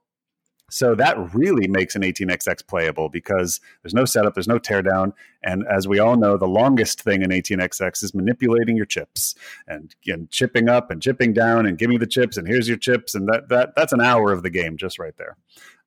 So 0.71 0.95
that 0.95 1.33
really 1.33 1.67
makes 1.67 1.95
an 1.95 2.03
18xx 2.03 2.67
playable 2.67 3.09
because 3.09 3.59
there's 3.81 3.93
no 3.93 4.05
setup, 4.05 4.35
there's 4.35 4.47
no 4.47 4.59
teardown, 4.59 5.13
and 5.43 5.65
as 5.67 5.87
we 5.87 5.97
all 5.99 6.15
know, 6.15 6.37
the 6.37 6.47
longest 6.47 7.01
thing 7.01 7.23
in 7.23 7.31
18xx 7.31 8.03
is 8.03 8.13
manipulating 8.13 8.77
your 8.77 8.85
chips 8.85 9.35
and, 9.67 9.95
and 10.05 10.29
chipping 10.29 10.69
up 10.69 10.91
and 10.91 11.01
chipping 11.01 11.33
down 11.33 11.65
and 11.65 11.77
give 11.77 11.89
me 11.89 11.97
the 11.97 12.05
chips 12.05 12.37
and 12.37 12.47
here's 12.47 12.67
your 12.67 12.77
chips 12.77 13.15
and 13.15 13.27
that 13.27 13.49
that 13.49 13.73
that's 13.75 13.93
an 13.93 14.01
hour 14.01 14.31
of 14.31 14.43
the 14.43 14.49
game 14.49 14.77
just 14.77 14.99
right 14.99 15.17
there. 15.17 15.37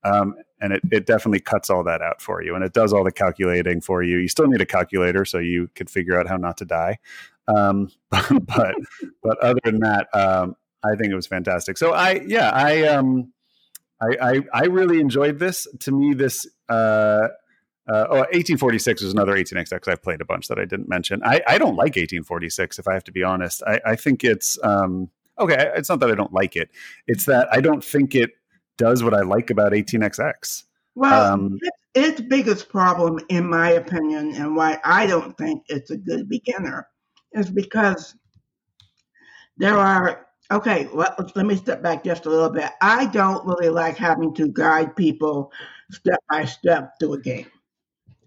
Um, 0.05 0.34
and 0.61 0.72
it, 0.72 0.82
it 0.90 1.07
definitely 1.07 1.40
cuts 1.40 1.70
all 1.70 1.84
that 1.84 2.03
out 2.03 2.20
for 2.20 2.42
you 2.42 2.55
and 2.55 2.64
it 2.64 2.72
does 2.72 2.92
all 2.92 3.05
the 3.05 3.12
calculating 3.12 3.80
for 3.80 4.03
you. 4.03 4.18
You 4.18 4.28
still 4.28 4.46
need 4.46 4.61
a 4.61 4.66
calculator 4.66 5.24
so 5.24 5.38
you 5.38 5.68
could 5.74 5.88
figure 5.88 6.18
out 6.18 6.26
how 6.26 6.36
not 6.36 6.57
to 6.59 6.64
die. 6.64 6.98
Um, 7.48 7.90
but 8.11 8.74
but 9.22 9.38
other 9.38 9.61
than 9.64 9.80
that, 9.80 10.09
um, 10.14 10.57
I 10.84 10.96
think 10.96 11.12
it 11.12 11.16
was 11.16 11.26
fantastic. 11.26 11.78
So 11.78 11.92
I 11.92 12.22
yeah 12.26 12.50
I 12.50 12.82
um 12.88 13.32
I, 14.00 14.16
I, 14.20 14.40
I 14.53 14.64
really 14.64 15.00
enjoyed 15.00 15.38
this. 15.38 15.66
To 15.80 15.92
me, 15.92 16.14
this 16.14 16.46
uh, 16.68 17.28
uh, 17.88 18.07
oh, 18.11 18.16
1846 18.16 19.03
was 19.03 19.12
another 19.12 19.32
18xx 19.32 19.88
I've 19.88 20.03
played 20.03 20.20
a 20.20 20.24
bunch 20.24 20.48
that 20.48 20.59
I 20.59 20.64
didn't 20.64 20.88
mention. 20.88 21.22
I, 21.24 21.40
I 21.46 21.59
don't 21.59 21.76
like 21.76 21.96
1846, 21.96 22.78
if 22.78 22.88
I 22.88 22.94
have 22.94 23.05
to 23.05 23.12
be 23.12 23.22
honest. 23.22 23.62
I, 23.66 23.80
I 23.86 23.96
think 23.96 24.24
it's 24.24 24.59
um, 24.62 25.09
okay. 25.38 25.72
It's 25.76 25.88
not 25.88 26.00
that 26.00 26.11
I 26.11 26.14
don't 26.14 26.32
like 26.32 26.57
it; 26.57 26.70
it's 27.07 27.26
that 27.26 27.48
I 27.53 27.61
don't 27.61 27.84
think 27.84 28.14
it 28.14 28.30
does 28.79 29.03
what 29.03 29.14
I 29.14 29.20
like 29.20 29.51
about 29.51 29.73
18xx. 29.73 30.64
Well, 30.95 31.33
um, 31.33 31.59
its 31.95 32.20
biggest 32.20 32.68
problem, 32.68 33.20
in 33.29 33.49
my 33.49 33.70
opinion, 33.73 34.35
and 34.35 34.57
why 34.57 34.79
I 34.85 35.07
don't 35.07 35.37
think 35.39 35.64
it's 35.68 35.91
a 35.91 35.97
good 35.97 36.29
beginner, 36.29 36.87
is 37.33 37.51
because 37.51 38.14
there 39.57 39.79
are 39.79 40.27
Okay, 40.53 40.87
well, 40.93 41.14
let 41.35 41.47
me 41.47 41.57
step 41.57 41.83
back 41.83 42.05
just 42.05 42.27
a 42.27 42.31
little 42.31 42.51
bit. 42.51 42.70
I 42.83 43.07
don't 43.07 43.47
really 43.47 43.70
like 43.70 43.97
having 43.97 44.35
to 44.35 44.49
guide 44.49 44.95
people 44.95 45.51
step 45.91 46.18
by 46.29 46.45
step 46.45 46.93
through 47.01 47.14
a 47.14 47.20
game. 47.20 47.47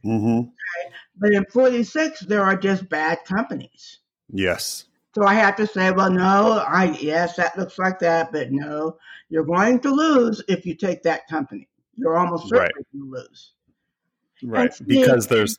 Mm-hmm. 0.04 0.40
Okay? 0.40 0.96
But 1.18 1.34
in 1.34 1.46
46, 1.52 2.22
there 2.22 2.44
are 2.44 2.58
just 2.58 2.90
bad 2.90 3.20
companies. 3.26 4.00
Yes. 4.30 4.86
So 5.16 5.26
I 5.26 5.34
have 5.36 5.56
to 5.56 5.66
say, 5.66 5.92
well, 5.92 6.12
no, 6.12 6.62
I 6.68 6.98
yes, 7.00 7.38
that 7.38 7.58
looks 7.58 7.80
like 7.80 8.00
that, 8.00 8.34
but 8.34 8.52
no, 8.52 8.98
you're 9.30 9.46
going 9.46 9.80
to 9.80 9.90
lose 9.90 10.44
if 10.50 10.66
you 10.66 10.76
take 10.76 11.04
that 11.04 11.26
company. 11.30 11.70
You're 11.96 12.18
almost 12.18 12.50
certainly 12.50 12.66
right. 12.66 12.86
going 12.92 13.10
to 13.10 13.18
lose. 13.18 13.52
Right, 14.44 14.74
because 14.86 15.28
there's 15.28 15.58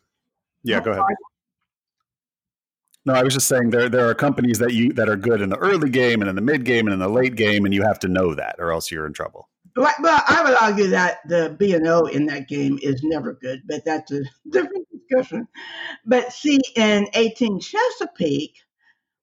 yeah, 0.63 0.81
go 0.81 0.91
ahead. 0.91 1.05
No, 3.07 3.15
I 3.15 3.23
was 3.23 3.33
just 3.33 3.49
saying 3.49 3.71
there 3.71 3.89
there 3.89 4.07
are 4.07 4.15
companies 4.15 4.59
that 4.59 4.75
you 4.75 4.93
that 4.93 5.09
are 5.09 5.17
good 5.17 5.41
in 5.41 5.49
the 5.49 5.57
early 5.57 5.89
game 5.89 6.21
and 6.21 6.29
in 6.29 6.37
the 6.37 6.43
mid 6.43 6.65
game 6.65 6.87
and 6.87 6.93
in 6.93 6.99
the 7.01 7.09
late 7.09 7.35
game, 7.35 7.65
and 7.65 7.73
you 7.73 7.83
have 7.83 7.99
to 8.01 8.09
know 8.09 8.35
that, 8.35 8.57
or 8.59 8.73
else 8.73 8.91
you're 8.91 9.07
in 9.07 9.15
trouble. 9.15 9.49
Well, 9.75 9.95
I 10.03 10.43
would 10.45 10.57
argue 10.61 10.89
that 10.89 11.21
the 11.27 11.57
B 11.59 11.73
and 11.73 11.89
O 11.89 12.05
in 12.05 12.27
that 12.27 12.47
game 12.47 12.79
is 12.83 13.03
never 13.03 13.33
good, 13.33 13.63
but 13.67 13.87
that's 13.87 14.13
a 14.13 14.21
different 14.51 14.87
discussion. 14.93 15.49
But 16.05 16.31
see, 16.31 16.61
in 16.75 17.09
18 17.15 17.59
Chesapeake, 17.59 18.66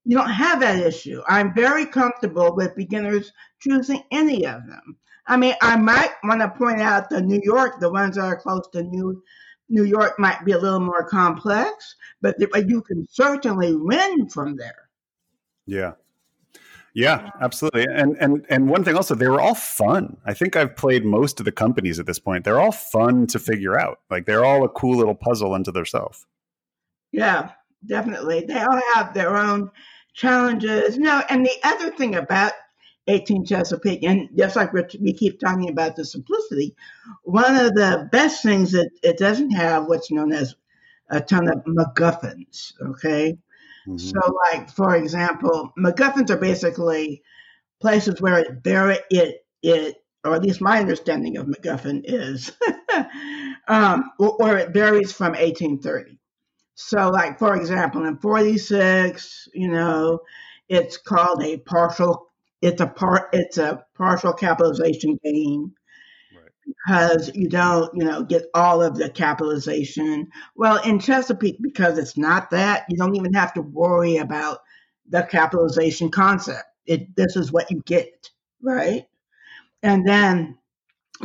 you 0.05 0.17
don't 0.17 0.29
have 0.29 0.59
that 0.59 0.79
issue. 0.79 1.21
I'm 1.27 1.53
very 1.53 1.85
comfortable 1.85 2.55
with 2.55 2.75
beginners 2.75 3.31
choosing 3.59 4.03
any 4.11 4.45
of 4.45 4.65
them. 4.67 4.97
I 5.27 5.37
mean, 5.37 5.55
I 5.61 5.77
might 5.77 6.11
want 6.23 6.41
to 6.41 6.49
point 6.49 6.81
out 6.81 7.09
the 7.09 7.21
New 7.21 7.39
York, 7.43 7.79
the 7.79 7.91
ones 7.91 8.15
that 8.15 8.25
are 8.25 8.35
close 8.35 8.67
to 8.73 8.83
New 8.83 9.23
New 9.69 9.85
York 9.85 10.19
might 10.19 10.43
be 10.43 10.51
a 10.51 10.57
little 10.57 10.79
more 10.79 11.07
complex, 11.07 11.95
but 12.21 12.35
you 12.39 12.81
can 12.81 13.07
certainly 13.09 13.75
win 13.75 14.29
from 14.29 14.57
there. 14.57 14.89
Yeah. 15.65 15.93
Yeah, 16.93 17.31
absolutely. 17.41 17.85
And 17.85 18.15
and 18.19 18.45
and 18.49 18.69
one 18.69 18.83
thing 18.83 18.95
also, 18.95 19.15
they 19.15 19.27
were 19.27 19.41
all 19.41 19.55
fun. 19.55 20.17
I 20.25 20.35
think 20.35 20.55
I've 20.55 20.75
played 20.75 21.03
most 21.03 21.39
of 21.39 21.45
the 21.45 21.51
companies 21.51 21.97
at 21.99 22.05
this 22.05 22.19
point. 22.19 22.43
They're 22.43 22.59
all 22.59 22.71
fun 22.71 23.25
to 23.27 23.39
figure 23.39 23.79
out. 23.79 24.01
Like 24.11 24.27
they're 24.27 24.45
all 24.45 24.63
a 24.63 24.69
cool 24.69 24.97
little 24.97 25.15
puzzle 25.15 25.53
unto 25.53 25.71
themselves. 25.71 26.27
Yeah, 27.11 27.51
definitely. 27.85 28.45
They 28.47 28.61
all 28.61 28.81
have 28.95 29.13
their 29.13 29.35
own 29.37 29.71
challenges. 30.13 30.97
No, 30.97 31.23
and 31.29 31.45
the 31.45 31.55
other 31.63 31.91
thing 31.91 32.15
about 32.15 32.53
18 33.07 33.45
Chesapeake. 33.45 34.03
And 34.03 34.29
just 34.37 34.55
like 34.55 34.73
we 34.73 35.13
keep 35.13 35.39
talking 35.39 35.69
about 35.69 35.95
the 35.95 36.05
simplicity, 36.05 36.75
one 37.23 37.55
of 37.55 37.73
the 37.73 38.07
best 38.11 38.43
things 38.43 38.71
that 38.71 38.89
it 39.01 39.17
doesn't 39.17 39.51
have 39.51 39.87
what's 39.87 40.11
known 40.11 40.31
as 40.31 40.55
a 41.09 41.19
ton 41.19 41.47
of 41.49 41.63
MacGuffins. 41.65 42.73
Okay. 42.81 43.37
Mm-hmm. 43.87 43.97
So, 43.97 44.19
like, 44.51 44.69
for 44.69 44.95
example, 44.95 45.73
MacGuffins 45.77 46.29
are 46.29 46.37
basically 46.37 47.21
places 47.81 48.21
where 48.21 48.39
it, 48.39 48.63
there 48.63 48.97
it, 49.09 49.45
it, 49.61 49.95
or 50.23 50.35
at 50.35 50.41
least 50.41 50.61
my 50.61 50.79
understanding 50.79 51.35
of 51.35 51.47
MacGuffin 51.47 52.01
is, 52.05 52.53
um, 53.67 54.11
or 54.17 54.57
it 54.57 54.73
varies 54.73 55.11
from 55.11 55.33
1830. 55.33 56.17
So, 56.75 57.09
like, 57.09 57.37
for 57.39 57.55
example, 57.55 58.05
in 58.05 58.17
46, 58.17 59.47
you 59.53 59.69
know, 59.69 60.19
it's 60.69 60.97
called 60.97 61.43
a 61.43 61.57
partial 61.57 62.29
it's 62.61 62.81
a 62.81 62.87
part 62.87 63.29
it's 63.33 63.57
a 63.57 63.83
partial 63.95 64.33
capitalization 64.33 65.19
gain. 65.23 65.73
Right. 66.35 66.49
because 66.65 67.35
you 67.35 67.49
don't 67.49 67.91
you 67.95 68.05
know 68.05 68.23
get 68.23 68.45
all 68.53 68.81
of 68.81 68.95
the 68.97 69.09
capitalization. 69.09 70.27
Well 70.55 70.81
in 70.83 70.99
chesapeake 70.99 71.57
because 71.61 71.97
it's 71.97 72.17
not 72.17 72.49
that 72.51 72.85
you 72.89 72.97
don't 72.97 73.15
even 73.15 73.33
have 73.33 73.53
to 73.55 73.61
worry 73.61 74.17
about 74.17 74.59
the 75.09 75.23
capitalization 75.23 76.09
concept. 76.09 76.65
It 76.85 77.15
this 77.15 77.35
is 77.35 77.51
what 77.51 77.69
you 77.69 77.81
get 77.85 78.29
right? 78.61 79.05
And 79.83 80.07
then 80.07 80.57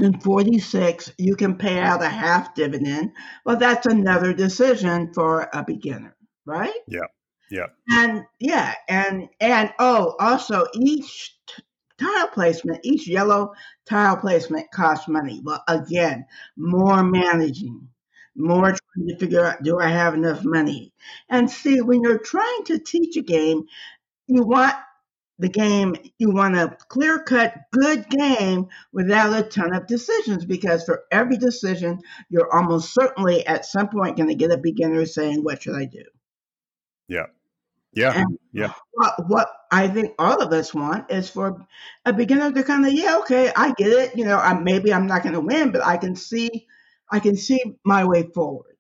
in 0.01 0.19
46 0.21 1.13
you 1.19 1.37
can 1.37 1.57
pay 1.57 1.79
out 1.79 2.03
a 2.03 2.09
half 2.09 2.55
dividend 2.55 3.13
well 3.45 3.57
that's 3.57 3.87
another 3.87 4.33
decision 4.33 5.13
for 5.13 5.49
a 5.53 5.65
beginner 5.65 6.17
right 6.47 6.79
yeah 6.87 7.07
yeah. 7.51 7.67
And 7.91 8.25
yeah, 8.39 8.75
and 8.89 9.29
and 9.41 9.73
oh, 9.79 10.17
also 10.19 10.67
each 10.75 11.37
tile 11.99 12.29
placement, 12.29 12.81
each 12.85 13.09
yellow 13.09 13.55
tile 13.89 14.17
placement 14.17 14.71
costs 14.71 15.09
money. 15.09 15.41
Well, 15.43 15.63
again, 15.67 16.27
more 16.57 17.03
managing, 17.03 17.89
more 18.37 18.67
trying 18.67 19.09
to 19.09 19.17
figure 19.19 19.45
out 19.45 19.63
do 19.63 19.79
I 19.81 19.89
have 19.89 20.15
enough 20.15 20.45
money? 20.45 20.93
And 21.29 21.51
see, 21.51 21.81
when 21.81 22.03
you're 22.03 22.19
trying 22.19 22.65
to 22.67 22.79
teach 22.79 23.17
a 23.17 23.23
game, 23.23 23.65
you 24.27 24.43
want 24.43 24.77
the 25.39 25.49
game, 25.49 25.95
you 26.19 26.31
want 26.31 26.57
a 26.57 26.77
clear 26.89 27.23
cut, 27.23 27.55
good 27.71 28.09
game 28.09 28.69
without 28.93 29.39
a 29.39 29.49
ton 29.49 29.73
of 29.73 29.87
decisions 29.87 30.45
because 30.45 30.85
for 30.85 31.05
every 31.13 31.37
decision, 31.37 32.01
you're 32.29 32.53
almost 32.53 32.93
certainly 32.93 33.47
at 33.47 33.65
some 33.65 33.89
point 33.89 34.17
going 34.17 34.29
to 34.29 34.35
get 34.35 34.51
a 34.51 34.59
beginner 34.59 35.07
saying, 35.07 35.45
What 35.45 35.63
should 35.63 35.77
I 35.77 35.85
do? 35.85 36.05
Yeah. 37.07 37.27
Yeah. 37.93 38.13
And 38.15 38.39
yeah. 38.53 38.73
What, 38.93 39.29
what 39.29 39.49
I 39.71 39.89
think 39.89 40.15
all 40.19 40.43
of 40.43 40.53
us 40.53 40.75
want 40.75 41.11
is 41.11 41.31
for 41.31 41.67
a 42.05 42.13
beginner 42.13 42.53
to 42.53 42.63
kind 42.63 42.87
of, 42.87 42.93
yeah, 42.93 43.19
okay, 43.21 43.53
I 43.57 43.73
get 43.73 43.89
it. 43.89 44.17
You 44.17 44.25
know, 44.25 44.39
I, 44.39 44.55
maybe 44.55 44.93
I'm 44.93 45.07
not 45.07 45.23
going 45.23 45.35
to 45.35 45.41
win, 45.41 45.71
but 45.71 45.85
I 45.85 45.97
can 45.97 46.15
see, 46.15 46.67
I 47.11 47.21
can 47.21 47.37
see 47.37 47.61
my 47.85 48.05
way 48.05 48.25
forward. 48.35 48.77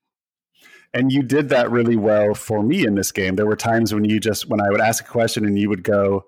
And 0.94 1.12
you 1.12 1.22
did 1.22 1.50
that 1.50 1.70
really 1.70 1.96
well 1.96 2.34
for 2.34 2.62
me 2.62 2.86
in 2.86 2.94
this 2.94 3.12
game. 3.12 3.36
There 3.36 3.46
were 3.46 3.56
times 3.56 3.94
when 3.94 4.04
you 4.04 4.18
just, 4.20 4.48
when 4.48 4.60
I 4.60 4.70
would 4.70 4.80
ask 4.80 5.04
a 5.04 5.08
question 5.08 5.44
and 5.44 5.58
you 5.58 5.68
would 5.68 5.84
go, 5.84 6.24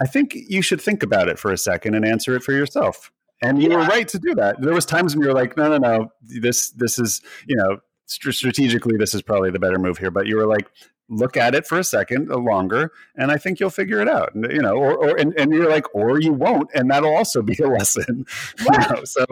I 0.00 0.06
think 0.06 0.34
you 0.34 0.62
should 0.62 0.80
think 0.80 1.02
about 1.02 1.28
it 1.28 1.38
for 1.38 1.52
a 1.52 1.58
second 1.58 1.94
and 1.94 2.04
answer 2.04 2.36
it 2.36 2.42
for 2.42 2.52
yourself. 2.52 3.10
and 3.42 3.62
you 3.62 3.70
yeah. 3.70 3.76
were 3.76 3.84
right 3.84 4.08
to 4.08 4.18
do 4.18 4.34
that. 4.34 4.60
There 4.60 4.74
was 4.74 4.84
times 4.84 5.14
when 5.14 5.22
you 5.22 5.28
were 5.28 5.34
like, 5.34 5.56
no, 5.56 5.68
no, 5.68 5.78
no, 5.78 6.12
this 6.22 6.70
this 6.70 6.98
is 6.98 7.20
you 7.46 7.56
know 7.56 7.78
strategically 8.06 8.96
this 8.96 9.14
is 9.14 9.22
probably 9.22 9.50
the 9.50 9.58
better 9.58 9.78
move 9.78 9.98
here, 9.98 10.10
but 10.10 10.26
you 10.26 10.36
were 10.36 10.46
like, 10.46 10.68
look 11.08 11.36
at 11.36 11.54
it 11.54 11.66
for 11.66 11.78
a 11.78 11.84
second 11.84 12.30
uh, 12.30 12.36
longer 12.36 12.92
and 13.16 13.30
i 13.30 13.36
think 13.36 13.58
you'll 13.58 13.70
figure 13.70 14.00
it 14.00 14.08
out 14.08 14.30
you 14.34 14.60
know 14.60 14.74
or, 14.74 14.94
or 14.94 15.16
and, 15.16 15.34
and 15.38 15.52
you're 15.52 15.68
like 15.68 15.84
or 15.94 16.20
you 16.20 16.32
won't 16.32 16.68
and 16.74 16.90
that'll 16.90 17.14
also 17.14 17.42
be 17.42 17.56
a 17.62 17.66
lesson 17.78 18.26
you 18.58 18.78
know 18.90 19.04
so 19.04 19.24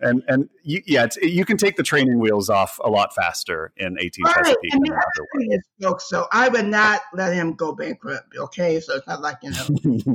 and 0.00 0.22
and 0.28 0.48
you, 0.62 0.80
yeah 0.86 1.06
you 1.22 1.44
can 1.44 1.56
take 1.56 1.76
the 1.76 1.82
training 1.82 2.18
wheels 2.18 2.48
off 2.48 2.78
a 2.84 2.88
lot 2.88 3.14
faster 3.14 3.72
in 3.76 3.96
18 3.98 4.24
right. 4.24 4.56
And 4.72 4.82
the 4.84 5.54
is, 5.54 5.62
folks, 5.82 6.08
so 6.08 6.26
i 6.30 6.48
would 6.48 6.66
not 6.66 7.02
let 7.12 7.34
him 7.34 7.54
go 7.54 7.74
bankrupt 7.74 8.36
okay? 8.36 8.80
So 8.80 8.96
it's 8.96 9.06
not 9.06 9.20
like 9.20 9.38
you 9.42 9.50
know 9.50 9.66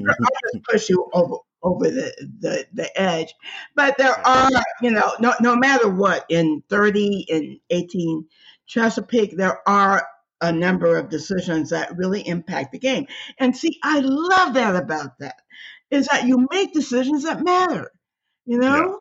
i 0.09 0.27
just 0.53 0.63
push 0.63 0.89
you 0.89 1.09
over 1.13 1.37
over 1.61 1.89
the, 1.89 2.29
the, 2.39 2.65
the 2.73 3.01
edge 3.01 3.33
but 3.75 3.97
there 3.97 4.25
are 4.25 4.49
you 4.81 4.91
know 4.91 5.11
no, 5.19 5.33
no 5.41 5.57
matter 5.57 5.89
what 5.89 6.25
in 6.29 6.63
30 6.69 7.25
and 7.29 7.59
18 7.69 8.25
chesapeake 8.65 9.35
there 9.35 9.59
are 9.67 10.07
a 10.41 10.51
number 10.51 10.97
of 10.97 11.09
decisions 11.09 11.69
that 11.69 11.97
really 11.97 12.25
impact 12.27 12.71
the 12.71 12.79
game. 12.79 13.07
And 13.39 13.55
see, 13.55 13.79
I 13.83 13.99
love 13.99 14.53
that 14.53 14.75
about 14.75 15.19
that 15.19 15.35
is 15.91 16.07
that 16.07 16.27
you 16.27 16.47
make 16.51 16.73
decisions 16.73 17.23
that 17.23 17.43
matter, 17.43 17.91
you 18.45 18.57
know? 18.57 18.75
Yeah. 18.75 18.95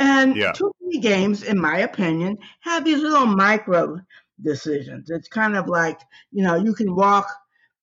And 0.00 0.36
yeah. 0.36 0.52
too 0.52 0.72
many 0.80 0.98
games, 0.98 1.42
in 1.42 1.60
my 1.60 1.78
opinion, 1.78 2.38
have 2.60 2.84
these 2.84 3.02
little 3.02 3.26
micro 3.26 4.00
decisions. 4.42 5.10
It's 5.10 5.28
kind 5.28 5.56
of 5.56 5.68
like, 5.68 6.00
you 6.32 6.42
know, 6.42 6.56
you 6.56 6.74
can 6.74 6.94
walk 6.94 7.26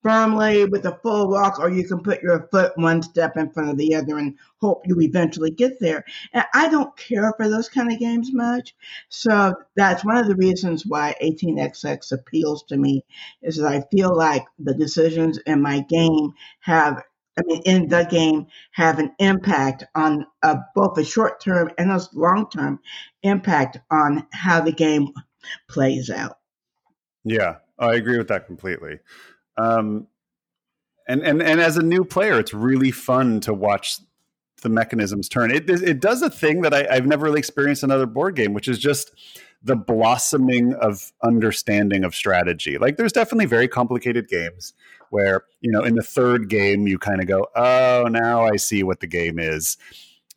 firmly 0.08 0.64
with 0.64 0.86
a 0.86 0.98
full 1.04 1.30
walk, 1.30 1.60
or 1.60 1.70
you 1.70 1.86
can 1.86 2.00
put 2.00 2.24
your 2.24 2.48
foot 2.50 2.72
one 2.78 3.02
step 3.02 3.36
in 3.36 3.50
front 3.50 3.70
of 3.70 3.78
the 3.78 3.94
other 3.94 4.18
and 4.18 4.38
hope 4.62 4.88
you 4.88 5.02
eventually 5.02 5.52
get 5.52 5.78
there. 5.82 6.06
And 6.32 6.46
I 6.54 6.70
don't 6.70 6.96
care 6.96 7.34
for 7.36 7.50
those 7.50 7.68
kind 7.68 7.92
of 7.92 8.00
games 8.00 8.32
much. 8.32 8.74
So 9.10 9.54
that's 9.76 10.06
one 10.06 10.16
of 10.16 10.28
the 10.28 10.36
reasons 10.38 10.86
why 10.86 11.14
18xx 11.22 12.14
appeals 12.14 12.64
to 12.70 12.78
me 12.78 13.04
is 13.42 13.58
that 13.58 13.68
I 13.68 13.84
feel 13.92 14.16
like 14.16 14.46
the 14.58 14.74
decisions 14.74 15.40
in 15.40 15.62
my 15.62 15.82
game 15.82 16.34
have 16.62 17.04
I 17.40 17.44
mean, 17.46 17.62
in 17.66 17.88
the 17.88 18.04
game, 18.04 18.48
have 18.72 18.98
an 18.98 19.12
impact 19.20 19.84
on 19.94 20.26
uh, 20.42 20.56
both 20.74 20.98
a 20.98 21.06
short 21.06 21.40
term 21.40 21.70
and 21.78 21.92
a 21.92 22.02
long 22.14 22.50
term 22.50 22.80
impact 23.22 23.78
on 23.92 24.26
how 24.34 24.60
the 24.60 24.72
game 24.72 25.10
plays 25.70 26.10
out. 26.10 26.40
Yeah, 27.24 27.58
I 27.78 27.94
agree 27.94 28.18
with 28.18 28.30
that 28.30 28.48
completely. 28.48 28.98
Um, 29.58 30.08
and 31.08 31.22
and 31.22 31.42
and 31.42 31.62
as 31.62 31.78
a 31.78 31.84
new 31.84 32.04
player, 32.04 32.40
it's 32.40 32.54
really 32.54 32.92
fun 32.92 33.40
to 33.42 33.54
watch 33.54 33.98
the 34.62 34.70
mechanisms 34.70 35.30
turn. 35.30 35.52
It 35.52 35.70
it 35.70 36.00
does 36.00 36.22
a 36.22 36.30
thing 36.30 36.62
that 36.62 36.74
I, 36.74 36.88
I've 36.90 37.06
never 37.06 37.26
really 37.26 37.40
experienced 37.40 37.84
in 37.84 37.92
another 37.92 38.06
board 38.06 38.36
game, 38.36 38.54
which 38.54 38.68
is 38.68 38.80
just 38.80 39.12
the 39.64 39.76
blossoming 39.76 40.74
of 40.76 41.12
understanding 41.24 42.04
of 42.04 42.14
strategy. 42.14 42.78
Like 42.78 42.98
there's 42.98 43.14
definitely 43.14 43.46
very 43.46 43.68
complicated 43.68 44.28
games 44.28 44.74
where, 45.10 45.46
you 45.62 45.72
know, 45.72 45.84
in 45.84 45.96
the 45.96 46.04
third 46.04 46.50
game 46.50 46.88
you 46.88 47.00
kind 47.00 47.22
of 47.22 47.28
go, 47.28 47.48
"Oh, 47.56 48.08
now 48.10 48.46
I 48.46 48.58
see 48.58 48.84
what 48.84 49.00
the 49.00 49.08
game 49.08 49.40
is." 49.40 49.78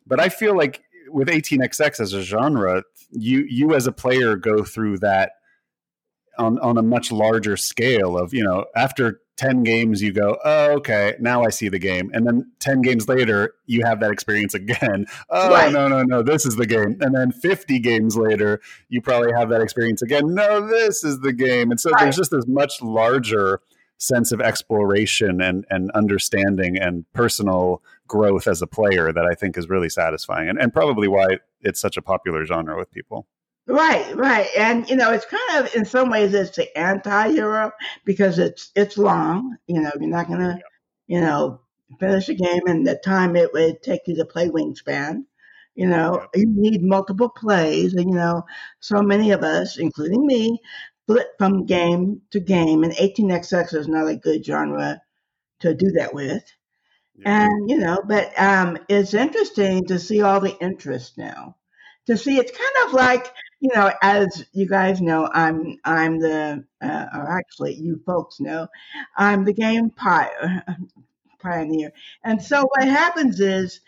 But 0.07 0.19
I 0.19 0.29
feel 0.29 0.55
like 0.55 0.83
with 1.09 1.27
18xx 1.27 1.99
as 1.99 2.13
a 2.13 2.21
genre, 2.21 2.83
you 3.11 3.45
you 3.49 3.75
as 3.75 3.87
a 3.87 3.91
player 3.91 4.35
go 4.35 4.63
through 4.63 4.99
that 4.99 5.33
on 6.37 6.59
on 6.59 6.77
a 6.77 6.81
much 6.81 7.11
larger 7.11 7.57
scale 7.57 8.17
of 8.17 8.33
you 8.33 8.43
know 8.43 8.65
after 8.75 9.21
10 9.37 9.63
games 9.63 10.01
you 10.01 10.11
go 10.11 10.37
oh 10.45 10.71
okay 10.73 11.15
now 11.19 11.43
i 11.43 11.49
see 11.49 11.67
the 11.67 11.79
game. 11.79 12.11
And 12.13 12.27
then 12.27 12.51
10 12.59 12.81
games 12.81 13.07
later 13.07 13.53
you 13.65 13.83
have 13.83 13.99
that 14.01 14.11
experience 14.11 14.53
again. 14.53 15.05
Oh 15.29 15.49
right. 15.49 15.71
no 15.71 15.87
no 15.87 16.03
no 16.03 16.21
this 16.21 16.45
is 16.45 16.55
the 16.55 16.65
game. 16.65 16.97
And 17.01 17.15
then 17.15 17.31
50 17.31 17.79
games 17.79 18.15
later 18.15 18.61
you 18.89 19.01
probably 19.01 19.31
have 19.33 19.49
that 19.49 19.61
experience 19.61 20.01
again. 20.01 20.33
No 20.35 20.67
this 20.67 21.03
is 21.03 21.19
the 21.21 21.33
game. 21.33 21.71
And 21.71 21.79
so 21.79 21.89
right. 21.91 22.03
there's 22.03 22.17
just 22.17 22.31
this 22.31 22.45
much 22.47 22.81
larger 22.81 23.61
sense 23.97 24.31
of 24.31 24.41
exploration 24.41 25.41
and 25.41 25.65
and 25.69 25.91
understanding 25.91 26.77
and 26.77 27.05
personal 27.13 27.83
growth 28.07 28.47
as 28.47 28.59
a 28.59 28.67
player 28.67 29.13
that 29.13 29.25
i 29.25 29.35
think 29.35 29.55
is 29.55 29.69
really 29.69 29.89
satisfying 29.89 30.49
and, 30.49 30.59
and 30.59 30.73
probably 30.73 31.07
why 31.07 31.27
it's 31.61 31.79
such 31.79 31.97
a 31.97 32.01
popular 32.01 32.43
genre 32.43 32.75
with 32.75 32.89
people 32.91 33.27
Right, 33.67 34.15
right. 34.15 34.47
And 34.57 34.89
you 34.89 34.95
know, 34.95 35.11
it's 35.11 35.25
kind 35.25 35.65
of 35.65 35.73
in 35.75 35.85
some 35.85 36.09
ways 36.09 36.33
it's 36.33 36.55
the 36.55 36.75
anti-hero 36.77 37.71
because 38.05 38.39
it's 38.39 38.71
it's 38.75 38.97
long. 38.97 39.57
You 39.67 39.81
know, 39.81 39.91
you're 39.99 40.09
not 40.09 40.27
gonna, 40.27 40.59
you 41.07 41.21
know, 41.21 41.61
finish 41.99 42.27
a 42.29 42.33
game 42.33 42.67
in 42.67 42.83
the 42.83 42.95
time 42.95 43.35
it 43.35 43.53
would 43.53 43.81
take 43.81 44.01
you 44.07 44.15
to 44.17 44.25
play 44.25 44.49
Wingspan. 44.49 45.25
You 45.75 45.87
know, 45.87 46.27
you 46.35 46.45
need 46.47 46.83
multiple 46.83 47.29
plays, 47.29 47.93
and 47.93 48.09
you 48.09 48.15
know, 48.15 48.43
so 48.79 49.01
many 49.01 49.31
of 49.31 49.43
us, 49.43 49.77
including 49.77 50.25
me, 50.25 50.59
flip 51.07 51.29
from 51.37 51.65
game 51.65 52.21
to 52.31 52.39
game, 52.39 52.83
and 52.83 52.93
18xx 52.93 53.73
is 53.73 53.87
not 53.87 54.07
a 54.07 54.15
good 54.17 54.43
genre 54.45 55.01
to 55.61 55.73
do 55.75 55.91
that 55.93 56.13
with. 56.13 56.43
Yeah. 57.15 57.45
And 57.47 57.69
you 57.69 57.77
know, 57.77 58.01
but 58.07 58.37
um, 58.39 58.77
it's 58.89 59.13
interesting 59.13 59.85
to 59.87 59.99
see 59.99 60.21
all 60.21 60.39
the 60.39 60.57
interest 60.59 61.17
now. 61.17 61.55
To 62.07 62.17
see, 62.17 62.37
it's 62.37 62.51
kind 62.51 62.87
of 62.87 62.93
like 62.93 63.33
you 63.61 63.69
know, 63.75 63.91
as 64.03 64.45
you 64.53 64.67
guys 64.67 65.01
know, 65.01 65.29
I'm 65.33 65.77
I'm 65.85 66.19
the 66.19 66.65
uh, 66.81 67.07
or 67.15 67.31
actually 67.39 67.75
you 67.75 68.01
folks 68.05 68.41
know, 68.41 68.67
I'm 69.17 69.45
the 69.45 69.53
game 69.53 69.91
pi- 69.91 70.61
pioneer. 71.41 71.91
And 72.23 72.41
so 72.41 72.63
what 72.63 72.87
happens 72.87 73.39
is 73.39 73.81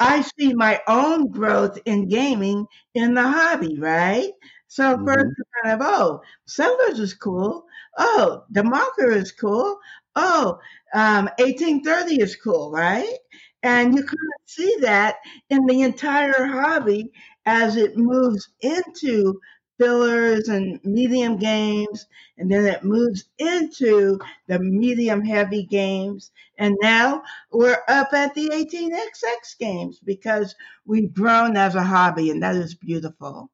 I 0.00 0.22
see 0.38 0.54
my 0.54 0.80
own 0.88 1.28
growth 1.30 1.78
in 1.86 2.08
gaming 2.08 2.66
in 2.94 3.14
the 3.14 3.22
hobby, 3.22 3.78
right? 3.78 4.32
So 4.68 4.96
mm-hmm. 4.96 5.06
first 5.06 5.34
kind 5.64 5.80
of, 5.80 5.86
oh, 5.88 6.22
Settlers 6.46 6.98
is 7.00 7.14
cool. 7.14 7.66
Oh, 7.98 8.44
Demarker 8.52 9.14
is 9.14 9.32
cool. 9.32 9.78
Oh, 10.16 10.58
um, 10.94 11.28
1830 11.38 12.20
is 12.22 12.36
cool, 12.36 12.70
right? 12.72 13.18
And 13.66 13.94
you 13.94 14.02
kind 14.02 14.12
of 14.12 14.40
see 14.46 14.76
that 14.80 15.16
in 15.50 15.66
the 15.66 15.82
entire 15.82 16.46
hobby 16.46 17.10
as 17.46 17.76
it 17.76 17.96
moves 17.96 18.48
into 18.60 19.40
fillers 19.78 20.48
and 20.48 20.80
medium 20.84 21.36
games, 21.36 22.06
and 22.38 22.50
then 22.50 22.64
it 22.64 22.84
moves 22.84 23.24
into 23.38 24.18
the 24.46 24.58
medium 24.60 25.24
heavy 25.24 25.64
games. 25.64 26.30
And 26.58 26.76
now 26.80 27.22
we're 27.52 27.82
up 27.88 28.12
at 28.14 28.34
the 28.34 28.50
18XX 28.50 29.58
games 29.58 29.98
because 29.98 30.54
we've 30.86 31.12
grown 31.12 31.56
as 31.56 31.74
a 31.74 31.82
hobby, 31.82 32.30
and 32.30 32.42
that 32.42 32.56
is 32.56 32.74
beautiful. 32.74 33.50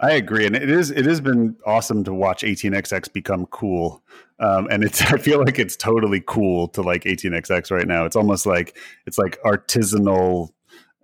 I 0.00 0.12
agree, 0.12 0.46
and 0.46 0.54
it 0.54 0.70
is 0.70 0.90
it 0.90 1.06
has 1.06 1.20
been 1.20 1.56
awesome 1.66 2.04
to 2.04 2.14
watch 2.14 2.42
18xx 2.42 3.12
become 3.12 3.46
cool, 3.46 4.02
um, 4.38 4.68
and 4.70 4.84
it's 4.84 5.02
I 5.12 5.18
feel 5.18 5.38
like 5.38 5.58
it's 5.58 5.76
totally 5.76 6.22
cool 6.26 6.68
to 6.68 6.82
like 6.82 7.04
18xx 7.04 7.70
right 7.70 7.86
now. 7.86 8.04
It's 8.04 8.16
almost 8.16 8.46
like 8.46 8.76
it's 9.06 9.18
like 9.18 9.40
artisanal. 9.42 10.50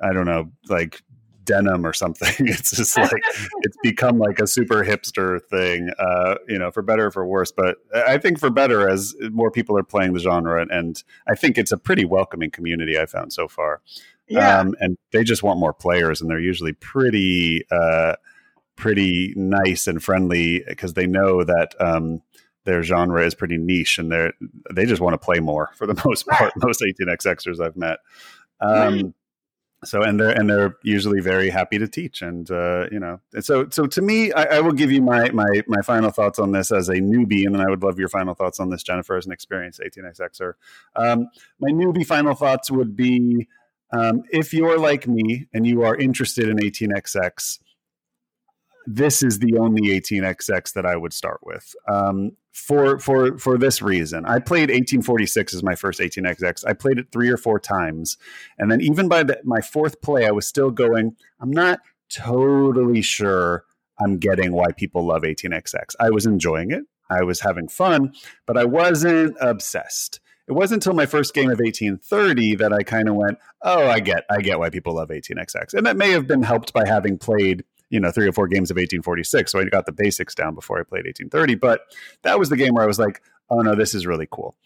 I 0.00 0.12
don't 0.12 0.26
know, 0.26 0.50
like 0.68 1.02
denim 1.44 1.86
or 1.86 1.92
something. 1.92 2.32
It's 2.52 2.76
just 2.76 2.96
like 2.96 3.22
it's 3.62 3.76
become 3.82 4.18
like 4.18 4.38
a 4.40 4.46
super 4.46 4.84
hipster 4.84 5.40
thing, 5.50 5.90
uh, 5.98 6.36
you 6.48 6.58
know, 6.58 6.70
for 6.70 6.82
better 6.82 7.06
or 7.06 7.10
for 7.10 7.26
worse. 7.26 7.52
But 7.52 7.78
I 7.94 8.18
think 8.18 8.38
for 8.38 8.50
better 8.50 8.88
as 8.88 9.14
more 9.30 9.50
people 9.50 9.76
are 9.78 9.82
playing 9.82 10.12
the 10.12 10.20
genre, 10.20 10.66
and, 10.68 11.02
I 11.28 11.34
think 11.34 11.56
it's 11.56 11.72
a 11.72 11.78
pretty 11.78 12.04
welcoming 12.04 12.50
community 12.50 12.98
I 12.98 13.06
found 13.06 13.32
so 13.32 13.48
far. 13.48 13.80
Yeah. 14.28 14.58
Um, 14.60 14.74
and 14.80 14.98
they 15.12 15.24
just 15.24 15.42
want 15.42 15.58
more 15.58 15.72
players, 15.72 16.20
and 16.20 16.30
they're 16.30 16.40
usually 16.40 16.72
pretty, 16.72 17.64
uh, 17.70 18.14
pretty 18.76 19.34
nice 19.36 19.86
and 19.86 20.02
friendly 20.02 20.64
because 20.66 20.94
they 20.94 21.06
know 21.06 21.44
that. 21.44 21.74
Um, 21.80 22.22
their 22.64 22.84
genre 22.84 23.26
is 23.26 23.34
pretty 23.34 23.58
niche 23.58 23.98
and 23.98 24.12
they 24.12 24.30
they 24.72 24.86
just 24.86 25.02
want 25.02 25.14
to 25.14 25.18
play 25.18 25.40
more 25.40 25.70
for 25.74 25.84
the 25.84 26.00
most 26.06 26.28
part. 26.28 26.52
Most 26.56 26.80
18xxers 26.80 27.60
I've 27.60 27.76
met. 27.76 27.98
Um, 28.60 29.14
so 29.84 30.02
and 30.02 30.20
they're 30.20 30.30
and 30.30 30.48
they're 30.48 30.76
usually 30.82 31.20
very 31.20 31.50
happy 31.50 31.78
to 31.78 31.88
teach 31.88 32.22
and 32.22 32.50
uh, 32.50 32.86
you 32.92 33.00
know 33.00 33.20
and 33.32 33.44
so 33.44 33.68
so 33.70 33.86
to 33.86 34.00
me 34.00 34.32
I, 34.32 34.56
I, 34.56 34.60
will 34.60 34.72
give 34.72 34.92
you 34.92 35.02
my 35.02 35.30
my 35.30 35.62
my 35.66 35.82
final 35.82 36.10
thoughts 36.10 36.38
on 36.38 36.52
this 36.52 36.70
as 36.70 36.88
a 36.88 36.94
newbie 36.94 37.44
and 37.46 37.54
then 37.54 37.62
I 37.62 37.68
would 37.68 37.82
love 37.82 37.98
your 37.98 38.08
final 38.08 38.34
thoughts 38.34 38.60
on 38.60 38.70
this 38.70 38.82
Jennifer 38.82 39.16
as 39.16 39.26
an 39.26 39.32
experienced 39.32 39.80
18xxer 39.80 40.54
um, 40.96 41.28
my 41.60 41.70
newbie 41.70 42.06
final 42.06 42.34
thoughts 42.34 42.70
would 42.70 42.94
be 42.94 43.48
um, 43.92 44.22
if 44.30 44.54
you're 44.54 44.78
like 44.78 45.06
me 45.06 45.48
and 45.52 45.66
you 45.66 45.82
are 45.82 45.96
interested 45.96 46.48
in 46.48 46.58
18xx 46.58 47.58
this 48.86 49.22
is 49.22 49.38
the 49.38 49.58
only 49.58 49.88
18xx 49.88 50.72
that 50.74 50.86
I 50.86 50.96
would 50.96 51.12
start 51.12 51.40
with. 51.42 51.74
Um, 51.88 52.32
for 52.52 52.98
for 52.98 53.38
for 53.38 53.56
this 53.58 53.80
reason. 53.82 54.24
I 54.26 54.38
played 54.38 54.68
1846 54.68 55.54
as 55.54 55.62
my 55.62 55.74
first 55.74 56.00
18xx. 56.00 56.66
I 56.66 56.74
played 56.74 56.98
it 56.98 57.06
three 57.10 57.30
or 57.30 57.36
four 57.36 57.58
times, 57.58 58.18
and 58.58 58.70
then 58.70 58.80
even 58.80 59.08
by 59.08 59.22
the, 59.22 59.40
my 59.44 59.60
fourth 59.60 60.00
play, 60.02 60.26
I 60.26 60.30
was 60.30 60.46
still 60.46 60.70
going. 60.70 61.16
I'm 61.40 61.50
not 61.50 61.80
totally 62.10 63.02
sure 63.02 63.64
I'm 63.98 64.18
getting 64.18 64.52
why 64.52 64.72
people 64.72 65.06
love 65.06 65.22
18xx. 65.22 65.94
I 65.98 66.10
was 66.10 66.26
enjoying 66.26 66.70
it. 66.70 66.84
I 67.10 67.22
was 67.22 67.40
having 67.40 67.68
fun, 67.68 68.14
but 68.46 68.56
I 68.56 68.64
wasn't 68.64 69.36
obsessed. 69.40 70.20
it 70.48 70.52
wasn't 70.52 70.84
until 70.84 70.94
my 70.94 71.06
first 71.06 71.34
game 71.34 71.50
of 71.50 71.58
1830 71.58 72.56
that 72.56 72.72
I 72.72 72.82
kind 72.82 73.08
of 73.08 73.14
went, 73.14 73.38
oh, 73.62 73.86
I 73.86 74.00
get, 74.00 74.24
I 74.30 74.40
get 74.40 74.58
why 74.58 74.70
people 74.70 74.94
love 74.94 75.08
18xx, 75.08 75.74
and 75.74 75.86
that 75.86 75.96
may 75.96 76.10
have 76.10 76.26
been 76.26 76.42
helped 76.42 76.72
by 76.72 76.86
having 76.86 77.18
played 77.18 77.64
you 77.92 78.00
know 78.00 78.10
three 78.10 78.26
or 78.26 78.32
four 78.32 78.48
games 78.48 78.70
of 78.70 78.76
1846 78.76 79.52
so 79.52 79.60
i 79.60 79.64
got 79.64 79.86
the 79.86 79.92
basics 79.92 80.34
down 80.34 80.54
before 80.54 80.80
i 80.80 80.82
played 80.82 81.04
1830 81.04 81.54
but 81.56 81.82
that 82.22 82.38
was 82.38 82.48
the 82.48 82.56
game 82.56 82.74
where 82.74 82.82
i 82.82 82.86
was 82.86 82.98
like 82.98 83.22
oh 83.50 83.60
no 83.60 83.74
this 83.74 83.94
is 83.94 84.06
really 84.06 84.26
cool 84.30 84.56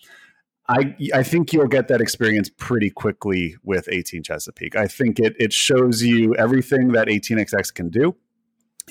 I, 0.69 0.97
I 1.15 1.23
think 1.23 1.53
you'll 1.53 1.69
get 1.69 1.86
that 1.89 2.01
experience 2.01 2.51
pretty 2.57 2.90
quickly 2.90 3.57
with 3.62 3.89
18 3.89 4.24
Chesapeake. 4.24 4.74
I 4.74 4.89
think 4.89 5.20
it 5.20 5.36
it 5.39 5.53
shows 5.53 6.03
you 6.03 6.35
everything 6.35 6.89
that 6.89 7.07
18xx 7.07 7.73
can 7.73 7.89
do 7.89 8.16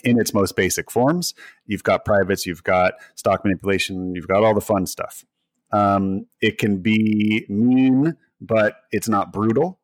in 0.03 0.19
its 0.19 0.33
most 0.33 0.55
basic 0.55 0.89
forms. 0.89 1.33
You've 1.65 1.83
got 1.83 2.05
privates, 2.05 2.45
you've 2.45 2.63
got 2.63 2.93
stock 3.15 3.43
manipulation, 3.43 4.15
you've 4.15 4.27
got 4.27 4.43
all 4.43 4.53
the 4.53 4.61
fun 4.61 4.85
stuff. 4.85 5.25
Um, 5.71 6.27
it 6.41 6.57
can 6.57 6.77
be 6.77 7.45
mean, 7.49 8.15
but 8.39 8.77
it's 8.91 9.09
not 9.09 9.33
brutal, 9.33 9.79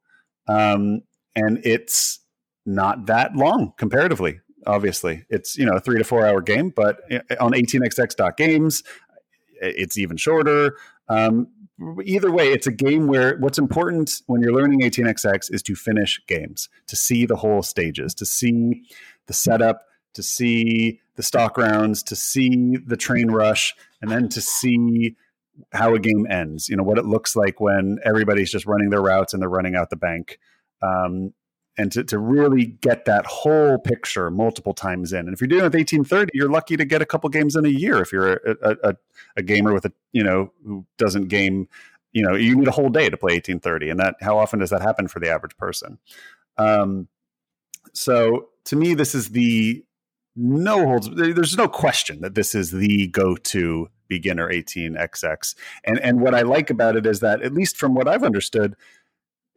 um, 0.47 1.01
and 1.35 1.59
it's 1.65 2.19
not 2.65 3.05
that 3.07 3.35
long 3.35 3.73
comparatively. 3.77 4.39
Obviously, 4.67 5.25
it's 5.29 5.57
you 5.57 5.65
know 5.65 5.73
a 5.73 5.79
three 5.79 5.97
to 5.97 6.03
four 6.03 6.25
hour 6.25 6.41
game, 6.41 6.69
but 6.69 7.01
on 7.39 7.53
18xx.games, 7.53 8.83
it's 9.61 9.97
even 9.97 10.17
shorter. 10.17 10.77
Um, 11.09 11.47
either 12.05 12.31
way, 12.31 12.51
it's 12.51 12.67
a 12.67 12.71
game 12.71 13.07
where 13.07 13.37
what's 13.37 13.57
important 13.57 14.21
when 14.27 14.41
you're 14.41 14.53
learning 14.53 14.81
18xx 14.81 15.51
is 15.53 15.63
to 15.63 15.75
finish 15.75 16.21
games, 16.27 16.69
to 16.87 16.95
see 16.95 17.25
the 17.25 17.35
whole 17.35 17.63
stages, 17.63 18.13
to 18.15 18.25
see 18.25 18.83
the 19.27 19.33
setup, 19.33 19.81
to 20.13 20.21
see 20.21 20.99
the 21.15 21.23
stock 21.23 21.57
rounds, 21.57 22.03
to 22.03 22.15
see 22.15 22.77
the 22.85 22.97
train 22.97 23.31
rush, 23.31 23.73
and 24.01 24.11
then 24.11 24.29
to 24.29 24.41
see 24.41 25.15
how 25.73 25.93
a 25.93 25.99
game 25.99 26.27
ends. 26.29 26.69
You 26.69 26.77
know 26.77 26.83
what 26.83 26.97
it 26.97 27.05
looks 27.05 27.35
like 27.35 27.59
when 27.59 27.97
everybody's 28.03 28.51
just 28.51 28.65
running 28.65 28.89
their 28.89 29.01
routes 29.01 29.33
and 29.33 29.41
they're 29.41 29.49
running 29.49 29.75
out 29.75 29.89
the 29.89 29.95
bank. 29.95 30.39
Um, 30.81 31.33
and 31.77 31.91
to, 31.91 32.03
to 32.03 32.19
really 32.19 32.65
get 32.65 33.05
that 33.05 33.25
whole 33.25 33.77
picture 33.77 34.29
multiple 34.29 34.73
times 34.73 35.13
in. 35.13 35.19
And 35.19 35.33
if 35.33 35.39
you're 35.39 35.47
doing 35.47 35.61
it 35.61 35.65
with 35.65 35.75
1830, 35.75 36.31
you're 36.33 36.49
lucky 36.49 36.75
to 36.75 36.85
get 36.85 37.01
a 37.01 37.05
couple 37.05 37.29
games 37.29 37.55
in 37.55 37.65
a 37.65 37.69
year. 37.69 38.01
If 38.01 38.11
you're 38.11 38.33
a, 38.33 38.77
a, 38.83 38.95
a 39.37 39.41
gamer 39.41 39.73
with 39.73 39.85
a, 39.85 39.93
you 40.11 40.23
know, 40.23 40.51
who 40.65 40.85
doesn't 40.97 41.29
game, 41.29 41.67
you 42.11 42.23
know, 42.23 42.35
you 42.35 42.55
need 42.55 42.67
a 42.67 42.71
whole 42.71 42.89
day 42.89 43.09
to 43.09 43.17
play 43.17 43.33
1830. 43.35 43.89
And 43.89 43.99
that, 43.99 44.15
how 44.21 44.37
often 44.37 44.59
does 44.59 44.69
that 44.71 44.81
happen 44.81 45.07
for 45.07 45.19
the 45.19 45.29
average 45.29 45.55
person? 45.57 45.97
Um, 46.57 47.07
so 47.93 48.49
to 48.65 48.75
me, 48.75 48.93
this 48.93 49.15
is 49.15 49.29
the 49.29 49.83
no 50.35 50.85
holds, 50.85 51.09
there's 51.13 51.57
no 51.57 51.67
question 51.67 52.21
that 52.21 52.35
this 52.35 52.53
is 52.53 52.71
the 52.71 53.07
go 53.07 53.35
to 53.35 53.89
beginner 54.07 54.49
18xx. 54.49 55.55
And, 55.85 55.99
and 55.99 56.19
what 56.19 56.35
I 56.35 56.41
like 56.41 56.69
about 56.69 56.97
it 56.97 57.05
is 57.05 57.21
that, 57.21 57.41
at 57.41 57.53
least 57.53 57.77
from 57.77 57.95
what 57.95 58.07
I've 58.07 58.23
understood, 58.23 58.75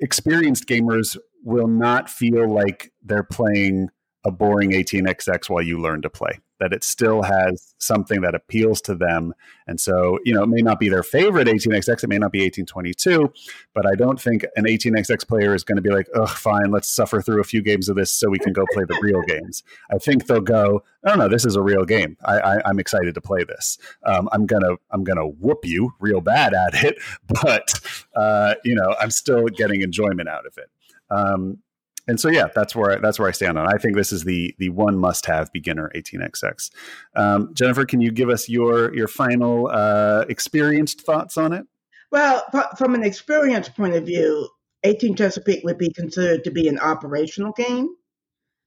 experienced 0.01 0.67
gamers 0.67 1.17
will 1.45 1.69
not 1.69 2.11
feel 2.11 2.53
like 2.53 2.93
they're 3.03 3.23
playing 3.23 3.89
a 4.25 4.31
boring 4.31 4.73
18xx 4.73 5.49
while 5.49 5.63
you 5.63 5.79
learn 5.79 6.03
to 6.03 6.11
play 6.11 6.41
that 6.61 6.73
it 6.73 6.85
still 6.85 7.23
has 7.23 7.75
something 7.79 8.21
that 8.23 8.35
appeals 8.35 8.81
to 8.81 8.95
them. 8.95 9.35
And 9.67 9.81
so 9.81 10.19
you 10.25 10.33
know 10.33 10.43
it 10.43 10.49
may 10.49 10.63
not 10.63 10.79
be 10.79 10.89
their 10.89 11.03
favorite 11.03 11.47
18xx 11.47 12.05
it 12.05 12.09
may 12.09 12.19
not 12.19 12.33
be 12.33 12.41
1822 12.41 13.33
but 13.75 13.87
i 13.87 13.95
don't 13.95 14.21
think 14.21 14.45
an 14.57 14.65
18xx 14.65 15.27
player 15.27 15.55
is 15.55 15.65
going 15.65 15.77
to 15.77 15.83
be 15.83 15.91
like 15.91 16.07
oh 16.15 16.27
fine 16.27 16.71
let's 16.71 16.89
suffer 16.89 17.23
through 17.23 17.41
a 17.41 17.45
few 17.45 17.63
games 17.63 17.89
of 17.89 17.97
this 17.97 18.13
so 18.13 18.29
we 18.29 18.39
can 18.39 18.53
go 18.53 18.65
play 18.73 18.85
the 18.87 18.99
real 19.03 19.23
games. 19.23 19.63
I 19.91 19.99
think 19.99 20.27
they'll 20.27 20.41
go 20.41 20.83
oh 21.07 21.15
no 21.15 21.29
this 21.29 21.45
is 21.45 21.57
a 21.57 21.63
real 21.63 21.85
game. 21.85 22.17
I, 22.25 22.61
am 22.65 22.79
excited 22.79 23.15
to 23.15 23.21
play 23.21 23.45
this. 23.45 23.79
Um, 24.05 24.29
i'm 24.33 24.47
gonna 24.47 24.77
i'm 24.91 25.05
gonna 25.05 25.27
whoop 25.27 25.65
you 25.65 25.93
real 25.99 26.21
bad 26.21 26.55
at 26.55 26.85
it 26.85 26.99
but 27.43 27.81
uh, 28.15 28.55
you 28.65 28.75
know 28.75 28.95
i'm 29.01 29.11
still 29.11 29.47
getting 29.49 29.83
enjoyment 29.83 30.29
out 30.29 30.47
of 30.47 30.57
it 30.59 30.71
um, 31.11 31.59
and 32.07 32.21
so 32.21 32.29
yeah, 32.29 32.49
that's 32.55 32.77
where 32.77 32.93
I, 32.93 32.97
that's 32.97 33.19
where 33.19 33.29
I 33.29 33.33
stand 33.33 33.59
on. 33.59 33.67
I 33.67 33.79
think 33.79 33.97
this 33.97 34.13
is 34.13 34.25
the 34.25 34.55
the 34.59 34.69
one 34.69 34.99
must 34.99 35.27
have 35.27 35.53
beginner 35.53 35.91
18xx. 35.95 36.71
Um, 37.17 37.55
Jennifer, 37.55 37.87
can 37.87 38.01
you 38.01 38.11
give 38.11 38.29
us 38.29 38.49
your 38.49 38.95
your 38.95 39.09
final 39.09 39.69
uh, 39.69 40.25
experienced 40.29 41.01
thoughts 41.01 41.39
on 41.39 41.53
it? 41.53 41.67
Well, 42.11 42.45
from 42.77 42.95
an 42.95 43.03
experience 43.03 43.69
point 43.69 43.95
of 43.95 44.05
view, 44.05 44.49
18 44.85 45.17
Chesapeake 45.17 45.65
would 45.65 45.79
be 45.79 45.93
considered 45.93 46.45
to 46.45 46.51
be 46.51 46.69
an 46.69 46.79
operational 46.79 47.53
game, 47.53 47.89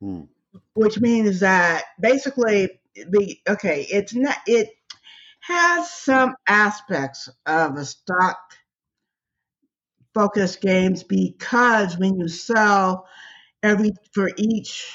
hmm. 0.01 0.21
which 0.73 0.99
means 0.99 1.39
that 1.41 1.83
basically 1.99 2.69
the 2.95 3.37
okay, 3.47 3.85
it's 3.89 4.15
not 4.15 4.37
it 4.47 4.69
has 5.41 5.91
some 5.91 6.35
aspects 6.47 7.29
of 7.45 7.75
a 7.75 7.85
stock 7.85 8.37
focused 10.17 10.61
games 10.61 11.03
because 11.03 11.97
when 11.97 12.19
you 12.19 12.27
sell 12.27 13.07
every 13.63 13.91
for 14.13 14.29
each 14.37 14.91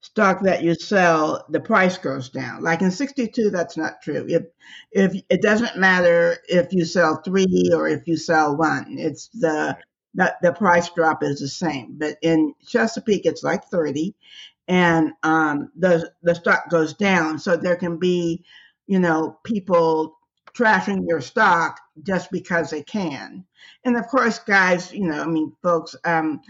stock 0.00 0.42
that 0.42 0.62
you 0.62 0.74
sell, 0.74 1.44
the 1.50 1.60
price 1.60 1.98
goes 1.98 2.28
down. 2.30 2.62
Like 2.62 2.82
in 2.82 2.90
62, 2.90 3.50
that's 3.50 3.76
not 3.76 4.02
true. 4.02 4.26
If 4.28 4.42
if 4.92 5.22
it 5.30 5.42
doesn't 5.42 5.78
matter 5.78 6.36
if 6.48 6.72
you 6.72 6.84
sell 6.84 7.22
three 7.24 7.70
or 7.74 7.88
if 7.88 8.06
you 8.06 8.16
sell 8.16 8.56
one, 8.56 8.96
it's 8.98 9.28
the 9.28 9.76
the, 10.14 10.34
the 10.42 10.52
price 10.52 10.90
drop 10.90 11.22
is 11.22 11.40
the 11.40 11.48
same. 11.48 11.96
But 11.98 12.18
in 12.22 12.54
Chesapeake, 12.66 13.26
it's 13.26 13.42
like 13.42 13.64
30, 13.66 14.14
and 14.68 15.12
um, 15.22 15.70
the 15.76 16.10
the 16.22 16.34
stock 16.34 16.68
goes 16.70 16.94
down. 16.94 17.38
So 17.38 17.56
there 17.56 17.76
can 17.76 17.98
be, 17.98 18.44
you 18.86 18.98
know, 19.00 19.38
people 19.44 20.18
trashing 20.56 21.06
your 21.08 21.20
stock 21.20 21.80
just 22.02 22.30
because 22.30 22.70
they 22.70 22.82
can. 22.82 23.44
And 23.84 23.96
of 23.96 24.06
course, 24.08 24.38
guys, 24.38 24.92
you 24.92 25.06
know, 25.06 25.22
I 25.22 25.26
mean, 25.26 25.52
folks, 25.62 25.96
um, 26.04 26.40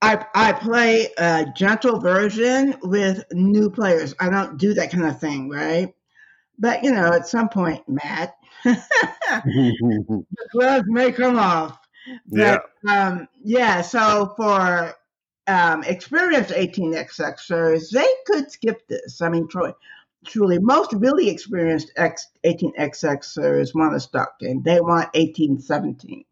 I 0.00 0.24
I 0.34 0.52
play 0.52 1.08
a 1.18 1.46
gentle 1.54 2.00
version 2.00 2.76
with 2.82 3.24
new 3.32 3.70
players. 3.70 4.14
I 4.18 4.30
don't 4.30 4.56
do 4.56 4.74
that 4.74 4.90
kind 4.90 5.04
of 5.04 5.20
thing, 5.20 5.50
right? 5.50 5.94
But 6.58 6.82
you 6.82 6.92
know, 6.92 7.12
at 7.12 7.28
some 7.28 7.48
point, 7.48 7.86
Matt, 7.88 8.36
the 8.64 10.14
gloves 10.52 10.84
may 10.86 11.12
come 11.12 11.38
off. 11.38 11.78
But, 12.26 12.64
yeah. 12.84 13.06
Um, 13.06 13.28
yeah. 13.42 13.82
So 13.82 14.32
for 14.36 14.94
um, 15.46 15.84
experienced 15.84 16.50
18xxers, 16.50 17.90
they 17.90 18.08
could 18.26 18.50
skip 18.50 18.86
this. 18.88 19.20
I 19.20 19.28
mean, 19.28 19.48
Troy, 19.48 19.72
truly, 20.26 20.58
most 20.58 20.92
really 20.92 21.28
experienced 21.28 21.92
X, 21.96 22.28
18xxers 22.44 23.74
want 23.74 23.96
a 23.96 24.00
stock 24.00 24.38
game. 24.38 24.62
They 24.62 24.80
want 24.80 25.14
1817, 25.14 26.24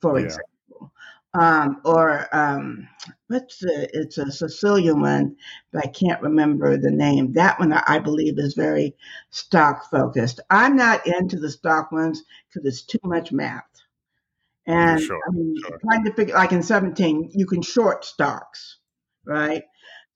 for 0.00 0.18
yeah. 0.18 0.26
example 0.26 0.52
um, 1.34 1.80
or 1.84 2.28
um, 2.34 2.88
what's 3.28 3.58
the, 3.58 3.88
it's 3.92 4.18
a 4.18 4.30
Sicilian 4.30 5.00
one, 5.00 5.36
but 5.72 5.84
I 5.84 5.88
can't 5.88 6.20
remember 6.20 6.76
the 6.76 6.90
name. 6.90 7.32
That 7.32 7.58
one 7.58 7.72
I 7.72 7.98
believe 7.98 8.38
is 8.38 8.54
very 8.54 8.94
stock 9.30 9.90
focused. 9.90 10.40
I'm 10.50 10.76
not 10.76 11.06
into 11.06 11.38
the 11.38 11.50
stock 11.50 11.90
ones 11.90 12.22
because 12.48 12.66
it's 12.66 12.82
too 12.82 13.00
much 13.02 13.32
math. 13.32 13.64
And 14.66 15.00
sure, 15.00 15.20
I 15.26 15.32
mean, 15.32 15.56
sure. 15.60 15.78
trying 15.78 16.04
to 16.04 16.12
figure, 16.12 16.34
like 16.34 16.52
in 16.52 16.62
17, 16.62 17.30
you 17.32 17.46
can 17.46 17.62
short 17.62 18.04
stocks, 18.04 18.78
right? 19.24 19.64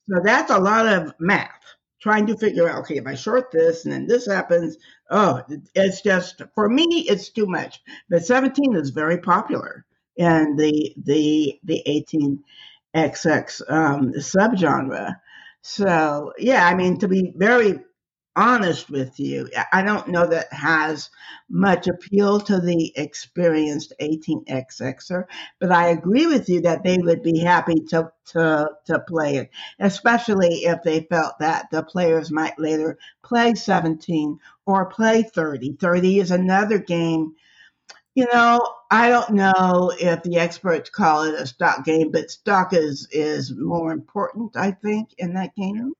So 0.08 0.20
that's 0.22 0.50
a 0.50 0.58
lot 0.58 0.86
of 0.86 1.14
math. 1.18 1.75
Trying 2.00 2.26
to 2.26 2.36
figure 2.36 2.68
out, 2.68 2.80
okay, 2.80 2.96
if 2.98 3.06
I 3.06 3.14
short 3.14 3.50
this 3.50 3.84
and 3.84 3.92
then 3.92 4.06
this 4.06 4.26
happens, 4.26 4.76
oh, 5.10 5.42
it's 5.74 6.02
just, 6.02 6.42
for 6.54 6.68
me, 6.68 6.84
it's 7.08 7.30
too 7.30 7.46
much. 7.46 7.80
But 8.10 8.24
17 8.24 8.76
is 8.76 8.90
very 8.90 9.18
popular 9.18 9.86
in 10.16 10.56
the 10.56 10.94
the 11.04 11.58
the 11.64 11.82
18xx 12.94 13.62
um, 13.70 14.12
subgenre. 14.14 15.16
So 15.62 16.32
yeah, 16.38 16.66
I 16.66 16.74
mean 16.74 16.98
to 16.98 17.08
be 17.08 17.32
very 17.36 17.80
honest 18.36 18.90
with 18.90 19.18
you, 19.18 19.48
I 19.72 19.82
don't 19.82 20.08
know 20.08 20.26
that 20.26 20.52
has 20.52 21.10
much 21.48 21.88
appeal 21.88 22.38
to 22.40 22.60
the 22.60 22.92
experienced 22.96 23.94
18xxer, 24.00 25.24
but 25.58 25.72
I 25.72 25.88
agree 25.88 26.26
with 26.26 26.48
you 26.48 26.60
that 26.62 26.84
they 26.84 26.98
would 26.98 27.22
be 27.22 27.38
happy 27.40 27.80
to, 27.88 28.12
to, 28.26 28.70
to 28.84 28.98
play 29.00 29.36
it, 29.36 29.50
especially 29.80 30.64
if 30.64 30.82
they 30.82 31.00
felt 31.00 31.38
that 31.40 31.70
the 31.70 31.82
players 31.82 32.30
might 32.30 32.58
later 32.58 32.98
play 33.24 33.54
17 33.54 34.38
or 34.66 34.86
play 34.86 35.22
30. 35.22 35.72
30 35.80 36.20
is 36.20 36.30
another 36.30 36.78
game 36.78 37.34
you 38.16 38.26
know, 38.32 38.66
I 38.90 39.10
don't 39.10 39.30
know 39.34 39.92
if 40.00 40.22
the 40.22 40.38
experts 40.38 40.88
call 40.88 41.24
it 41.24 41.34
a 41.34 41.46
stock 41.46 41.84
game, 41.84 42.10
but 42.10 42.30
stock 42.30 42.72
is 42.72 43.06
is 43.12 43.54
more 43.54 43.92
important, 43.92 44.56
I 44.56 44.70
think, 44.70 45.10
in 45.18 45.34
that 45.34 45.54
game. 45.54 45.92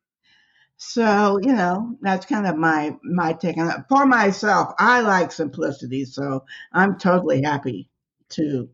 So, 0.78 1.38
you 1.42 1.54
know, 1.54 1.96
that's 2.02 2.26
kind 2.26 2.46
of 2.46 2.56
my 2.56 2.96
my 3.02 3.32
take 3.32 3.56
on 3.56 3.70
it. 3.70 3.84
For 3.88 4.04
myself, 4.04 4.74
I 4.78 5.00
like 5.00 5.32
simplicity, 5.32 6.04
so 6.04 6.44
I'm 6.72 6.98
totally 6.98 7.42
happy 7.42 7.88
to 8.30 8.68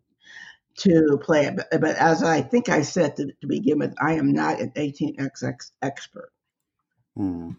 to 0.78 1.20
play 1.22 1.46
it. 1.46 1.56
But, 1.56 1.80
but 1.80 1.96
as 1.96 2.22
I 2.22 2.42
think 2.42 2.68
I 2.68 2.82
said 2.82 3.16
to, 3.16 3.26
to 3.40 3.46
begin 3.46 3.78
with, 3.78 3.94
I 4.00 4.14
am 4.14 4.32
not 4.32 4.60
an 4.60 4.72
18xx 4.72 5.70
expert. 5.80 6.32
Hmm. 7.16 7.50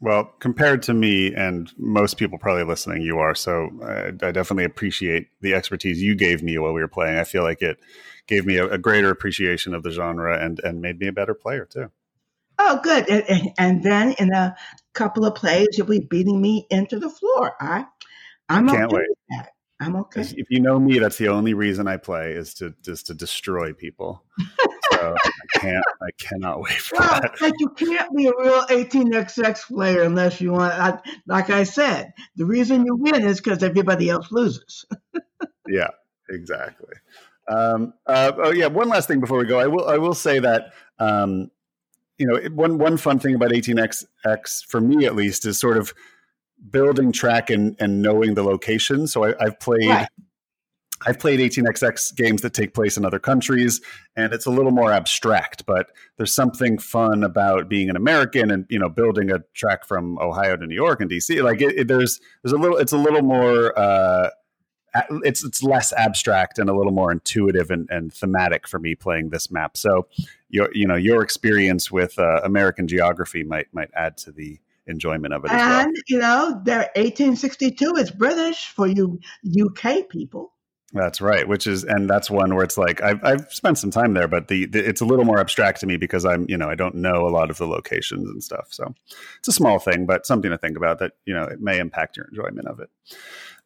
Well, 0.00 0.24
compared 0.40 0.82
to 0.84 0.94
me 0.94 1.32
and 1.34 1.70
most 1.76 2.16
people 2.16 2.38
probably 2.38 2.64
listening, 2.64 3.02
you 3.02 3.18
are. 3.18 3.34
So 3.34 3.70
I, 3.84 4.08
I, 4.08 4.32
definitely 4.32 4.64
appreciate 4.64 5.28
the 5.40 5.54
expertise 5.54 6.02
you 6.02 6.16
gave 6.16 6.42
me 6.42 6.58
while 6.58 6.72
we 6.72 6.80
were 6.80 6.88
playing. 6.88 7.18
I 7.18 7.24
feel 7.24 7.44
like 7.44 7.62
it 7.62 7.78
gave 8.26 8.44
me 8.44 8.56
a, 8.56 8.68
a 8.68 8.78
greater 8.78 9.10
appreciation 9.10 9.74
of 9.74 9.84
the 9.84 9.90
genre 9.90 10.44
and, 10.44 10.60
and 10.64 10.80
made 10.80 10.98
me 10.98 11.06
a 11.06 11.12
better 11.12 11.34
player 11.34 11.64
too. 11.64 11.90
Oh, 12.64 12.80
good. 12.80 13.08
And, 13.08 13.50
and, 13.58 13.82
then 13.82 14.12
in 14.20 14.32
a 14.32 14.54
couple 14.94 15.24
of 15.24 15.34
plays, 15.34 15.66
you'll 15.72 15.88
be 15.88 15.98
beating 15.98 16.40
me 16.40 16.66
into 16.70 17.00
the 17.00 17.10
floor. 17.10 17.54
I, 17.60 17.86
I'm 18.48 18.68
Can't 18.68 18.84
okay 18.84 18.96
wait. 18.96 19.06
with 19.08 19.18
that. 19.30 19.48
I'm 19.80 19.96
okay. 19.96 20.20
If 20.20 20.46
you 20.48 20.60
know 20.60 20.78
me, 20.78 21.00
that's 21.00 21.18
the 21.18 21.28
only 21.28 21.54
reason 21.54 21.88
I 21.88 21.96
play 21.96 22.32
is 22.32 22.54
to 22.54 22.72
just 22.82 23.08
to 23.08 23.14
destroy 23.14 23.72
people. 23.72 24.22
so 24.92 25.16
I 25.16 25.58
can't, 25.58 25.84
I 26.00 26.10
cannot 26.20 26.60
wait 26.60 26.74
for 26.74 26.98
well, 27.00 27.20
that. 27.20 27.40
Like 27.40 27.54
you 27.58 27.70
can't 27.70 28.16
be 28.16 28.26
a 28.26 28.32
real 28.38 28.62
18xx 28.62 29.66
player 29.66 30.02
unless 30.02 30.40
you 30.40 30.52
want. 30.52 30.74
I, 30.74 31.00
like 31.26 31.50
I 31.50 31.64
said, 31.64 32.12
the 32.36 32.46
reason 32.46 32.86
you 32.86 32.94
win 32.94 33.26
is 33.26 33.40
because 33.40 33.64
everybody 33.64 34.08
else 34.08 34.30
loses. 34.30 34.84
yeah, 35.68 35.90
exactly. 36.30 36.94
Um, 37.48 37.94
uh, 38.06 38.32
oh 38.36 38.52
yeah, 38.52 38.68
one 38.68 38.88
last 38.88 39.08
thing 39.08 39.18
before 39.18 39.38
we 39.38 39.46
go, 39.46 39.58
I 39.58 39.66
will 39.66 39.88
I 39.88 39.98
will 39.98 40.14
say 40.14 40.38
that 40.38 40.74
um, 41.00 41.50
you 42.22 42.28
know 42.28 42.40
one 42.54 42.78
one 42.78 42.96
fun 42.96 43.18
thing 43.18 43.34
about 43.34 43.50
18xx 43.50 44.64
for 44.68 44.80
me 44.80 45.06
at 45.06 45.16
least 45.16 45.44
is 45.44 45.58
sort 45.58 45.76
of 45.76 45.92
building 46.70 47.10
track 47.10 47.50
and, 47.50 47.74
and 47.80 48.00
knowing 48.00 48.34
the 48.34 48.44
location. 48.44 49.08
So 49.08 49.24
I, 49.24 49.34
have 49.40 49.58
played. 49.58 49.88
Right. 49.88 50.08
I've 51.04 51.18
played 51.18 51.40
18xx 51.40 52.14
games 52.14 52.42
that 52.42 52.54
take 52.54 52.74
place 52.74 52.96
in 52.96 53.04
other 53.04 53.18
countries, 53.18 53.80
and 54.14 54.32
it's 54.32 54.46
a 54.46 54.52
little 54.52 54.70
more 54.70 54.92
abstract. 54.92 55.66
But 55.66 55.90
there's 56.16 56.32
something 56.32 56.78
fun 56.78 57.24
about 57.24 57.68
being 57.68 57.90
an 57.90 57.96
American 57.96 58.52
and 58.52 58.66
you 58.68 58.78
know 58.78 58.88
building 58.88 59.28
a 59.32 59.40
track 59.52 59.84
from 59.84 60.16
Ohio 60.20 60.56
to 60.56 60.64
New 60.64 60.76
York 60.76 61.00
and 61.00 61.10
DC. 61.10 61.42
Like 61.42 61.60
it, 61.60 61.76
it, 61.76 61.88
there's 61.88 62.20
there's 62.44 62.52
a 62.52 62.56
little 62.56 62.76
it's 62.76 62.92
a 62.92 62.98
little 62.98 63.22
more 63.22 63.76
uh, 63.76 64.30
it's 65.24 65.44
it's 65.44 65.62
less 65.62 65.92
abstract 65.92 66.58
and 66.58 66.68
a 66.68 66.76
little 66.76 66.92
more 66.92 67.10
intuitive 67.10 67.70
and, 67.70 67.88
and 67.90 68.12
thematic 68.12 68.68
for 68.68 68.78
me 68.78 68.94
playing 68.94 69.30
this 69.30 69.50
map. 69.50 69.76
So 69.76 70.06
your 70.48 70.70
you 70.72 70.86
know 70.86 70.96
your 70.96 71.22
experience 71.22 71.90
with 71.90 72.18
uh, 72.18 72.40
American 72.44 72.88
geography 72.88 73.42
might 73.42 73.72
might 73.72 73.90
add 73.94 74.16
to 74.18 74.32
the 74.32 74.58
enjoyment 74.86 75.32
of 75.32 75.44
it. 75.44 75.50
And 75.52 75.92
well. 75.92 76.02
you 76.08 76.18
know, 76.18 76.60
they're 76.64 76.90
1862 76.96 77.94
is 77.96 78.10
British 78.10 78.68
for 78.68 78.86
you 78.86 79.20
UK 79.46 80.08
people. 80.08 80.52
That's 80.94 81.22
right. 81.22 81.48
Which 81.48 81.66
is, 81.66 81.84
and 81.84 82.08
that's 82.08 82.30
one 82.30 82.54
where 82.54 82.64
it's 82.64 82.76
like 82.76 83.02
I've, 83.02 83.24
I've 83.24 83.50
spent 83.50 83.78
some 83.78 83.90
time 83.90 84.12
there, 84.12 84.28
but 84.28 84.48
the, 84.48 84.66
the, 84.66 84.86
it's 84.86 85.00
a 85.00 85.06
little 85.06 85.24
more 85.24 85.40
abstract 85.40 85.80
to 85.80 85.86
me 85.86 85.96
because 85.96 86.26
I'm 86.26 86.44
you 86.50 86.56
know 86.58 86.68
I 86.68 86.74
don't 86.74 86.96
know 86.96 87.26
a 87.26 87.30
lot 87.30 87.50
of 87.50 87.56
the 87.56 87.66
locations 87.66 88.28
and 88.28 88.44
stuff. 88.44 88.68
So 88.70 88.94
it's 89.38 89.48
a 89.48 89.52
small 89.52 89.78
thing, 89.78 90.04
but 90.04 90.26
something 90.26 90.50
to 90.50 90.58
think 90.58 90.76
about 90.76 90.98
that 90.98 91.12
you 91.24 91.32
know 91.32 91.44
it 91.44 91.60
may 91.60 91.78
impact 91.78 92.18
your 92.18 92.26
enjoyment 92.26 92.68
of 92.68 92.78
it. 92.80 92.90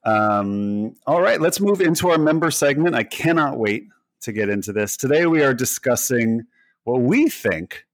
Um, 0.06 0.94
all 1.08 1.20
right, 1.20 1.40
let's 1.40 1.60
move 1.60 1.80
into 1.80 2.10
our 2.10 2.18
member 2.18 2.52
segment. 2.52 2.94
I 2.94 3.02
cannot 3.02 3.58
wait 3.58 3.88
to 4.20 4.32
get 4.32 4.48
into 4.48 4.72
this. 4.72 4.96
Today 4.96 5.26
we 5.26 5.42
are 5.42 5.52
discussing 5.52 6.46
what 6.84 7.00
we 7.00 7.28
think 7.28 7.84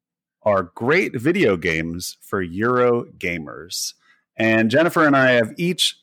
are 0.43 0.65
great 0.75 1.19
video 1.19 1.57
games 1.57 2.19
for 2.21 2.43
Euro 2.43 3.05
gamers. 3.17 3.95
And 4.37 4.71
Jennifer 4.71 5.07
and 5.07 5.17
I 5.17 5.31
have 5.33 5.55
each 5.57 5.99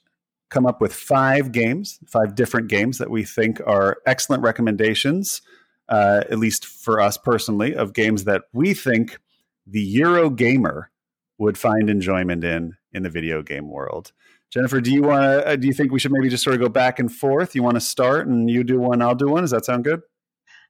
come 0.49 0.65
up 0.65 0.81
with 0.81 0.93
five 0.93 1.51
games, 1.51 1.99
five 2.07 2.33
different 2.33 2.69
games 2.69 2.97
that 2.97 3.11
we 3.11 3.23
think 3.23 3.61
are 3.67 3.97
excellent 4.07 4.41
recommendations, 4.41 5.43
uh, 5.89 6.23
at 6.31 6.39
least 6.39 6.65
for 6.65 6.99
us 6.99 7.17
personally, 7.17 7.75
of 7.75 7.93
games 7.93 8.23
that 8.23 8.43
we 8.51 8.73
think 8.73 9.19
the 9.67 9.81
Euro 9.81 10.31
gamer 10.31 10.89
would 11.37 11.57
find 11.57 11.87
enjoyment 11.87 12.43
in 12.43 12.75
in 12.93 13.03
the 13.03 13.09
video 13.11 13.43
game 13.43 13.69
world. 13.69 14.11
Jennifer, 14.51 14.81
do 14.81 14.91
you 14.91 15.03
want 15.03 15.21
to? 15.21 15.47
Uh, 15.47 15.55
do 15.55 15.67
you 15.67 15.73
think 15.73 15.91
we 15.91 15.99
should 15.99 16.11
maybe 16.11 16.29
just 16.29 16.43
sort 16.43 16.55
of 16.55 16.61
go 16.61 16.69
back 16.69 16.99
and 16.99 17.11
forth? 17.11 17.55
You 17.55 17.63
want 17.63 17.75
to 17.75 17.81
start, 17.81 18.27
and 18.27 18.49
you 18.49 18.63
do 18.63 18.79
one, 18.79 19.01
I'll 19.01 19.15
do 19.15 19.27
one. 19.27 19.43
Does 19.43 19.51
that 19.51 19.65
sound 19.65 19.83
good? 19.83 20.01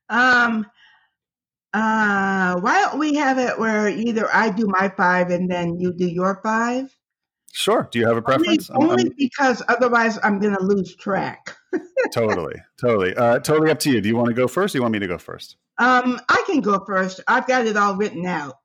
Um. 0.10 0.66
Uh, 1.72 2.60
why 2.62 2.82
don't 2.82 2.98
we 2.98 3.14
have 3.14 3.38
it 3.38 3.58
where 3.60 3.88
either 3.90 4.28
I 4.34 4.50
do 4.50 4.66
my 4.68 4.90
five 4.98 5.30
and 5.30 5.50
then 5.50 5.80
you 5.80 5.94
do 5.94 6.08
your 6.08 6.40
five? 6.42 6.96
Sure. 7.52 7.88
Do 7.92 8.00
you 8.00 8.08
have 8.08 8.18
a 8.18 8.22
preference? 8.22 8.70
Only, 8.70 8.90
only 8.90 9.10
because 9.18 9.62
otherwise 9.68 10.18
I'm 10.24 10.40
going 10.40 10.56
to 10.56 10.64
lose 10.64 10.96
track. 10.96 11.56
totally, 12.12 12.56
totally, 12.80 13.16
uh, 13.16 13.40
totally 13.40 13.72
up 13.72 13.80
to 13.80 13.92
you. 13.92 14.02
Do 14.02 14.10
you 14.10 14.16
want 14.16 14.30
to 14.30 14.34
go 14.34 14.48
first? 14.48 14.74
Or 14.74 14.78
do 14.78 14.78
you 14.80 14.82
want 14.84 14.94
me 14.94 15.00
to 15.00 15.08
go 15.08 15.18
first? 15.18 15.58
Um, 15.78 16.20
I 16.30 16.44
can 16.46 16.62
go 16.62 16.84
first. 16.86 17.22
I've 17.28 17.48
got 17.48 17.66
it 17.66 17.78
all 17.78 17.96
written 17.96 18.26
out. 18.26 18.56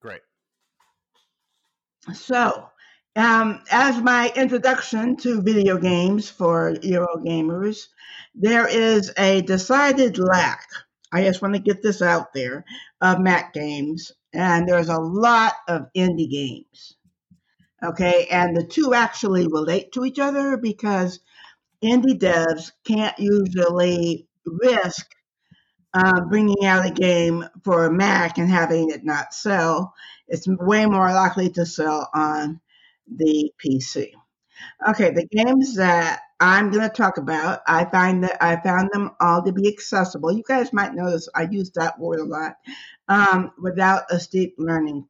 Great. 0.00 0.20
So, 2.12 2.68
um, 3.18 3.60
as 3.68 4.00
my 4.00 4.32
introduction 4.36 5.16
to 5.16 5.42
video 5.42 5.76
games 5.76 6.30
for 6.30 6.74
Eurogamers, 6.74 7.88
there 8.36 8.68
is 8.68 9.12
a 9.18 9.42
decided 9.42 10.18
lack. 10.18 10.68
I 11.12 11.24
just 11.24 11.42
want 11.42 11.54
to 11.54 11.60
get 11.60 11.82
this 11.82 12.00
out 12.00 12.32
there 12.32 12.64
of 13.00 13.18
Mac 13.18 13.52
games, 13.52 14.12
and 14.32 14.68
there's 14.68 14.88
a 14.88 15.00
lot 15.00 15.54
of 15.66 15.88
indie 15.96 16.30
games. 16.30 16.94
Okay, 17.82 18.28
and 18.30 18.56
the 18.56 18.64
two 18.64 18.94
actually 18.94 19.48
relate 19.48 19.90
to 19.92 20.04
each 20.04 20.20
other 20.20 20.56
because 20.56 21.18
indie 21.82 22.16
devs 22.16 22.70
can't 22.84 23.18
usually 23.18 24.28
risk 24.46 25.10
uh, 25.92 26.20
bringing 26.20 26.64
out 26.64 26.86
a 26.86 26.90
game 26.90 27.44
for 27.64 27.86
a 27.86 27.92
Mac 27.92 28.38
and 28.38 28.48
having 28.48 28.90
it 28.90 29.04
not 29.04 29.34
sell. 29.34 29.92
It's 30.28 30.46
way 30.46 30.86
more 30.86 31.12
likely 31.12 31.50
to 31.50 31.66
sell 31.66 32.08
on 32.14 32.60
the 33.16 33.52
PC. 33.64 34.12
Okay, 34.88 35.10
the 35.10 35.26
games 35.26 35.76
that 35.76 36.20
I'm 36.40 36.70
going 36.70 36.88
to 36.88 36.94
talk 36.94 37.16
about, 37.18 37.60
I 37.66 37.84
find 37.84 38.22
that 38.24 38.42
I 38.42 38.60
found 38.60 38.90
them 38.92 39.10
all 39.20 39.42
to 39.42 39.52
be 39.52 39.68
accessible. 39.68 40.32
You 40.32 40.42
guys 40.46 40.72
might 40.72 40.94
notice 40.94 41.28
I 41.34 41.42
use 41.50 41.70
that 41.72 41.98
word 41.98 42.20
a 42.20 42.24
lot 42.24 42.56
um, 43.08 43.52
without 43.60 44.04
a 44.10 44.18
steep 44.20 44.54
learning 44.58 45.06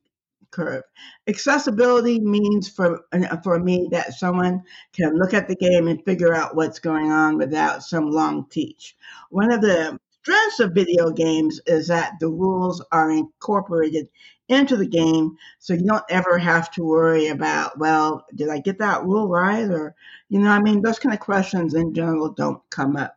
curve. 0.50 0.82
Accessibility 1.26 2.20
means 2.20 2.68
for 2.68 3.02
for 3.42 3.58
me 3.58 3.88
that 3.90 4.14
someone 4.14 4.62
can 4.92 5.16
look 5.18 5.34
at 5.34 5.48
the 5.48 5.56
game 5.56 5.88
and 5.88 6.04
figure 6.04 6.34
out 6.34 6.56
what's 6.56 6.78
going 6.78 7.10
on 7.10 7.36
without 7.36 7.82
some 7.82 8.10
long 8.10 8.46
teach. 8.50 8.96
One 9.30 9.52
of 9.52 9.60
the 9.60 9.98
strengths 10.28 10.60
of 10.60 10.74
video 10.74 11.10
games 11.10 11.58
is 11.66 11.86
that 11.86 12.12
the 12.20 12.28
rules 12.28 12.84
are 12.92 13.10
incorporated 13.10 14.10
into 14.50 14.76
the 14.76 14.86
game 14.86 15.34
so 15.58 15.72
you 15.72 15.86
don't 15.86 16.04
ever 16.10 16.36
have 16.36 16.70
to 16.70 16.84
worry 16.84 17.28
about 17.28 17.78
well 17.78 18.26
did 18.34 18.50
i 18.50 18.58
get 18.58 18.78
that 18.78 19.02
rule 19.04 19.26
right? 19.26 19.70
Or 19.70 19.94
you 20.28 20.38
know 20.38 20.50
i 20.50 20.60
mean 20.60 20.82
those 20.82 20.98
kind 20.98 21.14
of 21.14 21.20
questions 21.20 21.72
in 21.72 21.94
general 21.94 22.28
don't 22.30 22.60
come 22.68 22.96
up 22.96 23.16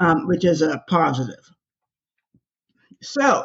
um, 0.00 0.26
which 0.26 0.44
is 0.44 0.62
a 0.62 0.82
positive. 0.88 1.52
So 3.02 3.44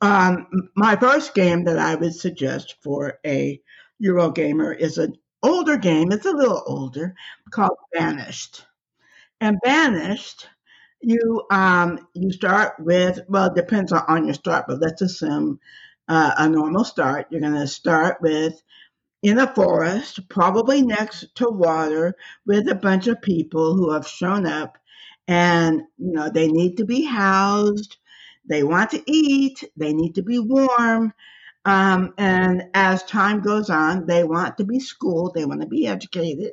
um, 0.00 0.46
my 0.76 0.94
first 0.94 1.34
game 1.34 1.64
that 1.64 1.78
i 1.78 1.96
would 1.96 2.14
suggest 2.14 2.76
for 2.80 3.18
a 3.26 3.60
eurogamer 4.00 4.76
is 4.78 4.98
an 4.98 5.16
older 5.42 5.76
game 5.76 6.12
it's 6.12 6.26
a 6.26 6.30
little 6.30 6.62
older 6.66 7.16
called 7.50 7.76
banished. 7.92 8.64
And 9.40 9.58
banished 9.64 10.48
you 11.00 11.42
um, 11.50 12.06
you 12.14 12.32
start 12.32 12.74
with 12.78 13.20
well 13.28 13.46
it 13.46 13.54
depends 13.54 13.92
on, 13.92 14.02
on 14.08 14.24
your 14.24 14.34
start 14.34 14.64
but 14.68 14.80
let's 14.80 15.02
assume 15.02 15.60
uh, 16.08 16.32
a 16.38 16.48
normal 16.48 16.84
start. 16.84 17.26
You're 17.30 17.40
going 17.40 17.54
to 17.54 17.66
start 17.66 18.18
with 18.20 18.62
in 19.22 19.38
a 19.38 19.54
forest, 19.54 20.28
probably 20.28 20.82
next 20.82 21.34
to 21.36 21.48
water, 21.48 22.14
with 22.46 22.68
a 22.68 22.74
bunch 22.74 23.06
of 23.08 23.22
people 23.22 23.74
who 23.74 23.92
have 23.92 24.06
shown 24.06 24.46
up 24.46 24.78
and 25.28 25.82
you 25.98 26.12
know 26.12 26.30
they 26.30 26.48
need 26.48 26.76
to 26.76 26.84
be 26.84 27.04
housed 27.04 27.96
they 28.48 28.62
want 28.62 28.90
to 28.90 29.02
eat 29.10 29.64
they 29.76 29.92
need 29.92 30.14
to 30.14 30.22
be 30.22 30.38
warm 30.38 31.12
um, 31.64 32.14
and 32.16 32.62
as 32.74 33.02
time 33.04 33.40
goes 33.40 33.70
on 33.70 34.06
they 34.06 34.22
want 34.24 34.56
to 34.56 34.64
be 34.64 34.78
schooled 34.78 35.34
they 35.34 35.44
want 35.44 35.60
to 35.60 35.66
be 35.66 35.86
educated 35.86 36.52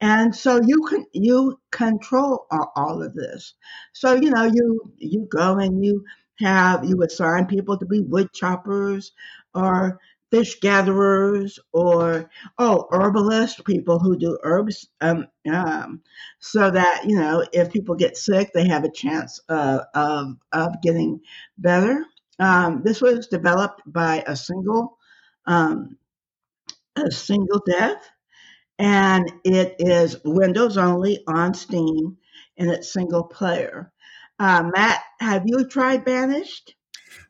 and 0.00 0.34
so 0.34 0.60
you 0.64 0.82
can 0.88 1.06
you 1.12 1.60
control 1.70 2.46
all, 2.50 3.02
of 3.02 3.14
this. 3.14 3.54
So 3.92 4.14
you 4.14 4.30
know 4.30 4.44
you 4.44 4.92
you 4.98 5.26
go 5.30 5.58
and 5.58 5.84
you 5.84 6.04
have 6.38 6.84
you 6.84 7.02
assign 7.02 7.46
people 7.46 7.78
to 7.78 7.86
be 7.86 8.00
wood 8.00 8.32
choppers 8.32 9.12
or 9.54 10.00
fish 10.30 10.60
gatherers 10.60 11.58
or 11.72 12.30
oh 12.58 12.86
herbalist 12.92 13.64
people 13.64 13.98
who 13.98 14.16
do 14.16 14.38
herbs 14.42 14.88
um, 15.00 15.26
um, 15.52 16.00
so 16.38 16.70
that 16.70 17.04
you 17.06 17.16
know 17.16 17.44
if 17.52 17.72
people 17.72 17.94
get 17.94 18.16
sick 18.16 18.50
they 18.54 18.66
have 18.66 18.84
a 18.84 18.92
chance 18.92 19.40
uh, 19.48 19.80
of, 19.94 20.36
of 20.52 20.80
getting 20.82 21.20
better. 21.58 22.04
Um, 22.38 22.82
this 22.82 23.02
was 23.02 23.26
developed 23.26 23.82
by 23.86 24.24
a 24.26 24.34
single 24.34 24.96
um, 25.46 25.98
a 26.96 27.10
single 27.10 27.60
dev 27.66 27.96
and 28.80 29.30
it 29.44 29.76
is 29.78 30.16
windows 30.24 30.76
only 30.76 31.22
on 31.28 31.54
steam 31.54 32.16
and 32.58 32.70
it's 32.70 32.92
single 32.92 33.22
player 33.22 33.92
uh, 34.40 34.62
Matt, 34.74 35.02
have 35.20 35.42
you 35.44 35.68
tried 35.68 36.02
Banished? 36.02 36.74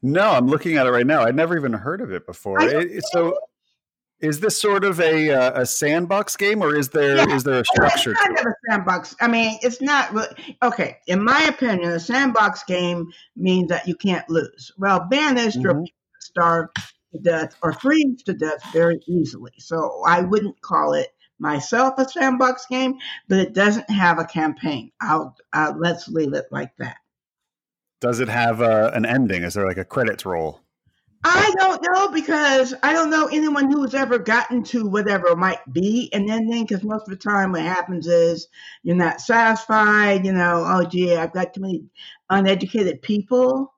No, 0.01 0.31
I'm 0.31 0.47
looking 0.47 0.77
at 0.77 0.87
it 0.87 0.91
right 0.91 1.07
now. 1.07 1.23
I'd 1.23 1.35
never 1.35 1.59
even 1.59 1.73
heard 1.73 2.01
of 2.01 2.13
it 2.13 2.25
before. 2.25 2.63
It, 2.63 3.03
so, 3.11 3.37
Is 4.21 4.39
this 4.39 4.59
sort 4.61 4.85
of 4.85 5.01
a 5.01 5.31
uh, 5.31 5.63
a 5.63 5.67
sandbox 5.67 6.37
game, 6.37 6.63
or 6.63 6.77
is 6.77 6.91
there 6.91 7.17
yeah, 7.17 7.35
is 7.35 7.43
there 7.43 7.61
a 7.61 7.65
structure? 7.75 8.13
It's 8.13 8.23
kind 8.23 8.39
of 8.39 8.47
a 8.47 8.55
sandbox. 8.71 9.17
I 9.21 9.27
mean, 9.27 9.59
it's 9.61 9.83
not 9.83 10.15
really, 10.15 10.57
okay. 10.63 10.99
In 11.09 11.25
my 11.25 11.43
opinion, 11.43 11.91
a 11.91 11.99
sandbox 11.99 12.63
game 12.63 13.11
means 13.35 13.69
that 13.71 13.89
you 13.89 13.97
can't 13.97 14.29
lose. 14.31 14.71
Well, 14.79 15.01
banished 15.11 15.59
mm-hmm. 15.59 15.81
or 15.81 15.87
starve 16.21 16.69
to 17.13 17.19
death 17.19 17.57
or 17.61 17.73
freeze 17.73 18.23
to 18.23 18.35
death 18.35 18.63
very 18.73 19.01
easily. 19.09 19.53
So 19.59 20.05
I 20.07 20.21
wouldn't 20.21 20.61
call 20.61 20.93
it 20.95 21.09
myself 21.41 21.95
a 21.99 22.09
sandbox 22.09 22.67
game, 22.67 22.99
but 23.29 23.39
it 23.39 23.53
doesn't 23.53 23.89
have 23.91 24.19
a 24.19 24.25
campaign. 24.25 24.93
I'll 25.01 25.37
uh, 25.53 25.73
let's 25.79 26.09
leave 26.09 26.35
it 26.35 26.47
like 26.51 26.77
that. 26.79 26.97
Does 28.01 28.21
it 28.21 28.29
have 28.29 28.61
a, 28.61 28.87
uh, 28.87 28.91
an 28.95 29.05
ending? 29.05 29.43
Is 29.43 29.55
there 29.55 29.67
like 29.67 29.77
a 29.77 29.85
credits 29.85 30.25
roll? 30.25 30.61
I 31.23 31.53
don't 31.59 31.83
know 31.83 32.09
because 32.13 32.73
I 32.83 32.95
don't 32.95 33.11
know 33.11 33.27
anyone 33.27 33.71
who's 33.71 33.95
ever 33.95 34.19
gotten 34.19 34.63
to 34.65 34.87
whatever 34.87 35.37
might 35.37 35.61
be 35.71 36.09
an 36.15 36.31
ending. 36.31 36.65
Because 36.65 36.83
most 36.83 37.03
of 37.03 37.11
the 37.11 37.17
time, 37.17 37.53
what 37.53 37.61
happens 37.61 38.07
is 38.07 38.49
you're 38.83 38.97
not 38.97 39.21
satisfied. 39.21 40.25
You 40.25 40.33
know, 40.33 40.65
oh 40.67 40.85
gee, 40.85 41.15
I've 41.15 41.35
got 41.35 41.53
too 41.53 41.61
many 41.61 41.85
uneducated 42.31 43.03
people, 43.03 43.75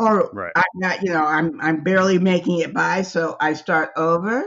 or 0.00 0.30
right. 0.32 0.52
I'm 0.56 0.64
not. 0.74 1.02
You 1.02 1.10
know, 1.10 1.24
I'm 1.24 1.60
I'm 1.60 1.84
barely 1.84 2.18
making 2.18 2.58
it 2.58 2.74
by, 2.74 3.02
so 3.02 3.36
I 3.40 3.52
start 3.52 3.90
over. 3.96 4.44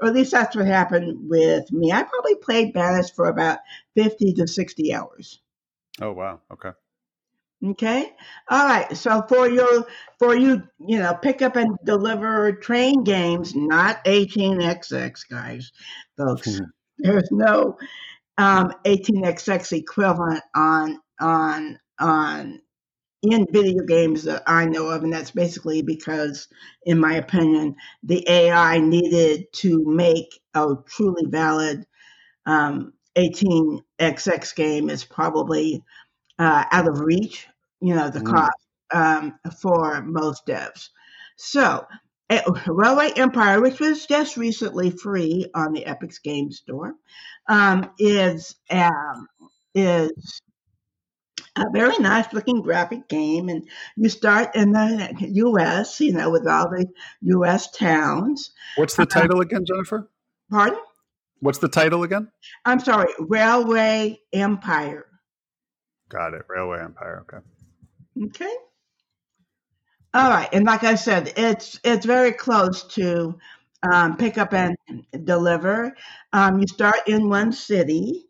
Or 0.00 0.08
at 0.08 0.14
least 0.14 0.32
that's 0.32 0.56
what 0.56 0.66
happened 0.66 1.28
with 1.28 1.70
me. 1.72 1.92
I 1.92 2.02
probably 2.02 2.36
played 2.36 2.72
Banished 2.72 3.14
for 3.14 3.28
about 3.28 3.58
fifty 3.94 4.32
to 4.34 4.46
sixty 4.46 4.94
hours. 4.94 5.40
Oh 6.00 6.12
wow! 6.12 6.40
Okay. 6.52 6.70
Okay. 7.62 8.12
All 8.48 8.66
right. 8.66 8.96
So 8.96 9.22
for 9.28 9.48
your 9.48 9.86
for 10.18 10.34
you, 10.34 10.62
you 10.78 10.98
know, 10.98 11.14
pick 11.14 11.42
up 11.42 11.56
and 11.56 11.76
deliver 11.84 12.52
train 12.52 13.04
games, 13.04 13.54
not 13.54 14.02
18xx, 14.06 15.28
guys, 15.28 15.70
folks. 16.16 16.48
Mm-hmm. 16.48 16.64
There's 16.98 17.28
no 17.30 17.76
um, 18.38 18.72
18xx 18.86 19.72
equivalent 19.72 20.42
on 20.54 20.98
on 21.20 21.78
on 21.98 22.60
in 23.22 23.46
video 23.50 23.82
games 23.84 24.24
that 24.24 24.42
I 24.46 24.64
know 24.64 24.88
of, 24.88 25.02
and 25.02 25.12
that's 25.12 25.30
basically 25.30 25.82
because, 25.82 26.48
in 26.84 26.98
my 26.98 27.14
opinion, 27.14 27.76
the 28.02 28.24
AI 28.28 28.78
needed 28.78 29.52
to 29.54 29.84
make 29.84 30.40
a 30.54 30.74
truly 30.86 31.26
valid 31.26 31.86
um, 32.46 32.94
18xx 33.16 34.54
game 34.54 34.88
is 34.88 35.04
probably 35.04 35.82
uh, 36.38 36.64
out 36.70 36.88
of 36.88 37.00
reach 37.00 37.46
you 37.80 37.94
know, 37.94 38.10
the 38.10 38.20
mm. 38.20 38.30
cost 38.30 38.56
um, 38.92 39.38
for 39.60 40.02
most 40.02 40.46
devs. 40.46 40.88
So, 41.36 41.86
eh, 42.28 42.42
Railway 42.66 43.12
Empire, 43.16 43.60
which 43.60 43.80
was 43.80 44.06
just 44.06 44.36
recently 44.36 44.90
free 44.90 45.46
on 45.54 45.72
the 45.72 45.86
Epic's 45.86 46.18
Game 46.18 46.52
Store, 46.52 46.94
um, 47.48 47.90
is 47.98 48.54
um, 48.70 49.28
is 49.74 50.40
a 51.60 51.70
very 51.72 51.96
nice 51.98 52.32
looking 52.32 52.62
graphic 52.62 53.08
game, 53.08 53.48
and 53.48 53.68
you 53.96 54.08
start 54.08 54.54
in 54.56 54.72
the 54.72 55.14
U.S. 55.20 56.00
You 56.00 56.12
know, 56.12 56.30
with 56.30 56.46
all 56.46 56.70
the 56.70 56.86
U.S. 57.22 57.70
towns. 57.70 58.50
What's 58.76 58.96
the 58.96 59.02
um, 59.02 59.08
title 59.08 59.40
again, 59.40 59.64
Jennifer? 59.66 60.08
Pardon? 60.50 60.78
What's 61.40 61.58
the 61.58 61.68
title 61.68 62.02
again? 62.02 62.30
I'm 62.64 62.80
sorry, 62.80 63.12
Railway 63.18 64.20
Empire. 64.32 65.06
Got 66.08 66.34
it, 66.34 66.42
Railway 66.48 66.80
Empire. 66.80 67.24
Okay. 67.28 68.26
Okay. 68.26 68.54
All 70.12 70.28
right, 70.28 70.48
and 70.52 70.66
like 70.66 70.82
I 70.82 70.96
said, 70.96 71.32
it's 71.36 71.78
it's 71.84 72.04
very 72.04 72.32
close 72.32 72.82
to 72.94 73.38
um, 73.82 74.16
pick 74.16 74.38
up 74.38 74.52
and 74.52 74.76
deliver. 75.24 75.94
Um, 76.32 76.58
you 76.58 76.66
start 76.66 76.96
in 77.06 77.28
one 77.28 77.52
city. 77.52 78.26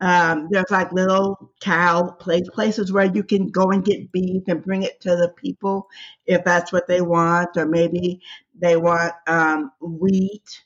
Um, 0.00 0.48
there's 0.50 0.70
like 0.70 0.92
little 0.92 1.52
cow 1.60 2.10
place 2.20 2.48
places 2.52 2.92
where 2.92 3.06
you 3.12 3.22
can 3.24 3.48
go 3.48 3.70
and 3.72 3.84
get 3.84 4.12
beef 4.12 4.44
and 4.46 4.62
bring 4.62 4.84
it 4.84 5.00
to 5.00 5.16
the 5.16 5.32
people 5.36 5.88
if 6.26 6.44
that's 6.44 6.72
what 6.72 6.86
they 6.86 7.00
want, 7.00 7.56
or 7.56 7.66
maybe 7.66 8.20
they 8.56 8.76
want 8.76 9.12
um, 9.26 9.72
wheat 9.80 10.62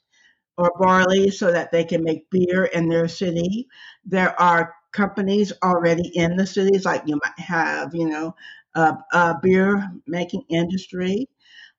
or 0.59 0.72
barley 0.78 1.30
so 1.30 1.50
that 1.50 1.72
they 1.72 1.84
can 1.84 2.02
make 2.04 2.28
beer 2.30 2.66
in 2.66 2.88
their 2.88 3.09
city. 3.09 3.68
There 4.04 4.38
are 4.40 4.74
companies 4.92 5.52
already 5.62 6.09
in 6.16 6.36
the 6.36 6.46
cities, 6.46 6.84
like 6.84 7.02
you 7.06 7.18
might 7.22 7.38
have, 7.44 7.94
you 7.94 8.09
know, 8.09 8.34
a, 8.74 8.96
a 9.12 9.38
beer 9.42 9.90
making 10.06 10.44
industry. 10.50 11.28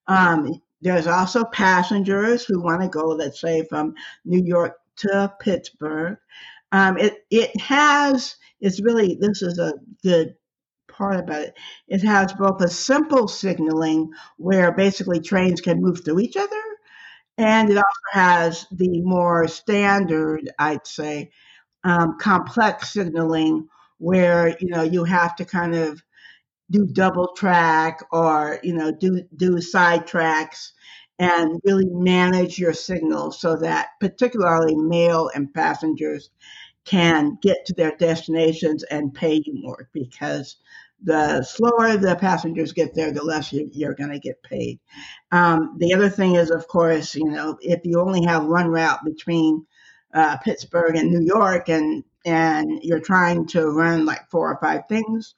Um, 0.07 0.61
there's 0.81 1.07
also 1.07 1.45
passengers 1.45 2.45
who 2.45 2.61
want 2.61 2.81
to 2.81 2.89
go, 2.89 3.07
let's 3.07 3.41
say, 3.41 3.65
from 3.69 3.95
New 4.25 4.43
York 4.43 4.77
to 4.97 5.34
Pittsburgh. 5.39 6.17
Um, 6.73 6.97
it 6.97 7.25
it 7.31 7.61
has 7.61 8.35
it's 8.61 8.81
really 8.81 9.17
this 9.21 9.43
is 9.43 9.59
a 9.59 9.75
good 10.03 10.35
part 10.89 11.19
about 11.19 11.41
it. 11.43 11.55
It 11.87 12.03
has 12.03 12.33
both 12.33 12.61
a 12.61 12.69
simple 12.69 13.27
signaling 13.29 14.11
where 14.37 14.73
basically 14.73 15.21
trains 15.21 15.61
can 15.61 15.81
move 15.81 16.03
through 16.05 16.19
each 16.21 16.37
other, 16.37 16.61
and 17.37 17.69
it 17.69 17.77
also 17.77 17.85
has 18.13 18.67
the 18.71 19.01
more 19.01 19.47
standard, 19.47 20.49
I'd 20.59 20.87
say, 20.87 21.31
um, 21.83 22.17
complex 22.19 22.91
signaling 22.93 23.67
where 23.99 24.57
you 24.59 24.69
know 24.69 24.83
you 24.83 25.03
have 25.05 25.35
to 25.37 25.45
kind 25.45 25.75
of 25.75 26.01
do 26.71 26.85
double 26.87 27.29
track 27.35 28.01
or 28.11 28.59
you 28.63 28.73
know 28.73 28.91
do 28.91 29.23
do 29.35 29.61
side 29.61 30.07
tracks 30.07 30.73
and 31.19 31.61
really 31.63 31.85
manage 31.87 32.57
your 32.59 32.73
signal 32.73 33.31
so 33.31 33.55
that 33.57 33.89
particularly 33.99 34.75
mail 34.75 35.29
and 35.35 35.53
passengers 35.53 36.31
can 36.85 37.38
get 37.41 37.65
to 37.65 37.73
their 37.73 37.95
destinations 37.97 38.84
and 38.84 39.14
pay 39.14 39.41
you 39.45 39.53
more 39.53 39.89
because 39.93 40.57
the 41.03 41.43
slower 41.43 41.97
the 41.97 42.15
passengers 42.15 42.72
get 42.72 42.93
there, 42.93 43.11
the 43.11 43.23
less 43.23 43.51
you're, 43.51 43.93
going 43.93 44.11
to 44.11 44.19
get 44.19 44.41
paid. 44.43 44.80
Um, 45.31 45.76
the 45.77 45.93
other 45.93 46.10
thing 46.10 46.35
is, 46.35 46.49
of 46.49 46.68
course, 46.68 47.14
you 47.15 47.26
know, 47.26 47.57
if 47.61 47.81
you 47.84 47.99
only 47.99 48.26
have 48.26 48.45
one 48.45 48.69
route 48.69 49.03
between 49.03 49.65
uh, 50.14 50.38
Pittsburgh 50.38 50.95
and 50.95 51.10
New 51.10 51.22
York, 51.22 51.69
and 51.69 52.03
and 52.26 52.80
you're 52.84 53.01
trying 53.01 53.45
to 53.47 53.68
run 53.68 54.05
like 54.05 54.30
four 54.30 54.49
or 54.49 54.57
five 54.60 54.88
things, 54.88 55.35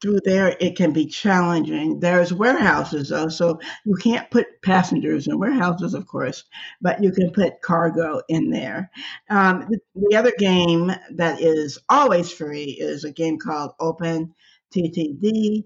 through 0.00 0.20
there, 0.24 0.56
it 0.60 0.76
can 0.76 0.92
be 0.92 1.06
challenging. 1.06 2.00
There's 2.00 2.32
warehouses, 2.32 3.10
though, 3.10 3.28
so 3.28 3.60
you 3.84 3.94
can't 3.96 4.30
put 4.30 4.62
passengers 4.62 5.26
in 5.26 5.38
warehouses, 5.38 5.94
of 5.94 6.06
course, 6.06 6.44
but 6.80 7.02
you 7.02 7.12
can 7.12 7.30
put 7.30 7.60
cargo 7.60 8.20
in 8.28 8.50
there. 8.50 8.90
Um, 9.28 9.66
the, 9.68 9.78
the, 9.94 10.16
other 10.16 10.32
game 10.38 10.92
that 11.12 11.40
is 11.40 11.78
always 11.88 12.32
free 12.32 12.76
is 12.80 13.04
a 13.04 13.12
game 13.12 13.38
called 13.38 13.72
Open 13.78 14.34
TTD. 14.74 15.64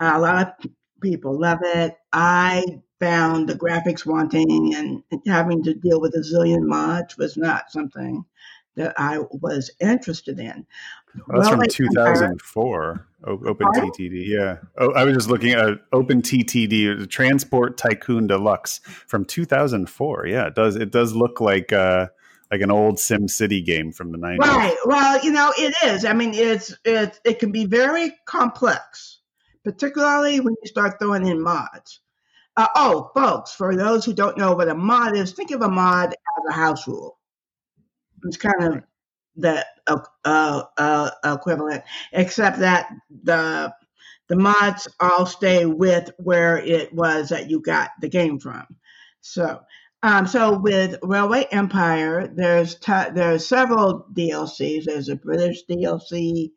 A 0.00 0.18
lot 0.18 0.46
of 0.64 0.70
people 1.00 1.40
love 1.40 1.58
it. 1.62 1.96
I 2.12 2.64
found 3.00 3.48
the 3.48 3.54
graphics 3.54 4.06
wanting 4.06 4.74
and 4.74 5.02
having 5.26 5.62
to 5.64 5.74
deal 5.74 6.00
with 6.00 6.14
a 6.14 6.20
zillion 6.20 6.66
mods 6.66 7.18
was 7.18 7.36
not 7.36 7.70
something 7.70 8.24
that 8.76 8.94
I 8.98 9.18
was 9.18 9.70
interested 9.80 10.38
in. 10.38 10.66
Well, 11.26 11.40
that's 11.40 11.50
well, 11.50 11.60
from 11.60 11.68
2004. 11.68 13.06
Open 13.24 13.66
TTD, 13.68 14.26
yeah. 14.26 14.56
Oh, 14.78 14.92
I 14.92 15.04
was 15.04 15.14
just 15.14 15.28
looking 15.28 15.52
at 15.52 15.78
Open 15.92 16.22
TTD, 16.22 17.08
Transport 17.08 17.78
Tycoon 17.78 18.26
Deluxe 18.26 18.80
from 19.06 19.24
2004. 19.24 20.26
Yeah, 20.26 20.46
it 20.46 20.54
does. 20.54 20.74
It 20.74 20.90
does 20.90 21.14
look 21.14 21.40
like 21.40 21.72
uh, 21.72 22.08
like 22.50 22.62
an 22.62 22.70
old 22.70 22.98
Sim 22.98 23.28
City 23.28 23.62
game 23.62 23.92
from 23.92 24.10
the 24.10 24.18
90s. 24.18 24.38
Right. 24.38 24.76
Well, 24.84 25.24
you 25.24 25.30
know, 25.30 25.52
it 25.56 25.74
is. 25.84 26.04
I 26.04 26.14
mean, 26.14 26.34
it's 26.34 26.76
it 26.84 27.20
it 27.24 27.38
can 27.38 27.52
be 27.52 27.64
very 27.64 28.12
complex, 28.24 29.20
particularly 29.62 30.40
when 30.40 30.54
you 30.60 30.68
start 30.68 30.98
throwing 30.98 31.26
in 31.26 31.40
mods. 31.40 32.00
Uh, 32.56 32.68
oh, 32.74 33.10
folks, 33.14 33.52
for 33.52 33.76
those 33.76 34.04
who 34.04 34.12
don't 34.12 34.36
know 34.36 34.52
what 34.52 34.68
a 34.68 34.74
mod 34.74 35.16
is, 35.16 35.32
think 35.32 35.52
of 35.52 35.62
a 35.62 35.68
mod 35.68 36.10
as 36.10 36.44
a 36.50 36.52
house 36.52 36.86
rule. 36.86 37.18
It's 38.24 38.36
kind 38.36 38.62
of 38.62 38.82
the 39.36 39.66
uh, 39.86 39.98
uh, 40.24 40.62
uh, 40.76 41.10
equivalent, 41.24 41.82
except 42.12 42.58
that 42.60 42.88
the 43.24 43.72
the 44.28 44.36
mods 44.36 44.88
all 45.00 45.26
stay 45.26 45.66
with 45.66 46.10
where 46.18 46.56
it 46.58 46.92
was 46.94 47.28
that 47.28 47.50
you 47.50 47.60
got 47.60 47.90
the 48.00 48.08
game 48.08 48.38
from. 48.38 48.66
So, 49.20 49.60
um, 50.02 50.26
so 50.26 50.58
with 50.58 50.96
Railway 51.02 51.44
Empire, 51.52 52.28
there's 52.34 52.76
t- 52.76 53.10
there's 53.14 53.46
several 53.46 54.06
DLCs. 54.14 54.84
There's 54.84 55.08
a 55.08 55.16
British 55.16 55.64
DLC. 55.68 56.52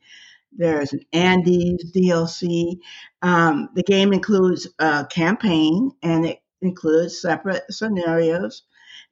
There's 0.53 0.93
an 0.93 1.02
Andes 1.14 1.91
DLC. 1.91 2.77
Um, 3.22 3.69
the 3.76 3.84
game 3.84 4.14
includes 4.14 4.68
a 4.80 5.06
campaign 5.06 5.91
and 6.02 6.26
it 6.26 6.39
includes 6.61 7.22
separate 7.22 7.64
scenarios. 7.69 8.64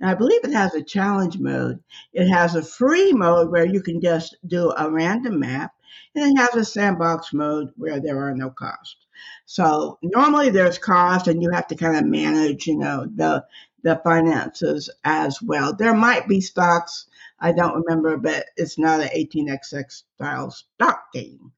And 0.03 0.11
I 0.11 0.15
believe 0.15 0.43
it 0.43 0.51
has 0.51 0.73
a 0.75 0.84
challenge 0.84 1.39
mode. 1.39 1.81
It 2.11 2.27
has 2.27 2.55
a 2.55 2.61
free 2.61 3.13
mode 3.13 3.49
where 3.49 3.65
you 3.65 3.81
can 3.81 4.01
just 4.01 4.35
do 4.45 4.73
a 4.77 4.91
random 4.91 5.39
map, 5.39 5.71
and 6.13 6.30
it 6.30 6.41
has 6.41 6.53
a 6.57 6.65
sandbox 6.65 7.31
mode 7.31 7.69
where 7.77 8.01
there 8.01 8.19
are 8.19 8.35
no 8.35 8.49
costs. 8.49 8.97
So 9.45 9.99
normally 10.03 10.49
there's 10.49 10.77
cost, 10.77 11.30
and 11.30 11.41
you 11.41 11.51
have 11.51 11.67
to 11.67 11.75
kind 11.75 11.95
of 11.95 12.03
manage, 12.03 12.67
you 12.67 12.77
know, 12.77 13.07
the 13.15 13.45
the 13.84 14.01
finances 14.03 14.89
as 15.05 15.41
well. 15.41 15.73
There 15.73 15.93
might 15.93 16.27
be 16.27 16.41
stocks, 16.41 17.05
I 17.39 17.53
don't 17.53 17.85
remember, 17.85 18.17
but 18.17 18.47
it's 18.57 18.77
not 18.77 18.99
an 18.99 19.07
18xx 19.07 20.03
style 20.15 20.51
stock 20.51 21.13
game. 21.13 21.53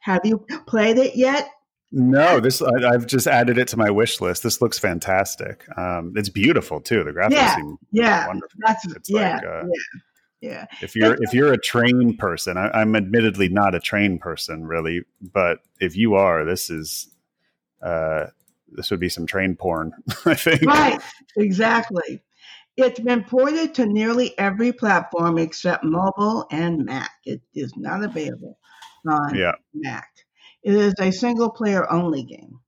Have 0.00 0.26
you 0.26 0.44
played 0.66 0.98
it 0.98 1.16
yet? 1.16 1.48
No, 1.92 2.40
this 2.40 2.60
I, 2.60 2.92
have 2.92 3.06
just 3.06 3.26
added 3.26 3.58
it 3.58 3.68
to 3.68 3.76
my 3.76 3.90
wish 3.90 4.20
list. 4.20 4.42
This 4.42 4.60
looks 4.60 4.78
fantastic. 4.78 5.64
Um, 5.78 6.12
it's 6.16 6.28
beautiful 6.28 6.80
too. 6.80 7.04
The 7.04 7.12
graphics 7.12 7.30
yeah, 7.30 7.56
seem 7.56 7.78
yeah, 7.92 8.26
wonderful. 8.26 8.58
That's 8.66 8.86
it's 8.94 9.08
yeah, 9.08 9.34
like, 9.36 9.44
uh, 9.44 9.62
yeah. 9.62 10.00
Yeah. 10.40 10.66
If 10.82 10.94
you're 10.94 11.16
if 11.22 11.32
you're 11.32 11.52
a 11.52 11.58
trained 11.58 12.18
person, 12.18 12.56
I, 12.56 12.82
am 12.82 12.94
admittedly 12.94 13.48
not 13.48 13.74
a 13.74 13.80
trained 13.80 14.20
person 14.20 14.66
really, 14.66 15.02
but 15.20 15.60
if 15.80 15.96
you 15.96 16.14
are, 16.14 16.44
this 16.44 16.70
is 16.70 17.08
uh, 17.82 18.26
this 18.70 18.90
would 18.90 19.00
be 19.00 19.08
some 19.08 19.26
train 19.26 19.56
porn, 19.56 19.92
I 20.26 20.34
think. 20.34 20.62
Right. 20.62 21.00
Exactly. 21.36 22.22
It's 22.76 23.00
been 23.00 23.24
ported 23.24 23.74
to 23.76 23.86
nearly 23.86 24.38
every 24.38 24.72
platform 24.72 25.38
except 25.38 25.82
mobile 25.82 26.46
and 26.50 26.84
Mac. 26.84 27.10
It 27.24 27.40
is 27.54 27.72
not 27.76 28.04
available 28.04 28.58
on 29.08 29.34
yeah. 29.34 29.52
Mac. 29.72 30.10
It 30.66 30.74
is 30.74 30.94
a 30.98 31.12
single 31.12 31.48
player 31.48 31.88
only 31.92 32.24
game. 32.24 32.58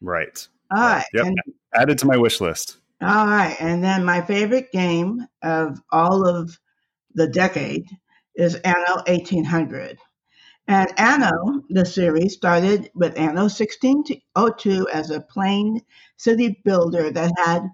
Right. 0.00 0.48
All 0.74 0.82
right. 0.82 1.04
Yep. 1.14 1.26
And, 1.26 1.38
Added 1.72 1.98
to 1.98 2.06
my 2.06 2.16
wish 2.16 2.40
list. 2.40 2.78
All 3.00 3.26
right. 3.26 3.56
And 3.60 3.84
then 3.84 4.04
my 4.04 4.20
favorite 4.20 4.72
game 4.72 5.24
of 5.44 5.80
all 5.92 6.26
of 6.26 6.58
the 7.14 7.28
decade 7.28 7.86
is 8.34 8.56
Anno 8.56 8.96
1800. 9.06 9.96
And 10.66 10.88
Anno, 10.98 11.62
the 11.70 11.86
series, 11.86 12.32
started 12.32 12.90
with 12.96 13.16
Anno 13.16 13.42
1602 13.42 14.88
as 14.92 15.10
a 15.12 15.20
plain 15.20 15.82
city 16.16 16.60
builder 16.64 17.12
that 17.12 17.30
had 17.44 17.68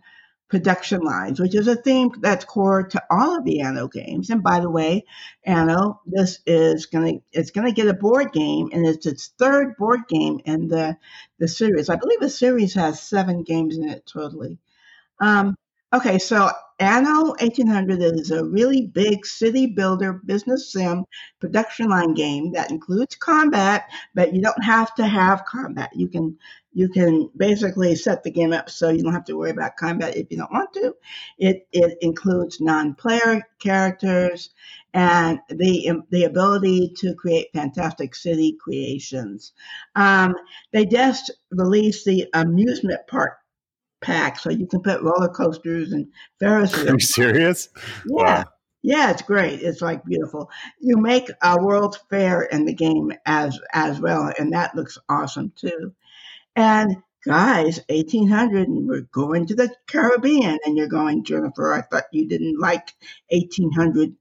production 0.53 1.01
lines, 1.01 1.41
which 1.41 1.55
is 1.55 1.67
a 1.67 1.75
theme 1.75 2.11
that's 2.21 2.45
core 2.45 2.83
to 2.83 3.03
all 3.11 3.39
of 3.39 3.45
the 3.45 3.63
Anno 3.63 3.89
games. 3.89 4.29
And 4.29 4.43
by 4.43 4.61
the 4.61 4.69
way, 4.69 5.07
Anno, 5.45 6.03
this 6.05 6.41
is 6.47 6.85
gonna 6.85 7.15
it's 7.33 7.53
gonna 7.53 7.73
get 7.73 7.89
a 7.89 7.95
board 7.95 8.33
game, 8.33 8.69
and 8.71 8.87
it's 8.87 9.07
its 9.07 9.29
third 9.39 9.77
board 9.79 10.01
game 10.09 10.41
in 10.45 10.69
the 10.69 10.99
the 11.39 11.49
series. 11.49 11.89
I 11.89 11.97
believe 11.97 12.21
the 12.21 12.29
series 12.29 12.75
has 12.75 13.01
seven 13.01 13.45
games 13.45 13.79
in 13.79 13.89
it 13.89 14.05
totally. 14.05 14.59
Um, 15.21 15.57
okay, 15.91 16.19
so 16.19 16.51
Anno 16.79 17.31
1800 17.41 18.03
is 18.03 18.31
a 18.31 18.45
really 18.45 18.87
big 18.87 19.25
city 19.25 19.67
builder 19.69 20.13
business 20.13 20.71
sim 20.71 21.07
production 21.41 21.89
line 21.89 22.13
game 22.13 22.53
that 22.53 22.71
includes 22.71 23.15
combat, 23.15 23.89
but 24.15 24.35
you 24.35 24.43
don't 24.43 24.63
have 24.63 24.95
to 24.97 25.07
have 25.07 25.47
combat. 25.47 25.91
You 25.95 26.09
can 26.09 26.37
you 26.73 26.89
can 26.89 27.31
basically 27.37 27.95
set 27.95 28.23
the 28.23 28.31
game 28.31 28.53
up 28.53 28.71
so 28.71 28.89
you 28.89 29.03
don't 29.03 29.13
have 29.13 29.25
to 29.27 29.37
worry 29.37 29.51
about 29.51 29.77
combat 29.77 30.17
if 30.17 30.31
you 30.31 30.39
don't 30.39 30.53
want 30.53 30.73
to. 30.75 30.95
It 31.39 31.67
it 31.73 31.99
includes 32.01 32.61
non-player 32.61 33.43
characters 33.59 34.51
and 34.95 35.41
the 35.49 36.03
the 36.11 36.25
ability 36.25 36.95
to 36.99 37.15
create 37.15 37.53
fantastic 37.53 38.15
city 38.15 38.57
creations. 38.61 39.53
Um, 39.95 40.35
they 40.73 40.87
just 40.87 41.31
released 41.51 42.05
the 42.05 42.29
amusement 42.35 43.01
park 43.07 43.39
pack, 44.01 44.39
so 44.39 44.51
you 44.51 44.67
can 44.67 44.81
put 44.81 45.03
roller 45.03 45.29
coasters 45.29 45.93
and 45.93 46.09
Ferris 46.41 46.75
wheels. 46.77 46.89
Are 46.89 46.95
you 46.95 47.01
serious? 47.01 47.69
Yeah. 48.07 48.43
Wow. 48.45 48.45
Yeah, 48.85 49.13
it's 49.13 49.23
great. 49.23 49.63
It's 49.63 49.81
like 49.81 50.05
beautiful. 50.05 50.51
You 50.81 50.97
make 50.97 51.31
a 51.41 51.63
World 51.63 52.01
Fair 52.11 52.43
in 52.43 52.65
the 52.65 52.75
game 52.75 53.13
as 53.25 53.59
as 53.73 54.01
well, 54.01 54.33
and 54.39 54.53
that 54.53 54.75
looks 54.75 54.99
awesome 55.09 55.53
too. 55.55 55.95
And 56.57 56.97
guys, 57.25 57.81
1800, 57.89 58.69
and 58.69 58.89
we're 58.89 59.03
going 59.13 59.47
to 59.47 59.55
the 59.55 59.75
Caribbean, 59.87 60.59
and 60.65 60.77
you're 60.77 60.89
going, 60.89 61.25
Jennifer. 61.25 61.73
I 61.73 61.83
thought 61.83 62.05
you 62.13 62.29
didn't 62.29 62.59
like 62.61 62.93
1800 63.31 64.15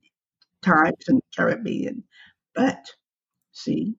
times 0.61 1.03
in 1.07 1.15
the 1.15 1.21
Caribbean, 1.35 2.03
but 2.53 2.85
see, 3.51 3.95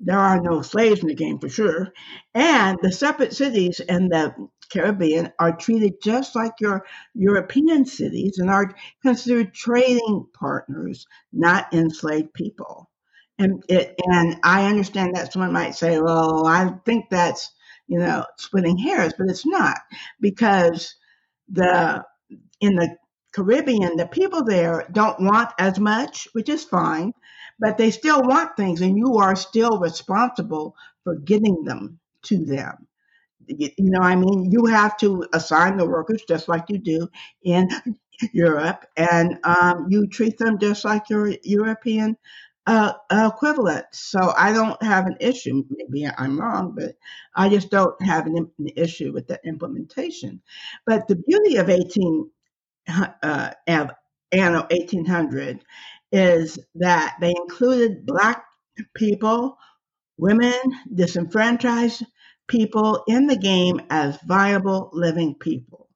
there 0.00 0.18
are 0.18 0.40
no 0.40 0.62
slaves 0.62 1.00
in 1.02 1.08
the 1.08 1.14
game 1.14 1.38
for 1.38 1.48
sure. 1.48 1.92
And 2.34 2.78
the 2.82 2.92
separate 2.92 3.34
cities 3.34 3.80
in 3.80 4.08
the 4.08 4.34
Caribbean 4.70 5.32
are 5.38 5.56
treated 5.56 6.02
just 6.02 6.36
like 6.36 6.54
your 6.60 6.86
European 7.14 7.84
cities 7.84 8.38
and 8.38 8.50
are 8.50 8.74
considered 9.02 9.54
trading 9.54 10.26
partners, 10.38 11.06
not 11.32 11.72
enslaved 11.74 12.32
people. 12.34 12.90
And 13.38 13.62
it, 13.68 13.94
and 14.06 14.38
I 14.42 14.66
understand 14.66 15.14
that 15.14 15.32
someone 15.32 15.52
might 15.52 15.74
say, 15.74 16.00
well, 16.00 16.46
I 16.46 16.70
think 16.84 17.06
that's, 17.10 17.52
you 17.88 17.98
know, 17.98 18.24
splitting 18.36 18.78
hairs, 18.78 19.14
but 19.18 19.28
it's 19.28 19.46
not 19.46 19.78
because 20.20 20.94
the 21.48 22.04
in 22.60 22.76
the 22.76 22.96
Caribbean, 23.32 23.96
the 23.96 24.06
people 24.06 24.44
there 24.44 24.86
don't 24.92 25.20
want 25.20 25.50
as 25.58 25.78
much, 25.78 26.28
which 26.32 26.48
is 26.48 26.64
fine, 26.64 27.12
but 27.58 27.78
they 27.78 27.90
still 27.90 28.22
want 28.22 28.56
things, 28.56 28.80
and 28.80 28.96
you 28.96 29.18
are 29.18 29.36
still 29.36 29.78
responsible 29.78 30.74
for 31.04 31.16
getting 31.16 31.64
them 31.64 31.98
to 32.24 32.44
them. 32.44 32.86
You, 33.46 33.70
know, 33.78 34.00
I 34.00 34.14
mean, 34.16 34.50
you 34.50 34.66
have 34.66 34.96
to 34.98 35.26
assign 35.32 35.76
the 35.78 35.86
workers 35.86 36.22
just 36.28 36.48
like 36.48 36.64
you 36.68 36.78
do 36.78 37.08
in 37.42 37.68
Europe, 38.32 38.84
and 38.96 39.38
um, 39.44 39.86
you 39.88 40.06
treat 40.08 40.38
them 40.38 40.58
just 40.58 40.84
like 40.84 41.08
your 41.08 41.34
European 41.42 42.16
uh, 42.68 42.94
equivalent. 43.12 43.86
So 43.92 44.34
I 44.36 44.52
don't 44.52 44.82
have 44.82 45.06
an 45.06 45.16
issue. 45.20 45.64
Maybe 45.70 46.08
I'm 46.18 46.40
wrong, 46.40 46.74
but 46.76 46.96
I 47.36 47.48
just 47.48 47.70
don't 47.70 48.00
have 48.02 48.26
an, 48.26 48.36
an 48.58 48.68
issue 48.76 49.12
with 49.12 49.28
the 49.28 49.40
implementation. 49.44 50.42
But 50.86 51.08
the 51.08 51.16
beauty 51.16 51.56
of 51.56 51.70
18 51.70 52.30
uh, 53.22 53.50
Anno 54.32 54.66
1800 54.70 55.64
is 56.12 56.58
that 56.76 57.16
they 57.20 57.30
included 57.30 58.06
Black 58.06 58.44
people, 58.94 59.58
women, 60.18 60.54
disenfranchised 60.94 62.04
people 62.48 63.04
in 63.08 63.26
the 63.26 63.36
game 63.38 63.80
as 63.90 64.18
viable 64.26 64.90
living 64.92 65.34
people. 65.34 65.87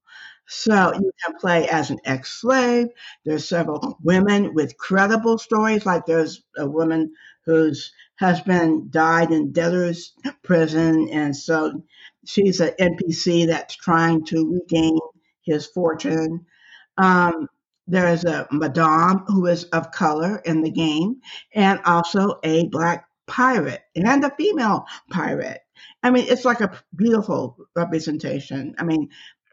So 0.54 0.92
you 0.94 1.10
can 1.24 1.34
play 1.40 1.66
as 1.68 1.90
an 1.90 1.98
ex-slave. 2.04 2.88
There's 3.24 3.48
several 3.48 3.96
women 4.02 4.52
with 4.52 4.76
credible 4.76 5.38
stories, 5.38 5.86
like 5.86 6.04
there's 6.04 6.42
a 6.58 6.66
woman 6.66 7.14
whose 7.46 7.90
husband 8.20 8.90
died 8.92 9.32
in 9.32 9.52
debtor's 9.52 10.12
prison, 10.42 11.08
and 11.08 11.34
so 11.34 11.82
she's 12.26 12.60
an 12.60 12.74
NPC 12.78 13.46
that's 13.46 13.74
trying 13.74 14.26
to 14.26 14.52
regain 14.52 14.98
his 15.40 15.66
fortune. 15.66 16.44
Um, 16.98 17.48
there 17.86 18.08
is 18.12 18.24
a 18.24 18.46
madame 18.52 19.24
who 19.26 19.46
is 19.46 19.64
of 19.64 19.90
color 19.90 20.36
in 20.44 20.60
the 20.60 20.70
game, 20.70 21.22
and 21.54 21.80
also 21.86 22.38
a 22.42 22.68
black 22.68 23.06
pirate 23.26 23.82
and 23.96 24.22
a 24.22 24.30
female 24.36 24.84
pirate. 25.10 25.60
I 26.02 26.10
mean, 26.10 26.26
it's 26.28 26.44
like 26.44 26.60
a 26.60 26.78
beautiful 26.94 27.56
representation. 27.74 28.74
I 28.78 28.84
mean, 28.84 29.08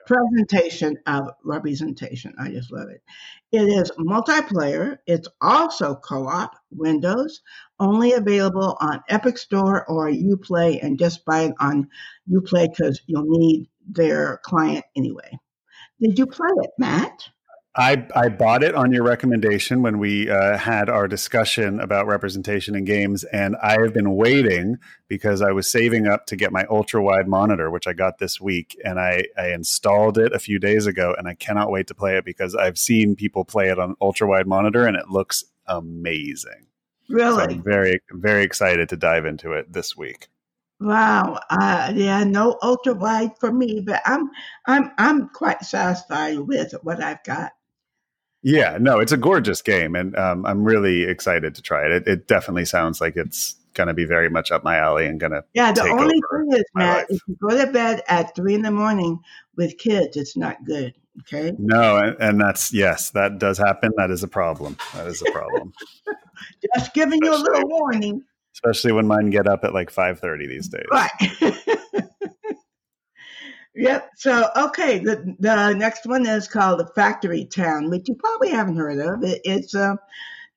presentation 0.09 0.97
of 1.05 1.29
representation. 1.43 2.33
I 2.39 2.49
just 2.49 2.71
love 2.71 2.89
it. 2.89 3.03
It 3.51 3.61
is 3.61 3.91
multiplayer. 3.99 4.97
It's 5.05 5.27
also 5.39 5.95
co-op 5.95 6.55
Windows, 6.71 7.41
only 7.79 8.13
available 8.13 8.75
on 8.81 9.03
Epic 9.09 9.37
Store 9.37 9.85
or 9.87 10.09
UPlay, 10.09 10.83
and 10.83 10.97
just 10.97 11.25
buy 11.25 11.41
it 11.41 11.53
on 11.59 11.87
UPlay 12.27 12.69
because 12.69 13.01
you'll 13.05 13.25
need 13.27 13.69
their 13.87 14.39
client 14.43 14.83
anyway. 14.95 15.37
Did 16.01 16.17
you 16.17 16.25
play 16.25 16.49
it, 16.57 16.71
Matt? 16.79 17.29
I, 17.75 18.07
I 18.15 18.29
bought 18.29 18.63
it 18.63 18.73
on 18.73 18.91
your 18.91 19.03
recommendation 19.03 19.83
when 19.83 19.99
we 19.99 20.29
uh, 20.29 20.57
had 20.57 20.89
our 20.89 21.07
discussion 21.07 21.79
about 21.79 22.07
representation 22.07 22.75
in 22.75 22.83
games, 22.83 23.23
and 23.25 23.55
I 23.61 23.79
have 23.79 23.93
been 23.93 24.15
waiting 24.15 24.77
because 25.07 25.41
I 25.41 25.51
was 25.51 25.69
saving 25.69 26.07
up 26.07 26.25
to 26.27 26.35
get 26.35 26.51
my 26.51 26.65
ultra 26.69 27.01
wide 27.01 27.27
monitor, 27.27 27.69
which 27.69 27.85
I 27.85 27.93
got 27.93 28.17
this 28.17 28.41
week, 28.41 28.75
and 28.83 28.99
I, 28.99 29.25
I 29.37 29.51
installed 29.51 30.17
it 30.17 30.33
a 30.33 30.39
few 30.39 30.57
days 30.57 30.87
ago, 30.87 31.13
and 31.17 31.27
I 31.27 31.35
cannot 31.35 31.69
wait 31.69 31.85
to 31.87 31.95
play 31.95 32.17
it 32.17 32.25
because 32.25 32.55
I've 32.55 32.77
seen 32.77 33.15
people 33.15 33.45
play 33.45 33.69
it 33.69 33.77
on 33.77 33.95
ultra 34.01 34.27
wide 34.27 34.47
monitor, 34.47 34.87
and 34.87 34.97
it 34.97 35.09
looks 35.09 35.43
amazing. 35.67 36.67
Really, 37.07 37.37
so 37.37 37.49
I'm 37.51 37.63
very 37.63 37.99
very 38.11 38.43
excited 38.43 38.89
to 38.89 38.97
dive 38.97 39.25
into 39.25 39.53
it 39.53 39.71
this 39.71 39.95
week. 39.95 40.27
Wow. 40.79 41.39
Uh, 41.49 41.91
yeah, 41.95 42.23
no 42.23 42.57
ultra 42.61 42.93
wide 42.93 43.37
for 43.39 43.51
me, 43.51 43.81
but 43.81 44.01
I'm 44.05 44.29
I'm 44.65 44.91
I'm 44.97 45.29
quite 45.29 45.63
satisfied 45.63 46.39
with 46.39 46.73
what 46.83 47.01
I've 47.01 47.23
got. 47.23 47.51
Yeah, 48.41 48.77
no, 48.79 48.99
it's 48.99 49.11
a 49.11 49.17
gorgeous 49.17 49.61
game, 49.61 49.95
and 49.95 50.15
um, 50.17 50.45
I'm 50.45 50.63
really 50.63 51.03
excited 51.03 51.55
to 51.55 51.61
try 51.61 51.85
it. 51.85 51.91
It, 51.91 52.07
it 52.07 52.27
definitely 52.27 52.65
sounds 52.65 53.01
like 53.01 53.17
it's 53.17 53.55
going 53.73 53.87
to 53.87 53.93
be 53.93 54.05
very 54.05 54.29
much 54.29 54.51
up 54.51 54.63
my 54.63 54.77
alley 54.77 55.05
and 55.05 55.19
going 55.19 55.33
to. 55.33 55.43
Yeah, 55.53 55.71
the 55.71 55.83
only 55.83 56.21
thing 56.31 56.53
is, 56.53 56.63
Matt, 56.73 57.07
if 57.09 57.21
you 57.27 57.37
go 57.41 57.57
to 57.57 57.71
bed 57.71 58.01
at 58.07 58.35
three 58.35 58.53
in 58.53 58.61
the 58.61 58.71
morning 58.71 59.19
with 59.57 59.77
kids, 59.77 60.15
it's 60.15 60.37
not 60.37 60.63
good. 60.63 60.93
Okay. 61.21 61.53
No, 61.57 61.97
and, 61.97 62.15
and 62.19 62.39
that's 62.39 62.73
yes, 62.73 63.11
that 63.11 63.39
does 63.39 63.57
happen. 63.57 63.91
That 63.97 64.09
is 64.09 64.23
a 64.23 64.27
problem. 64.27 64.77
That 64.93 65.07
is 65.07 65.21
a 65.21 65.31
problem. 65.31 65.73
Just 66.75 66.93
giving 66.93 67.21
especially, 67.21 67.37
you 67.37 67.43
a 67.43 67.43
little 67.43 67.69
warning. 67.69 68.23
Especially 68.53 68.93
when 68.93 69.05
mine 69.05 69.29
get 69.29 69.47
up 69.47 69.63
at 69.63 69.73
like 69.73 69.89
five 69.89 70.19
thirty 70.19 70.47
these 70.47 70.69
days. 70.69 70.85
Right. 70.89 71.09
Yep. 73.75 74.09
So, 74.17 74.49
okay, 74.55 74.99
the 74.99 75.35
the 75.39 75.73
next 75.73 76.05
one 76.05 76.25
is 76.27 76.47
called 76.47 76.79
the 76.79 76.87
Factory 76.95 77.45
Town, 77.45 77.89
which 77.89 78.09
you 78.09 78.15
probably 78.15 78.49
haven't 78.49 78.77
heard 78.77 78.99
of. 78.99 79.23
It, 79.23 79.41
it's 79.45 79.75
uh, 79.75 79.95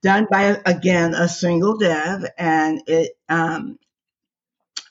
done 0.02 0.26
by 0.30 0.60
again 0.66 1.14
a 1.14 1.28
single 1.28 1.76
dev, 1.78 2.24
and 2.38 2.82
it. 2.88 3.12
Um, 3.28 3.78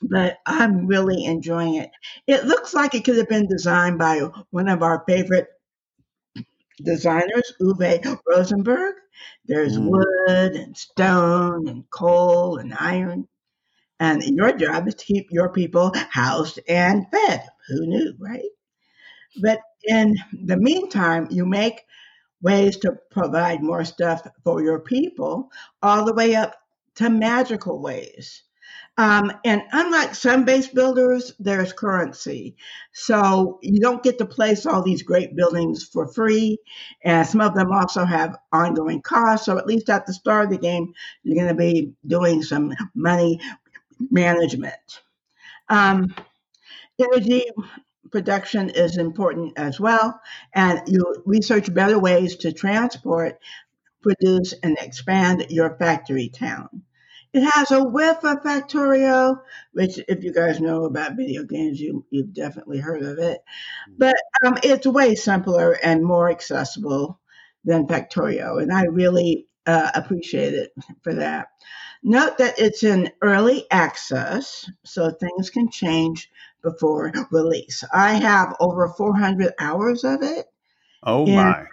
but 0.02 0.38
I'm 0.46 0.86
really 0.86 1.24
enjoying 1.24 1.74
it. 1.76 1.90
It 2.26 2.44
looks 2.44 2.72
like 2.74 2.94
it 2.94 3.04
could 3.04 3.16
have 3.16 3.28
been 3.28 3.46
designed 3.48 3.98
by 3.98 4.20
one 4.50 4.68
of 4.68 4.82
our 4.82 5.04
favorite 5.08 5.48
designers, 6.82 7.52
Uwe 7.60 8.18
Rosenberg. 8.26 8.94
There's 9.46 9.78
Mm. 9.78 9.88
wood 9.90 10.54
and 10.56 10.76
stone 10.76 11.66
and 11.68 11.88
coal 11.90 12.58
and 12.58 12.74
iron. 12.78 13.26
And 14.00 14.22
your 14.24 14.52
job 14.52 14.88
is 14.88 14.96
to 14.96 15.06
keep 15.06 15.28
your 15.32 15.50
people 15.50 15.92
housed 16.10 16.60
and 16.68 17.06
fed. 17.10 17.48
Who 17.68 17.86
knew, 17.86 18.14
right? 18.18 18.50
But 19.40 19.60
in 19.84 20.14
the 20.44 20.56
meantime, 20.56 21.28
you 21.30 21.46
make 21.46 21.82
ways 22.42 22.76
to 22.78 22.96
provide 23.10 23.62
more 23.62 23.84
stuff 23.84 24.26
for 24.44 24.62
your 24.62 24.80
people, 24.80 25.50
all 25.82 26.04
the 26.04 26.14
way 26.14 26.34
up 26.34 26.56
to 26.96 27.08
magical 27.08 27.80
ways. 27.80 28.42
Um, 28.98 29.32
and 29.44 29.62
unlike 29.72 30.14
some 30.14 30.44
base 30.44 30.68
builders, 30.68 31.32
there's 31.38 31.72
currency. 31.72 32.56
So 32.92 33.58
you 33.62 33.80
don't 33.80 34.02
get 34.02 34.18
to 34.18 34.26
place 34.26 34.66
all 34.66 34.82
these 34.82 35.02
great 35.02 35.34
buildings 35.34 35.84
for 35.84 36.06
free. 36.06 36.58
And 37.02 37.26
some 37.26 37.40
of 37.40 37.54
them 37.54 37.72
also 37.72 38.04
have 38.04 38.36
ongoing 38.52 39.00
costs. 39.00 39.46
So 39.46 39.56
at 39.56 39.66
least 39.66 39.88
at 39.88 40.06
the 40.06 40.12
start 40.12 40.44
of 40.44 40.50
the 40.50 40.58
game, 40.58 40.92
you're 41.22 41.36
going 41.36 41.48
to 41.48 41.54
be 41.54 41.94
doing 42.06 42.42
some 42.42 42.74
money 42.94 43.40
management. 44.10 45.02
Um, 45.70 46.14
energy 47.02 47.44
production 48.10 48.70
is 48.70 48.98
important 48.98 49.58
as 49.58 49.80
well, 49.80 50.20
and 50.54 50.82
you 50.86 51.22
research 51.24 51.72
better 51.72 51.98
ways 51.98 52.36
to 52.36 52.52
transport, 52.52 53.38
produce, 54.02 54.52
and 54.62 54.76
expand 54.80 55.46
your 55.50 55.76
factory 55.78 56.28
town. 56.28 56.82
It 57.32 57.42
has 57.42 57.70
a 57.70 57.82
whiff 57.82 58.18
of 58.24 58.42
Factorio, 58.42 59.40
which, 59.72 59.98
if 60.06 60.22
you 60.22 60.34
guys 60.34 60.60
know 60.60 60.84
about 60.84 61.16
video 61.16 61.44
games, 61.44 61.80
you, 61.80 62.04
you've 62.10 62.34
definitely 62.34 62.78
heard 62.78 63.02
of 63.02 63.18
it. 63.18 63.42
But 63.96 64.16
um, 64.44 64.58
it's 64.62 64.86
way 64.86 65.14
simpler 65.14 65.72
and 65.82 66.04
more 66.04 66.30
accessible 66.30 67.18
than 67.64 67.86
Factorio, 67.86 68.60
and 68.60 68.70
I 68.70 68.82
really 68.82 69.46
uh, 69.64 69.90
appreciate 69.94 70.52
it 70.52 70.74
for 71.02 71.14
that. 71.14 71.48
Note 72.02 72.36
that 72.38 72.58
it's 72.58 72.82
in 72.82 73.12
early 73.22 73.64
access, 73.70 74.68
so 74.84 75.10
things 75.10 75.48
can 75.48 75.70
change 75.70 76.28
before 76.62 77.12
release. 77.30 77.84
I 77.92 78.14
have 78.14 78.56
over 78.60 78.88
400 78.88 79.52
hours 79.58 80.04
of 80.04 80.22
it 80.22 80.46
Oh 81.02 81.26
in 81.26 81.36
my. 81.36 81.66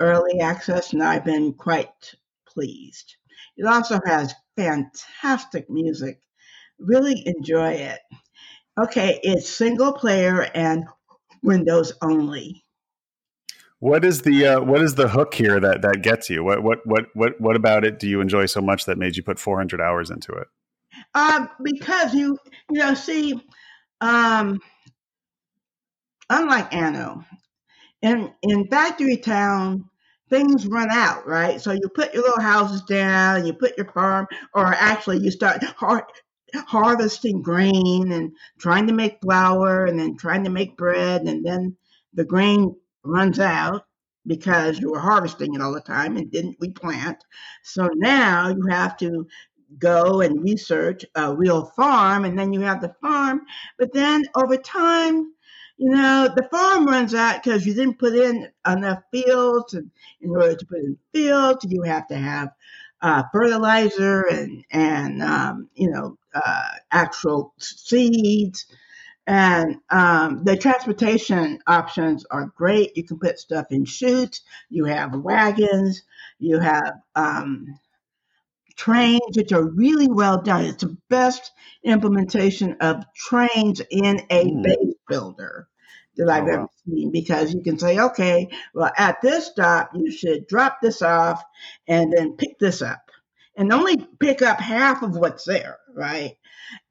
early 0.00 0.40
access, 0.40 0.92
and 0.92 1.02
I've 1.02 1.24
been 1.24 1.54
quite 1.54 2.14
pleased. 2.46 3.16
It 3.56 3.66
also 3.66 4.00
has 4.04 4.34
fantastic 4.56 5.70
music. 5.70 6.20
Really 6.78 7.22
enjoy 7.26 7.72
it. 7.72 8.00
Okay, 8.78 9.20
it's 9.22 9.48
single 9.48 9.92
player 9.92 10.42
and 10.54 10.84
Windows 11.42 11.92
only. 12.02 12.64
What 13.78 14.04
is 14.04 14.22
the 14.22 14.46
uh, 14.46 14.60
what 14.62 14.80
is 14.80 14.94
the 14.94 15.08
hook 15.08 15.34
here 15.34 15.60
that 15.60 15.82
that 15.82 16.02
gets 16.02 16.30
you? 16.30 16.42
What 16.42 16.62
what 16.62 16.86
what 16.86 17.06
what 17.14 17.40
what 17.40 17.54
about 17.54 17.84
it 17.84 17.98
do 17.98 18.08
you 18.08 18.20
enjoy 18.20 18.46
so 18.46 18.60
much 18.60 18.86
that 18.86 18.98
made 18.98 19.16
you 19.16 19.22
put 19.22 19.38
400 19.38 19.80
hours 19.80 20.10
into 20.10 20.32
it? 20.32 20.48
Um, 21.14 21.50
because 21.62 22.14
you 22.14 22.38
you 22.70 22.78
know 22.78 22.94
see, 22.94 23.40
um, 24.04 24.60
unlike 26.30 26.72
Anno, 26.74 27.24
in 28.02 28.32
in 28.42 28.66
Factory 28.68 29.16
Town, 29.16 29.84
things 30.30 30.66
run 30.66 30.90
out, 30.90 31.26
right? 31.26 31.60
So 31.60 31.72
you 31.72 31.88
put 31.94 32.14
your 32.14 32.24
little 32.24 32.42
houses 32.42 32.82
down, 32.82 33.46
you 33.46 33.52
put 33.54 33.76
your 33.76 33.90
farm, 33.92 34.26
or 34.54 34.66
actually 34.66 35.18
you 35.18 35.30
start 35.30 35.62
har- 35.64 36.08
harvesting 36.54 37.42
grain 37.42 38.12
and 38.12 38.32
trying 38.58 38.86
to 38.88 38.92
make 38.94 39.20
flour, 39.22 39.86
and 39.86 39.98
then 39.98 40.16
trying 40.16 40.44
to 40.44 40.50
make 40.50 40.76
bread, 40.76 41.22
and 41.22 41.44
then 41.44 41.76
the 42.14 42.24
grain 42.24 42.74
runs 43.04 43.38
out 43.40 43.84
because 44.26 44.78
you 44.80 44.90
were 44.90 45.00
harvesting 45.00 45.54
it 45.54 45.60
all 45.62 45.72
the 45.74 45.80
time 45.80 46.16
and 46.16 46.30
didn't 46.32 46.56
replant. 46.60 47.18
So 47.64 47.88
now 47.94 48.48
you 48.48 48.66
have 48.70 48.96
to 48.98 49.26
go 49.78 50.20
and 50.20 50.42
research 50.42 51.04
a 51.14 51.34
real 51.34 51.66
farm, 51.76 52.24
and 52.24 52.38
then 52.38 52.52
you 52.52 52.60
have 52.60 52.80
the 52.80 52.94
farm. 53.00 53.42
But 53.78 53.92
then 53.92 54.24
over 54.34 54.56
time, 54.56 55.32
you 55.76 55.90
know, 55.90 56.28
the 56.34 56.44
farm 56.44 56.86
runs 56.86 57.14
out 57.14 57.42
because 57.42 57.66
you 57.66 57.74
didn't 57.74 57.98
put 57.98 58.14
in 58.14 58.48
enough 58.66 59.02
fields, 59.10 59.74
and 59.74 59.90
in 60.20 60.30
order 60.30 60.54
to 60.54 60.66
put 60.66 60.78
in 60.78 60.96
fields, 61.12 61.64
you 61.68 61.82
have 61.82 62.06
to 62.08 62.16
have 62.16 62.50
uh, 63.02 63.22
fertilizer 63.32 64.22
and 64.30 64.64
and 64.70 65.22
um, 65.22 65.68
you 65.74 65.90
know 65.90 66.16
uh, 66.34 66.68
actual 66.92 67.54
seeds. 67.58 68.66
And 69.26 69.76
um, 69.90 70.44
the 70.44 70.56
transportation 70.56 71.58
options 71.66 72.26
are 72.30 72.52
great. 72.56 72.94
You 72.96 73.04
can 73.04 73.18
put 73.18 73.38
stuff 73.38 73.66
in 73.70 73.86
chutes. 73.86 74.42
You 74.68 74.84
have 74.84 75.14
wagons. 75.14 76.02
You 76.38 76.58
have 76.58 76.94
um, 77.14 77.78
trains, 78.76 79.36
which 79.36 79.52
are 79.52 79.64
really 79.70 80.08
well 80.08 80.40
done. 80.42 80.64
It's 80.64 80.82
the 80.84 80.96
best 81.08 81.52
implementation 81.84 82.76
of 82.80 83.04
trains 83.14 83.80
in 83.90 84.20
a 84.30 84.50
base 84.62 84.94
builder 85.08 85.68
that 86.16 86.28
I've 86.28 86.44
Oh, 86.44 86.46
ever 86.48 86.60
wow. 86.62 86.68
seen 86.86 87.10
because 87.10 87.52
you 87.54 87.62
can 87.62 87.78
say, 87.78 87.98
okay, 87.98 88.48
well, 88.74 88.92
at 88.96 89.20
this 89.20 89.46
stop, 89.46 89.90
you 89.94 90.10
should 90.12 90.46
drop 90.46 90.78
this 90.82 91.02
off 91.02 91.42
and 91.88 92.12
then 92.12 92.36
pick 92.36 92.58
this 92.58 92.82
up 92.82 93.10
and 93.56 93.72
only 93.72 93.96
pick 94.20 94.42
up 94.42 94.60
half 94.60 95.02
of 95.02 95.16
what's 95.16 95.44
there, 95.44 95.78
right? 95.94 96.36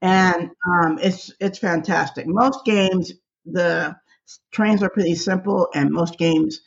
And 0.02 0.50
um, 0.68 0.98
it's 1.00 1.32
it's 1.40 1.58
fantastic. 1.58 2.26
Most 2.26 2.64
games, 2.64 3.12
the 3.44 3.96
trains 4.52 4.82
are 4.82 4.90
pretty 4.90 5.14
simple, 5.14 5.68
and 5.74 5.90
most 5.90 6.18
games 6.18 6.60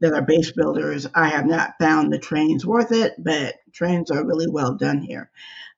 that 0.00 0.12
are 0.12 0.22
base 0.22 0.52
builders, 0.52 1.06
I 1.14 1.28
have 1.28 1.46
not 1.46 1.74
found 1.80 2.12
the 2.12 2.18
trains 2.18 2.64
worth 2.66 2.92
it, 2.92 3.14
but 3.18 3.56
trains 3.72 4.10
are 4.10 4.24
really 4.26 4.48
well 4.48 4.74
done 4.74 5.00
here. 5.02 5.30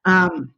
Um, 0.05 0.55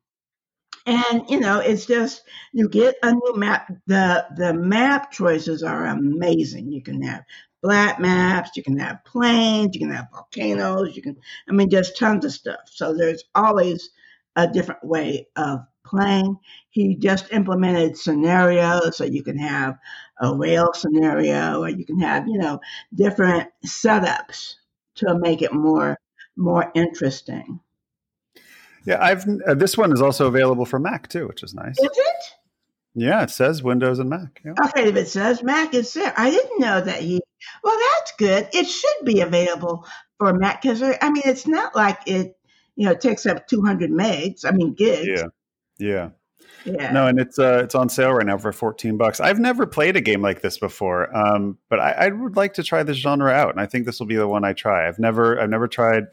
and 0.86 1.22
you 1.28 1.39
know, 1.40 1.60
it's 1.60 1.86
just 1.86 2.22
you 2.52 2.68
get 2.68 2.97
a 3.02 3.12
new 3.12 3.34
map. 3.36 3.70
The 3.86 4.26
the 4.36 4.52
map 4.55 5.12
choices 5.12 5.62
are 5.62 5.86
amazing. 5.86 6.72
You 6.72 6.82
can 6.82 7.02
have 7.02 7.24
flat 7.62 8.01
maps, 8.01 8.51
you 8.56 8.62
can 8.64 8.78
have 8.78 9.05
plains, 9.05 9.74
you 9.74 9.80
can 9.80 9.94
have 9.94 10.09
volcanoes, 10.12 10.97
you 10.97 11.02
can 11.02 11.16
I 11.48 11.52
mean 11.52 11.70
just 11.70 11.97
tons 11.97 12.24
of 12.24 12.32
stuff. 12.32 12.60
So 12.66 12.94
there's 12.94 13.22
always 13.34 13.90
a 14.34 14.48
different 14.48 14.84
way 14.84 15.28
of 15.36 15.60
playing. 15.86 16.36
He 16.70 16.97
just 16.97 17.32
implemented 17.32 17.97
scenarios 17.97 18.97
so 18.97 19.05
you 19.05 19.22
can 19.22 19.39
have 19.39 19.76
a 20.22 20.34
rail 20.34 20.72
scenario 20.72 21.60
or 21.60 21.68
you 21.68 21.84
can 21.84 21.98
have, 21.98 22.28
you 22.28 22.38
know, 22.38 22.60
different 22.94 23.50
setups 23.66 24.54
to 24.96 25.18
make 25.18 25.42
it 25.42 25.52
more 25.52 25.98
more 26.36 26.70
interesting. 26.74 27.60
Yeah, 28.86 29.02
I've 29.02 29.26
uh, 29.46 29.54
this 29.54 29.76
one 29.76 29.92
is 29.92 30.00
also 30.00 30.26
available 30.26 30.64
for 30.64 30.78
Mac 30.78 31.08
too, 31.08 31.28
which 31.28 31.42
is 31.42 31.54
nice. 31.54 31.78
Is 31.78 31.90
it? 31.92 32.16
Yeah, 32.94 33.22
it 33.22 33.30
says 33.30 33.62
Windows 33.62 33.98
and 33.98 34.10
Mac. 34.10 34.40
Yeah. 34.44 34.54
Okay, 34.66 34.88
if 34.88 34.96
it 34.96 35.08
says 35.08 35.42
Mac, 35.42 35.74
it's 35.74 35.92
there. 35.94 36.12
I 36.16 36.30
didn't 36.30 36.60
know 36.60 36.80
that 36.80 37.00
he. 37.00 37.20
Well, 37.64 37.76
that's 37.78 38.12
good. 38.18 38.48
It 38.52 38.66
should 38.66 39.04
be 39.04 39.20
available 39.20 39.86
for 40.18 40.32
Mac 40.34 40.62
because 40.62 40.82
I 40.82 41.10
mean, 41.10 41.22
it's 41.24 41.46
not 41.46 41.74
like 41.74 42.00
it, 42.06 42.36
you 42.76 42.86
know, 42.86 42.94
takes 42.94 43.26
up 43.26 43.46
200 43.48 43.90
megs. 43.90 44.44
I 44.44 44.50
mean, 44.50 44.74
gigs. 44.74 45.08
Yeah. 45.08 45.26
Yeah. 45.78 46.08
Yeah. 46.64 46.93
No, 46.93 47.06
and 47.06 47.18
it's 47.18 47.39
uh, 47.39 47.60
it's 47.64 47.74
on 47.74 47.89
sale 47.89 48.12
right 48.12 48.26
now 48.26 48.39
for 48.39 48.52
fourteen 48.52 48.97
bucks. 48.97 49.20
I've 49.20 49.39
never 49.39 49.66
played 49.66 49.97
a 49.97 50.01
game 50.01 50.22
like 50.22 50.43
this 50.43 50.59
before, 50.59 51.14
um, 51.16 51.59
but 51.68 51.80
I, 51.80 51.93
I 51.93 52.09
would 52.09 52.36
like 52.36 52.55
to 52.55 52.62
try 52.62 52.82
this 52.82 52.97
genre 52.97 53.30
out, 53.30 53.51
and 53.51 53.60
I 53.60 53.66
think 53.66 53.86
this 53.86 53.98
will 53.98 54.06
be 54.06 54.16
the 54.16 54.28
one 54.28 54.44
I 54.44 54.52
try. 54.52 54.86
I've 54.89 54.98
never 54.98 55.40
I've 55.40 55.51
never 55.51 55.68
tried, 55.68 56.05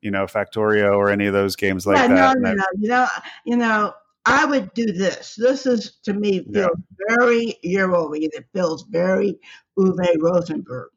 you 0.00 0.10
know, 0.10 0.24
Factorio 0.26 0.96
or 0.96 1.10
any 1.10 1.26
of 1.26 1.32
those 1.32 1.56
games 1.56 1.86
like 1.86 1.96
yeah, 1.96 2.08
that. 2.08 2.38
no, 2.38 2.50
no, 2.50 2.54
no. 2.54 2.64
You 2.78 2.88
know, 2.88 3.06
you 3.44 3.56
know, 3.56 3.94
I 4.26 4.44
would 4.44 4.72
do 4.74 4.86
this. 4.86 5.36
This 5.36 5.66
is 5.66 5.96
to 6.04 6.12
me 6.14 6.46
Yeah. 6.48 6.68
feels 6.68 6.78
very 7.18 7.58
Euroleague. 7.64 8.30
It 8.32 8.46
feels 8.52 8.84
very 8.84 9.38
Uwe 9.78 10.06
Rosenberg. 10.20 10.90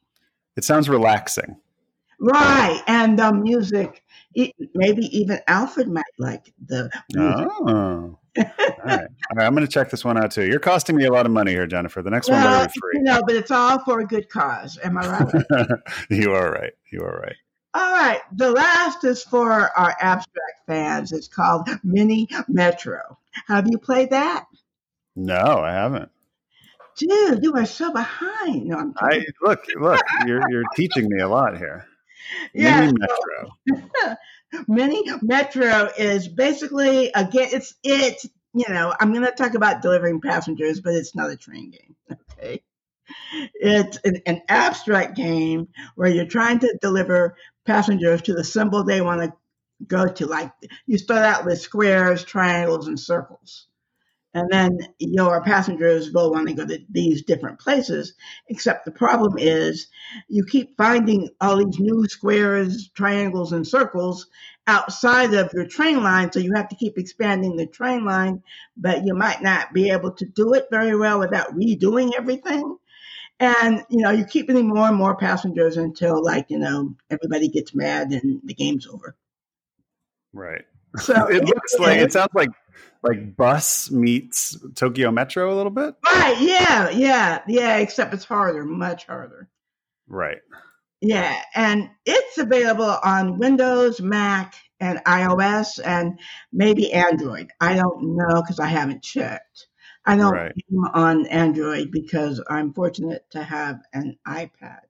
It 0.58 0.64
sounds 0.64 0.90
relaxing. 0.90 1.58
Right, 2.20 2.82
and 2.88 3.18
the 3.18 3.34
music. 3.34 4.04
Maybe 4.76 5.06
even 5.18 5.40
Alfred 5.48 5.90
might 5.90 6.04
like 6.20 6.54
the 6.66 6.90
music. 7.14 7.48
Oh. 7.68 8.18
All 8.38 8.44
right. 8.58 8.78
All 8.86 9.36
right. 9.36 9.46
I'm 9.46 9.54
going 9.54 9.66
to 9.66 9.72
check 9.72 9.90
this 9.90 10.06
one 10.06 10.18
out 10.18 10.32
too. 10.32 10.46
You're 10.46 10.60
costing 10.60 10.96
me 10.96 11.06
a 11.06 11.12
lot 11.12 11.26
of 11.26 11.32
money 11.32 11.52
here, 11.52 11.68
Jennifer. 11.68 12.02
The 12.02 12.10
next 12.10 12.30
one 12.30 12.42
Well, 12.42 12.62
better 12.62 12.72
be 12.74 12.98
you 12.98 13.04
know, 13.04 13.22
but 13.26 13.36
it's 13.36 13.52
all 13.52 13.80
for 13.84 14.00
a 14.00 14.06
good 14.06 14.30
cause. 14.30 14.80
Am 14.84 14.98
I 14.98 15.08
right? 15.08 15.68
you 16.10 16.34
are 16.34 16.52
right. 16.52 16.74
You 16.92 17.02
are 17.02 17.20
right. 17.20 17.36
All 17.74 17.94
right, 17.94 18.20
the 18.34 18.52
last 18.52 19.06
is 19.06 19.24
for 19.24 19.50
our 19.50 19.96
abstract 20.02 20.66
fans. 20.68 21.14
It's 21.14 21.30
called 21.30 21.70
Mini 21.86 22.28
Metro. 22.50 23.18
Have 23.48 23.66
you 23.70 23.78
played 23.78 24.10
that? 24.10 24.46
No, 25.16 25.60
I 25.60 25.72
haven't. 25.72 26.12
Dude, 26.98 27.42
you 27.44 27.54
are 27.56 27.66
so 27.66 27.94
behind. 27.94 28.66
No, 28.66 28.94
i 28.98 29.26
look, 29.42 29.66
look, 29.78 30.02
you're 30.26 30.42
you're 30.50 30.66
teaching 30.76 31.08
me 31.08 31.22
a 31.22 31.28
lot 31.28 31.58
here. 31.58 31.86
Yeah, 32.54 32.82
Mini 32.82 32.94
Metro. 32.98 34.16
Mini 34.68 35.04
Metro 35.22 35.90
is 35.98 36.28
basically 36.28 37.12
again, 37.16 37.50
it's 37.52 37.76
it. 37.84 38.24
You 38.54 38.66
know, 38.68 38.94
I'm 39.00 39.14
going 39.14 39.26
to 39.26 39.32
talk 39.32 39.54
about 39.54 39.82
delivering 39.82 40.20
passengers, 40.20 40.82
but 40.82 40.94
it's 40.94 41.16
not 41.16 41.32
a 41.32 41.38
train 41.38 41.72
game. 41.72 41.96
Okay, 42.42 42.64
it's 43.54 44.00
an, 44.04 44.22
an 44.26 44.42
abstract 44.50 45.16
game 45.16 45.68
where 45.96 46.10
you're 46.10 46.26
trying 46.26 46.60
to 46.60 46.78
deliver 46.82 47.36
passengers 47.66 48.24
to 48.24 48.34
the 48.34 48.44
symbol 48.44 48.84
they 48.84 49.02
want 49.02 49.22
to 49.22 49.34
go 49.86 50.08
to. 50.08 50.26
Like 50.26 50.52
you 50.88 50.98
start 50.98 51.24
out 51.24 51.46
with 51.46 51.62
squares, 51.62 52.24
triangles, 52.24 52.88
and 52.88 53.00
circles. 53.00 53.68
And 54.34 54.50
then 54.50 54.80
your 54.98 55.44
passengers 55.44 56.12
will 56.12 56.32
want 56.32 56.48
to 56.48 56.54
go 56.54 56.66
to 56.66 56.80
these 56.90 57.22
different 57.22 57.60
places. 57.60 58.14
Except 58.48 58.86
the 58.86 58.92
problem 58.92 59.38
is 59.38 59.88
you 60.30 60.46
keep 60.46 60.78
finding 60.78 61.30
all 61.42 61.58
these 61.58 61.80
new 61.80 62.08
squares, 62.08 62.90
triangles, 62.96 63.52
and 63.52 63.68
circles 63.68 64.28
outside 64.68 65.34
of 65.34 65.52
your 65.54 65.66
train 65.66 66.02
line. 66.02 66.32
So 66.32 66.40
you 66.40 66.54
have 66.56 66.70
to 66.70 66.76
keep 66.76 66.98
expanding 66.98 67.58
the 67.58 67.68
train 67.68 68.06
line, 68.06 68.42
but 68.78 69.06
you 69.06 69.14
might 69.14 69.42
not 69.42 69.74
be 69.74 69.90
able 69.90 70.12
to 70.12 70.26
do 70.26 70.54
it 70.54 70.68
very 70.72 70.96
well 70.96 71.20
without 71.20 71.54
redoing 71.54 72.14
everything. 72.18 72.78
And, 73.42 73.84
you 73.90 74.02
know, 74.02 74.12
you 74.12 74.24
keep 74.24 74.48
getting 74.48 74.68
more 74.68 74.88
and 74.88 74.96
more 74.96 75.18
passengers 75.18 75.76
until, 75.76 76.24
like, 76.24 76.46
you 76.50 76.60
know, 76.60 76.96
everybody 77.10 77.50
gets 77.50 77.74
mad 77.74 78.12
and 78.12 78.40
the 78.46 78.54
game's 78.54 78.88
over. 78.88 79.18
Right. 80.32 80.64
So 80.98 81.28
it 81.30 81.44
looks 81.44 81.80
like 81.80 81.98
it 81.98 82.14
sounds 82.14 82.34
like 82.34 82.50
like 83.04 83.36
bus 83.36 83.92
meets 83.92 84.58
Tokyo 84.76 85.12
Metro 85.12 85.54
a 85.54 85.56
little 85.56 85.72
bit. 85.72 85.96
Right. 86.06 86.40
Yeah. 86.40 86.90
Yeah. 86.90 87.42
Yeah. 87.48 87.78
Except 87.78 88.14
it's 88.14 88.26
harder, 88.26 88.66
much 88.66 89.06
harder. 89.06 89.50
Right. 90.08 90.40
Yeah, 91.02 91.42
and 91.56 91.90
it's 92.06 92.38
available 92.38 92.96
on 93.04 93.40
Windows, 93.40 94.00
Mac, 94.00 94.54
and 94.80 95.00
iOS, 95.06 95.80
and 95.84 96.20
maybe 96.54 96.94
Android. 96.94 97.50
I 97.60 97.76
don't 97.76 98.16
know 98.16 98.42
because 98.42 98.60
I 98.60 98.68
haven't 98.68 99.02
checked. 99.02 99.68
I 100.06 100.16
don't 100.16 100.32
right. 100.32 100.54
on 100.94 101.26
Android 101.28 101.92
because 101.92 102.44
I'm 102.48 102.74
fortunate 102.74 103.26
to 103.32 103.42
have 103.42 103.82
an 103.94 104.18
iPad. 104.28 104.82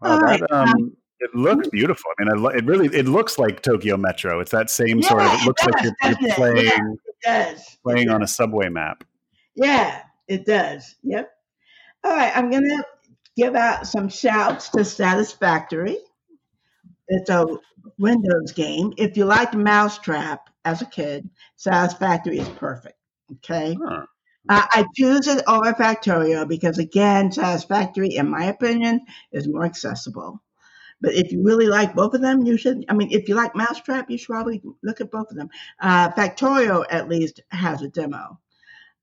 Wow, 0.00 0.18
that, 0.18 0.50
um, 0.50 0.68
um, 0.68 0.96
it 1.20 1.34
looks 1.34 1.68
beautiful. 1.68 2.10
I 2.18 2.24
mean, 2.24 2.56
it 2.56 2.64
really 2.64 2.86
it 2.96 3.06
looks 3.06 3.38
like 3.38 3.62
Tokyo 3.62 3.96
Metro. 3.96 4.40
It's 4.40 4.50
that 4.52 4.70
same 4.70 5.00
yeah, 5.00 5.08
sort 5.08 5.22
of. 5.22 5.32
It 5.32 5.44
looks 5.44 5.62
it 5.62 5.72
does, 5.72 5.84
like 6.02 6.20
you're, 6.20 6.28
you're 6.28 6.34
playing 6.36 6.98
yeah, 7.24 7.54
playing 7.82 8.08
on 8.10 8.22
a 8.22 8.26
subway 8.26 8.68
map. 8.68 9.04
Yeah, 9.54 10.02
it 10.28 10.46
does. 10.46 10.94
Yep. 11.02 11.30
All 12.04 12.12
right, 12.12 12.36
I'm 12.36 12.50
gonna 12.50 12.84
give 13.36 13.54
out 13.54 13.86
some 13.86 14.08
shouts 14.08 14.68
to 14.70 14.84
Satisfactory. 14.84 15.98
It's 17.08 17.30
a 17.30 17.46
Windows 17.98 18.52
game. 18.52 18.92
If 18.96 19.16
you 19.16 19.24
liked 19.24 19.54
Mousetrap 19.54 20.50
as 20.64 20.82
a 20.82 20.86
kid, 20.86 21.28
Satisfactory 21.56 22.38
is 22.38 22.48
perfect. 22.50 22.96
Okay. 23.32 23.76
Huh. 23.82 24.06
Uh, 24.50 24.66
I 24.70 24.86
choose 24.94 25.26
it 25.26 25.42
over 25.46 25.72
Factorio 25.74 26.48
because, 26.48 26.78
again, 26.78 27.30
Satisfactory, 27.30 28.14
in 28.14 28.30
my 28.30 28.44
opinion, 28.44 29.00
is 29.30 29.46
more 29.46 29.64
accessible. 29.64 30.42
But 31.00 31.14
if 31.14 31.30
you 31.32 31.42
really 31.42 31.66
like 31.66 31.94
both 31.94 32.14
of 32.14 32.20
them, 32.20 32.44
you 32.44 32.56
should. 32.56 32.84
I 32.88 32.94
mean, 32.94 33.08
if 33.12 33.28
you 33.28 33.34
like 33.34 33.54
Mousetrap, 33.54 34.10
you 34.10 34.18
should 34.18 34.28
probably 34.28 34.62
look 34.82 35.00
at 35.00 35.10
both 35.10 35.30
of 35.30 35.36
them. 35.36 35.48
Uh, 35.80 36.10
Factorio, 36.10 36.84
at 36.90 37.08
least, 37.08 37.40
has 37.50 37.82
a 37.82 37.88
demo. 37.88 38.38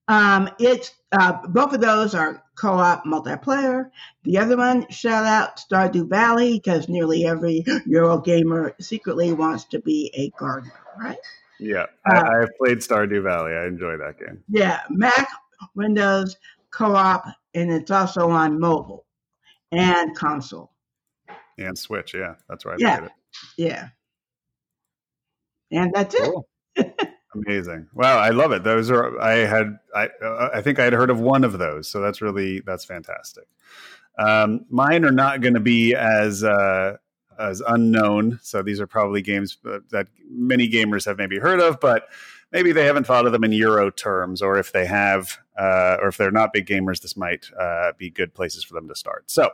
Um, 0.08 0.50
it's 0.60 0.92
uh, 1.12 1.40
both 1.48 1.74
of 1.74 1.82
those 1.82 2.14
are 2.14 2.44
co-op 2.56 3.06
multiplayer. 3.06 3.90
The 4.24 4.38
other 4.38 4.58
one, 4.58 4.88
shout 4.90 5.26
out 5.26 5.58
Stardew 5.58 6.08
Valley, 6.10 6.54
because 6.54 6.90
nearly 6.90 7.26
every 7.26 7.64
Eurogamer 7.88 8.74
secretly 8.82 9.34
wants 9.34 9.66
to 9.66 9.80
be 9.80 10.12
a 10.14 10.30
gardener, 10.38 10.74
right? 11.00 11.18
Yeah, 11.60 11.86
uh, 12.06 12.24
I, 12.30 12.40
have 12.42 12.50
played 12.58 12.80
Stardew 12.80 13.24
Valley. 13.24 13.54
I 13.54 13.66
enjoy 13.66 13.98
that 13.98 14.20
game. 14.20 14.44
Yeah, 14.50 14.82
Mac, 14.90 15.30
Windows, 15.74 16.36
co-op, 16.70 17.26
and 17.54 17.72
it's 17.72 17.90
also 17.90 18.30
on 18.30 18.60
mobile 18.60 19.06
and 19.72 20.16
console 20.16 20.75
and 21.58 21.78
Switch. 21.78 22.14
Yeah, 22.14 22.36
that's 22.50 22.66
right. 22.66 22.80
Yeah, 22.80 23.08
yeah, 23.58 23.90
and 25.72 25.92
that's 25.94 26.16
cool. 26.16 26.48
it. 26.76 27.00
Amazing! 27.36 27.88
Wow, 27.94 28.18
I 28.18 28.30
love 28.30 28.52
it. 28.52 28.64
Those 28.64 28.90
are 28.90 29.20
I 29.20 29.40
had 29.40 29.78
I 29.94 30.10
uh, 30.24 30.50
I 30.54 30.62
think 30.62 30.80
I 30.80 30.86
had 30.86 30.94
heard 30.94 31.10
of 31.10 31.20
one 31.20 31.44
of 31.44 31.58
those, 31.58 31.88
so 31.88 32.00
that's 32.00 32.22
really 32.22 32.62
that's 32.62 32.86
fantastic. 32.86 33.46
Um, 34.18 34.66
mine 34.70 35.04
are 35.04 35.12
not 35.12 35.42
going 35.42 35.56
to 35.56 35.60
be 35.60 35.94
as 35.94 36.44
uh, 36.44 36.98
as 37.38 37.62
unknown, 37.68 38.40
so 38.42 38.62
these 38.62 38.80
are 38.80 38.88
probably 38.88 39.22
games 39.22 39.58
that 39.64 40.08
many 40.30 40.70
gamers 40.70 41.06
have 41.06 41.18
maybe 41.18 41.38
heard 41.38 41.60
of, 41.60 41.80
but 41.82 42.08
maybe 42.52 42.72
they 42.72 42.86
haven't 42.86 43.06
thought 43.06 43.26
of 43.26 43.34
them 43.34 43.44
in 43.44 43.52
euro 43.52 43.92
terms, 43.92 44.42
or 44.42 44.58
if 44.58 44.72
they 44.72 44.86
have, 44.86 45.38
uh, 45.60 45.98
or 46.02 46.08
if 46.08 46.18
they're 46.18 46.32
not 46.32 46.54
big 46.54 46.66
gamers, 46.66 47.02
this 47.02 47.18
might 47.18 47.50
uh, 47.60 47.92
be 47.98 48.10
good 48.10 48.34
places 48.34 48.64
for 48.64 48.74
them 48.74 48.88
to 48.88 48.96
start. 48.96 49.30
So, 49.30 49.52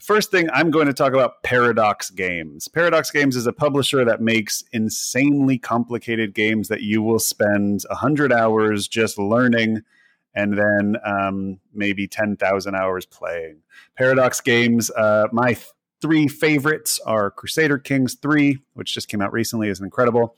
First 0.00 0.30
thing, 0.30 0.48
I'm 0.50 0.70
going 0.70 0.86
to 0.86 0.94
talk 0.94 1.12
about 1.12 1.42
Paradox 1.42 2.08
Games. 2.08 2.68
Paradox 2.68 3.10
Games 3.10 3.36
is 3.36 3.46
a 3.46 3.52
publisher 3.52 4.02
that 4.06 4.22
makes 4.22 4.64
insanely 4.72 5.58
complicated 5.58 6.32
games 6.32 6.68
that 6.68 6.80
you 6.80 7.02
will 7.02 7.18
spend 7.18 7.82
100 7.90 8.32
hours 8.32 8.88
just 8.88 9.18
learning 9.18 9.82
and 10.34 10.56
then 10.56 10.96
um, 11.04 11.60
maybe 11.74 12.08
10,000 12.08 12.74
hours 12.74 13.04
playing. 13.04 13.58
Paradox 13.94 14.40
Games, 14.40 14.90
uh, 14.92 15.26
my 15.32 15.52
th- 15.52 15.66
three 16.00 16.28
favorites 16.28 16.98
are 17.04 17.30
Crusader 17.30 17.76
Kings 17.76 18.14
3, 18.14 18.56
which 18.72 18.94
just 18.94 19.08
came 19.08 19.20
out 19.20 19.34
recently, 19.34 19.68
is 19.68 19.80
incredible. 19.82 20.34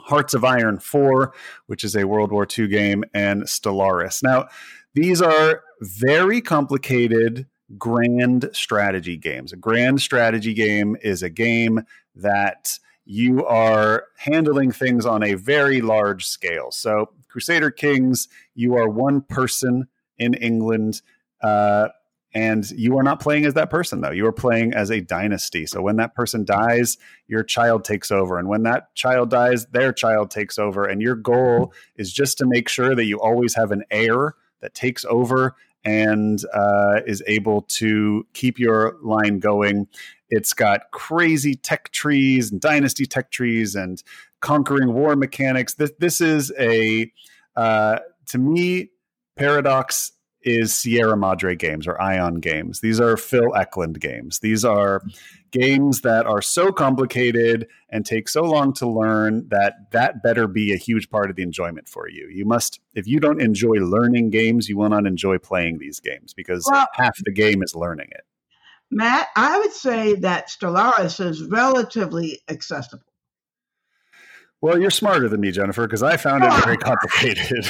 Hearts 0.00 0.34
of 0.34 0.44
Iron 0.44 0.78
4, 0.78 1.32
which 1.66 1.82
is 1.82 1.96
a 1.96 2.04
World 2.04 2.30
War 2.30 2.46
II 2.46 2.68
game, 2.68 3.04
and 3.14 3.44
Stellaris. 3.44 4.22
Now, 4.22 4.48
these 4.92 5.22
are 5.22 5.62
very 5.80 6.42
complicated 6.42 7.46
grand 7.78 8.48
strategy 8.52 9.16
games. 9.16 9.52
A 9.52 9.56
grand 9.56 10.00
strategy 10.00 10.54
game 10.54 10.96
is 11.02 11.22
a 11.22 11.30
game 11.30 11.80
that 12.16 12.78
you 13.04 13.44
are 13.44 14.04
handling 14.16 14.70
things 14.70 15.06
on 15.06 15.22
a 15.22 15.34
very 15.34 15.80
large 15.80 16.26
scale. 16.26 16.70
So, 16.70 17.10
Crusader 17.28 17.70
Kings, 17.70 18.28
you 18.54 18.76
are 18.76 18.88
one 18.88 19.22
person 19.22 19.88
in 20.18 20.34
England. 20.34 21.00
Uh, 21.42 21.88
and 22.34 22.70
you 22.70 22.96
are 22.96 23.02
not 23.02 23.20
playing 23.20 23.44
as 23.44 23.54
that 23.54 23.68
person, 23.68 24.00
though. 24.00 24.10
You 24.10 24.26
are 24.26 24.32
playing 24.32 24.72
as 24.72 24.90
a 24.90 25.00
dynasty. 25.00 25.66
So 25.66 25.82
when 25.82 25.96
that 25.96 26.14
person 26.14 26.44
dies, 26.44 26.96
your 27.28 27.42
child 27.42 27.84
takes 27.84 28.10
over. 28.10 28.38
And 28.38 28.48
when 28.48 28.62
that 28.62 28.94
child 28.94 29.28
dies, 29.30 29.66
their 29.66 29.92
child 29.92 30.30
takes 30.30 30.58
over. 30.58 30.84
And 30.84 31.02
your 31.02 31.14
goal 31.14 31.74
is 31.96 32.12
just 32.12 32.38
to 32.38 32.46
make 32.46 32.68
sure 32.68 32.94
that 32.94 33.04
you 33.04 33.20
always 33.20 33.54
have 33.54 33.70
an 33.70 33.84
heir 33.90 34.34
that 34.60 34.74
takes 34.74 35.04
over 35.04 35.56
and 35.84 36.44
uh, 36.54 37.00
is 37.06 37.22
able 37.26 37.62
to 37.62 38.26
keep 38.34 38.58
your 38.58 38.96
line 39.02 39.38
going. 39.38 39.88
It's 40.30 40.52
got 40.52 40.90
crazy 40.92 41.54
tech 41.54 41.90
trees 41.90 42.50
and 42.52 42.60
dynasty 42.60 43.06
tech 43.06 43.30
trees 43.30 43.74
and 43.74 44.02
conquering 44.40 44.94
war 44.94 45.16
mechanics. 45.16 45.74
This, 45.74 45.92
this 45.98 46.20
is 46.20 46.52
a, 46.58 47.12
uh, 47.56 47.98
to 48.26 48.38
me, 48.38 48.90
Paradox 49.36 50.12
is 50.44 50.74
Sierra 50.74 51.16
Madre 51.16 51.56
games 51.56 51.86
or 51.86 52.00
Ion 52.00 52.36
games. 52.36 52.80
These 52.80 53.00
are 53.00 53.16
Phil 53.16 53.54
Eklund 53.54 54.00
games. 54.00 54.38
These 54.40 54.64
are 54.64 55.02
games 55.50 56.00
that 56.00 56.26
are 56.26 56.42
so 56.42 56.72
complicated 56.72 57.68
and 57.90 58.04
take 58.04 58.28
so 58.28 58.42
long 58.42 58.72
to 58.74 58.88
learn 58.88 59.46
that 59.48 59.90
that 59.92 60.22
better 60.22 60.46
be 60.46 60.72
a 60.72 60.76
huge 60.76 61.10
part 61.10 61.30
of 61.30 61.36
the 61.36 61.42
enjoyment 61.42 61.88
for 61.88 62.08
you. 62.08 62.28
You 62.28 62.44
must, 62.44 62.80
if 62.94 63.06
you 63.06 63.20
don't 63.20 63.40
enjoy 63.40 63.74
learning 63.74 64.30
games, 64.30 64.68
you 64.68 64.76
will 64.76 64.88
not 64.88 65.06
enjoy 65.06 65.38
playing 65.38 65.78
these 65.78 66.00
games 66.00 66.32
because 66.34 66.66
well, 66.70 66.86
half 66.94 67.16
the 67.24 67.32
game 67.32 67.62
is 67.62 67.74
learning 67.74 68.08
it. 68.10 68.24
Matt, 68.90 69.28
I 69.36 69.58
would 69.58 69.72
say 69.72 70.14
that 70.16 70.48
Stellaris 70.48 71.24
is 71.24 71.44
relatively 71.44 72.40
accessible. 72.48 73.11
Well, 74.62 74.78
you're 74.78 74.90
smarter 74.90 75.28
than 75.28 75.40
me, 75.40 75.50
Jennifer, 75.50 75.88
because 75.88 76.04
I 76.04 76.16
found 76.16 76.44
it 76.44 76.52
very 76.64 76.76
complicated. 76.78 77.66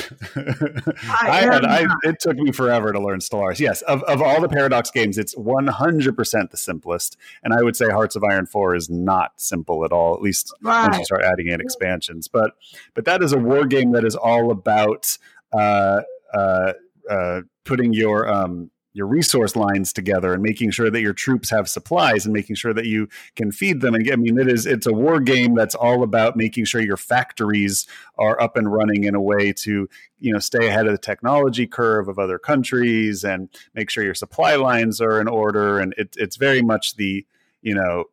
I, 1.10 1.40
had, 1.40 1.64
I, 1.64 1.86
it 2.02 2.20
took 2.20 2.36
me 2.36 2.52
forever 2.52 2.92
to 2.92 3.00
learn 3.00 3.20
Stellaris. 3.20 3.58
Yes, 3.58 3.80
of, 3.82 4.02
of 4.02 4.20
all 4.20 4.42
the 4.42 4.48
Paradox 4.48 4.90
games, 4.90 5.16
it's 5.16 5.34
100% 5.34 6.50
the 6.50 6.56
simplest. 6.58 7.16
And 7.42 7.54
I 7.54 7.62
would 7.62 7.76
say 7.76 7.88
Hearts 7.88 8.14
of 8.14 8.22
Iron 8.24 8.44
4 8.44 8.74
is 8.74 8.90
not 8.90 9.40
simple 9.40 9.86
at 9.86 9.92
all, 9.92 10.14
at 10.14 10.20
least 10.20 10.54
right. 10.60 10.82
once 10.82 10.98
you 10.98 11.04
start 11.06 11.22
adding 11.22 11.48
in 11.48 11.62
expansions. 11.62 12.28
But 12.28 12.52
but 12.92 13.06
that 13.06 13.22
is 13.22 13.32
a 13.32 13.38
war 13.38 13.64
game 13.64 13.92
that 13.92 14.04
is 14.04 14.14
all 14.14 14.50
about 14.50 15.16
uh, 15.54 16.02
uh, 16.34 16.74
uh, 17.08 17.40
putting 17.64 17.94
your 17.94 18.28
um, 18.30 18.70
your 18.94 19.06
resource 19.06 19.56
lines 19.56 19.92
together 19.92 20.32
and 20.34 20.42
making 20.42 20.70
sure 20.70 20.90
that 20.90 21.00
your 21.00 21.12
troops 21.12 21.50
have 21.50 21.68
supplies 21.68 22.24
and 22.24 22.34
making 22.34 22.56
sure 22.56 22.74
that 22.74 22.86
you 22.86 23.08
can 23.36 23.50
feed 23.50 23.80
them. 23.80 23.94
And 23.94 24.10
I 24.10 24.16
mean 24.16 24.38
it 24.38 24.48
is 24.48 24.66
it's 24.66 24.86
a 24.86 24.92
war 24.92 25.20
game 25.20 25.54
that's 25.54 25.74
all 25.74 26.02
about 26.02 26.36
making 26.36 26.64
sure 26.66 26.80
your 26.80 26.96
factories 26.96 27.86
are 28.18 28.40
up 28.40 28.56
and 28.56 28.72
running 28.72 29.04
in 29.04 29.14
a 29.14 29.20
way 29.20 29.52
to 29.52 29.88
you 30.18 30.32
know 30.32 30.38
stay 30.38 30.68
ahead 30.68 30.86
of 30.86 30.92
the 30.92 30.98
technology 30.98 31.66
curve 31.66 32.08
of 32.08 32.18
other 32.18 32.38
countries 32.38 33.24
and 33.24 33.48
make 33.74 33.90
sure 33.90 34.04
your 34.04 34.14
supply 34.14 34.56
lines 34.56 35.00
are 35.00 35.20
in 35.20 35.28
order. 35.28 35.78
And 35.78 35.94
it, 35.96 36.14
it's 36.18 36.36
very 36.36 36.62
much 36.62 36.96
the 36.96 37.26
you 37.62 37.74
know 37.74 38.04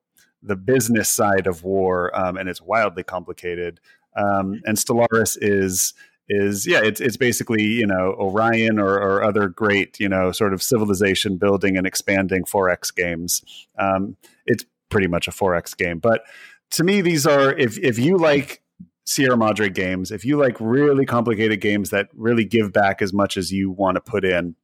the 0.42 0.56
business 0.56 1.10
side 1.10 1.48
of 1.48 1.64
war 1.64 2.16
um, 2.18 2.38
and 2.38 2.48
it's 2.48 2.62
wildly 2.62 3.04
complicated. 3.04 3.80
Um, 4.16 4.62
and 4.66 4.78
Stellaris 4.78 5.38
is 5.40 5.94
is 6.30 6.68
yeah, 6.68 6.80
it's 6.84 7.02
it's 7.02 7.18
basically 7.18 7.64
you 7.64 7.88
know 7.88 8.16
Orion 8.20 8.80
or, 8.80 8.94
or 8.94 9.24
other 9.24 9.50
great 9.50 10.00
you 10.00 10.08
know 10.08 10.32
sort 10.32 10.54
of 10.54 10.62
civilization 10.62 11.38
building 11.38 11.78
and 11.78 11.88
expanding 11.88 12.44
4X 12.44 12.96
games. 12.96 13.44
Um, 13.78 14.16
it's 14.46 14.66
pretty 14.90 15.08
much 15.08 15.28
a 15.28 15.32
4X 15.32 15.76
game, 15.76 16.00
but 16.00 16.24
to 16.72 16.84
me 16.84 17.02
these 17.02 17.26
are 17.26 17.52
if 17.54 17.78
if 17.80 17.98
you 17.98 18.18
like 18.18 18.62
Sierra 19.06 19.36
Madre 19.36 19.70
games, 19.70 20.12
if 20.12 20.24
you 20.24 20.38
like 20.38 20.56
really 20.60 21.06
complicated 21.06 21.62
games 21.62 21.90
that 21.90 22.10
really 22.14 22.46
give 22.46 22.72
back 22.72 23.02
as 23.02 23.12
much 23.12 23.38
as 23.38 23.52
you 23.52 23.72
want 23.72 23.96
to 23.96 24.02
put 24.02 24.24
in, 24.24 24.56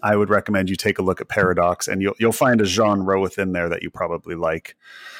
I 0.00 0.14
would 0.14 0.30
recommend 0.30 0.70
you 0.70 0.76
take 0.76 1.00
a 1.00 1.02
look 1.02 1.20
at 1.20 1.28
Paradox, 1.28 1.88
and 1.88 2.00
you'll 2.00 2.14
you'll 2.20 2.32
find 2.32 2.60
a 2.60 2.64
genre 2.64 3.20
within 3.20 3.52
there 3.52 3.68
that 3.68 3.82
you 3.82 3.90
probably 3.90 4.36
like. 4.36 4.76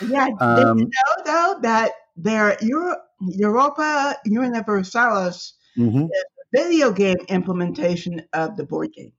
Yeah, 0.06 0.28
um, 0.40 0.78
did 0.78 0.84
you 0.84 0.84
know 0.84 1.24
though 1.24 1.59
that 1.62 1.92
there 2.16 2.56
Euro, 2.62 2.96
Europa 3.20 4.16
Universalis 4.24 5.55
mm-hmm. 5.76 6.06
video 6.52 6.92
game 6.92 7.16
implementation 7.28 8.22
of 8.32 8.56
the 8.56 8.64
board 8.64 8.92
game. 8.92 9.12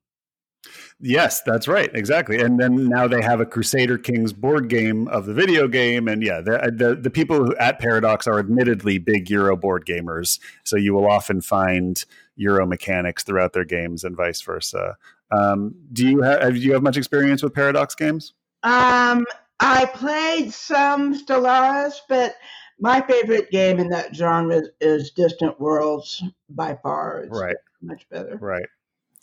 Yes, 0.99 1.41
that's 1.44 1.68
right. 1.68 1.91
Exactly. 1.94 2.40
And 2.41 2.60
then 2.60 2.88
now 2.88 3.07
they 3.07 3.22
have 3.22 3.40
a 3.40 3.45
Crusader 3.45 3.98
Kings 3.98 4.34
board 4.34 4.69
game 4.69 5.07
of 5.10 5.26
the 5.26 5.34
video 5.34 5.68
game. 5.68 6.07
And 6.07 6.23
yeah, 6.23 6.41
the, 6.41 6.73
the, 6.76 6.95
the 6.95 7.10
people 7.10 7.53
at 7.60 7.80
Paradox 7.80 8.27
are 8.27 8.40
admittedly 8.40 8.98
big 8.98 9.30
Euro 9.30 9.57
board 9.57 9.86
gamers. 9.86 10.40
So 10.64 10.77
you 10.77 10.94
will 10.94 11.10
often 11.10 11.41
find 11.41 12.03
Euro 12.38 12.65
mechanics 12.65 13.23
throughout 13.23 13.53
their 13.53 13.65
games 13.65 14.03
and 14.03 14.15
vice 14.15 14.41
versa. 14.41 14.98
Um, 15.32 15.76
do 15.91 16.07
you 16.07 16.22
have, 16.22 16.53
do 16.53 16.60
you 16.60 16.73
have 16.73 16.84
much 16.84 16.98
experience 16.98 17.44
with 17.44 17.53
Paradox 17.53 17.94
games? 17.94 18.34
Um, 18.64 19.26
I 19.60 19.86
played 19.94 20.53
some 20.53 21.14
Stellaris, 21.14 21.95
but 22.10 22.36
my 22.80 23.02
favorite 23.02 23.52
game 23.52 23.80
in 23.80 23.89
that 23.89 24.15
genre 24.15 24.61
is 24.81 25.11
Distant 25.11 25.60
Worlds 25.60 26.23
by 26.49 26.77
far. 26.81 27.22
It's 27.22 27.39
right. 27.39 27.56
Much 27.81 28.07
better. 28.10 28.38
Right. 28.41 28.65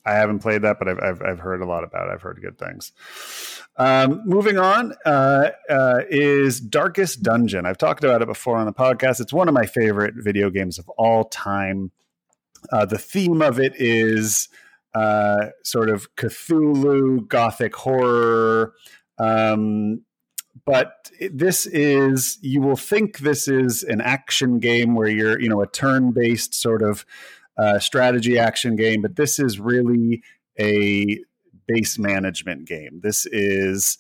I 0.05 0.15
haven't 0.15 0.41
played 0.41 0.63
that, 0.63 0.79
but 0.79 0.89
I've, 0.89 0.99
I've, 0.99 1.23
I've, 1.23 1.39
heard 1.39 1.63
a 1.63 1.65
lot 1.65 1.85
about 1.85 2.09
it. 2.09 2.13
I've 2.13 2.23
heard 2.23 2.41
good 2.43 2.59
things. 2.59 2.91
Um, 3.77 4.23
moving 4.25 4.59
on 4.59 4.95
uh, 5.07 5.51
uh, 5.71 6.01
is 6.11 6.61
Darkest 6.61 7.23
Dungeon. 7.23 7.67
I've 7.67 7.79
talked 7.79 8.03
about 8.03 8.21
it 8.21 8.27
before 8.27 8.57
on 8.57 8.67
the 8.67 8.73
podcast. 8.73 9.21
It's 9.21 9.33
one 9.33 9.47
of 9.47 9.55
my 9.55 9.67
favorite 9.67 10.15
video 10.17 10.51
games 10.51 10.79
of 10.79 10.89
all 10.91 11.25
time. 11.25 11.93
Uh, 12.73 12.85
the 12.85 12.99
theme 12.99 13.43
of 13.43 13.61
it 13.61 13.75
is 13.77 14.49
uh, 14.95 15.47
sort 15.63 15.89
of 15.89 16.15
Cthulhu, 16.17 17.29
Gothic 17.29 17.75
horror. 17.75 18.75
Um, 19.19 20.03
but 20.65 21.11
this 21.31 21.67
is 21.67 22.39
you 22.41 22.61
will 22.61 22.77
think 22.77 23.19
this 23.19 23.49
is 23.49 23.83
an 23.83 24.01
action 24.01 24.59
game 24.59 24.95
where 24.95 25.09
you're 25.09 25.41
you 25.41 25.49
know 25.49 25.63
a 25.63 25.67
turn-based 25.67 26.55
sort 26.55 26.83
of 26.83 27.05
uh, 27.59 27.79
strategy 27.79 28.39
action 28.39 28.77
game 28.77 29.03
but 29.03 29.17
this 29.17 29.39
is 29.39 29.59
really 29.59 30.23
a 30.59 31.19
base 31.67 31.99
management 31.99 32.65
game. 32.67 33.01
This 33.03 33.27
is 33.27 33.99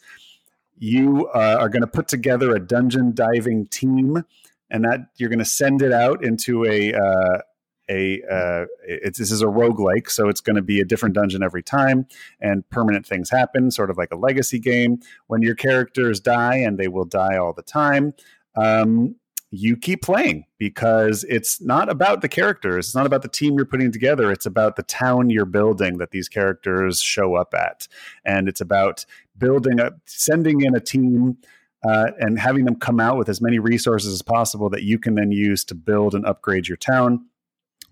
you 0.78 1.28
uh, 1.34 1.56
are 1.60 1.68
going 1.68 1.82
to 1.82 1.86
put 1.86 2.08
together 2.08 2.54
a 2.54 2.60
dungeon 2.60 3.14
diving 3.14 3.66
team 3.66 4.24
and 4.70 4.84
that 4.84 5.00
you're 5.16 5.28
going 5.28 5.38
to 5.38 5.44
send 5.44 5.82
it 5.82 5.92
out 5.92 6.24
into 6.24 6.64
a 6.64 6.92
uh, 6.94 7.38
a 7.88 8.22
uh, 8.30 8.66
it's 8.86 9.18
this 9.18 9.30
is 9.30 9.42
a 9.42 9.46
roguelike 9.46 10.08
so 10.08 10.28
it's 10.28 10.40
going 10.40 10.56
to 10.56 10.62
be 10.62 10.80
a 10.80 10.84
different 10.84 11.14
dungeon 11.14 11.42
every 11.42 11.62
time 11.62 12.06
and 12.40 12.68
permanent 12.70 13.06
things 13.06 13.30
happen 13.30 13.70
sort 13.70 13.90
of 13.90 13.96
like 13.96 14.12
a 14.12 14.16
legacy 14.16 14.58
game. 14.58 15.00
When 15.26 15.42
your 15.42 15.54
characters 15.54 16.20
die 16.20 16.56
and 16.56 16.78
they 16.78 16.88
will 16.88 17.04
die 17.04 17.36
all 17.36 17.52
the 17.52 17.62
time 17.62 18.14
um, 18.56 19.16
you 19.50 19.76
keep 19.76 20.02
playing 20.02 20.46
because 20.58 21.24
it's 21.28 21.60
not 21.60 21.88
about 21.88 22.20
the 22.20 22.28
characters 22.28 22.86
it's 22.86 22.94
not 22.94 23.06
about 23.06 23.22
the 23.22 23.28
team 23.28 23.54
you're 23.56 23.66
putting 23.66 23.92
together 23.92 24.30
it's 24.30 24.46
about 24.46 24.76
the 24.76 24.82
town 24.84 25.30
you're 25.30 25.44
building 25.44 25.98
that 25.98 26.10
these 26.10 26.28
characters 26.28 27.00
show 27.00 27.34
up 27.34 27.54
at. 27.54 27.88
And 28.24 28.48
it's 28.48 28.60
about 28.60 29.04
building 29.38 29.80
up 29.80 29.94
sending 30.06 30.62
in 30.62 30.74
a 30.74 30.80
team 30.80 31.38
uh, 31.84 32.12
and 32.20 32.38
having 32.38 32.64
them 32.64 32.76
come 32.76 33.00
out 33.00 33.18
with 33.18 33.28
as 33.28 33.40
many 33.40 33.58
resources 33.58 34.12
as 34.12 34.22
possible 34.22 34.70
that 34.70 34.84
you 34.84 34.98
can 34.98 35.14
then 35.16 35.32
use 35.32 35.64
to 35.64 35.74
build 35.74 36.14
and 36.14 36.24
upgrade 36.24 36.68
your 36.68 36.76
town 36.76 37.26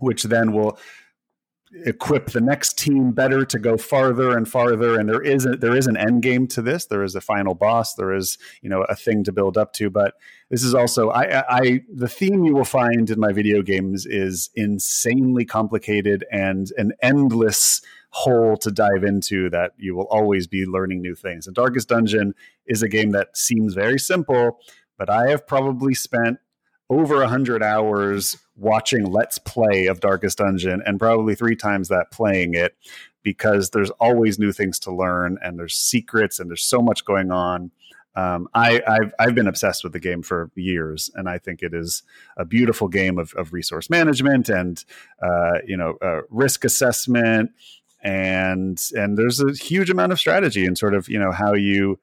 which 0.01 0.23
then 0.23 0.53
will 0.53 0.77
equip 1.85 2.27
the 2.27 2.41
next 2.41 2.77
team 2.77 3.11
better 3.11 3.45
to 3.45 3.57
go 3.57 3.77
farther 3.77 4.35
and 4.35 4.47
farther. 4.47 4.99
And 4.99 5.07
there 5.07 5.21
is 5.21 5.45
a, 5.45 5.55
there 5.55 5.75
is 5.75 5.87
an 5.87 5.95
end 5.95 6.21
game 6.21 6.47
to 6.47 6.61
this. 6.61 6.85
There 6.85 7.03
is 7.03 7.15
a 7.15 7.21
final 7.21 7.55
boss. 7.55 7.93
There 7.93 8.13
is 8.13 8.37
you 8.61 8.69
know 8.69 8.83
a 8.83 8.95
thing 8.95 9.23
to 9.25 9.31
build 9.31 9.57
up 9.57 9.73
to. 9.73 9.89
But 9.89 10.15
this 10.49 10.63
is 10.63 10.73
also 10.73 11.09
I, 11.09 11.43
I 11.47 11.81
the 11.93 12.09
theme 12.09 12.43
you 12.43 12.53
will 12.53 12.65
find 12.65 13.09
in 13.09 13.19
my 13.19 13.31
video 13.31 13.61
games 13.61 14.05
is 14.05 14.49
insanely 14.55 15.45
complicated 15.45 16.25
and 16.31 16.71
an 16.77 16.91
endless 17.01 17.81
hole 18.09 18.57
to 18.57 18.69
dive 18.69 19.05
into 19.05 19.49
that 19.49 19.71
you 19.77 19.95
will 19.95 20.07
always 20.07 20.45
be 20.45 20.65
learning 20.65 21.01
new 21.01 21.15
things. 21.15 21.47
And 21.47 21.55
darkest 21.55 21.87
dungeon 21.87 22.33
is 22.65 22.81
a 22.81 22.89
game 22.89 23.11
that 23.11 23.37
seems 23.37 23.73
very 23.73 23.99
simple 23.99 24.59
but 24.97 25.09
i 25.09 25.29
have 25.29 25.47
probably 25.47 25.95
spent 25.95 26.37
over 26.91 27.19
100 27.19 27.63
hours 27.63 28.37
watching 28.57 29.05
let's 29.05 29.37
play 29.37 29.87
of 29.87 30.01
darkest 30.01 30.39
dungeon 30.39 30.83
and 30.85 30.99
probably 30.99 31.33
three 31.33 31.55
times 31.55 31.87
that 31.87 32.11
playing 32.11 32.53
it 32.53 32.75
because 33.23 33.69
there's 33.69 33.91
always 33.91 34.37
new 34.37 34.51
things 34.51 34.77
to 34.77 34.93
learn 34.93 35.37
and 35.41 35.57
there's 35.57 35.73
secrets 35.73 36.37
and 36.37 36.49
there's 36.49 36.65
so 36.65 36.81
much 36.81 37.05
going 37.05 37.31
on. 37.31 37.71
Um, 38.17 38.49
I, 38.53 38.81
have 38.85 39.13
I've 39.19 39.35
been 39.35 39.47
obsessed 39.47 39.85
with 39.85 39.93
the 39.93 39.99
game 40.01 40.21
for 40.21 40.51
years, 40.55 41.09
and 41.15 41.29
I 41.29 41.37
think 41.37 41.63
it 41.63 41.73
is 41.73 42.03
a 42.35 42.43
beautiful 42.43 42.89
game 42.89 43.17
of, 43.17 43.33
of 43.37 43.53
resource 43.53 43.89
management 43.89 44.49
and 44.49 44.83
uh, 45.23 45.59
you 45.65 45.77
know 45.77 45.97
uh, 46.01 46.23
risk 46.29 46.65
assessment, 46.65 47.51
and 48.03 48.83
and 48.95 49.17
there's 49.17 49.39
a 49.39 49.53
huge 49.53 49.89
amount 49.89 50.11
of 50.11 50.19
strategy 50.19 50.65
and 50.65 50.77
sort 50.77 50.93
of 50.93 51.07
you 51.07 51.19
know 51.19 51.31
how 51.31 51.53
you 51.53 51.99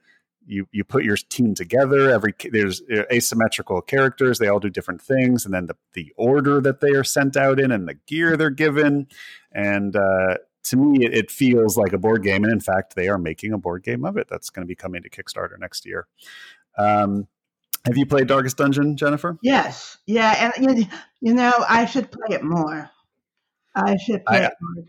you 0.48 0.66
you 0.72 0.82
put 0.82 1.04
your 1.04 1.16
team 1.16 1.54
together 1.54 2.10
every 2.10 2.34
there's 2.50 2.82
uh, 2.90 3.02
asymmetrical 3.12 3.80
characters 3.80 4.38
they 4.38 4.48
all 4.48 4.58
do 4.58 4.70
different 4.70 5.00
things 5.00 5.44
and 5.44 5.52
then 5.52 5.66
the, 5.66 5.76
the 5.92 6.12
order 6.16 6.60
that 6.60 6.80
they 6.80 6.90
are 6.90 7.04
sent 7.04 7.36
out 7.36 7.60
in 7.60 7.70
and 7.70 7.86
the 7.86 7.94
gear 8.06 8.36
they're 8.36 8.50
given. 8.50 9.06
And 9.52 9.94
uh, 9.94 10.38
to 10.64 10.76
me 10.76 11.04
it, 11.04 11.14
it, 11.14 11.30
feels 11.30 11.76
like 11.76 11.92
a 11.92 11.98
board 11.98 12.22
game 12.22 12.44
and 12.44 12.52
in 12.52 12.60
fact 12.60 12.96
they 12.96 13.08
are 13.08 13.18
making 13.18 13.52
a 13.52 13.58
board 13.58 13.82
game 13.82 14.04
of 14.04 14.16
it 14.16 14.26
that's 14.28 14.50
going 14.50 14.66
to 14.66 14.68
be 14.68 14.74
coming 14.74 15.02
to 15.02 15.10
kickstarter 15.10 15.58
next 15.58 15.86
year. 15.86 16.06
Um, 16.76 17.28
have 17.86 17.96
you 17.96 18.06
played 18.06 18.26
darkest 18.26 18.56
dungeon 18.56 18.96
jennifer? 18.96 19.38
Yes. 19.42 19.98
Yeah 20.06 20.52
and 20.56 20.78
you, 20.78 20.86
you 21.20 21.34
know 21.34 21.52
i 21.68 21.84
should 21.84 22.10
play 22.10 22.36
it 22.36 22.42
more. 22.42 22.90
I 23.74 23.96
should 23.96 24.24
play 24.24 24.44
I, 24.44 24.46
it 24.46 24.54
more 24.60 24.84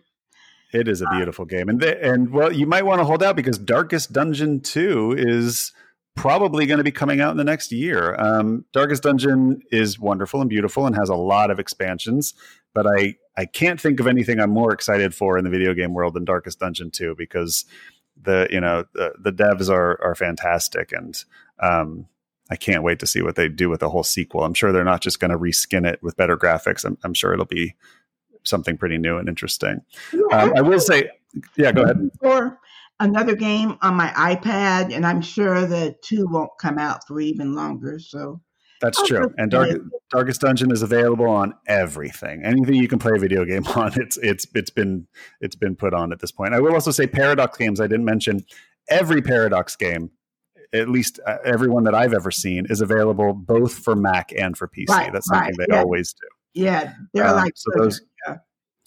it 0.71 0.87
is 0.87 1.01
a 1.01 1.07
beautiful 1.11 1.45
game, 1.45 1.69
and 1.69 1.81
and 1.83 2.31
well, 2.31 2.51
you 2.51 2.67
might 2.67 2.85
want 2.85 2.99
to 2.99 3.05
hold 3.05 3.23
out 3.23 3.35
because 3.35 3.57
Darkest 3.57 4.11
Dungeon 4.11 4.61
Two 4.61 5.15
is 5.17 5.71
probably 6.15 6.65
going 6.65 6.79
to 6.79 6.83
be 6.83 6.91
coming 6.91 7.21
out 7.21 7.31
in 7.31 7.37
the 7.37 7.43
next 7.43 7.71
year. 7.71 8.15
Um, 8.19 8.65
Darkest 8.73 9.03
Dungeon 9.03 9.61
is 9.71 9.99
wonderful 9.99 10.41
and 10.41 10.49
beautiful 10.49 10.85
and 10.85 10.95
has 10.95 11.09
a 11.09 11.15
lot 11.15 11.49
of 11.49 11.59
expansions, 11.59 12.33
but 12.73 12.85
I 12.85 13.15
I 13.37 13.45
can't 13.45 13.79
think 13.79 13.99
of 13.99 14.07
anything 14.07 14.39
I'm 14.39 14.51
more 14.51 14.73
excited 14.73 15.15
for 15.15 15.37
in 15.37 15.43
the 15.43 15.49
video 15.49 15.73
game 15.73 15.93
world 15.93 16.13
than 16.13 16.25
Darkest 16.25 16.59
Dungeon 16.59 16.91
Two 16.91 17.15
because 17.17 17.65
the 18.21 18.47
you 18.51 18.59
know 18.59 18.85
the, 18.93 19.13
the 19.19 19.31
devs 19.31 19.69
are 19.69 19.99
are 20.03 20.15
fantastic 20.15 20.91
and 20.91 21.23
um, 21.59 22.07
I 22.49 22.55
can't 22.55 22.83
wait 22.83 22.99
to 22.99 23.07
see 23.07 23.21
what 23.21 23.35
they 23.35 23.47
do 23.47 23.69
with 23.69 23.79
the 23.79 23.89
whole 23.89 24.03
sequel. 24.03 24.43
I'm 24.43 24.53
sure 24.53 24.71
they're 24.71 24.83
not 24.83 25.01
just 25.01 25.19
going 25.19 25.31
to 25.31 25.37
reskin 25.37 25.87
it 25.87 26.01
with 26.01 26.17
better 26.17 26.35
graphics. 26.35 26.83
I'm, 26.83 26.97
I'm 27.03 27.13
sure 27.13 27.31
it'll 27.33 27.45
be 27.45 27.75
something 28.49 28.77
pretty 28.77 28.97
new 28.97 29.17
and 29.17 29.29
interesting. 29.29 29.81
Yeah, 30.13 30.43
um, 30.43 30.53
I 30.55 30.61
will 30.61 30.79
say, 30.79 31.09
yeah, 31.55 31.71
go 31.71 31.83
ahead. 31.83 32.09
Or 32.21 32.59
another 32.99 33.35
game 33.35 33.77
on 33.81 33.95
my 33.95 34.09
iPad, 34.09 34.93
and 34.93 35.05
I'm 35.05 35.21
sure 35.21 35.65
the 35.65 35.95
two 36.01 36.27
won't 36.29 36.51
come 36.59 36.77
out 36.77 37.07
for 37.07 37.19
even 37.19 37.55
longer. 37.55 37.99
So 37.99 38.41
that's 38.81 38.99
I'll 38.99 39.05
true. 39.05 39.33
And 39.37 39.51
Dark, 39.51 39.69
Darkest 40.09 40.41
Dungeon 40.41 40.71
is 40.71 40.81
available 40.81 41.27
on 41.27 41.53
everything. 41.67 42.43
Anything 42.43 42.75
you 42.75 42.87
can 42.87 42.99
play 42.99 43.13
a 43.15 43.19
video 43.19 43.45
game 43.45 43.65
on, 43.75 43.91
it's 43.99 44.17
it's 44.17 44.47
it's 44.55 44.69
been 44.69 45.07
it's 45.41 45.55
been 45.55 45.75
put 45.75 45.93
on 45.93 46.11
at 46.11 46.19
this 46.19 46.31
point. 46.31 46.53
I 46.53 46.59
will 46.59 46.73
also 46.73 46.91
say 46.91 47.07
Paradox 47.07 47.57
games. 47.57 47.79
I 47.79 47.87
didn't 47.87 48.05
mention 48.05 48.45
every 48.89 49.21
Paradox 49.21 49.75
game. 49.75 50.11
At 50.71 50.87
least 50.87 51.19
uh, 51.25 51.37
everyone 51.43 51.83
that 51.85 51.95
I've 51.95 52.13
ever 52.13 52.29
seen 52.29 52.67
is 52.69 52.79
available 52.79 53.33
both 53.33 53.73
for 53.73 53.95
Mac 53.95 54.31
and 54.37 54.55
for 54.55 54.67
PC. 54.67 54.89
Right, 54.89 55.11
That's 55.11 55.25
something 55.27 55.55
right, 55.57 55.67
they 55.67 55.73
yeah. 55.73 55.81
always 55.81 56.13
do. 56.13 56.27
Yeah, 56.53 56.93
they're 57.13 57.25
um, 57.25 57.37
like 57.37 57.53
so 57.55 57.71
those 57.75 58.01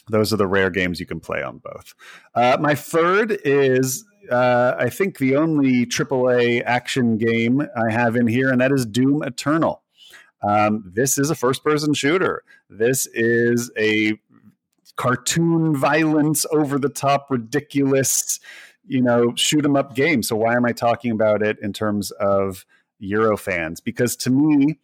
those 0.08 0.32
are 0.32 0.36
the 0.36 0.46
rare 0.46 0.70
games 0.70 1.00
you 1.00 1.06
can 1.06 1.20
play 1.20 1.42
on 1.42 1.58
both. 1.58 1.94
Uh, 2.34 2.56
my 2.60 2.74
third 2.74 3.38
is 3.44 4.04
uh, 4.30 4.74
I 4.78 4.88
think 4.88 5.18
the 5.18 5.36
only 5.36 5.86
AAA 5.86 6.62
action 6.64 7.16
game 7.18 7.62
I 7.76 7.90
have 7.90 8.16
in 8.16 8.26
here, 8.26 8.50
and 8.50 8.60
that 8.60 8.72
is 8.72 8.86
Doom 8.86 9.22
Eternal. 9.22 9.82
Um, 10.42 10.90
this 10.94 11.18
is 11.18 11.30
a 11.30 11.34
first 11.34 11.62
person 11.64 11.94
shooter. 11.94 12.42
This 12.68 13.06
is 13.14 13.70
a 13.78 14.18
cartoon 14.96 15.76
violence, 15.76 16.44
over 16.50 16.78
the 16.78 16.88
top, 16.88 17.30
ridiculous, 17.30 18.40
you 18.86 19.00
know, 19.00 19.34
shoot 19.36 19.64
'em 19.64 19.76
up 19.76 19.94
game. 19.94 20.22
So 20.22 20.36
why 20.36 20.54
am 20.54 20.64
I 20.64 20.72
talking 20.72 21.10
about 21.12 21.42
it 21.42 21.58
in 21.60 21.72
terms 21.72 22.10
of 22.12 22.64
Euro 22.98 23.36
fans? 23.36 23.80
Because 23.80 24.16
to 24.16 24.30
me, 24.30 24.78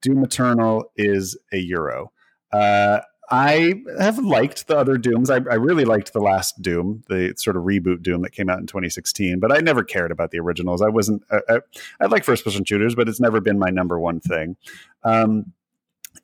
Doom 0.00 0.24
Eternal 0.24 0.90
is 0.96 1.36
a 1.52 1.58
Euro. 1.58 2.12
Uh, 2.52 3.00
I 3.30 3.82
have 3.98 4.18
liked 4.18 4.66
the 4.66 4.76
other 4.76 4.96
Dooms. 4.96 5.30
I, 5.30 5.36
I, 5.36 5.54
really 5.54 5.84
liked 5.84 6.12
the 6.12 6.20
last 6.20 6.60
Doom, 6.60 7.04
the 7.08 7.32
sort 7.36 7.56
of 7.56 7.62
reboot 7.62 8.02
Doom 8.02 8.22
that 8.22 8.32
came 8.32 8.50
out 8.50 8.58
in 8.58 8.66
2016, 8.66 9.38
but 9.38 9.52
I 9.52 9.60
never 9.60 9.84
cared 9.84 10.10
about 10.10 10.32
the 10.32 10.40
originals. 10.40 10.82
I 10.82 10.88
wasn't, 10.88 11.22
I, 11.30 11.38
I, 11.48 11.58
I 12.00 12.06
like 12.06 12.24
first 12.24 12.44
person 12.44 12.64
shooters, 12.64 12.96
but 12.96 13.08
it's 13.08 13.20
never 13.20 13.40
been 13.40 13.58
my 13.58 13.70
number 13.70 14.00
one 14.00 14.18
thing. 14.18 14.56
Um, 15.04 15.52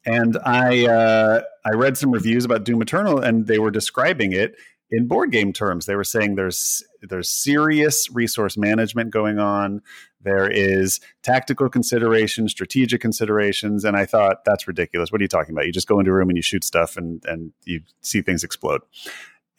and 0.05 0.37
I, 0.45 0.87
uh, 0.87 1.43
I 1.65 1.71
read 1.71 1.97
some 1.97 2.11
reviews 2.11 2.45
about 2.45 2.65
Doom 2.65 2.83
Eternal, 2.83 3.21
and 3.21 3.47
they 3.47 3.61
were 3.61 3.71
describing 3.71 4.33
it 4.33 4.57
in 4.91 5.09
board 5.09 5.33
game 5.33 5.53
terms. 5.53 5.87
They 5.87 5.97
were 5.97 6.05
saying 6.05 6.37
there's 6.37 6.85
there's 7.03 7.29
serious 7.29 8.09
resource 8.13 8.57
management 8.57 9.11
going 9.11 9.39
on. 9.39 9.83
There 10.21 10.49
is 10.49 11.01
tactical 11.23 11.69
considerations, 11.69 12.53
strategic 12.53 13.01
considerations, 13.01 13.85
and 13.85 13.97
I 13.97 14.07
thought 14.07 14.45
that's 14.45 14.67
ridiculous. 14.67 15.11
What 15.11 15.21
are 15.21 15.25
you 15.25 15.29
talking 15.29 15.55
about? 15.55 15.67
You 15.67 15.73
just 15.73 15.89
go 15.89 15.99
into 15.99 16.11
a 16.11 16.15
room 16.15 16.29
and 16.29 16.37
you 16.37 16.43
shoot 16.43 16.65
stuff 16.65 16.97
and 16.97 17.25
and 17.27 17.53
you 17.65 17.81
see 18.01 18.23
things 18.23 18.45
explode. 18.45 18.83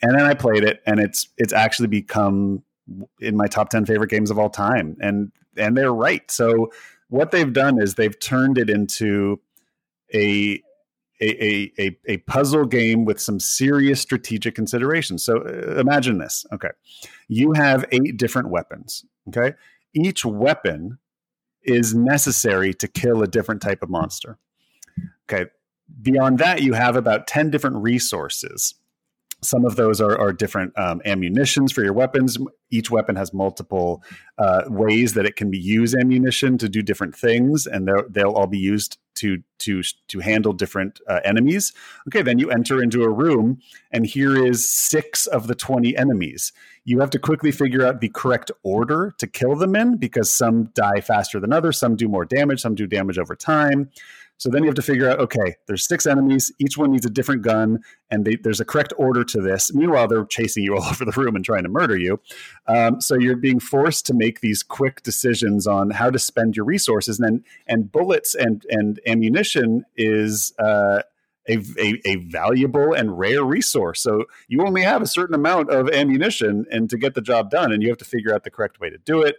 And 0.01 0.17
then 0.17 0.25
I 0.25 0.33
played 0.33 0.63
it, 0.63 0.81
and 0.85 0.99
it's 0.99 1.27
it's 1.37 1.53
actually 1.53 1.87
become 1.87 2.63
in 3.19 3.35
my 3.35 3.47
top 3.47 3.69
ten 3.69 3.85
favorite 3.85 4.09
games 4.09 4.31
of 4.31 4.39
all 4.39 4.49
time. 4.49 4.97
And 5.01 5.31
and 5.57 5.75
they're 5.75 5.93
right. 5.93 6.29
So 6.31 6.71
what 7.09 7.31
they've 7.31 7.51
done 7.51 7.81
is 7.81 7.95
they've 7.95 8.17
turned 8.19 8.57
it 8.57 8.69
into 8.69 9.39
a 10.13 10.61
a, 11.19 11.71
a, 11.79 11.97
a, 12.07 12.17
puzzle 12.17 12.65
game 12.65 13.05
with 13.05 13.19
some 13.19 13.39
serious 13.39 13.99
strategic 13.99 14.55
considerations. 14.55 15.25
So 15.25 15.37
uh, 15.37 15.79
imagine 15.79 16.19
this. 16.19 16.45
Okay. 16.53 16.69
You 17.27 17.53
have 17.53 17.85
eight 17.91 18.17
different 18.17 18.49
weapons. 18.49 19.03
Okay. 19.29 19.53
Each 19.93 20.23
weapon 20.23 20.99
is 21.63 21.95
necessary 21.95 22.73
to 22.75 22.87
kill 22.87 23.23
a 23.23 23.27
different 23.27 23.61
type 23.61 23.81
of 23.81 23.89
monster. 23.89 24.37
Okay. 25.29 25.49
Beyond 26.01 26.37
that, 26.39 26.61
you 26.61 26.73
have 26.73 26.95
about 26.95 27.27
10 27.27 27.49
different 27.49 27.77
resources 27.77 28.75
some 29.41 29.65
of 29.65 29.75
those 29.75 30.01
are, 30.01 30.17
are 30.19 30.33
different 30.33 30.77
um, 30.77 31.01
ammunitions 31.05 31.71
for 31.71 31.83
your 31.83 31.93
weapons. 31.93 32.37
Each 32.71 32.89
weapon 32.89 33.15
has 33.15 33.33
multiple 33.33 34.03
uh, 34.37 34.63
ways 34.67 35.13
that 35.13 35.25
it 35.25 35.35
can 35.35 35.51
be 35.51 35.59
used 35.59 35.95
ammunition 35.95 36.57
to 36.57 36.67
do 36.67 36.81
different 36.81 37.15
things, 37.15 37.67
and 37.67 37.89
they'll 38.09 38.31
all 38.31 38.47
be 38.47 38.57
used 38.57 38.97
to 39.15 39.43
to 39.59 39.81
to 40.07 40.19
handle 40.19 40.53
different 40.53 40.99
uh, 41.07 41.19
enemies. 41.23 41.73
Okay, 42.07 42.21
then 42.21 42.39
you 42.39 42.49
enter 42.49 42.81
into 42.81 43.03
a 43.03 43.09
room, 43.09 43.59
and 43.91 44.05
here 44.05 44.43
is 44.43 44.67
six 44.67 45.27
of 45.27 45.47
the 45.47 45.55
twenty 45.55 45.95
enemies. 45.95 46.51
You 46.83 46.99
have 46.99 47.09
to 47.11 47.19
quickly 47.19 47.51
figure 47.51 47.85
out 47.85 48.01
the 48.01 48.09
correct 48.09 48.51
order 48.63 49.13
to 49.17 49.27
kill 49.27 49.55
them 49.55 49.75
in 49.75 49.97
because 49.97 50.31
some 50.31 50.65
die 50.73 51.01
faster 51.01 51.39
than 51.39 51.53
others, 51.53 51.77
some 51.77 51.95
do 51.95 52.07
more 52.07 52.25
damage, 52.25 52.61
some 52.61 52.75
do 52.75 52.87
damage 52.87 53.17
over 53.17 53.35
time. 53.35 53.89
So 54.37 54.49
then 54.49 54.63
you 54.63 54.67
have 54.67 54.75
to 54.75 54.81
figure 54.81 55.09
out, 55.09 55.19
okay, 55.19 55.55
there's 55.65 55.87
six 55.87 56.05
enemies. 56.05 56.51
Each 56.59 56.77
one 56.77 56.91
needs 56.91 57.05
a 57.05 57.09
different 57.09 57.41
gun, 57.41 57.79
and 58.11 58.23
they, 58.23 58.35
there's 58.35 58.59
a 58.59 58.65
correct 58.65 58.93
order 58.97 59.23
to 59.23 59.41
this. 59.41 59.73
Meanwhile, 59.73 60.07
they're 60.07 60.25
chasing 60.25 60.63
you 60.63 60.75
all 60.77 60.83
over 60.83 61.05
the 61.05 61.11
room 61.11 61.35
and 61.35 61.43
trying 61.43 61.63
to 61.63 61.69
murder 61.69 61.97
you. 61.97 62.19
Um, 62.67 63.01
so 63.01 63.15
you're 63.15 63.35
being 63.35 63.59
forced 63.59 64.05
to 64.07 64.13
make 64.13 64.41
these 64.41 64.63
quick 64.63 65.01
decisions 65.03 65.67
on 65.67 65.89
how 65.89 66.09
to 66.09 66.19
spend 66.19 66.55
your 66.55 66.65
resources. 66.65 67.19
And 67.19 67.43
and 67.67 67.91
bullets 67.91 68.35
and 68.35 68.65
and 68.69 68.99
ammunition 69.05 69.85
is. 69.95 70.53
Uh, 70.59 71.01
a, 71.49 71.59
a, 71.79 72.01
a, 72.03 72.15
valuable 72.17 72.93
and 72.93 73.17
rare 73.17 73.41
resource. 73.41 74.01
So 74.01 74.25
you 74.49 74.65
only 74.65 74.81
have 74.81 75.01
a 75.01 75.07
certain 75.07 75.33
amount 75.33 75.69
of 75.69 75.89
ammunition 75.89 76.65
and 76.69 76.89
to 76.89 76.97
get 76.97 77.13
the 77.13 77.21
job 77.21 77.49
done, 77.49 77.71
and 77.71 77.81
you 77.81 77.87
have 77.87 77.97
to 77.99 78.05
figure 78.05 78.33
out 78.33 78.43
the 78.43 78.51
correct 78.51 78.81
way 78.81 78.89
to 78.89 78.97
do 78.97 79.21
it 79.21 79.37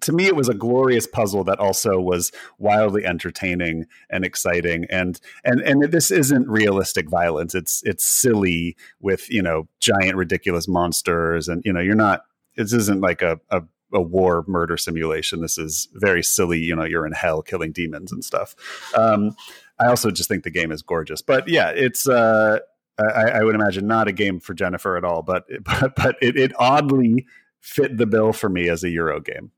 to 0.00 0.12
me 0.12 0.26
it 0.26 0.36
was 0.36 0.48
a 0.48 0.54
glorious 0.54 1.06
puzzle 1.06 1.44
that 1.44 1.58
also 1.58 2.00
was 2.00 2.32
wildly 2.58 3.04
entertaining 3.04 3.86
and 4.10 4.24
exciting 4.24 4.86
and 4.90 5.20
and 5.44 5.60
and 5.60 5.90
this 5.92 6.10
isn't 6.10 6.48
realistic 6.48 7.08
violence 7.08 7.54
it's 7.54 7.82
it's 7.84 8.04
silly 8.04 8.76
with 9.00 9.30
you 9.30 9.42
know 9.42 9.68
giant 9.80 10.16
ridiculous 10.16 10.68
monsters 10.68 11.48
and 11.48 11.62
you 11.64 11.72
know 11.72 11.80
you're 11.80 11.94
not 11.94 12.22
this 12.56 12.72
isn't 12.72 13.00
like 13.00 13.22
a, 13.22 13.38
a 13.50 13.62
a 13.92 14.00
war 14.00 14.44
murder 14.46 14.76
simulation. 14.76 15.40
This 15.40 15.58
is 15.58 15.88
very 15.94 16.22
silly. 16.22 16.58
You 16.58 16.74
know, 16.74 16.84
you're 16.84 17.06
in 17.06 17.12
hell 17.12 17.42
killing 17.42 17.72
demons 17.72 18.12
and 18.12 18.24
stuff. 18.24 18.54
Um, 18.96 19.36
I 19.78 19.86
also 19.86 20.10
just 20.10 20.28
think 20.28 20.44
the 20.44 20.50
game 20.50 20.72
is 20.72 20.82
gorgeous. 20.82 21.22
But 21.22 21.48
yeah, 21.48 21.70
it's 21.70 22.08
uh, 22.08 22.60
I, 22.98 23.30
I, 23.30 23.42
would 23.42 23.54
imagine 23.54 23.86
not 23.86 24.08
a 24.08 24.12
game 24.12 24.40
for 24.40 24.54
Jennifer 24.54 24.96
at 24.96 25.04
all. 25.04 25.22
But 25.22 25.44
but, 25.64 25.94
but 25.96 26.16
it, 26.20 26.36
it 26.36 26.52
oddly 26.58 27.26
fit 27.60 27.96
the 27.96 28.06
bill 28.06 28.32
for 28.32 28.48
me 28.48 28.68
as 28.68 28.84
a 28.84 28.90
Euro 28.90 29.20
game. 29.20 29.50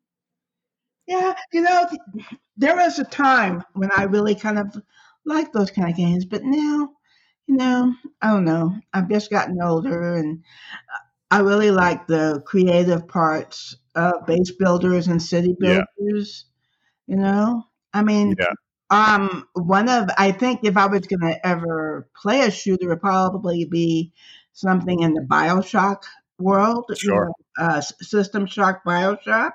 Yeah, 1.09 1.35
you 1.55 1.63
know, 1.63 1.89
there 2.59 2.77
was 2.77 2.99
a 2.99 3.05
time 3.05 3.65
when 3.73 3.91
I 3.97 4.03
really 4.03 4.35
kind 4.35 4.59
of 4.59 4.77
liked 5.25 5.55
those 5.55 5.71
kind 5.71 5.89
of 5.89 5.97
games, 5.97 6.27
but 6.27 6.45
now, 6.45 6.91
you 7.47 7.57
know, 7.57 7.95
I 8.21 8.29
don't 8.29 8.45
know. 8.45 8.77
I've 8.93 9.09
just 9.09 9.31
gotten 9.31 9.57
older, 9.63 10.17
and 10.17 10.45
I 11.31 11.39
really 11.39 11.71
like 11.71 12.07
the 12.07 12.43
creative 12.45 13.09
parts 13.09 13.75
of 13.95 14.27
base 14.27 14.51
builders 14.51 15.09
and 15.09 15.23
city 15.23 15.57
builders. 15.59 16.45
Yeah. 17.07 17.15
You 17.15 17.23
know, 17.23 17.65
I 17.95 18.03
mean, 18.03 18.37
yeah. 18.39 18.53
um, 18.91 19.49
one 19.55 19.89
of 19.89 20.11
I 20.19 20.31
think 20.33 20.61
if 20.63 20.77
I 20.77 20.89
was 20.89 21.07
going 21.07 21.21
to 21.21 21.47
ever 21.47 22.07
play 22.21 22.43
a 22.43 22.51
shooter, 22.51 22.85
it 22.85 22.89
would 22.89 23.01
probably 23.01 23.65
be 23.65 24.13
something 24.53 25.01
in 25.01 25.15
the 25.15 25.23
Bioshock 25.23 26.03
world, 26.39 26.85
sure. 26.99 27.15
You 27.59 27.65
know, 27.65 27.65
uh, 27.65 27.81
System 27.81 28.45
Shock, 28.45 28.85
Bioshock 28.87 29.53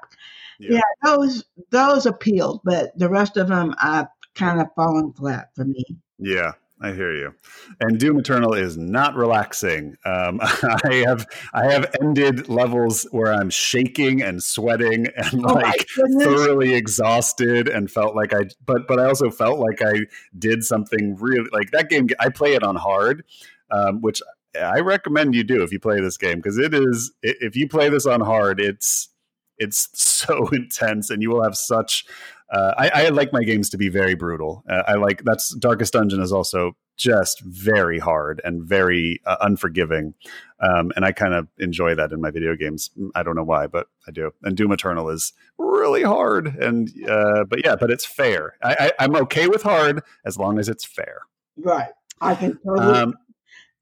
yeah. 0.70 0.76
yeah, 0.78 1.10
those 1.16 1.44
those 1.70 2.06
appealed, 2.06 2.62
but 2.64 2.98
the 2.98 3.10
rest 3.10 3.38
of 3.38 3.48
them 3.48 3.76
have 3.80 4.08
kind 4.36 4.62
of 4.62 4.68
fallen 4.76 5.14
flat 5.14 5.50
for 5.56 5.66
me. 5.66 5.84
Yeah, 6.20 6.54
I 6.82 6.92
hear 6.92 7.14
you. 7.14 7.34
And 7.80 8.00
Doom 8.00 8.20
Eternal 8.20 8.54
is 8.54 8.78
not 8.78 9.16
relaxing. 9.16 9.96
Um, 10.06 10.40
I 10.84 11.04
have 11.06 11.26
I 11.54 11.72
have 11.72 11.94
ended 12.02 12.50
levels 12.50 13.08
where 13.12 13.34
I'm 13.34 13.50
shaking 13.50 14.22
and 14.22 14.44
sweating 14.44 15.08
and 15.16 15.46
oh 15.46 15.54
like 15.54 15.88
thoroughly 16.20 16.74
exhausted 16.74 17.68
and 17.68 17.90
felt 17.90 18.16
like 18.16 18.34
I 18.34 18.46
but 18.66 18.88
but 18.88 19.00
I 19.00 19.06
also 19.06 19.30
felt 19.30 19.60
like 19.60 19.82
I 19.82 20.06
did 20.38 20.64
something 20.64 21.16
really 21.20 21.50
like 21.52 21.72
that 21.72 21.90
game. 21.90 22.08
I 22.20 22.30
play 22.30 22.54
it 22.54 22.64
on 22.64 22.76
hard, 22.76 23.24
um, 23.72 24.02
which 24.02 24.22
I 24.62 24.80
recommend 24.82 25.36
you 25.36 25.44
do 25.44 25.64
if 25.64 25.72
you 25.72 25.80
play 25.80 26.00
this 26.00 26.18
game 26.18 26.38
because 26.38 26.58
it 26.58 26.74
is 26.74 27.12
if 27.22 27.56
you 27.56 27.68
play 27.68 27.90
this 27.90 28.06
on 28.06 28.22
hard, 28.22 28.60
it's 28.60 29.10
it's 29.58 29.90
so 29.94 30.48
intense, 30.52 31.10
and 31.10 31.22
you 31.22 31.30
will 31.30 31.44
have 31.44 31.56
such. 31.56 32.06
Uh, 32.52 32.74
I, 32.78 32.90
I, 33.06 33.10
like 33.10 33.34
my 33.34 33.44
games 33.44 33.70
to 33.72 33.78
be 33.78 33.90
very 33.90 34.14
brutal. 34.14 34.64
Uh, 34.70 34.84
I 34.88 34.94
like 34.94 35.24
that's 35.24 35.56
Darkest 35.56 35.94
Dungeon 35.94 36.22
is 36.22 36.32
also 36.32 36.76
just 36.98 37.42
very 37.42 37.98
hard 37.98 38.42
and 38.44 38.64
very 38.64 39.20
uh, 39.26 39.38
unforgiving, 39.42 40.14
um, 40.60 40.92
and 40.96 41.04
I 41.04 41.12
kind 41.14 41.34
of 41.34 41.48
enjoy 41.58 41.96
that 41.96 42.12
in 42.12 42.22
my 42.22 42.30
video 42.30 42.56
games. 42.56 42.92
I 43.16 43.24
don't 43.24 43.36
know 43.36 43.44
why, 43.44 43.66
but 43.68 43.88
I 44.08 44.12
do. 44.12 44.32
And 44.44 44.56
Doom 44.56 44.72
Eternal 44.72 45.10
is 45.10 45.34
really 45.58 46.04
hard, 46.04 46.48
and 46.48 46.90
uh, 47.10 47.46
but 47.46 47.66
yeah, 47.66 47.76
but 47.76 47.90
it's 47.90 48.06
fair. 48.06 48.56
I, 48.62 48.92
I, 49.00 49.06
am 49.06 49.16
okay 49.16 49.48
with 49.48 49.64
hard 49.64 50.04
as 50.26 50.38
long 50.38 50.60
as 50.60 50.70
it's 50.70 50.86
fair. 50.86 51.22
Right, 51.58 51.90
I 52.22 52.36
can 52.36 52.60
totally 52.64 53.00
um, 53.00 53.16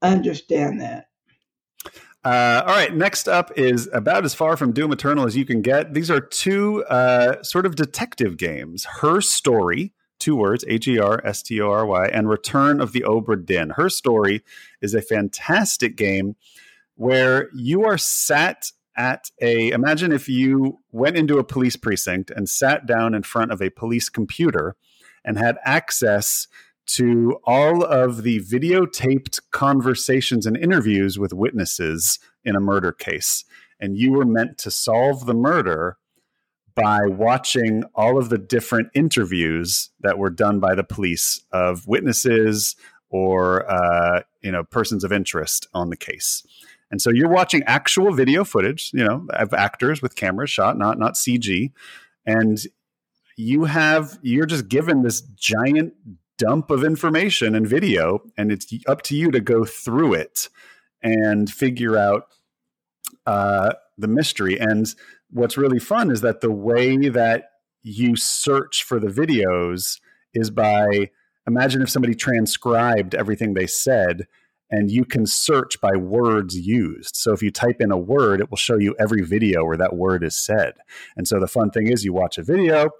understand 0.00 0.80
that. 0.80 1.08
Uh, 2.24 2.62
all 2.64 2.74
right, 2.74 2.94
next 2.94 3.28
up 3.28 3.50
is 3.58 3.88
about 3.92 4.24
as 4.24 4.32
far 4.32 4.56
from 4.56 4.72
Doom 4.72 4.92
Eternal 4.92 5.26
as 5.26 5.36
you 5.36 5.44
can 5.44 5.60
get. 5.60 5.92
These 5.92 6.10
are 6.10 6.20
two 6.20 6.84
uh, 6.84 7.42
sort 7.42 7.66
of 7.66 7.74
detective 7.74 8.36
games. 8.36 8.84
Her 9.00 9.20
Story, 9.20 9.92
two 10.20 10.36
words, 10.36 10.64
A 10.68 10.78
G 10.78 11.00
R 11.00 11.20
S 11.24 11.42
T 11.42 11.60
O 11.60 11.68
R 11.68 11.84
Y, 11.84 12.06
and 12.06 12.28
Return 12.28 12.80
of 12.80 12.92
the 12.92 13.00
Obra. 13.00 13.72
Her 13.74 13.88
Story 13.88 14.44
is 14.80 14.94
a 14.94 15.02
fantastic 15.02 15.96
game 15.96 16.36
where 16.94 17.50
you 17.54 17.84
are 17.84 17.98
sat 17.98 18.70
at 18.96 19.30
a 19.40 19.70
imagine 19.70 20.12
if 20.12 20.28
you 20.28 20.78
went 20.92 21.16
into 21.16 21.38
a 21.38 21.44
police 21.44 21.76
precinct 21.76 22.30
and 22.30 22.48
sat 22.48 22.86
down 22.86 23.14
in 23.14 23.22
front 23.22 23.50
of 23.50 23.60
a 23.60 23.70
police 23.70 24.08
computer 24.08 24.76
and 25.24 25.38
had 25.38 25.56
access 25.64 26.46
to 26.94 27.38
all 27.44 27.84
of 27.84 28.22
the 28.22 28.40
videotaped 28.40 29.40
conversations 29.50 30.46
and 30.46 30.56
interviews 30.56 31.18
with 31.18 31.32
witnesses 31.32 32.18
in 32.44 32.54
a 32.54 32.60
murder 32.60 32.92
case. 32.92 33.44
And 33.80 33.96
you 33.96 34.12
were 34.12 34.24
meant 34.24 34.58
to 34.58 34.70
solve 34.70 35.26
the 35.26 35.34
murder 35.34 35.96
by 36.74 37.00
watching 37.06 37.84
all 37.94 38.18
of 38.18 38.28
the 38.28 38.38
different 38.38 38.88
interviews 38.94 39.90
that 40.00 40.18
were 40.18 40.30
done 40.30 40.60
by 40.60 40.74
the 40.74 40.84
police 40.84 41.40
of 41.52 41.86
witnesses 41.86 42.76
or 43.10 43.70
uh, 43.70 44.22
you 44.40 44.50
know 44.50 44.64
persons 44.64 45.04
of 45.04 45.12
interest 45.12 45.66
on 45.74 45.90
the 45.90 45.96
case. 45.96 46.42
And 46.90 47.00
so 47.00 47.10
you're 47.10 47.28
watching 47.28 47.62
actual 47.66 48.12
video 48.12 48.44
footage, 48.44 48.90
you 48.92 49.04
know, 49.04 49.26
of 49.30 49.54
actors 49.54 50.02
with 50.02 50.16
cameras 50.16 50.50
shot, 50.50 50.78
not 50.78 50.98
not 50.98 51.14
CG, 51.14 51.72
and 52.26 52.58
you 53.36 53.64
have 53.64 54.18
you're 54.22 54.46
just 54.46 54.68
given 54.68 55.02
this 55.02 55.20
giant 55.20 55.94
dump 56.42 56.72
of 56.72 56.82
information 56.82 57.54
and 57.54 57.66
video, 57.66 58.20
and 58.36 58.50
it's 58.50 58.66
up 58.88 59.02
to 59.02 59.16
you 59.16 59.30
to 59.30 59.40
go 59.40 59.64
through 59.64 60.14
it 60.14 60.48
and 61.00 61.48
figure 61.48 61.96
out 61.96 62.24
uh, 63.26 63.72
the 63.96 64.08
mystery. 64.08 64.58
And 64.58 64.92
what's 65.30 65.56
really 65.56 65.78
fun 65.78 66.10
is 66.10 66.20
that 66.22 66.40
the 66.40 66.50
way 66.50 67.08
that 67.08 67.50
you 67.82 68.16
search 68.16 68.82
for 68.82 68.98
the 68.98 69.06
videos 69.06 70.00
is 70.34 70.50
by 70.50 71.10
imagine 71.46 71.82
if 71.82 71.90
somebody 71.90 72.14
transcribed 72.14 73.14
everything 73.14 73.54
they 73.54 73.66
said 73.66 74.26
and 74.70 74.90
you 74.90 75.04
can 75.04 75.26
search 75.26 75.80
by 75.80 75.94
words 75.96 76.58
used. 76.58 77.14
So 77.14 77.32
if 77.32 77.42
you 77.42 77.50
type 77.50 77.80
in 77.80 77.92
a 77.92 77.98
word, 77.98 78.40
it 78.40 78.50
will 78.50 78.56
show 78.56 78.78
you 78.78 78.96
every 78.98 79.22
video 79.22 79.64
where 79.64 79.76
that 79.76 79.94
word 79.94 80.24
is 80.24 80.34
said. 80.34 80.74
And 81.16 81.28
so 81.28 81.38
the 81.38 81.46
fun 81.46 81.70
thing 81.70 81.88
is 81.88 82.04
you 82.04 82.12
watch 82.12 82.38
a 82.38 82.42
video 82.42 82.90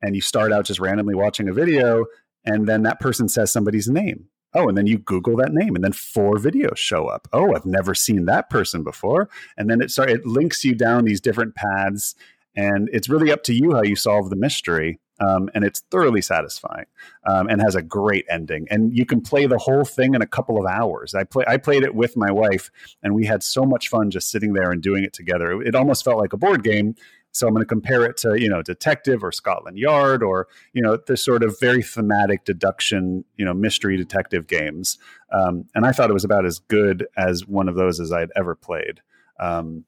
and 0.00 0.14
you 0.14 0.22
start 0.22 0.52
out 0.52 0.64
just 0.64 0.80
randomly 0.80 1.14
watching 1.14 1.48
a 1.48 1.52
video 1.52 2.06
and 2.48 2.66
then 2.66 2.82
that 2.82 2.98
person 2.98 3.28
says 3.28 3.52
somebody's 3.52 3.88
name. 3.88 4.26
Oh, 4.54 4.68
and 4.68 4.78
then 4.78 4.86
you 4.86 4.96
Google 4.98 5.36
that 5.36 5.52
name, 5.52 5.74
and 5.74 5.84
then 5.84 5.92
four 5.92 6.36
videos 6.36 6.78
show 6.78 7.06
up. 7.06 7.28
Oh, 7.34 7.54
I've 7.54 7.66
never 7.66 7.94
seen 7.94 8.24
that 8.24 8.48
person 8.48 8.82
before. 8.82 9.28
And 9.58 9.68
then 9.68 9.82
it 9.82 9.90
start 9.90 10.10
it 10.10 10.26
links 10.26 10.64
you 10.64 10.74
down 10.74 11.04
these 11.04 11.20
different 11.20 11.54
paths, 11.54 12.14
and 12.56 12.88
it's 12.90 13.10
really 13.10 13.30
up 13.30 13.42
to 13.44 13.54
you 13.54 13.74
how 13.74 13.82
you 13.82 13.94
solve 13.94 14.30
the 14.30 14.36
mystery. 14.36 14.98
Um, 15.20 15.50
and 15.52 15.64
it's 15.64 15.80
thoroughly 15.90 16.22
satisfying 16.22 16.86
um, 17.26 17.48
and 17.48 17.60
has 17.60 17.74
a 17.74 17.82
great 17.82 18.24
ending. 18.30 18.68
And 18.70 18.96
you 18.96 19.04
can 19.04 19.20
play 19.20 19.46
the 19.46 19.58
whole 19.58 19.84
thing 19.84 20.14
in 20.14 20.22
a 20.22 20.28
couple 20.28 20.60
of 20.60 20.70
hours. 20.70 21.12
I 21.12 21.24
play 21.24 21.44
I 21.48 21.56
played 21.56 21.82
it 21.82 21.94
with 21.94 22.16
my 22.16 22.30
wife, 22.30 22.70
and 23.02 23.14
we 23.14 23.26
had 23.26 23.42
so 23.42 23.64
much 23.64 23.88
fun 23.88 24.10
just 24.10 24.30
sitting 24.30 24.54
there 24.54 24.70
and 24.70 24.80
doing 24.80 25.04
it 25.04 25.12
together. 25.12 25.60
It 25.60 25.74
almost 25.74 26.04
felt 26.04 26.18
like 26.18 26.32
a 26.32 26.38
board 26.38 26.62
game 26.62 26.94
so 27.38 27.46
I'm 27.46 27.54
going 27.54 27.62
to 27.62 27.68
compare 27.68 28.04
it 28.04 28.16
to, 28.18 28.40
you 28.40 28.48
know, 28.48 28.62
Detective 28.62 29.22
or 29.22 29.30
Scotland 29.30 29.78
Yard 29.78 30.22
or, 30.22 30.48
you 30.72 30.82
know, 30.82 30.98
the 31.06 31.16
sort 31.16 31.42
of 31.42 31.58
very 31.60 31.82
thematic 31.82 32.44
deduction, 32.44 33.24
you 33.36 33.44
know, 33.44 33.54
mystery 33.54 33.96
detective 33.96 34.46
games. 34.46 34.98
Um, 35.32 35.66
and 35.74 35.86
I 35.86 35.92
thought 35.92 36.10
it 36.10 36.14
was 36.14 36.24
about 36.24 36.44
as 36.44 36.58
good 36.58 37.06
as 37.16 37.46
one 37.46 37.68
of 37.68 37.76
those 37.76 38.00
as 38.00 38.12
I'd 38.12 38.30
ever 38.34 38.54
played. 38.54 39.00
Um, 39.38 39.84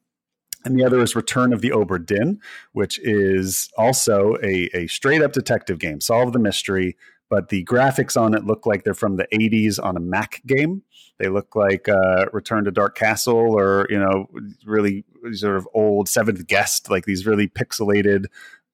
and 0.63 0.79
the 0.79 0.85
other 0.85 1.01
is 1.01 1.15
Return 1.15 1.53
of 1.53 1.61
the 1.61 1.71
Obra 1.71 2.37
which 2.71 2.99
is 2.99 3.69
also 3.77 4.37
a, 4.43 4.69
a 4.73 4.87
straight 4.87 5.21
up 5.21 5.33
detective 5.33 5.79
game. 5.79 5.99
Solve 5.99 6.33
the 6.33 6.39
mystery, 6.39 6.95
but 7.31 7.47
the 7.47 7.63
graphics 7.63 8.19
on 8.19 8.33
it 8.33 8.45
look 8.45 8.65
like 8.65 8.83
they're 8.83 8.93
from 8.93 9.15
the 9.15 9.25
80s 9.33 9.81
on 9.81 9.95
a 9.95 10.01
Mac 10.01 10.41
game. 10.45 10.83
They 11.17 11.29
look 11.29 11.55
like 11.55 11.87
uh, 11.87 12.25
Return 12.33 12.65
to 12.65 12.71
Dark 12.71 12.97
Castle 12.97 13.57
or, 13.57 13.87
you 13.89 13.97
know, 13.97 14.27
really 14.65 15.05
sort 15.31 15.55
of 15.55 15.65
old 15.73 16.09
Seventh 16.09 16.45
Guest, 16.45 16.91
like 16.91 17.05
these 17.05 17.25
really 17.25 17.47
pixelated 17.47 18.25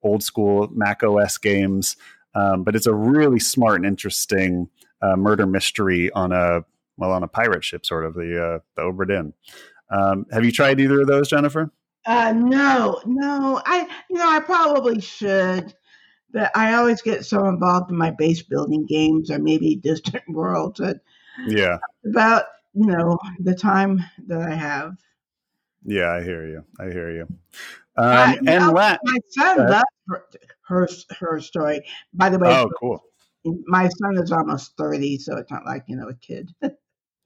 old 0.01 0.23
school 0.23 0.69
Mac 0.73 1.03
OS 1.03 1.37
games. 1.37 1.97
Um, 2.33 2.63
but 2.63 2.75
it's 2.75 2.87
a 2.87 2.95
really 2.95 3.39
smart 3.39 3.75
and 3.75 3.85
interesting 3.85 4.69
uh, 5.03 5.15
murder 5.15 5.45
mystery 5.45 6.09
on 6.11 6.31
a 6.31 6.65
well 6.97 7.11
on 7.11 7.21
a 7.21 7.27
pirate 7.27 7.63
ship, 7.63 7.85
sort 7.85 8.05
of 8.05 8.15
the 8.15 8.43
uh, 8.43 8.59
the 8.75 8.81
Obra 8.81 9.07
Dinn. 9.07 9.33
Um, 9.91 10.25
have 10.31 10.43
you 10.43 10.51
tried 10.51 10.79
either 10.79 11.01
of 11.01 11.07
those, 11.07 11.29
Jennifer? 11.29 11.71
Uh, 12.07 12.33
no, 12.35 13.01
no. 13.05 13.61
I 13.65 13.87
you 14.09 14.17
know 14.17 14.29
I 14.29 14.39
probably 14.39 14.99
should, 14.99 15.75
but 16.31 16.55
I 16.55 16.73
always 16.73 17.01
get 17.01 17.25
so 17.25 17.47
involved 17.47 17.91
in 17.91 17.97
my 17.97 18.11
base 18.11 18.41
building 18.41 18.85
games 18.85 19.31
or 19.31 19.39
maybe 19.39 19.75
distant 19.83 20.23
worlds 20.29 20.79
that 20.79 21.01
yeah. 21.45 21.77
About, 22.05 22.45
you 22.73 22.87
know, 22.87 23.17
the 23.39 23.55
time 23.55 24.03
that 24.27 24.41
I 24.41 24.53
have. 24.53 24.95
Yeah, 25.85 26.11
I 26.11 26.23
hear 26.23 26.47
you. 26.47 26.63
I 26.79 26.85
hear 26.85 27.11
you. 27.11 27.27
Um, 27.95 28.07
uh, 28.07 28.35
and 28.45 28.67
la- 28.67 28.97
my 29.03 29.17
son 29.29 29.59
uh, 29.59 29.69
loves 29.69 29.83
her, 30.07 30.23
her, 30.67 30.89
her 31.19 31.39
story. 31.39 31.81
By 32.13 32.29
the 32.29 32.39
way, 32.39 32.49
oh, 32.49 32.69
cool. 32.79 33.03
My 33.65 33.87
son 33.87 34.17
is 34.17 34.31
almost 34.31 34.75
thirty, 34.77 35.17
so 35.17 35.37
it's 35.37 35.51
not 35.51 35.65
like 35.65 35.83
you 35.87 35.95
know 35.95 36.09
a 36.09 36.15
kid. 36.15 36.49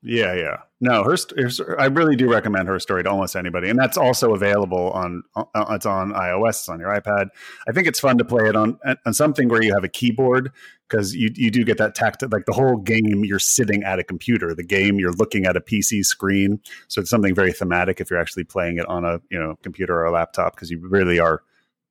Yeah, 0.03 0.33
yeah. 0.33 0.57
No, 0.83 1.03
her, 1.03 1.15
her, 1.37 1.79
I 1.79 1.85
really 1.85 2.15
do 2.15 2.27
recommend 2.27 2.67
her 2.67 2.79
story 2.79 3.03
to 3.03 3.09
almost 3.09 3.35
anybody, 3.35 3.69
and 3.69 3.77
that's 3.77 3.97
also 3.97 4.33
available 4.33 4.89
on. 4.91 5.21
Uh, 5.35 5.45
it's 5.69 5.85
on 5.85 6.11
iOS, 6.11 6.49
it's 6.49 6.69
on 6.69 6.79
your 6.79 6.89
iPad. 6.89 7.27
I 7.67 7.71
think 7.71 7.85
it's 7.85 7.99
fun 7.99 8.17
to 8.17 8.25
play 8.25 8.49
it 8.49 8.55
on 8.55 8.79
on 9.05 9.13
something 9.13 9.47
where 9.47 9.61
you 9.61 9.75
have 9.75 9.83
a 9.83 9.87
keyboard 9.87 10.51
because 10.89 11.15
you 11.15 11.29
you 11.35 11.51
do 11.51 11.63
get 11.63 11.77
that 11.77 11.93
tactile. 11.93 12.29
Like 12.31 12.47
the 12.47 12.53
whole 12.53 12.77
game, 12.77 13.23
you're 13.23 13.37
sitting 13.37 13.83
at 13.83 13.99
a 13.99 14.03
computer. 14.03 14.55
The 14.55 14.63
game, 14.63 14.97
you're 14.99 15.13
looking 15.13 15.45
at 15.45 15.55
a 15.55 15.61
PC 15.61 16.03
screen, 16.03 16.59
so 16.87 16.99
it's 16.99 17.11
something 17.11 17.35
very 17.35 17.53
thematic 17.53 18.01
if 18.01 18.09
you're 18.09 18.19
actually 18.19 18.45
playing 18.45 18.79
it 18.79 18.87
on 18.87 19.05
a 19.05 19.21
you 19.29 19.37
know 19.37 19.59
computer 19.61 19.95
or 19.95 20.05
a 20.05 20.11
laptop 20.11 20.55
because 20.55 20.71
you 20.71 20.79
really 20.79 21.19
are 21.19 21.43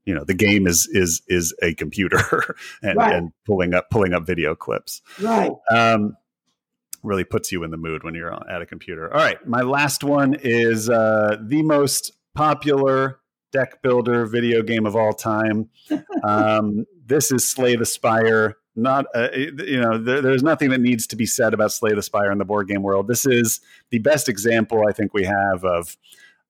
you 0.05 0.13
know 0.17 0.25
the 0.25 0.35
game 0.35 0.67
is 0.67 0.89
is 0.91 1.23
is 1.29 1.55
a 1.63 1.75
computer 1.75 2.57
and, 2.83 2.97
right. 2.97 3.15
and 3.15 3.33
pulling 3.47 3.73
up 3.73 3.89
pulling 3.91 4.15
up 4.15 4.27
video 4.27 4.57
clips 4.57 5.01
right 5.21 5.53
um 5.71 6.17
really 7.03 7.25
puts 7.25 7.51
you 7.51 7.63
in 7.63 7.71
the 7.71 7.77
mood 7.77 8.05
when 8.05 8.15
you're 8.15 8.33
at 8.51 8.63
a 8.63 8.67
computer. 8.67 9.13
All 9.13 9.21
right, 9.21 9.45
my 9.47 9.63
last 9.63 10.05
one 10.05 10.37
is 10.43 10.89
uh, 10.89 11.37
the 11.41 11.63
most 11.63 12.13
popular 12.35 13.21
deck 13.53 13.83
builder 13.83 14.27
video 14.27 14.63
game 14.63 14.87
of 14.87 14.97
all 14.97 15.13
time. 15.13 15.69
Um, 16.23 16.85
this 17.07 17.33
is 17.33 17.49
Slay 17.49 17.77
the 17.77 17.87
Spire. 17.87 18.59
Not, 18.77 19.07
uh, 19.15 19.29
you 19.33 19.81
know, 19.81 19.97
there, 19.97 20.21
there's 20.21 20.43
nothing 20.43 20.69
that 20.69 20.81
needs 20.81 21.07
to 21.07 21.17
be 21.17 21.25
said 21.25 21.55
about 21.55 21.73
Slay 21.73 21.95
the 21.95 22.03
Spire 22.03 22.31
in 22.31 22.37
the 22.37 22.45
board 22.45 22.69
game 22.69 22.83
world. 22.83 23.09
This 23.09 23.25
is 23.25 23.61
the 23.89 24.01
best 24.01 24.29
example 24.29 24.83
I 24.87 24.93
think 24.93 25.15
we 25.15 25.25
have 25.25 25.65
of 25.65 25.97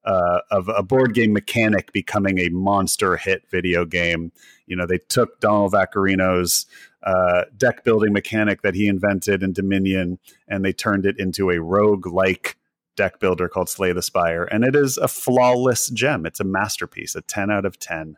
uh, 0.04 0.40
of 0.50 0.68
a 0.68 0.82
board 0.82 1.14
game 1.14 1.32
mechanic 1.32 1.92
becoming 1.92 2.38
a 2.38 2.48
monster 2.48 3.16
hit 3.16 3.44
video 3.50 3.84
game. 3.84 4.32
You 4.66 4.76
know, 4.76 4.86
they 4.86 4.98
took 4.98 5.40
Donald 5.40 5.72
Vaccarino's 5.72 6.66
uh, 7.02 7.44
deck 7.56 7.84
building 7.84 8.12
mechanic 8.12 8.62
that 8.62 8.74
he 8.74 8.86
invented 8.86 9.42
in 9.42 9.52
Dominion 9.52 10.18
and 10.48 10.64
they 10.64 10.72
turned 10.72 11.06
it 11.06 11.18
into 11.18 11.50
a 11.50 11.60
rogue 11.60 12.06
like 12.06 12.56
deck 12.96 13.18
builder 13.18 13.48
called 13.48 13.68
Slay 13.68 13.92
the 13.92 14.02
Spire. 14.02 14.44
And 14.44 14.64
it 14.64 14.76
is 14.76 14.98
a 14.98 15.08
flawless 15.08 15.88
gem. 15.88 16.26
It's 16.26 16.40
a 16.40 16.44
masterpiece, 16.44 17.14
a 17.14 17.22
10 17.22 17.50
out 17.50 17.64
of 17.64 17.78
10. 17.78 18.16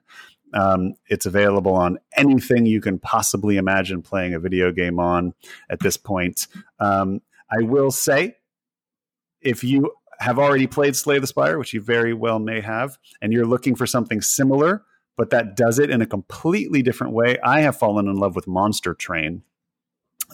Um, 0.55 0.95
it's 1.07 1.25
available 1.25 1.75
on 1.75 1.99
anything 2.17 2.67
you 2.67 2.81
can 2.81 2.99
possibly 2.99 3.57
imagine 3.57 4.03
playing 4.03 4.35
a 4.35 4.41
video 4.41 4.73
game 4.73 4.99
on 4.99 5.35
at 5.71 5.81
this 5.81 5.97
point. 5.97 6.47
Um, 6.79 7.23
I 7.51 7.63
will 7.63 7.91
say, 7.91 8.37
if 9.41 9.65
you 9.65 9.93
have 10.19 10.39
already 10.39 10.67
played 10.67 10.95
Slay 10.95 11.19
the 11.19 11.27
Spire, 11.27 11.59
which 11.59 11.73
you 11.73 11.81
very 11.81 12.13
well 12.13 12.39
may 12.39 12.61
have, 12.61 12.99
and 13.21 13.33
you're 13.33 13.47
looking 13.47 13.75
for 13.75 13.87
something 13.87 14.21
similar, 14.21 14.85
but 15.23 15.31
that 15.31 15.55
does 15.55 15.79
it 15.79 15.89
in 15.89 16.03
a 16.03 16.07
completely 16.07 16.83
different 16.83 17.13
way, 17.13 17.37
I 17.45 17.61
have 17.61 17.79
fallen 17.79 18.09
in 18.09 18.17
love 18.17 18.35
with 18.35 18.49
Monster 18.49 18.93
Train, 18.93 19.45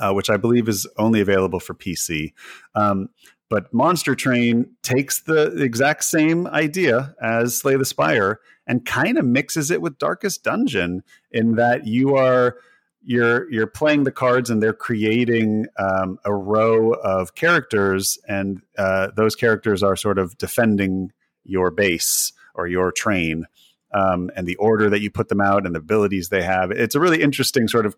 uh, 0.00 0.14
which 0.14 0.30
I 0.30 0.38
believe 0.38 0.66
is 0.66 0.86
only 0.96 1.20
available 1.20 1.60
for 1.60 1.74
PC. 1.74 2.32
Um, 2.74 3.10
but 3.50 3.70
Monster 3.74 4.14
Train 4.14 4.70
takes 4.82 5.20
the 5.20 5.62
exact 5.62 6.04
same 6.04 6.46
idea 6.46 7.14
as 7.20 7.58
Slay 7.58 7.76
the 7.76 7.84
Spire 7.84 8.40
and 8.66 8.86
kind 8.86 9.18
of 9.18 9.26
mixes 9.26 9.70
it 9.70 9.82
with 9.82 9.98
Darkest 9.98 10.42
Dungeon 10.42 11.02
in 11.30 11.56
that 11.56 11.86
you 11.86 12.16
are 12.16 12.56
you're 13.02 13.52
you're 13.52 13.66
playing 13.66 14.04
the 14.04 14.10
cards 14.10 14.48
and 14.48 14.62
they're 14.62 14.72
creating 14.72 15.66
um, 15.78 16.18
a 16.24 16.32
row 16.32 16.92
of 16.92 17.34
characters 17.34 18.16
and 18.26 18.62
uh, 18.78 19.08
those 19.14 19.36
characters 19.36 19.82
are 19.82 19.96
sort 19.96 20.18
of 20.18 20.38
defending 20.38 21.12
your 21.44 21.70
base 21.70 22.32
or 22.54 22.66
your 22.66 22.90
train 22.90 23.44
um, 23.92 24.30
and 24.36 24.46
the 24.46 24.56
order 24.56 24.90
that 24.90 25.00
you 25.00 25.10
put 25.10 25.28
them 25.28 25.40
out 25.40 25.66
and 25.66 25.74
the 25.74 25.80
abilities 25.80 26.28
they 26.28 26.42
have 26.42 26.70
it's 26.70 26.94
a 26.94 27.00
really 27.00 27.22
interesting 27.22 27.68
sort 27.68 27.86
of 27.86 27.96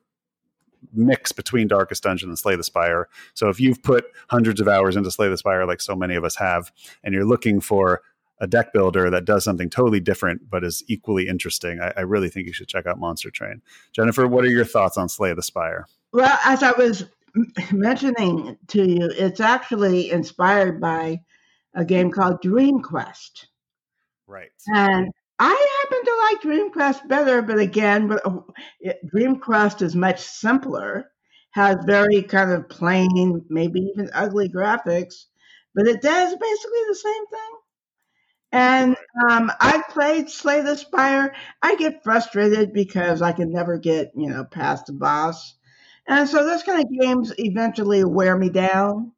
mix 0.94 1.30
between 1.30 1.68
darkest 1.68 2.02
dungeon 2.02 2.28
and 2.28 2.38
slay 2.38 2.56
the 2.56 2.64
spire 2.64 3.08
so 3.34 3.48
if 3.48 3.60
you've 3.60 3.82
put 3.82 4.06
hundreds 4.28 4.60
of 4.60 4.68
hours 4.68 4.96
into 4.96 5.10
slay 5.10 5.28
the 5.28 5.36
spire 5.36 5.66
like 5.66 5.80
so 5.80 5.94
many 5.94 6.14
of 6.14 6.24
us 6.24 6.36
have 6.36 6.72
and 7.04 7.14
you're 7.14 7.26
looking 7.26 7.60
for 7.60 8.00
a 8.40 8.46
deck 8.46 8.72
builder 8.72 9.10
that 9.10 9.24
does 9.24 9.44
something 9.44 9.68
totally 9.68 10.00
different 10.00 10.48
but 10.50 10.64
is 10.64 10.82
equally 10.88 11.28
interesting, 11.28 11.80
I, 11.80 11.92
I, 11.98 12.00
really 12.00 12.30
think 12.30 12.46
you 12.46 12.52
should 12.52 12.68
check 12.68 12.86
out 12.86 12.98
Monster 12.98 13.30
Train. 13.30 13.60
Jennifer, 13.92 14.26
what 14.26 14.44
are 14.44 14.50
your 14.50 14.64
thoughts 14.64 14.96
on 14.96 15.08
Slay 15.08 15.34
the 15.34 15.42
Spire? 15.42 15.86
Well, 16.12 16.38
as 16.44 16.62
I 16.62 16.72
was 16.72 17.04
mentioning 17.72 18.56
to 18.68 18.88
you, 18.88 19.10
it's 19.12 19.40
actually 19.40 20.10
inspired 20.10 20.80
by 20.80 21.20
a 21.74 21.84
game 21.84 22.10
called 22.10 22.40
Dream 22.40 22.80
Quest. 22.80 23.48
Right. 24.26 24.50
And 24.74 25.10
I 25.40 25.80
happen 25.82 26.04
to 26.04 26.16
like 26.30 26.42
Dream 26.42 26.70
Quest 26.72 27.08
better, 27.08 27.42
but 27.42 27.58
again, 27.58 28.06
but 28.08 28.24
uh, 28.24 28.40
Dream 29.10 29.40
Quest 29.40 29.82
is 29.82 29.96
much 29.96 30.20
simpler, 30.20 31.10
has 31.52 31.78
very 31.84 32.22
kind 32.22 32.52
of 32.52 32.68
plain, 32.68 33.44
maybe 33.50 33.80
even 33.80 34.10
ugly 34.14 34.48
graphics, 34.48 35.24
but 35.74 35.88
it 35.88 36.00
does 36.02 36.36
basically 36.36 36.80
the 36.88 36.94
same 36.94 37.26
thing. 37.26 37.50
And 38.52 38.96
um, 39.28 39.50
I 39.60 39.82
played 39.90 40.30
Slay 40.30 40.60
the 40.60 40.76
Spire. 40.76 41.34
I 41.62 41.76
get 41.76 42.02
frustrated 42.04 42.72
because 42.72 43.22
I 43.22 43.32
can 43.32 43.52
never 43.52 43.78
get, 43.78 44.12
you 44.16 44.28
know, 44.28 44.44
past 44.44 44.86
the 44.86 44.92
boss. 44.92 45.54
And 46.06 46.28
so 46.28 46.44
those 46.44 46.62
kind 46.64 46.82
of 46.82 47.00
games 47.00 47.32
eventually 47.38 48.04
wear 48.04 48.36
me 48.36 48.48
down. 48.50 49.12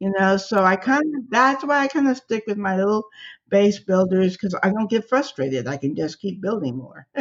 You 0.00 0.12
know, 0.18 0.36
so 0.36 0.64
I 0.64 0.76
kind 0.76 1.02
of 1.16 1.30
that's 1.30 1.64
why 1.64 1.80
I 1.80 1.88
kind 1.88 2.08
of 2.08 2.16
stick 2.16 2.44
with 2.46 2.56
my 2.58 2.76
little 2.76 3.04
base 3.48 3.78
builders 3.78 4.32
because 4.34 4.54
I 4.62 4.70
don't 4.70 4.90
get 4.90 5.08
frustrated. 5.08 5.66
I 5.66 5.76
can 5.76 5.94
just 5.94 6.20
keep 6.20 6.40
building 6.40 6.76
more. 6.76 7.06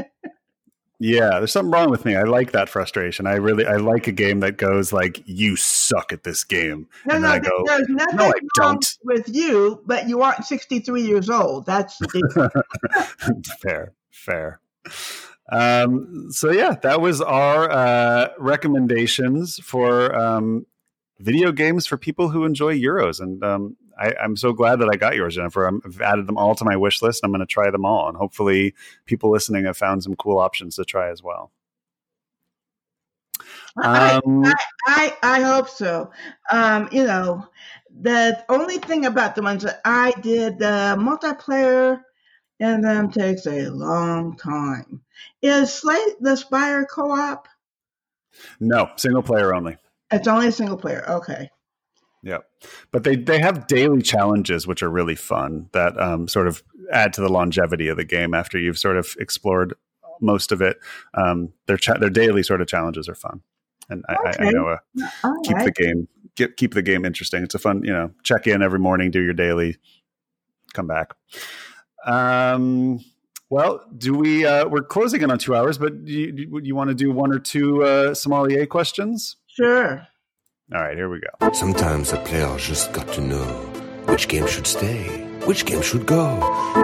Yeah, 0.99 1.37
there's 1.37 1.51
something 1.51 1.71
wrong 1.71 1.91
with 1.91 2.05
me. 2.05 2.15
I 2.15 2.23
like 2.23 2.53
that 2.53 2.69
frustration. 2.69 3.27
I 3.27 3.35
really, 3.35 3.67
I 3.67 3.75
like 3.75 4.07
a 4.07 4.11
game 4.11 4.39
that 4.39 4.57
goes 4.57 4.91
like, 4.91 5.21
"You 5.25 5.55
suck 5.55 6.11
at 6.11 6.23
this 6.23 6.43
game." 6.43 6.87
No, 7.05 7.15
and 7.15 7.23
no, 7.23 7.29
I 7.29 7.39
go, 7.39 7.63
there's 7.65 7.87
nothing 7.87 8.17
"No, 8.17 8.23
I 8.25 8.31
wrong 8.59 8.73
don't." 8.73 8.97
with 9.03 9.29
you, 9.29 9.83
but 9.85 10.09
you 10.09 10.23
aren't 10.23 10.43
63 10.43 11.03
years 11.03 11.29
old. 11.29 11.67
That's 11.67 11.99
the 11.99 12.63
fair, 13.61 13.93
fair. 14.09 14.59
Um, 15.51 16.29
so 16.31 16.51
yeah, 16.51 16.75
that 16.81 16.99
was 16.99 17.21
our 17.21 17.69
uh, 17.69 18.29
recommendations 18.39 19.59
for 19.59 20.15
um, 20.15 20.65
video 21.19 21.51
games 21.51 21.85
for 21.85 21.97
people 21.97 22.29
who 22.29 22.43
enjoy 22.43 22.75
Euros, 22.75 23.19
and 23.19 23.43
um, 23.43 23.77
I, 23.99 24.13
am 24.23 24.35
so 24.35 24.53
glad 24.53 24.79
that 24.79 24.89
I 24.91 24.97
got 24.97 25.15
yours, 25.15 25.35
Jennifer. 25.35 25.67
i 25.67 25.71
have 25.83 26.01
added 26.01 26.27
them 26.27 26.37
all 26.37 26.55
to 26.55 26.65
my 26.65 26.75
wish 26.75 27.01
list. 27.01 27.21
I'm 27.23 27.31
going 27.31 27.39
to 27.39 27.45
try 27.45 27.71
them 27.71 27.85
all, 27.85 28.07
and 28.07 28.17
hopefully, 28.17 28.73
people 29.05 29.31
listening 29.31 29.65
have 29.65 29.77
found 29.77 30.03
some 30.03 30.15
cool 30.15 30.39
options 30.39 30.75
to 30.75 30.85
try 30.85 31.09
as 31.09 31.23
well. 31.23 31.51
Um, 33.83 34.43
I, 34.45 34.53
I, 34.87 35.17
I 35.21 35.41
hope 35.41 35.69
so. 35.69 36.11
Um, 36.51 36.89
you 36.91 37.05
know, 37.05 37.47
the 38.01 38.43
only 38.49 38.77
thing 38.77 39.05
about 39.05 39.35
the 39.35 39.41
ones 39.41 39.63
that 39.63 39.81
I 39.85 40.11
did, 40.21 40.59
the 40.59 40.95
multiplayer 40.97 42.01
and 42.59 42.83
them 42.83 43.11
takes 43.11 43.45
a 43.45 43.69
long 43.69 44.35
time. 44.37 45.01
Is 45.41 45.73
Slay 45.73 46.03
the 46.19 46.35
Spire 46.35 46.85
co-op? 46.85 47.47
No, 48.59 48.89
single 48.97 49.23
player 49.23 49.53
only. 49.53 49.77
It's 50.11 50.27
only 50.27 50.47
a 50.47 50.51
single 50.51 50.77
player. 50.77 51.03
Okay. 51.07 51.49
Yeah, 52.23 52.39
but 52.91 53.03
they 53.03 53.15
they 53.15 53.39
have 53.39 53.67
daily 53.67 54.01
challenges 54.01 54.65
which 54.67 54.81
are 54.81 54.89
really 54.89 55.15
fun 55.15 55.69
that 55.73 55.99
um, 55.99 56.27
sort 56.27 56.47
of 56.47 56.63
add 56.91 57.13
to 57.13 57.21
the 57.21 57.29
longevity 57.29 57.87
of 57.87 57.97
the 57.97 58.05
game 58.05 58.33
after 58.33 58.57
you've 58.57 58.79
sort 58.79 58.97
of 58.97 59.15
explored 59.19 59.75
most 60.19 60.51
of 60.51 60.61
it. 60.61 60.77
Um, 61.13 61.53
their 61.67 61.77
cha- 61.77 61.97
their 61.97 62.09
daily 62.09 62.43
sort 62.43 62.61
of 62.61 62.67
challenges 62.67 63.07
are 63.07 63.15
fun, 63.15 63.41
and 63.89 64.03
okay. 64.09 64.43
I, 64.43 64.47
I, 64.47 64.51
know 64.51 64.67
uh, 64.67 64.77
keep 65.43 65.55
right. 65.55 65.65
the 65.65 65.71
game 65.71 66.07
get, 66.35 66.57
keep 66.57 66.73
the 66.73 66.81
game 66.81 67.05
interesting. 67.05 67.43
It's 67.43 67.55
a 67.55 67.59
fun 67.59 67.83
you 67.83 67.93
know 67.93 68.11
check 68.23 68.47
in 68.47 68.61
every 68.61 68.79
morning, 68.79 69.11
do 69.11 69.21
your 69.21 69.33
daily, 69.33 69.77
come 70.73 70.87
back. 70.87 71.13
Um, 72.05 73.03
well, 73.49 73.85
do 73.97 74.13
we? 74.15 74.45
Uh, 74.45 74.67
we're 74.67 74.83
closing 74.83 75.21
in 75.21 75.31
on 75.31 75.39
two 75.39 75.55
hours, 75.55 75.77
but 75.77 76.05
do 76.05 76.11
you, 76.11 76.59
you 76.63 76.75
want 76.75 76.89
to 76.89 76.95
do 76.95 77.11
one 77.11 77.31
or 77.31 77.39
two 77.39 77.83
uh, 77.83 78.13
sommelier 78.13 78.65
questions? 78.65 79.37
Sure. 79.47 80.07
All 80.75 80.81
right, 80.81 80.97
here 80.97 81.07
we 81.07 81.21
go. 81.21 81.53
Sometimes 81.53 82.11
a 82.11 82.17
player 82.17 82.53
just 82.57 82.91
got 82.91 83.07
to 83.13 83.21
know 83.21 83.45
which 84.09 84.27
game 84.27 84.45
should 84.47 84.67
stay, 84.67 85.23
which 85.45 85.65
game 85.65 85.81
should 85.81 86.05
go, 86.05 86.35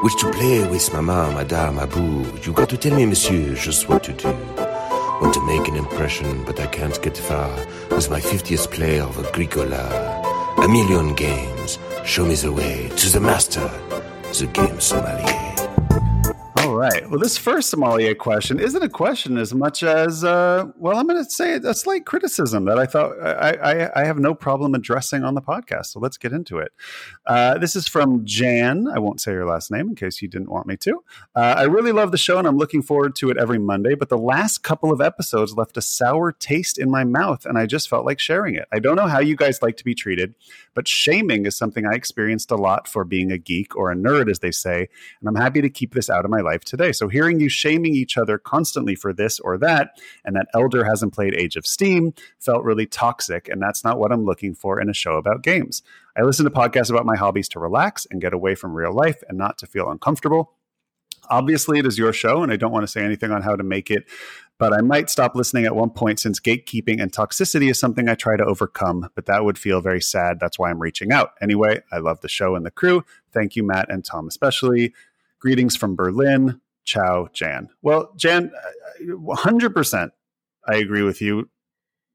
which 0.01 0.17
to 0.21 0.31
play 0.31 0.65
with 0.65 0.93
mama, 0.93 1.33
madame, 1.33 1.79
abou. 1.79 2.23
You 2.45 2.53
got 2.53 2.69
to 2.69 2.77
tell 2.77 2.95
me, 2.95 3.05
monsieur, 3.05 3.53
just 3.55 3.89
what 3.89 4.01
to 4.05 4.13
do. 4.13 4.31
Want 5.21 5.33
to 5.33 5.45
make 5.45 5.67
an 5.67 5.75
impression, 5.75 6.45
but 6.45 6.61
I 6.61 6.67
can't 6.67 6.97
get 7.01 7.17
far 7.17 7.53
with 7.89 8.09
my 8.09 8.21
50th 8.21 8.71
play 8.71 9.01
of 9.01 9.19
Agricola. 9.19 9.83
A 10.59 10.67
million 10.69 11.13
games, 11.13 11.77
show 12.05 12.25
me 12.25 12.35
the 12.35 12.53
way 12.53 12.87
to 12.87 13.09
the 13.09 13.19
master, 13.19 13.69
the 14.39 14.49
game 14.53 14.79
sommelier. 14.79 15.42
Right. 16.83 17.09
Well, 17.09 17.17
this 17.17 17.37
first 17.37 17.69
sommelier 17.69 18.13
question 18.13 18.59
isn't 18.59 18.83
a 18.83 18.89
question 18.89 19.37
as 19.37 19.53
much 19.53 19.83
as, 19.83 20.25
uh, 20.25 20.65
well, 20.77 20.97
I'm 20.97 21.07
going 21.07 21.23
to 21.23 21.29
say 21.29 21.53
a 21.53 21.73
slight 21.73 22.05
criticism 22.05 22.65
that 22.65 22.77
I 22.77 22.85
thought 22.85 23.17
I, 23.21 23.51
I, 23.53 24.01
I, 24.01 24.05
have 24.05 24.19
no 24.19 24.35
problem 24.35 24.75
addressing 24.75 25.23
on 25.23 25.33
the 25.33 25.41
podcast. 25.41 25.85
So 25.85 26.01
let's 26.01 26.17
get 26.17 26.33
into 26.33 26.57
it. 26.57 26.73
Uh, 27.25 27.57
this 27.57 27.77
is 27.77 27.87
from 27.87 28.25
Jan. 28.25 28.89
I 28.93 28.99
won't 28.99 29.21
say 29.21 29.31
your 29.31 29.45
last 29.45 29.71
name 29.71 29.87
in 29.87 29.95
case 29.95 30.21
you 30.21 30.27
didn't 30.27 30.49
want 30.49 30.67
me 30.67 30.75
to. 30.75 31.01
Uh, 31.33 31.55
I 31.57 31.63
really 31.63 31.93
love 31.93 32.11
the 32.11 32.17
show 32.17 32.37
and 32.37 32.45
I'm 32.45 32.57
looking 32.57 32.81
forward 32.81 33.15
to 33.15 33.29
it 33.29 33.37
every 33.37 33.59
Monday, 33.59 33.95
but 33.95 34.09
the 34.09 34.17
last 34.17 34.61
couple 34.61 34.91
of 34.91 34.99
episodes 34.99 35.55
left 35.55 35.77
a 35.77 35.81
sour 35.81 36.33
taste 36.33 36.77
in 36.77 36.91
my 36.91 37.05
mouth 37.05 37.45
and 37.45 37.57
I 37.57 37.65
just 37.65 37.87
felt 37.87 38.05
like 38.05 38.19
sharing 38.19 38.55
it. 38.55 38.67
I 38.73 38.79
don't 38.79 38.97
know 38.97 39.07
how 39.07 39.21
you 39.21 39.37
guys 39.37 39.61
like 39.61 39.77
to 39.77 39.85
be 39.85 39.95
treated, 39.95 40.35
but 40.73 40.89
shaming 40.89 41.45
is 41.45 41.55
something 41.55 41.85
I 41.85 41.93
experienced 41.93 42.51
a 42.51 42.57
lot 42.57 42.89
for 42.89 43.05
being 43.05 43.31
a 43.31 43.37
geek 43.37 43.73
or 43.77 43.89
a 43.89 43.95
nerd, 43.95 44.29
as 44.29 44.39
they 44.39 44.51
say, 44.51 44.89
and 45.21 45.29
I'm 45.29 45.41
happy 45.41 45.61
to 45.61 45.69
keep 45.69 45.93
this 45.93 46.09
out 46.09 46.25
of 46.25 46.31
my 46.31 46.41
life 46.41 46.65
today. 46.73 46.91
So 46.91 47.07
hearing 47.07 47.39
you 47.39 47.49
shaming 47.49 47.93
each 47.93 48.17
other 48.17 48.39
constantly 48.39 48.95
for 48.95 49.13
this 49.13 49.39
or 49.39 49.57
that, 49.59 49.99
and 50.25 50.35
that 50.35 50.47
Elder 50.55 50.83
hasn't 50.83 51.13
played 51.13 51.35
Age 51.35 51.55
of 51.55 51.67
Steam 51.67 52.13
felt 52.39 52.63
really 52.63 52.87
toxic, 52.87 53.47
and 53.47 53.61
that's 53.61 53.83
not 53.83 53.99
what 53.99 54.11
I'm 54.11 54.25
looking 54.25 54.55
for 54.55 54.81
in 54.81 54.89
a 54.89 54.93
show 54.93 55.17
about 55.17 55.43
games. 55.43 55.83
I 56.17 56.23
listen 56.23 56.45
to 56.45 56.51
podcasts 56.51 56.89
about 56.89 57.05
my 57.05 57.15
hobbies 57.15 57.47
to 57.49 57.59
relax 57.59 58.07
and 58.09 58.19
get 58.19 58.33
away 58.33 58.55
from 58.55 58.73
real 58.73 58.93
life 58.93 59.21
and 59.29 59.37
not 59.37 59.59
to 59.59 59.67
feel 59.67 59.89
uncomfortable. 59.89 60.53
Obviously, 61.29 61.79
it 61.79 61.85
is 61.85 61.97
your 61.97 62.11
show, 62.11 62.43
and 62.43 62.51
I 62.51 62.57
don't 62.57 62.71
want 62.71 62.83
to 62.83 62.91
say 62.91 63.03
anything 63.03 63.31
on 63.31 63.43
how 63.43 63.55
to 63.55 63.63
make 63.63 63.91
it 63.91 64.05
but 64.59 64.73
I 64.73 64.81
might 64.81 65.09
stop 65.09 65.35
listening 65.35 65.65
at 65.65 65.75
one 65.75 65.89
point 65.89 66.19
since 66.19 66.39
gatekeeping 66.39 67.01
and 67.01 67.11
toxicity 67.11 67.69
is 67.69 67.79
something 67.79 68.07
I 68.07 68.15
try 68.15 68.37
to 68.37 68.45
overcome, 68.45 69.09
but 69.15 69.25
that 69.25 69.43
would 69.43 69.57
feel 69.57 69.81
very 69.81 70.01
sad. 70.01 70.39
That's 70.39 70.59
why 70.59 70.69
I'm 70.69 70.81
reaching 70.81 71.11
out. 71.11 71.31
Anyway, 71.41 71.81
I 71.91 71.97
love 71.97 72.21
the 72.21 72.29
show 72.29 72.55
and 72.55 72.65
the 72.65 72.71
crew. 72.71 73.03
Thank 73.33 73.55
you, 73.55 73.63
Matt 73.63 73.91
and 73.91 74.05
Tom, 74.05 74.27
especially. 74.27 74.93
Greetings 75.39 75.75
from 75.75 75.95
Berlin. 75.95 76.61
Ciao, 76.83 77.27
Jan. 77.33 77.69
Well, 77.81 78.13
Jan, 78.17 78.51
100%, 79.01 80.09
I 80.67 80.75
agree 80.75 81.03
with 81.03 81.21
you 81.21 81.49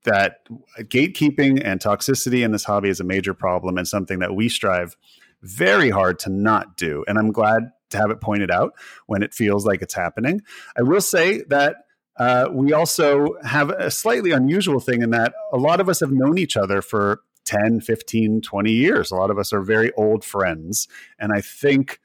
that 0.04 0.38
gatekeeping 0.78 1.62
and 1.64 1.80
toxicity 1.80 2.44
in 2.44 2.52
this 2.52 2.64
hobby 2.64 2.88
is 2.88 3.00
a 3.00 3.04
major 3.04 3.34
problem 3.34 3.76
and 3.76 3.86
something 3.86 4.20
that 4.20 4.34
we 4.34 4.48
strive 4.48 4.96
very 5.42 5.90
hard 5.90 6.18
to 6.20 6.30
not 6.30 6.76
do. 6.76 7.04
And 7.06 7.18
I'm 7.18 7.32
glad 7.32 7.70
to 7.90 7.98
have 7.98 8.10
it 8.10 8.20
pointed 8.20 8.50
out 8.50 8.74
when 9.06 9.22
it 9.22 9.34
feels 9.34 9.66
like 9.66 9.82
it's 9.82 9.94
happening. 9.94 10.42
I 10.76 10.82
will 10.82 11.00
say 11.00 11.42
that 11.48 11.76
uh, 12.18 12.48
we 12.50 12.72
also 12.72 13.36
have 13.44 13.70
a 13.70 13.90
slightly 13.90 14.32
unusual 14.32 14.80
thing 14.80 15.02
in 15.02 15.10
that 15.10 15.32
a 15.52 15.56
lot 15.56 15.80
of 15.80 15.88
us 15.88 16.00
have 16.00 16.10
known 16.10 16.38
each 16.38 16.56
other 16.56 16.82
for 16.82 17.20
10, 17.44 17.80
15, 17.80 18.40
20 18.42 18.72
years. 18.72 19.10
A 19.10 19.14
lot 19.14 19.30
of 19.30 19.38
us 19.38 19.52
are 19.52 19.62
very 19.62 19.92
old 19.92 20.24
friends. 20.24 20.88
And 21.18 21.32
I 21.32 21.40
think 21.40 22.00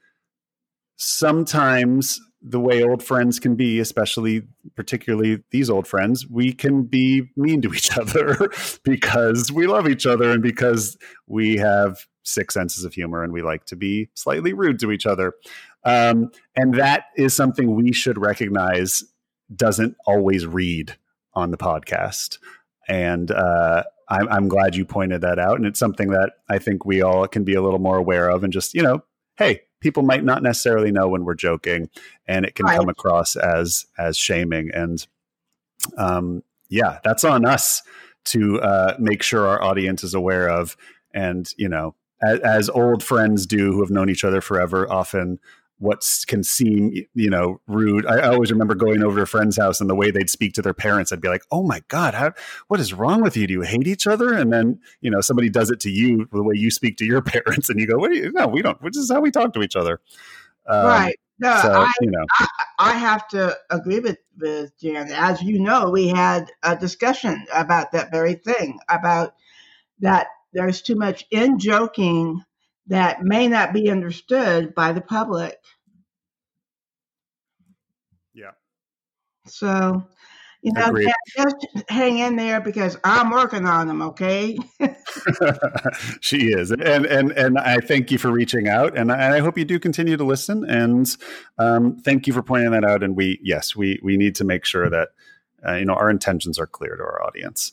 sometimes 0.96 2.20
the 2.46 2.60
way 2.60 2.84
old 2.84 3.02
friends 3.02 3.40
can 3.40 3.56
be, 3.56 3.80
especially 3.80 4.42
particularly 4.76 5.42
these 5.50 5.70
old 5.70 5.86
friends, 5.86 6.28
we 6.28 6.52
can 6.52 6.82
be 6.82 7.30
mean 7.36 7.62
to 7.62 7.72
each 7.72 7.96
other 7.98 8.50
because 8.82 9.50
we 9.50 9.66
love 9.66 9.88
each 9.88 10.06
other 10.06 10.30
and 10.30 10.42
because 10.42 10.98
we 11.26 11.56
have 11.56 12.06
six 12.22 12.54
senses 12.54 12.84
of 12.84 12.92
humor 12.92 13.22
and 13.22 13.32
we 13.32 13.42
like 13.42 13.64
to 13.66 13.76
be 13.76 14.10
slightly 14.14 14.52
rude 14.52 14.78
to 14.80 14.92
each 14.92 15.06
other. 15.06 15.32
Um, 15.84 16.30
and 16.54 16.74
that 16.74 17.06
is 17.16 17.34
something 17.34 17.74
we 17.74 17.92
should 17.92 18.18
recognize 18.18 19.02
doesn't 19.54 19.96
always 20.06 20.46
read 20.46 20.96
on 21.34 21.50
the 21.50 21.56
podcast. 21.56 22.38
And 22.88 23.30
uh, 23.30 23.84
I'm, 24.08 24.28
I'm 24.28 24.48
glad 24.48 24.76
you 24.76 24.84
pointed 24.84 25.22
that 25.22 25.38
out. 25.38 25.56
And 25.56 25.66
it's 25.66 25.78
something 25.78 26.10
that 26.10 26.32
I 26.48 26.58
think 26.58 26.84
we 26.84 27.02
all 27.02 27.26
can 27.26 27.44
be 27.44 27.54
a 27.54 27.62
little 27.62 27.78
more 27.78 27.96
aware 27.96 28.28
of 28.28 28.44
and 28.44 28.52
just, 28.52 28.74
you 28.74 28.82
know, 28.82 29.02
hey, 29.36 29.62
people 29.84 30.02
might 30.02 30.24
not 30.24 30.42
necessarily 30.42 30.90
know 30.90 31.06
when 31.10 31.26
we're 31.26 31.34
joking 31.34 31.90
and 32.26 32.46
it 32.46 32.54
can 32.54 32.64
right. 32.64 32.78
come 32.78 32.88
across 32.88 33.36
as 33.36 33.84
as 33.98 34.16
shaming 34.16 34.70
and 34.72 35.06
um 35.98 36.42
yeah 36.70 37.00
that's 37.04 37.22
on 37.22 37.44
us 37.44 37.82
to 38.24 38.58
uh 38.62 38.96
make 38.98 39.22
sure 39.22 39.46
our 39.46 39.62
audience 39.62 40.02
is 40.02 40.14
aware 40.14 40.48
of 40.48 40.74
and 41.12 41.52
you 41.58 41.68
know 41.68 41.94
as, 42.22 42.40
as 42.40 42.70
old 42.70 43.02
friends 43.02 43.44
do 43.44 43.72
who 43.72 43.80
have 43.80 43.90
known 43.90 44.08
each 44.08 44.24
other 44.24 44.40
forever 44.40 44.90
often 44.90 45.38
what 45.78 46.02
can 46.26 46.42
seem 46.42 46.92
you 47.14 47.30
know 47.30 47.60
rude. 47.66 48.06
I, 48.06 48.28
always 48.28 48.50
remember 48.50 48.74
going 48.74 49.02
over 49.02 49.16
to 49.16 49.22
a 49.22 49.26
friend's 49.26 49.56
house 49.56 49.80
and 49.80 49.90
the 49.90 49.94
way 49.94 50.10
they'd 50.10 50.30
speak 50.30 50.54
to 50.54 50.62
their 50.62 50.74
parents 50.74 51.12
i'd 51.12 51.20
be 51.20 51.28
like 51.28 51.42
oh 51.50 51.62
my 51.62 51.82
god 51.88 52.14
how, 52.14 52.32
what 52.68 52.80
is 52.80 52.92
wrong 52.94 53.22
with 53.22 53.36
you? 53.36 53.46
Do 53.46 53.52
you 53.52 53.62
hate 53.62 53.86
each 53.86 54.06
other? 54.06 54.32
And 54.32 54.52
then 54.52 54.80
you 55.00 55.10
know 55.10 55.20
somebody 55.20 55.48
does 55.48 55.70
it 55.70 55.80
to 55.80 55.90
you 55.90 56.28
the 56.32 56.42
way 56.42 56.54
you 56.56 56.70
speak 56.70 56.96
to 56.98 57.04
your 57.04 57.22
parents 57.34 57.68
and 57.68 57.78
you 57.80 57.86
go 57.86 57.98
what 57.98 58.10
do 58.10 58.16
you 58.16 58.32
no 58.32 58.46
we 58.46 58.62
don't 58.62 58.80
which 58.82 58.96
is 58.96 59.10
how 59.10 59.20
we 59.20 59.30
talk 59.30 59.52
to 59.54 59.62
each 59.62 59.76
other. 59.76 60.00
Um, 60.66 60.86
right. 60.86 61.16
No 61.40 61.58
so, 61.60 61.72
I, 61.72 61.92
you 62.00 62.10
know. 62.10 62.24
I, 62.38 62.46
I 62.78 62.92
have 62.92 63.26
to 63.28 63.56
agree 63.70 63.98
with 63.98 64.18
with 64.38 64.78
jan. 64.80 65.10
As 65.12 65.42
you 65.42 65.60
know 65.60 65.90
we 65.90 66.08
had 66.08 66.50
a 66.62 66.76
discussion 66.76 67.44
about 67.52 67.92
that 67.92 68.10
very 68.10 68.34
thing 68.34 68.78
about 68.88 69.34
that 70.00 70.28
there's 70.52 70.82
too 70.82 70.94
much 70.94 71.26
in 71.30 71.58
joking 71.58 72.44
that 72.88 73.22
may 73.22 73.48
not 73.48 73.72
be 73.72 73.90
understood 73.90 74.74
by 74.74 74.92
the 74.92 75.00
public. 75.00 75.58
Yeah. 78.34 78.50
So, 79.46 80.04
you 80.62 80.72
know, 80.72 80.94
just 81.36 81.56
hang 81.88 82.18
in 82.18 82.36
there 82.36 82.60
because 82.60 82.96
I'm 83.04 83.30
working 83.30 83.66
on 83.66 83.86
them. 83.86 84.02
Okay. 84.02 84.58
she 86.20 86.48
is, 86.48 86.70
and 86.70 87.06
and 87.06 87.32
and 87.32 87.58
I 87.58 87.78
thank 87.78 88.10
you 88.10 88.18
for 88.18 88.30
reaching 88.30 88.68
out, 88.68 88.96
and 88.96 89.12
I, 89.12 89.36
I 89.36 89.40
hope 89.40 89.58
you 89.58 89.64
do 89.64 89.78
continue 89.78 90.16
to 90.16 90.24
listen. 90.24 90.64
And 90.64 91.06
um, 91.58 91.98
thank 91.98 92.26
you 92.26 92.32
for 92.32 92.42
pointing 92.42 92.70
that 92.70 92.84
out. 92.84 93.02
And 93.02 93.14
we, 93.14 93.38
yes, 93.42 93.76
we 93.76 94.00
we 94.02 94.16
need 94.16 94.34
to 94.36 94.44
make 94.44 94.64
sure 94.64 94.88
that 94.88 95.08
uh, 95.66 95.74
you 95.74 95.84
know 95.84 95.94
our 95.94 96.08
intentions 96.08 96.58
are 96.58 96.66
clear 96.66 96.96
to 96.96 97.02
our 97.02 97.22
audience. 97.22 97.72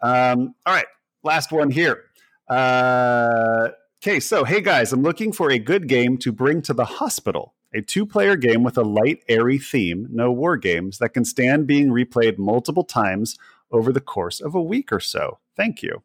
Um, 0.00 0.54
all 0.66 0.74
right, 0.74 0.86
last 1.22 1.52
one 1.52 1.70
here. 1.70 2.04
Uh, 2.48 3.68
okay, 4.02 4.18
so 4.18 4.42
hey 4.42 4.60
guys, 4.60 4.92
I'm 4.92 5.02
looking 5.02 5.32
for 5.32 5.50
a 5.50 5.60
good 5.60 5.86
game 5.86 6.18
to 6.18 6.32
bring 6.32 6.60
to 6.62 6.74
the 6.74 6.84
hospital. 6.84 7.54
A 7.72 7.80
two 7.80 8.04
player 8.04 8.34
game 8.34 8.64
with 8.64 8.76
a 8.76 8.82
light, 8.82 9.22
airy 9.28 9.58
theme, 9.58 10.08
no 10.10 10.32
war 10.32 10.56
games, 10.56 10.98
that 10.98 11.10
can 11.10 11.24
stand 11.24 11.68
being 11.68 11.88
replayed 11.88 12.36
multiple 12.36 12.82
times 12.82 13.38
over 13.70 13.92
the 13.92 14.00
course 14.00 14.40
of 14.40 14.56
a 14.56 14.60
week 14.60 14.92
or 14.92 14.98
so. 14.98 15.38
Thank 15.56 15.82
you. 15.82 16.02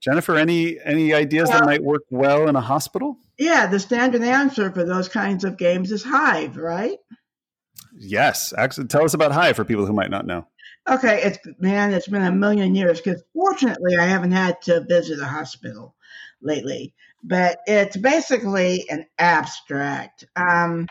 Jennifer, 0.00 0.34
any 0.34 0.78
any 0.84 1.14
ideas 1.14 1.48
well, 1.48 1.60
that 1.60 1.66
might 1.66 1.84
work 1.84 2.02
well 2.10 2.48
in 2.48 2.56
a 2.56 2.60
hospital? 2.60 3.16
Yeah, 3.38 3.66
the 3.66 3.78
standard 3.78 4.22
answer 4.22 4.72
for 4.72 4.84
those 4.84 5.08
kinds 5.08 5.44
of 5.44 5.56
games 5.56 5.92
is 5.92 6.02
Hive, 6.02 6.56
right? 6.56 6.98
Yes. 7.96 8.52
Actually, 8.58 8.88
tell 8.88 9.04
us 9.04 9.14
about 9.14 9.30
Hive 9.30 9.54
for 9.54 9.64
people 9.64 9.86
who 9.86 9.92
might 9.92 10.10
not 10.10 10.26
know. 10.26 10.48
Okay, 10.88 11.22
it's 11.22 11.38
man, 11.58 11.94
it's 11.94 12.08
been 12.08 12.22
a 12.22 12.32
million 12.32 12.74
years 12.74 13.00
because 13.00 13.22
fortunately 13.32 13.96
I 13.96 14.04
haven't 14.04 14.32
had 14.32 14.60
to 14.62 14.84
visit 14.86 15.18
a 15.18 15.24
hospital 15.24 15.94
lately. 16.42 16.94
But 17.22 17.60
it's 17.66 17.96
basically 17.96 18.84
an 18.90 19.06
abstract. 19.18 20.26
Um, 20.36 20.88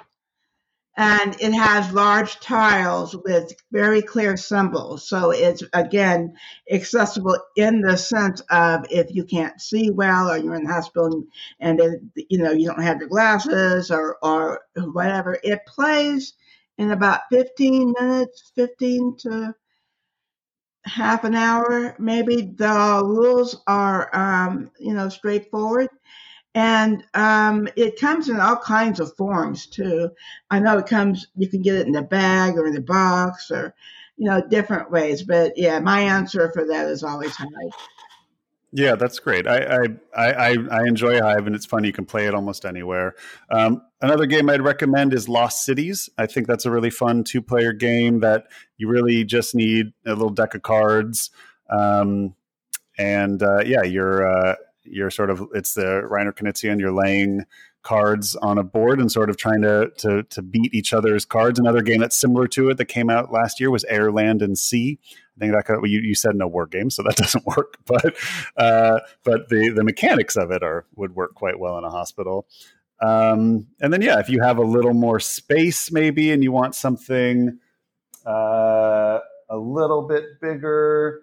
and 0.95 1.35
it 1.39 1.53
has 1.53 1.91
large 1.91 2.39
tiles 2.39 3.15
with 3.15 3.53
very 3.71 4.01
clear 4.01 4.37
symbols. 4.37 5.07
So 5.07 5.31
it's 5.31 5.63
again 5.73 6.35
accessible 6.71 7.37
in 7.55 7.81
the 7.81 7.97
sense 7.97 8.41
of 8.49 8.85
if 8.91 9.13
you 9.13 9.25
can't 9.25 9.59
see 9.59 9.89
well 9.91 10.29
or 10.29 10.37
you're 10.37 10.55
in 10.55 10.65
the 10.65 10.73
hospital 10.73 11.23
and 11.59 11.79
it, 11.79 12.01
you 12.29 12.37
know 12.37 12.51
you 12.51 12.67
don't 12.67 12.83
have 12.83 12.99
your 12.99 13.09
glasses 13.09 13.89
or 13.89 14.17
or 14.23 14.61
whatever. 14.75 15.37
It 15.43 15.65
plays 15.67 16.33
in 16.77 16.91
about 16.91 17.21
15 17.31 17.93
minutes, 17.99 18.51
15 18.55 19.17
to 19.21 19.55
half 20.85 21.23
an 21.23 21.35
hour 21.35 21.95
maybe. 21.99 22.41
The 22.41 23.01
rules 23.03 23.61
are 23.67 24.09
um, 24.15 24.71
you 24.79 24.93
know 24.93 25.09
straightforward 25.09 25.89
and 26.55 27.03
um, 27.15 27.67
it 27.75 27.99
comes 27.99 28.29
in 28.29 28.39
all 28.39 28.57
kinds 28.57 28.99
of 28.99 29.15
forms 29.15 29.65
too. 29.65 30.11
I 30.51 30.59
know 30.59 30.77
it 30.77 30.85
comes, 30.85 31.27
you 31.35 31.47
can 31.49 31.61
get 31.61 31.75
it 31.75 31.87
in 31.87 31.93
the 31.93 32.03
bag 32.03 32.57
or 32.57 32.67
in 32.67 32.73
the 32.73 32.81
box 32.81 33.49
or, 33.49 33.73
you 34.17 34.29
know, 34.29 34.41
different 34.47 34.91
ways. 34.91 35.23
But 35.23 35.53
yeah, 35.57 35.79
my 35.79 36.01
answer 36.01 36.51
for 36.53 36.65
that 36.67 36.87
is 36.87 37.03
always 37.03 37.35
Hive. 37.35 37.49
Yeah, 38.75 38.95
that's 38.95 39.19
great. 39.19 39.45
I 39.45 39.85
I, 40.15 40.31
I, 40.31 40.57
I 40.71 40.87
enjoy 40.87 41.21
Hive, 41.21 41.45
and 41.45 41.55
it's 41.55 41.65
fun. 41.65 41.83
You 41.83 41.93
can 41.93 42.05
play 42.05 42.25
it 42.25 42.33
almost 42.33 42.65
anywhere. 42.65 43.13
Um, 43.51 43.83
another 44.01 44.25
game 44.25 44.49
I'd 44.49 44.61
recommend 44.61 45.13
is 45.13 45.29
Lost 45.29 45.63
Cities. 45.63 46.09
I 46.17 46.25
think 46.25 46.47
that's 46.47 46.65
a 46.65 46.71
really 46.71 46.89
fun 46.89 47.23
two 47.23 47.41
player 47.41 47.71
game 47.71 48.21
that 48.21 48.47
you 48.77 48.87
really 48.87 49.25
just 49.25 49.53
need 49.53 49.93
a 50.07 50.09
little 50.09 50.31
deck 50.31 50.55
of 50.55 50.63
cards. 50.63 51.29
Um, 51.69 52.33
and 52.97 53.43
uh, 53.43 53.61
yeah, 53.63 53.83
you're 53.83 54.25
uh, 54.25 54.55
you're 54.83 55.11
sort 55.11 55.29
of 55.29 55.47
it's 55.53 55.75
the 55.75 56.07
Reiner 56.09 56.33
Knizia, 56.33 56.79
you're 56.79 56.91
laying 56.91 57.45
cards 57.83 58.35
on 58.37 58.57
a 58.57 58.63
board 58.63 58.99
and 58.99 59.11
sort 59.11 59.29
of 59.29 59.37
trying 59.37 59.61
to, 59.61 59.91
to 59.97 60.23
to 60.23 60.41
beat 60.41 60.73
each 60.73 60.93
other's 60.93 61.25
cards. 61.25 61.59
Another 61.59 61.81
game 61.83 61.99
that's 61.99 62.19
similar 62.19 62.47
to 62.47 62.71
it 62.71 62.77
that 62.77 62.85
came 62.85 63.11
out 63.11 63.31
last 63.31 63.59
year 63.59 63.69
was 63.69 63.83
Air, 63.85 64.11
Land, 64.11 64.41
and 64.41 64.57
Sea. 64.57 64.97
I 65.35 65.39
think 65.39 65.53
that 65.53 65.65
could, 65.65 65.89
you, 65.89 65.99
you 65.99 66.15
said 66.15 66.35
no 66.35 66.47
war 66.47 66.67
game, 66.67 66.89
so 66.89 67.03
that 67.03 67.15
doesn't 67.17 67.45
work. 67.45 67.77
But 67.85 68.15
uh, 68.57 68.99
but 69.23 69.49
the 69.49 69.69
the 69.69 69.83
mechanics 69.83 70.35
of 70.35 70.51
it 70.51 70.63
are 70.63 70.85
would 70.95 71.15
work 71.15 71.35
quite 71.35 71.59
well 71.59 71.77
in 71.77 71.83
a 71.83 71.89
hospital. 71.89 72.47
Um, 73.01 73.67
and 73.81 73.91
then 73.91 74.01
yeah, 74.01 74.19
if 74.19 74.29
you 74.29 74.41
have 74.41 74.57
a 74.57 74.63
little 74.63 74.93
more 74.93 75.19
space 75.19 75.91
maybe, 75.91 76.31
and 76.31 76.43
you 76.43 76.51
want 76.51 76.75
something 76.75 77.59
uh, 78.25 79.19
a 79.49 79.57
little 79.57 80.07
bit 80.07 80.39
bigger. 80.39 81.21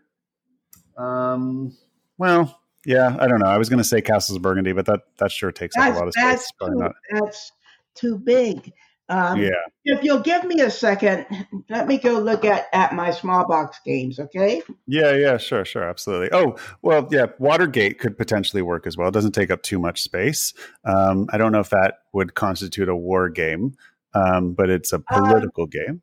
Um, 0.97 1.77
well, 2.19 2.61
yeah, 2.85 3.17
I 3.19 3.27
don't 3.27 3.41
know. 3.41 3.47
I 3.47 3.59
was 3.59 3.69
going 3.69 3.79
to 3.79 3.85
say 3.85 4.01
Castles 4.01 4.37
of 4.37 4.43
Burgundy, 4.43 4.73
but 4.73 4.87
that 4.87 5.01
that 5.19 5.31
sure 5.31 5.53
takes 5.53 5.77
that's, 5.77 5.91
up 5.91 5.97
a 5.97 5.99
lot 5.99 6.09
of 6.09 6.15
space. 6.15 6.51
Too, 6.61 6.75
not. 6.75 6.93
That's 7.13 7.53
too 7.95 8.19
big. 8.19 8.73
Um, 9.11 9.41
yeah. 9.41 9.51
If 9.85 10.05
you'll 10.05 10.21
give 10.21 10.45
me 10.45 10.61
a 10.61 10.71
second, 10.71 11.27
let 11.69 11.89
me 11.89 11.99
go 11.99 12.13
look 12.21 12.45
at 12.45 12.67
at 12.73 12.95
my 12.95 13.11
small 13.11 13.47
box 13.47 13.81
games. 13.85 14.21
Okay. 14.21 14.63
Yeah. 14.87 15.13
Yeah. 15.13 15.37
Sure. 15.37 15.65
Sure. 15.65 15.83
Absolutely. 15.83 16.31
Oh 16.33 16.57
well. 16.83 17.09
Yeah. 17.11 17.27
Watergate 17.39 17.99
could 17.99 18.17
potentially 18.17 18.63
work 18.63 18.87
as 18.87 18.97
well. 18.97 19.09
It 19.09 19.15
doesn't 19.15 19.33
take 19.33 19.51
up 19.51 19.63
too 19.63 19.79
much 19.79 20.03
space. 20.03 20.55
Um, 20.85 21.27
I 21.33 21.39
don't 21.39 21.51
know 21.53 21.61
if 21.61 21.71
that 21.71 21.99
would 22.13 22.35
constitute 22.35 22.89
a 22.89 22.97
war 22.97 23.29
game, 23.29 23.75
um, 24.15 24.53
but 24.53 24.71
it's 24.71 24.93
a 24.93 24.97
um, 24.97 25.05
political 25.09 25.67
game. 25.67 26.03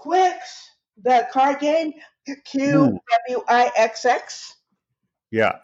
Qwixx, 0.00 0.38
the 1.02 1.26
card 1.32 1.60
game. 1.60 1.94
Q 2.44 2.98
W 3.28 3.44
I 3.48 3.70
X 3.76 4.04
X. 4.04 4.56
Yeah. 5.30 5.56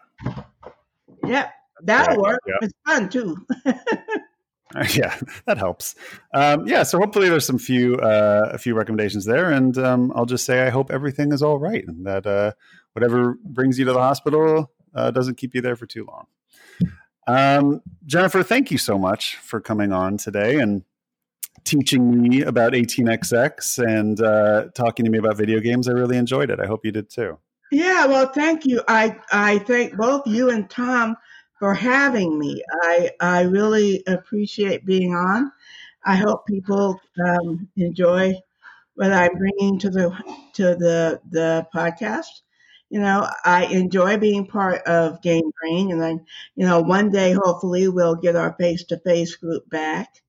Yeah, 1.27 1.51
that'll 1.82 2.16
yeah, 2.16 2.20
work. 2.20 2.40
Yeah. 2.47 2.55
It's 2.62 2.74
fun 2.86 3.09
too. 3.09 3.47
yeah, 4.95 5.19
that 5.47 5.59
helps. 5.59 5.97
Um, 6.33 6.67
yeah, 6.67 6.85
so 6.85 6.99
hopefully 6.99 7.29
there's 7.29 7.47
some 7.47 7.59
few 7.59 7.97
uh, 7.97 8.51
a 8.53 8.59
few 8.59 8.75
recommendations 8.75 9.25
there, 9.25 9.51
and 9.51 9.77
um, 9.79 10.13
I'll 10.15 10.27
just 10.27 10.45
say 10.45 10.67
I 10.67 10.71
hope 10.71 10.91
everything 10.93 11.33
is 11.33 11.43
all 11.43 11.59
right, 11.59 11.85
and 11.87 12.07
that 12.07 12.27
uh, 12.27 12.53
whatever 12.93 13.37
brings 13.45 13.79
you 13.79 13.85
to 13.87 13.93
the 13.93 13.99
hospital 13.99 14.71
uh, 14.95 15.11
doesn't 15.11 15.37
keep 15.37 15.55
you 15.55 15.61
there 15.61 15.77
for 15.77 15.87
too 15.87 16.07
long. 16.07 16.27
Um, 17.27 17.83
Jennifer, 18.07 18.43
thank 18.43 18.71
you 18.71 18.79
so 18.79 18.97
much 18.97 19.37
for 19.37 19.61
coming 19.61 19.93
on 19.93 20.17
today 20.17 20.57
and 20.57 20.83
teaching 21.65 22.23
me 22.23 22.43
about 22.43 22.73
18xx 22.73 23.79
and 23.85 24.21
uh, 24.21 24.69
talking 24.75 25.05
to 25.05 25.11
me 25.11 25.19
about 25.19 25.37
video 25.37 25.61
games. 25.61 25.89
I 25.89 25.93
really 25.93 26.17
enjoyed 26.17 26.51
it. 26.51 26.61
I 26.61 26.67
hope 26.67 26.85
you 26.85 26.93
did 26.93 27.11
too. 27.11 27.39
Yeah, 27.73 28.07
well, 28.07 28.27
thank 28.29 28.67
you. 28.67 28.83
I 28.89 29.17
I 29.33 29.59
thank 29.61 29.97
both 29.97 30.27
you 30.27 30.51
and 30.51 30.69
Tom 30.69 31.17
for 31.61 31.74
having 31.74 32.37
me. 32.37 32.65
I 32.82 33.11
I 33.20 33.43
really 33.43 34.03
appreciate 34.09 34.85
being 34.85 35.15
on. 35.15 35.53
I 36.05 36.16
hope 36.16 36.47
people 36.47 36.99
um, 37.24 37.69
enjoy 37.77 38.35
what 38.95 39.12
I'm 39.12 39.37
bringing 39.37 39.78
to 39.81 39.91
the 39.91 40.11
to 40.55 40.74
the 40.74 41.20
the 41.31 41.69
podcast. 41.73 42.41
You 42.89 43.01
know, 43.01 43.28
I 43.45 43.66
enjoy 43.66 44.16
being 44.16 44.47
part 44.47 44.82
of 44.82 45.23
Game 45.23 45.53
Brain, 45.61 45.93
and 45.93 46.01
then 46.01 46.24
you 46.57 46.66
know, 46.66 46.81
one 46.81 47.11
day 47.11 47.32
hopefully 47.32 47.87
we'll 47.87 48.16
get 48.16 48.35
our 48.35 48.55
face 48.55 48.82
to 48.85 48.99
face 48.99 49.37
group 49.37 49.69
back. 49.70 50.23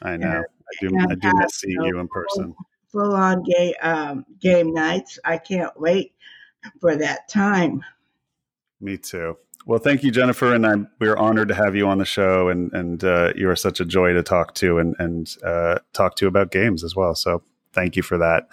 I 0.00 0.16
know. 0.16 0.28
And, 0.28 0.44
I 0.46 0.86
do. 0.86 0.96
I 0.98 1.14
do 1.16 1.38
miss 1.38 1.54
seeing 1.56 1.82
you, 1.82 1.98
in 1.98 2.08
person. 2.08 2.54
Full 2.92 3.14
on 3.14 3.42
game 3.42 3.74
um, 3.82 4.24
game 4.40 4.72
nights. 4.72 5.18
I 5.24 5.38
can't 5.38 5.78
wait 5.78 6.14
for 6.80 6.96
that 6.96 7.28
time. 7.28 7.84
Me 8.80 8.96
too. 8.96 9.36
Well, 9.68 9.78
thank 9.78 10.02
you, 10.02 10.10
Jennifer, 10.10 10.54
and 10.54 10.66
I'm, 10.66 10.88
we're 10.98 11.18
honored 11.18 11.48
to 11.48 11.54
have 11.54 11.76
you 11.76 11.86
on 11.88 11.98
the 11.98 12.06
show, 12.06 12.48
and 12.48 12.72
and 12.72 13.04
uh, 13.04 13.34
you 13.36 13.50
are 13.50 13.54
such 13.54 13.80
a 13.80 13.84
joy 13.84 14.14
to 14.14 14.22
talk 14.22 14.54
to 14.54 14.78
and 14.78 14.96
and 14.98 15.36
uh, 15.44 15.80
talk 15.92 16.16
to 16.16 16.26
about 16.26 16.50
games 16.50 16.82
as 16.82 16.96
well. 16.96 17.14
So 17.14 17.42
thank 17.74 17.94
you 17.94 18.02
for 18.02 18.16
that. 18.16 18.48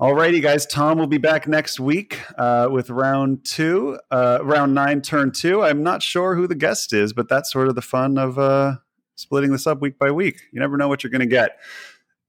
Alrighty, 0.00 0.40
guys. 0.40 0.64
Tom 0.64 0.98
will 0.98 1.08
be 1.08 1.18
back 1.18 1.48
next 1.48 1.80
week 1.80 2.20
uh, 2.38 2.68
with 2.70 2.88
round 2.88 3.44
two, 3.44 3.98
uh, 4.12 4.38
round 4.42 4.76
nine, 4.76 5.02
turn 5.02 5.32
two. 5.32 5.64
I'm 5.64 5.82
not 5.82 6.04
sure 6.04 6.36
who 6.36 6.46
the 6.46 6.54
guest 6.54 6.92
is, 6.92 7.12
but 7.12 7.28
that's 7.28 7.52
sort 7.52 7.66
of 7.66 7.74
the 7.74 7.82
fun 7.82 8.16
of 8.16 8.38
uh, 8.38 8.76
splitting 9.16 9.50
this 9.50 9.66
up 9.66 9.80
week 9.80 9.98
by 9.98 10.12
week. 10.12 10.40
You 10.52 10.60
never 10.60 10.76
know 10.76 10.86
what 10.86 11.02
you're 11.02 11.10
going 11.10 11.18
to 11.18 11.26
get. 11.26 11.58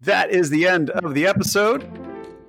That 0.02 0.32
is 0.32 0.50
the 0.50 0.68
end 0.68 0.90
of 0.90 1.14
the 1.14 1.28
episode. 1.28 1.88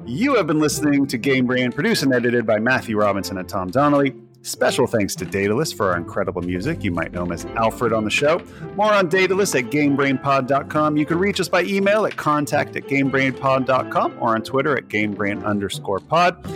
You 0.07 0.37
have 0.37 0.47
been 0.47 0.59
listening 0.59 1.07
to 1.09 1.19
Game 1.19 1.47
Brain, 1.47 1.71
produced 1.71 2.03
and 2.03 2.15
edited 2.15 2.47
by 2.47 2.61
Matthew 2.61 2.97
Robinson 2.97 3.37
and 3.37 3.47
Tom 3.47 3.69
Donnelly. 3.69 4.15
Special 4.45 4.87
thanks 4.87 5.15
to 5.17 5.25
Daedalus 5.25 5.73
for 5.73 5.91
our 5.91 5.97
incredible 5.97 6.43
music. 6.43 6.85
You 6.85 6.91
might 6.91 7.13
know 7.13 7.23
him 7.23 7.33
as 7.33 7.47
Alfred 7.57 7.95
on 7.95 8.05
the 8.05 8.11
show. 8.11 8.43
More 8.77 8.93
on 8.93 9.09
Daedalus 9.09 9.55
at 9.55 9.71
GameBrainPod.com. 9.71 10.99
You 10.99 11.07
can 11.07 11.19
reach 11.19 11.41
us 11.41 11.49
by 11.49 11.63
email 11.63 12.05
at 12.05 12.17
contact 12.17 12.77
at 12.77 12.83
GameBrainPod.com 12.85 14.19
or 14.21 14.35
on 14.35 14.43
Twitter 14.43 14.77
at 14.77 14.89
GameBrain 14.89 15.43
underscore 15.47 15.99
pod. 15.99 16.47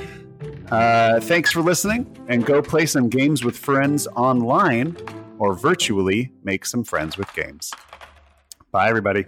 Uh, 0.70 1.18
thanks 1.20 1.50
for 1.50 1.62
listening, 1.62 2.06
and 2.28 2.44
go 2.44 2.60
play 2.60 2.84
some 2.84 3.08
games 3.08 3.42
with 3.42 3.56
friends 3.56 4.06
online 4.08 4.94
or 5.38 5.54
virtually 5.54 6.30
make 6.44 6.66
some 6.66 6.84
friends 6.84 7.16
with 7.16 7.32
games. 7.32 7.72
Bye, 8.70 8.90
everybody. 8.90 9.24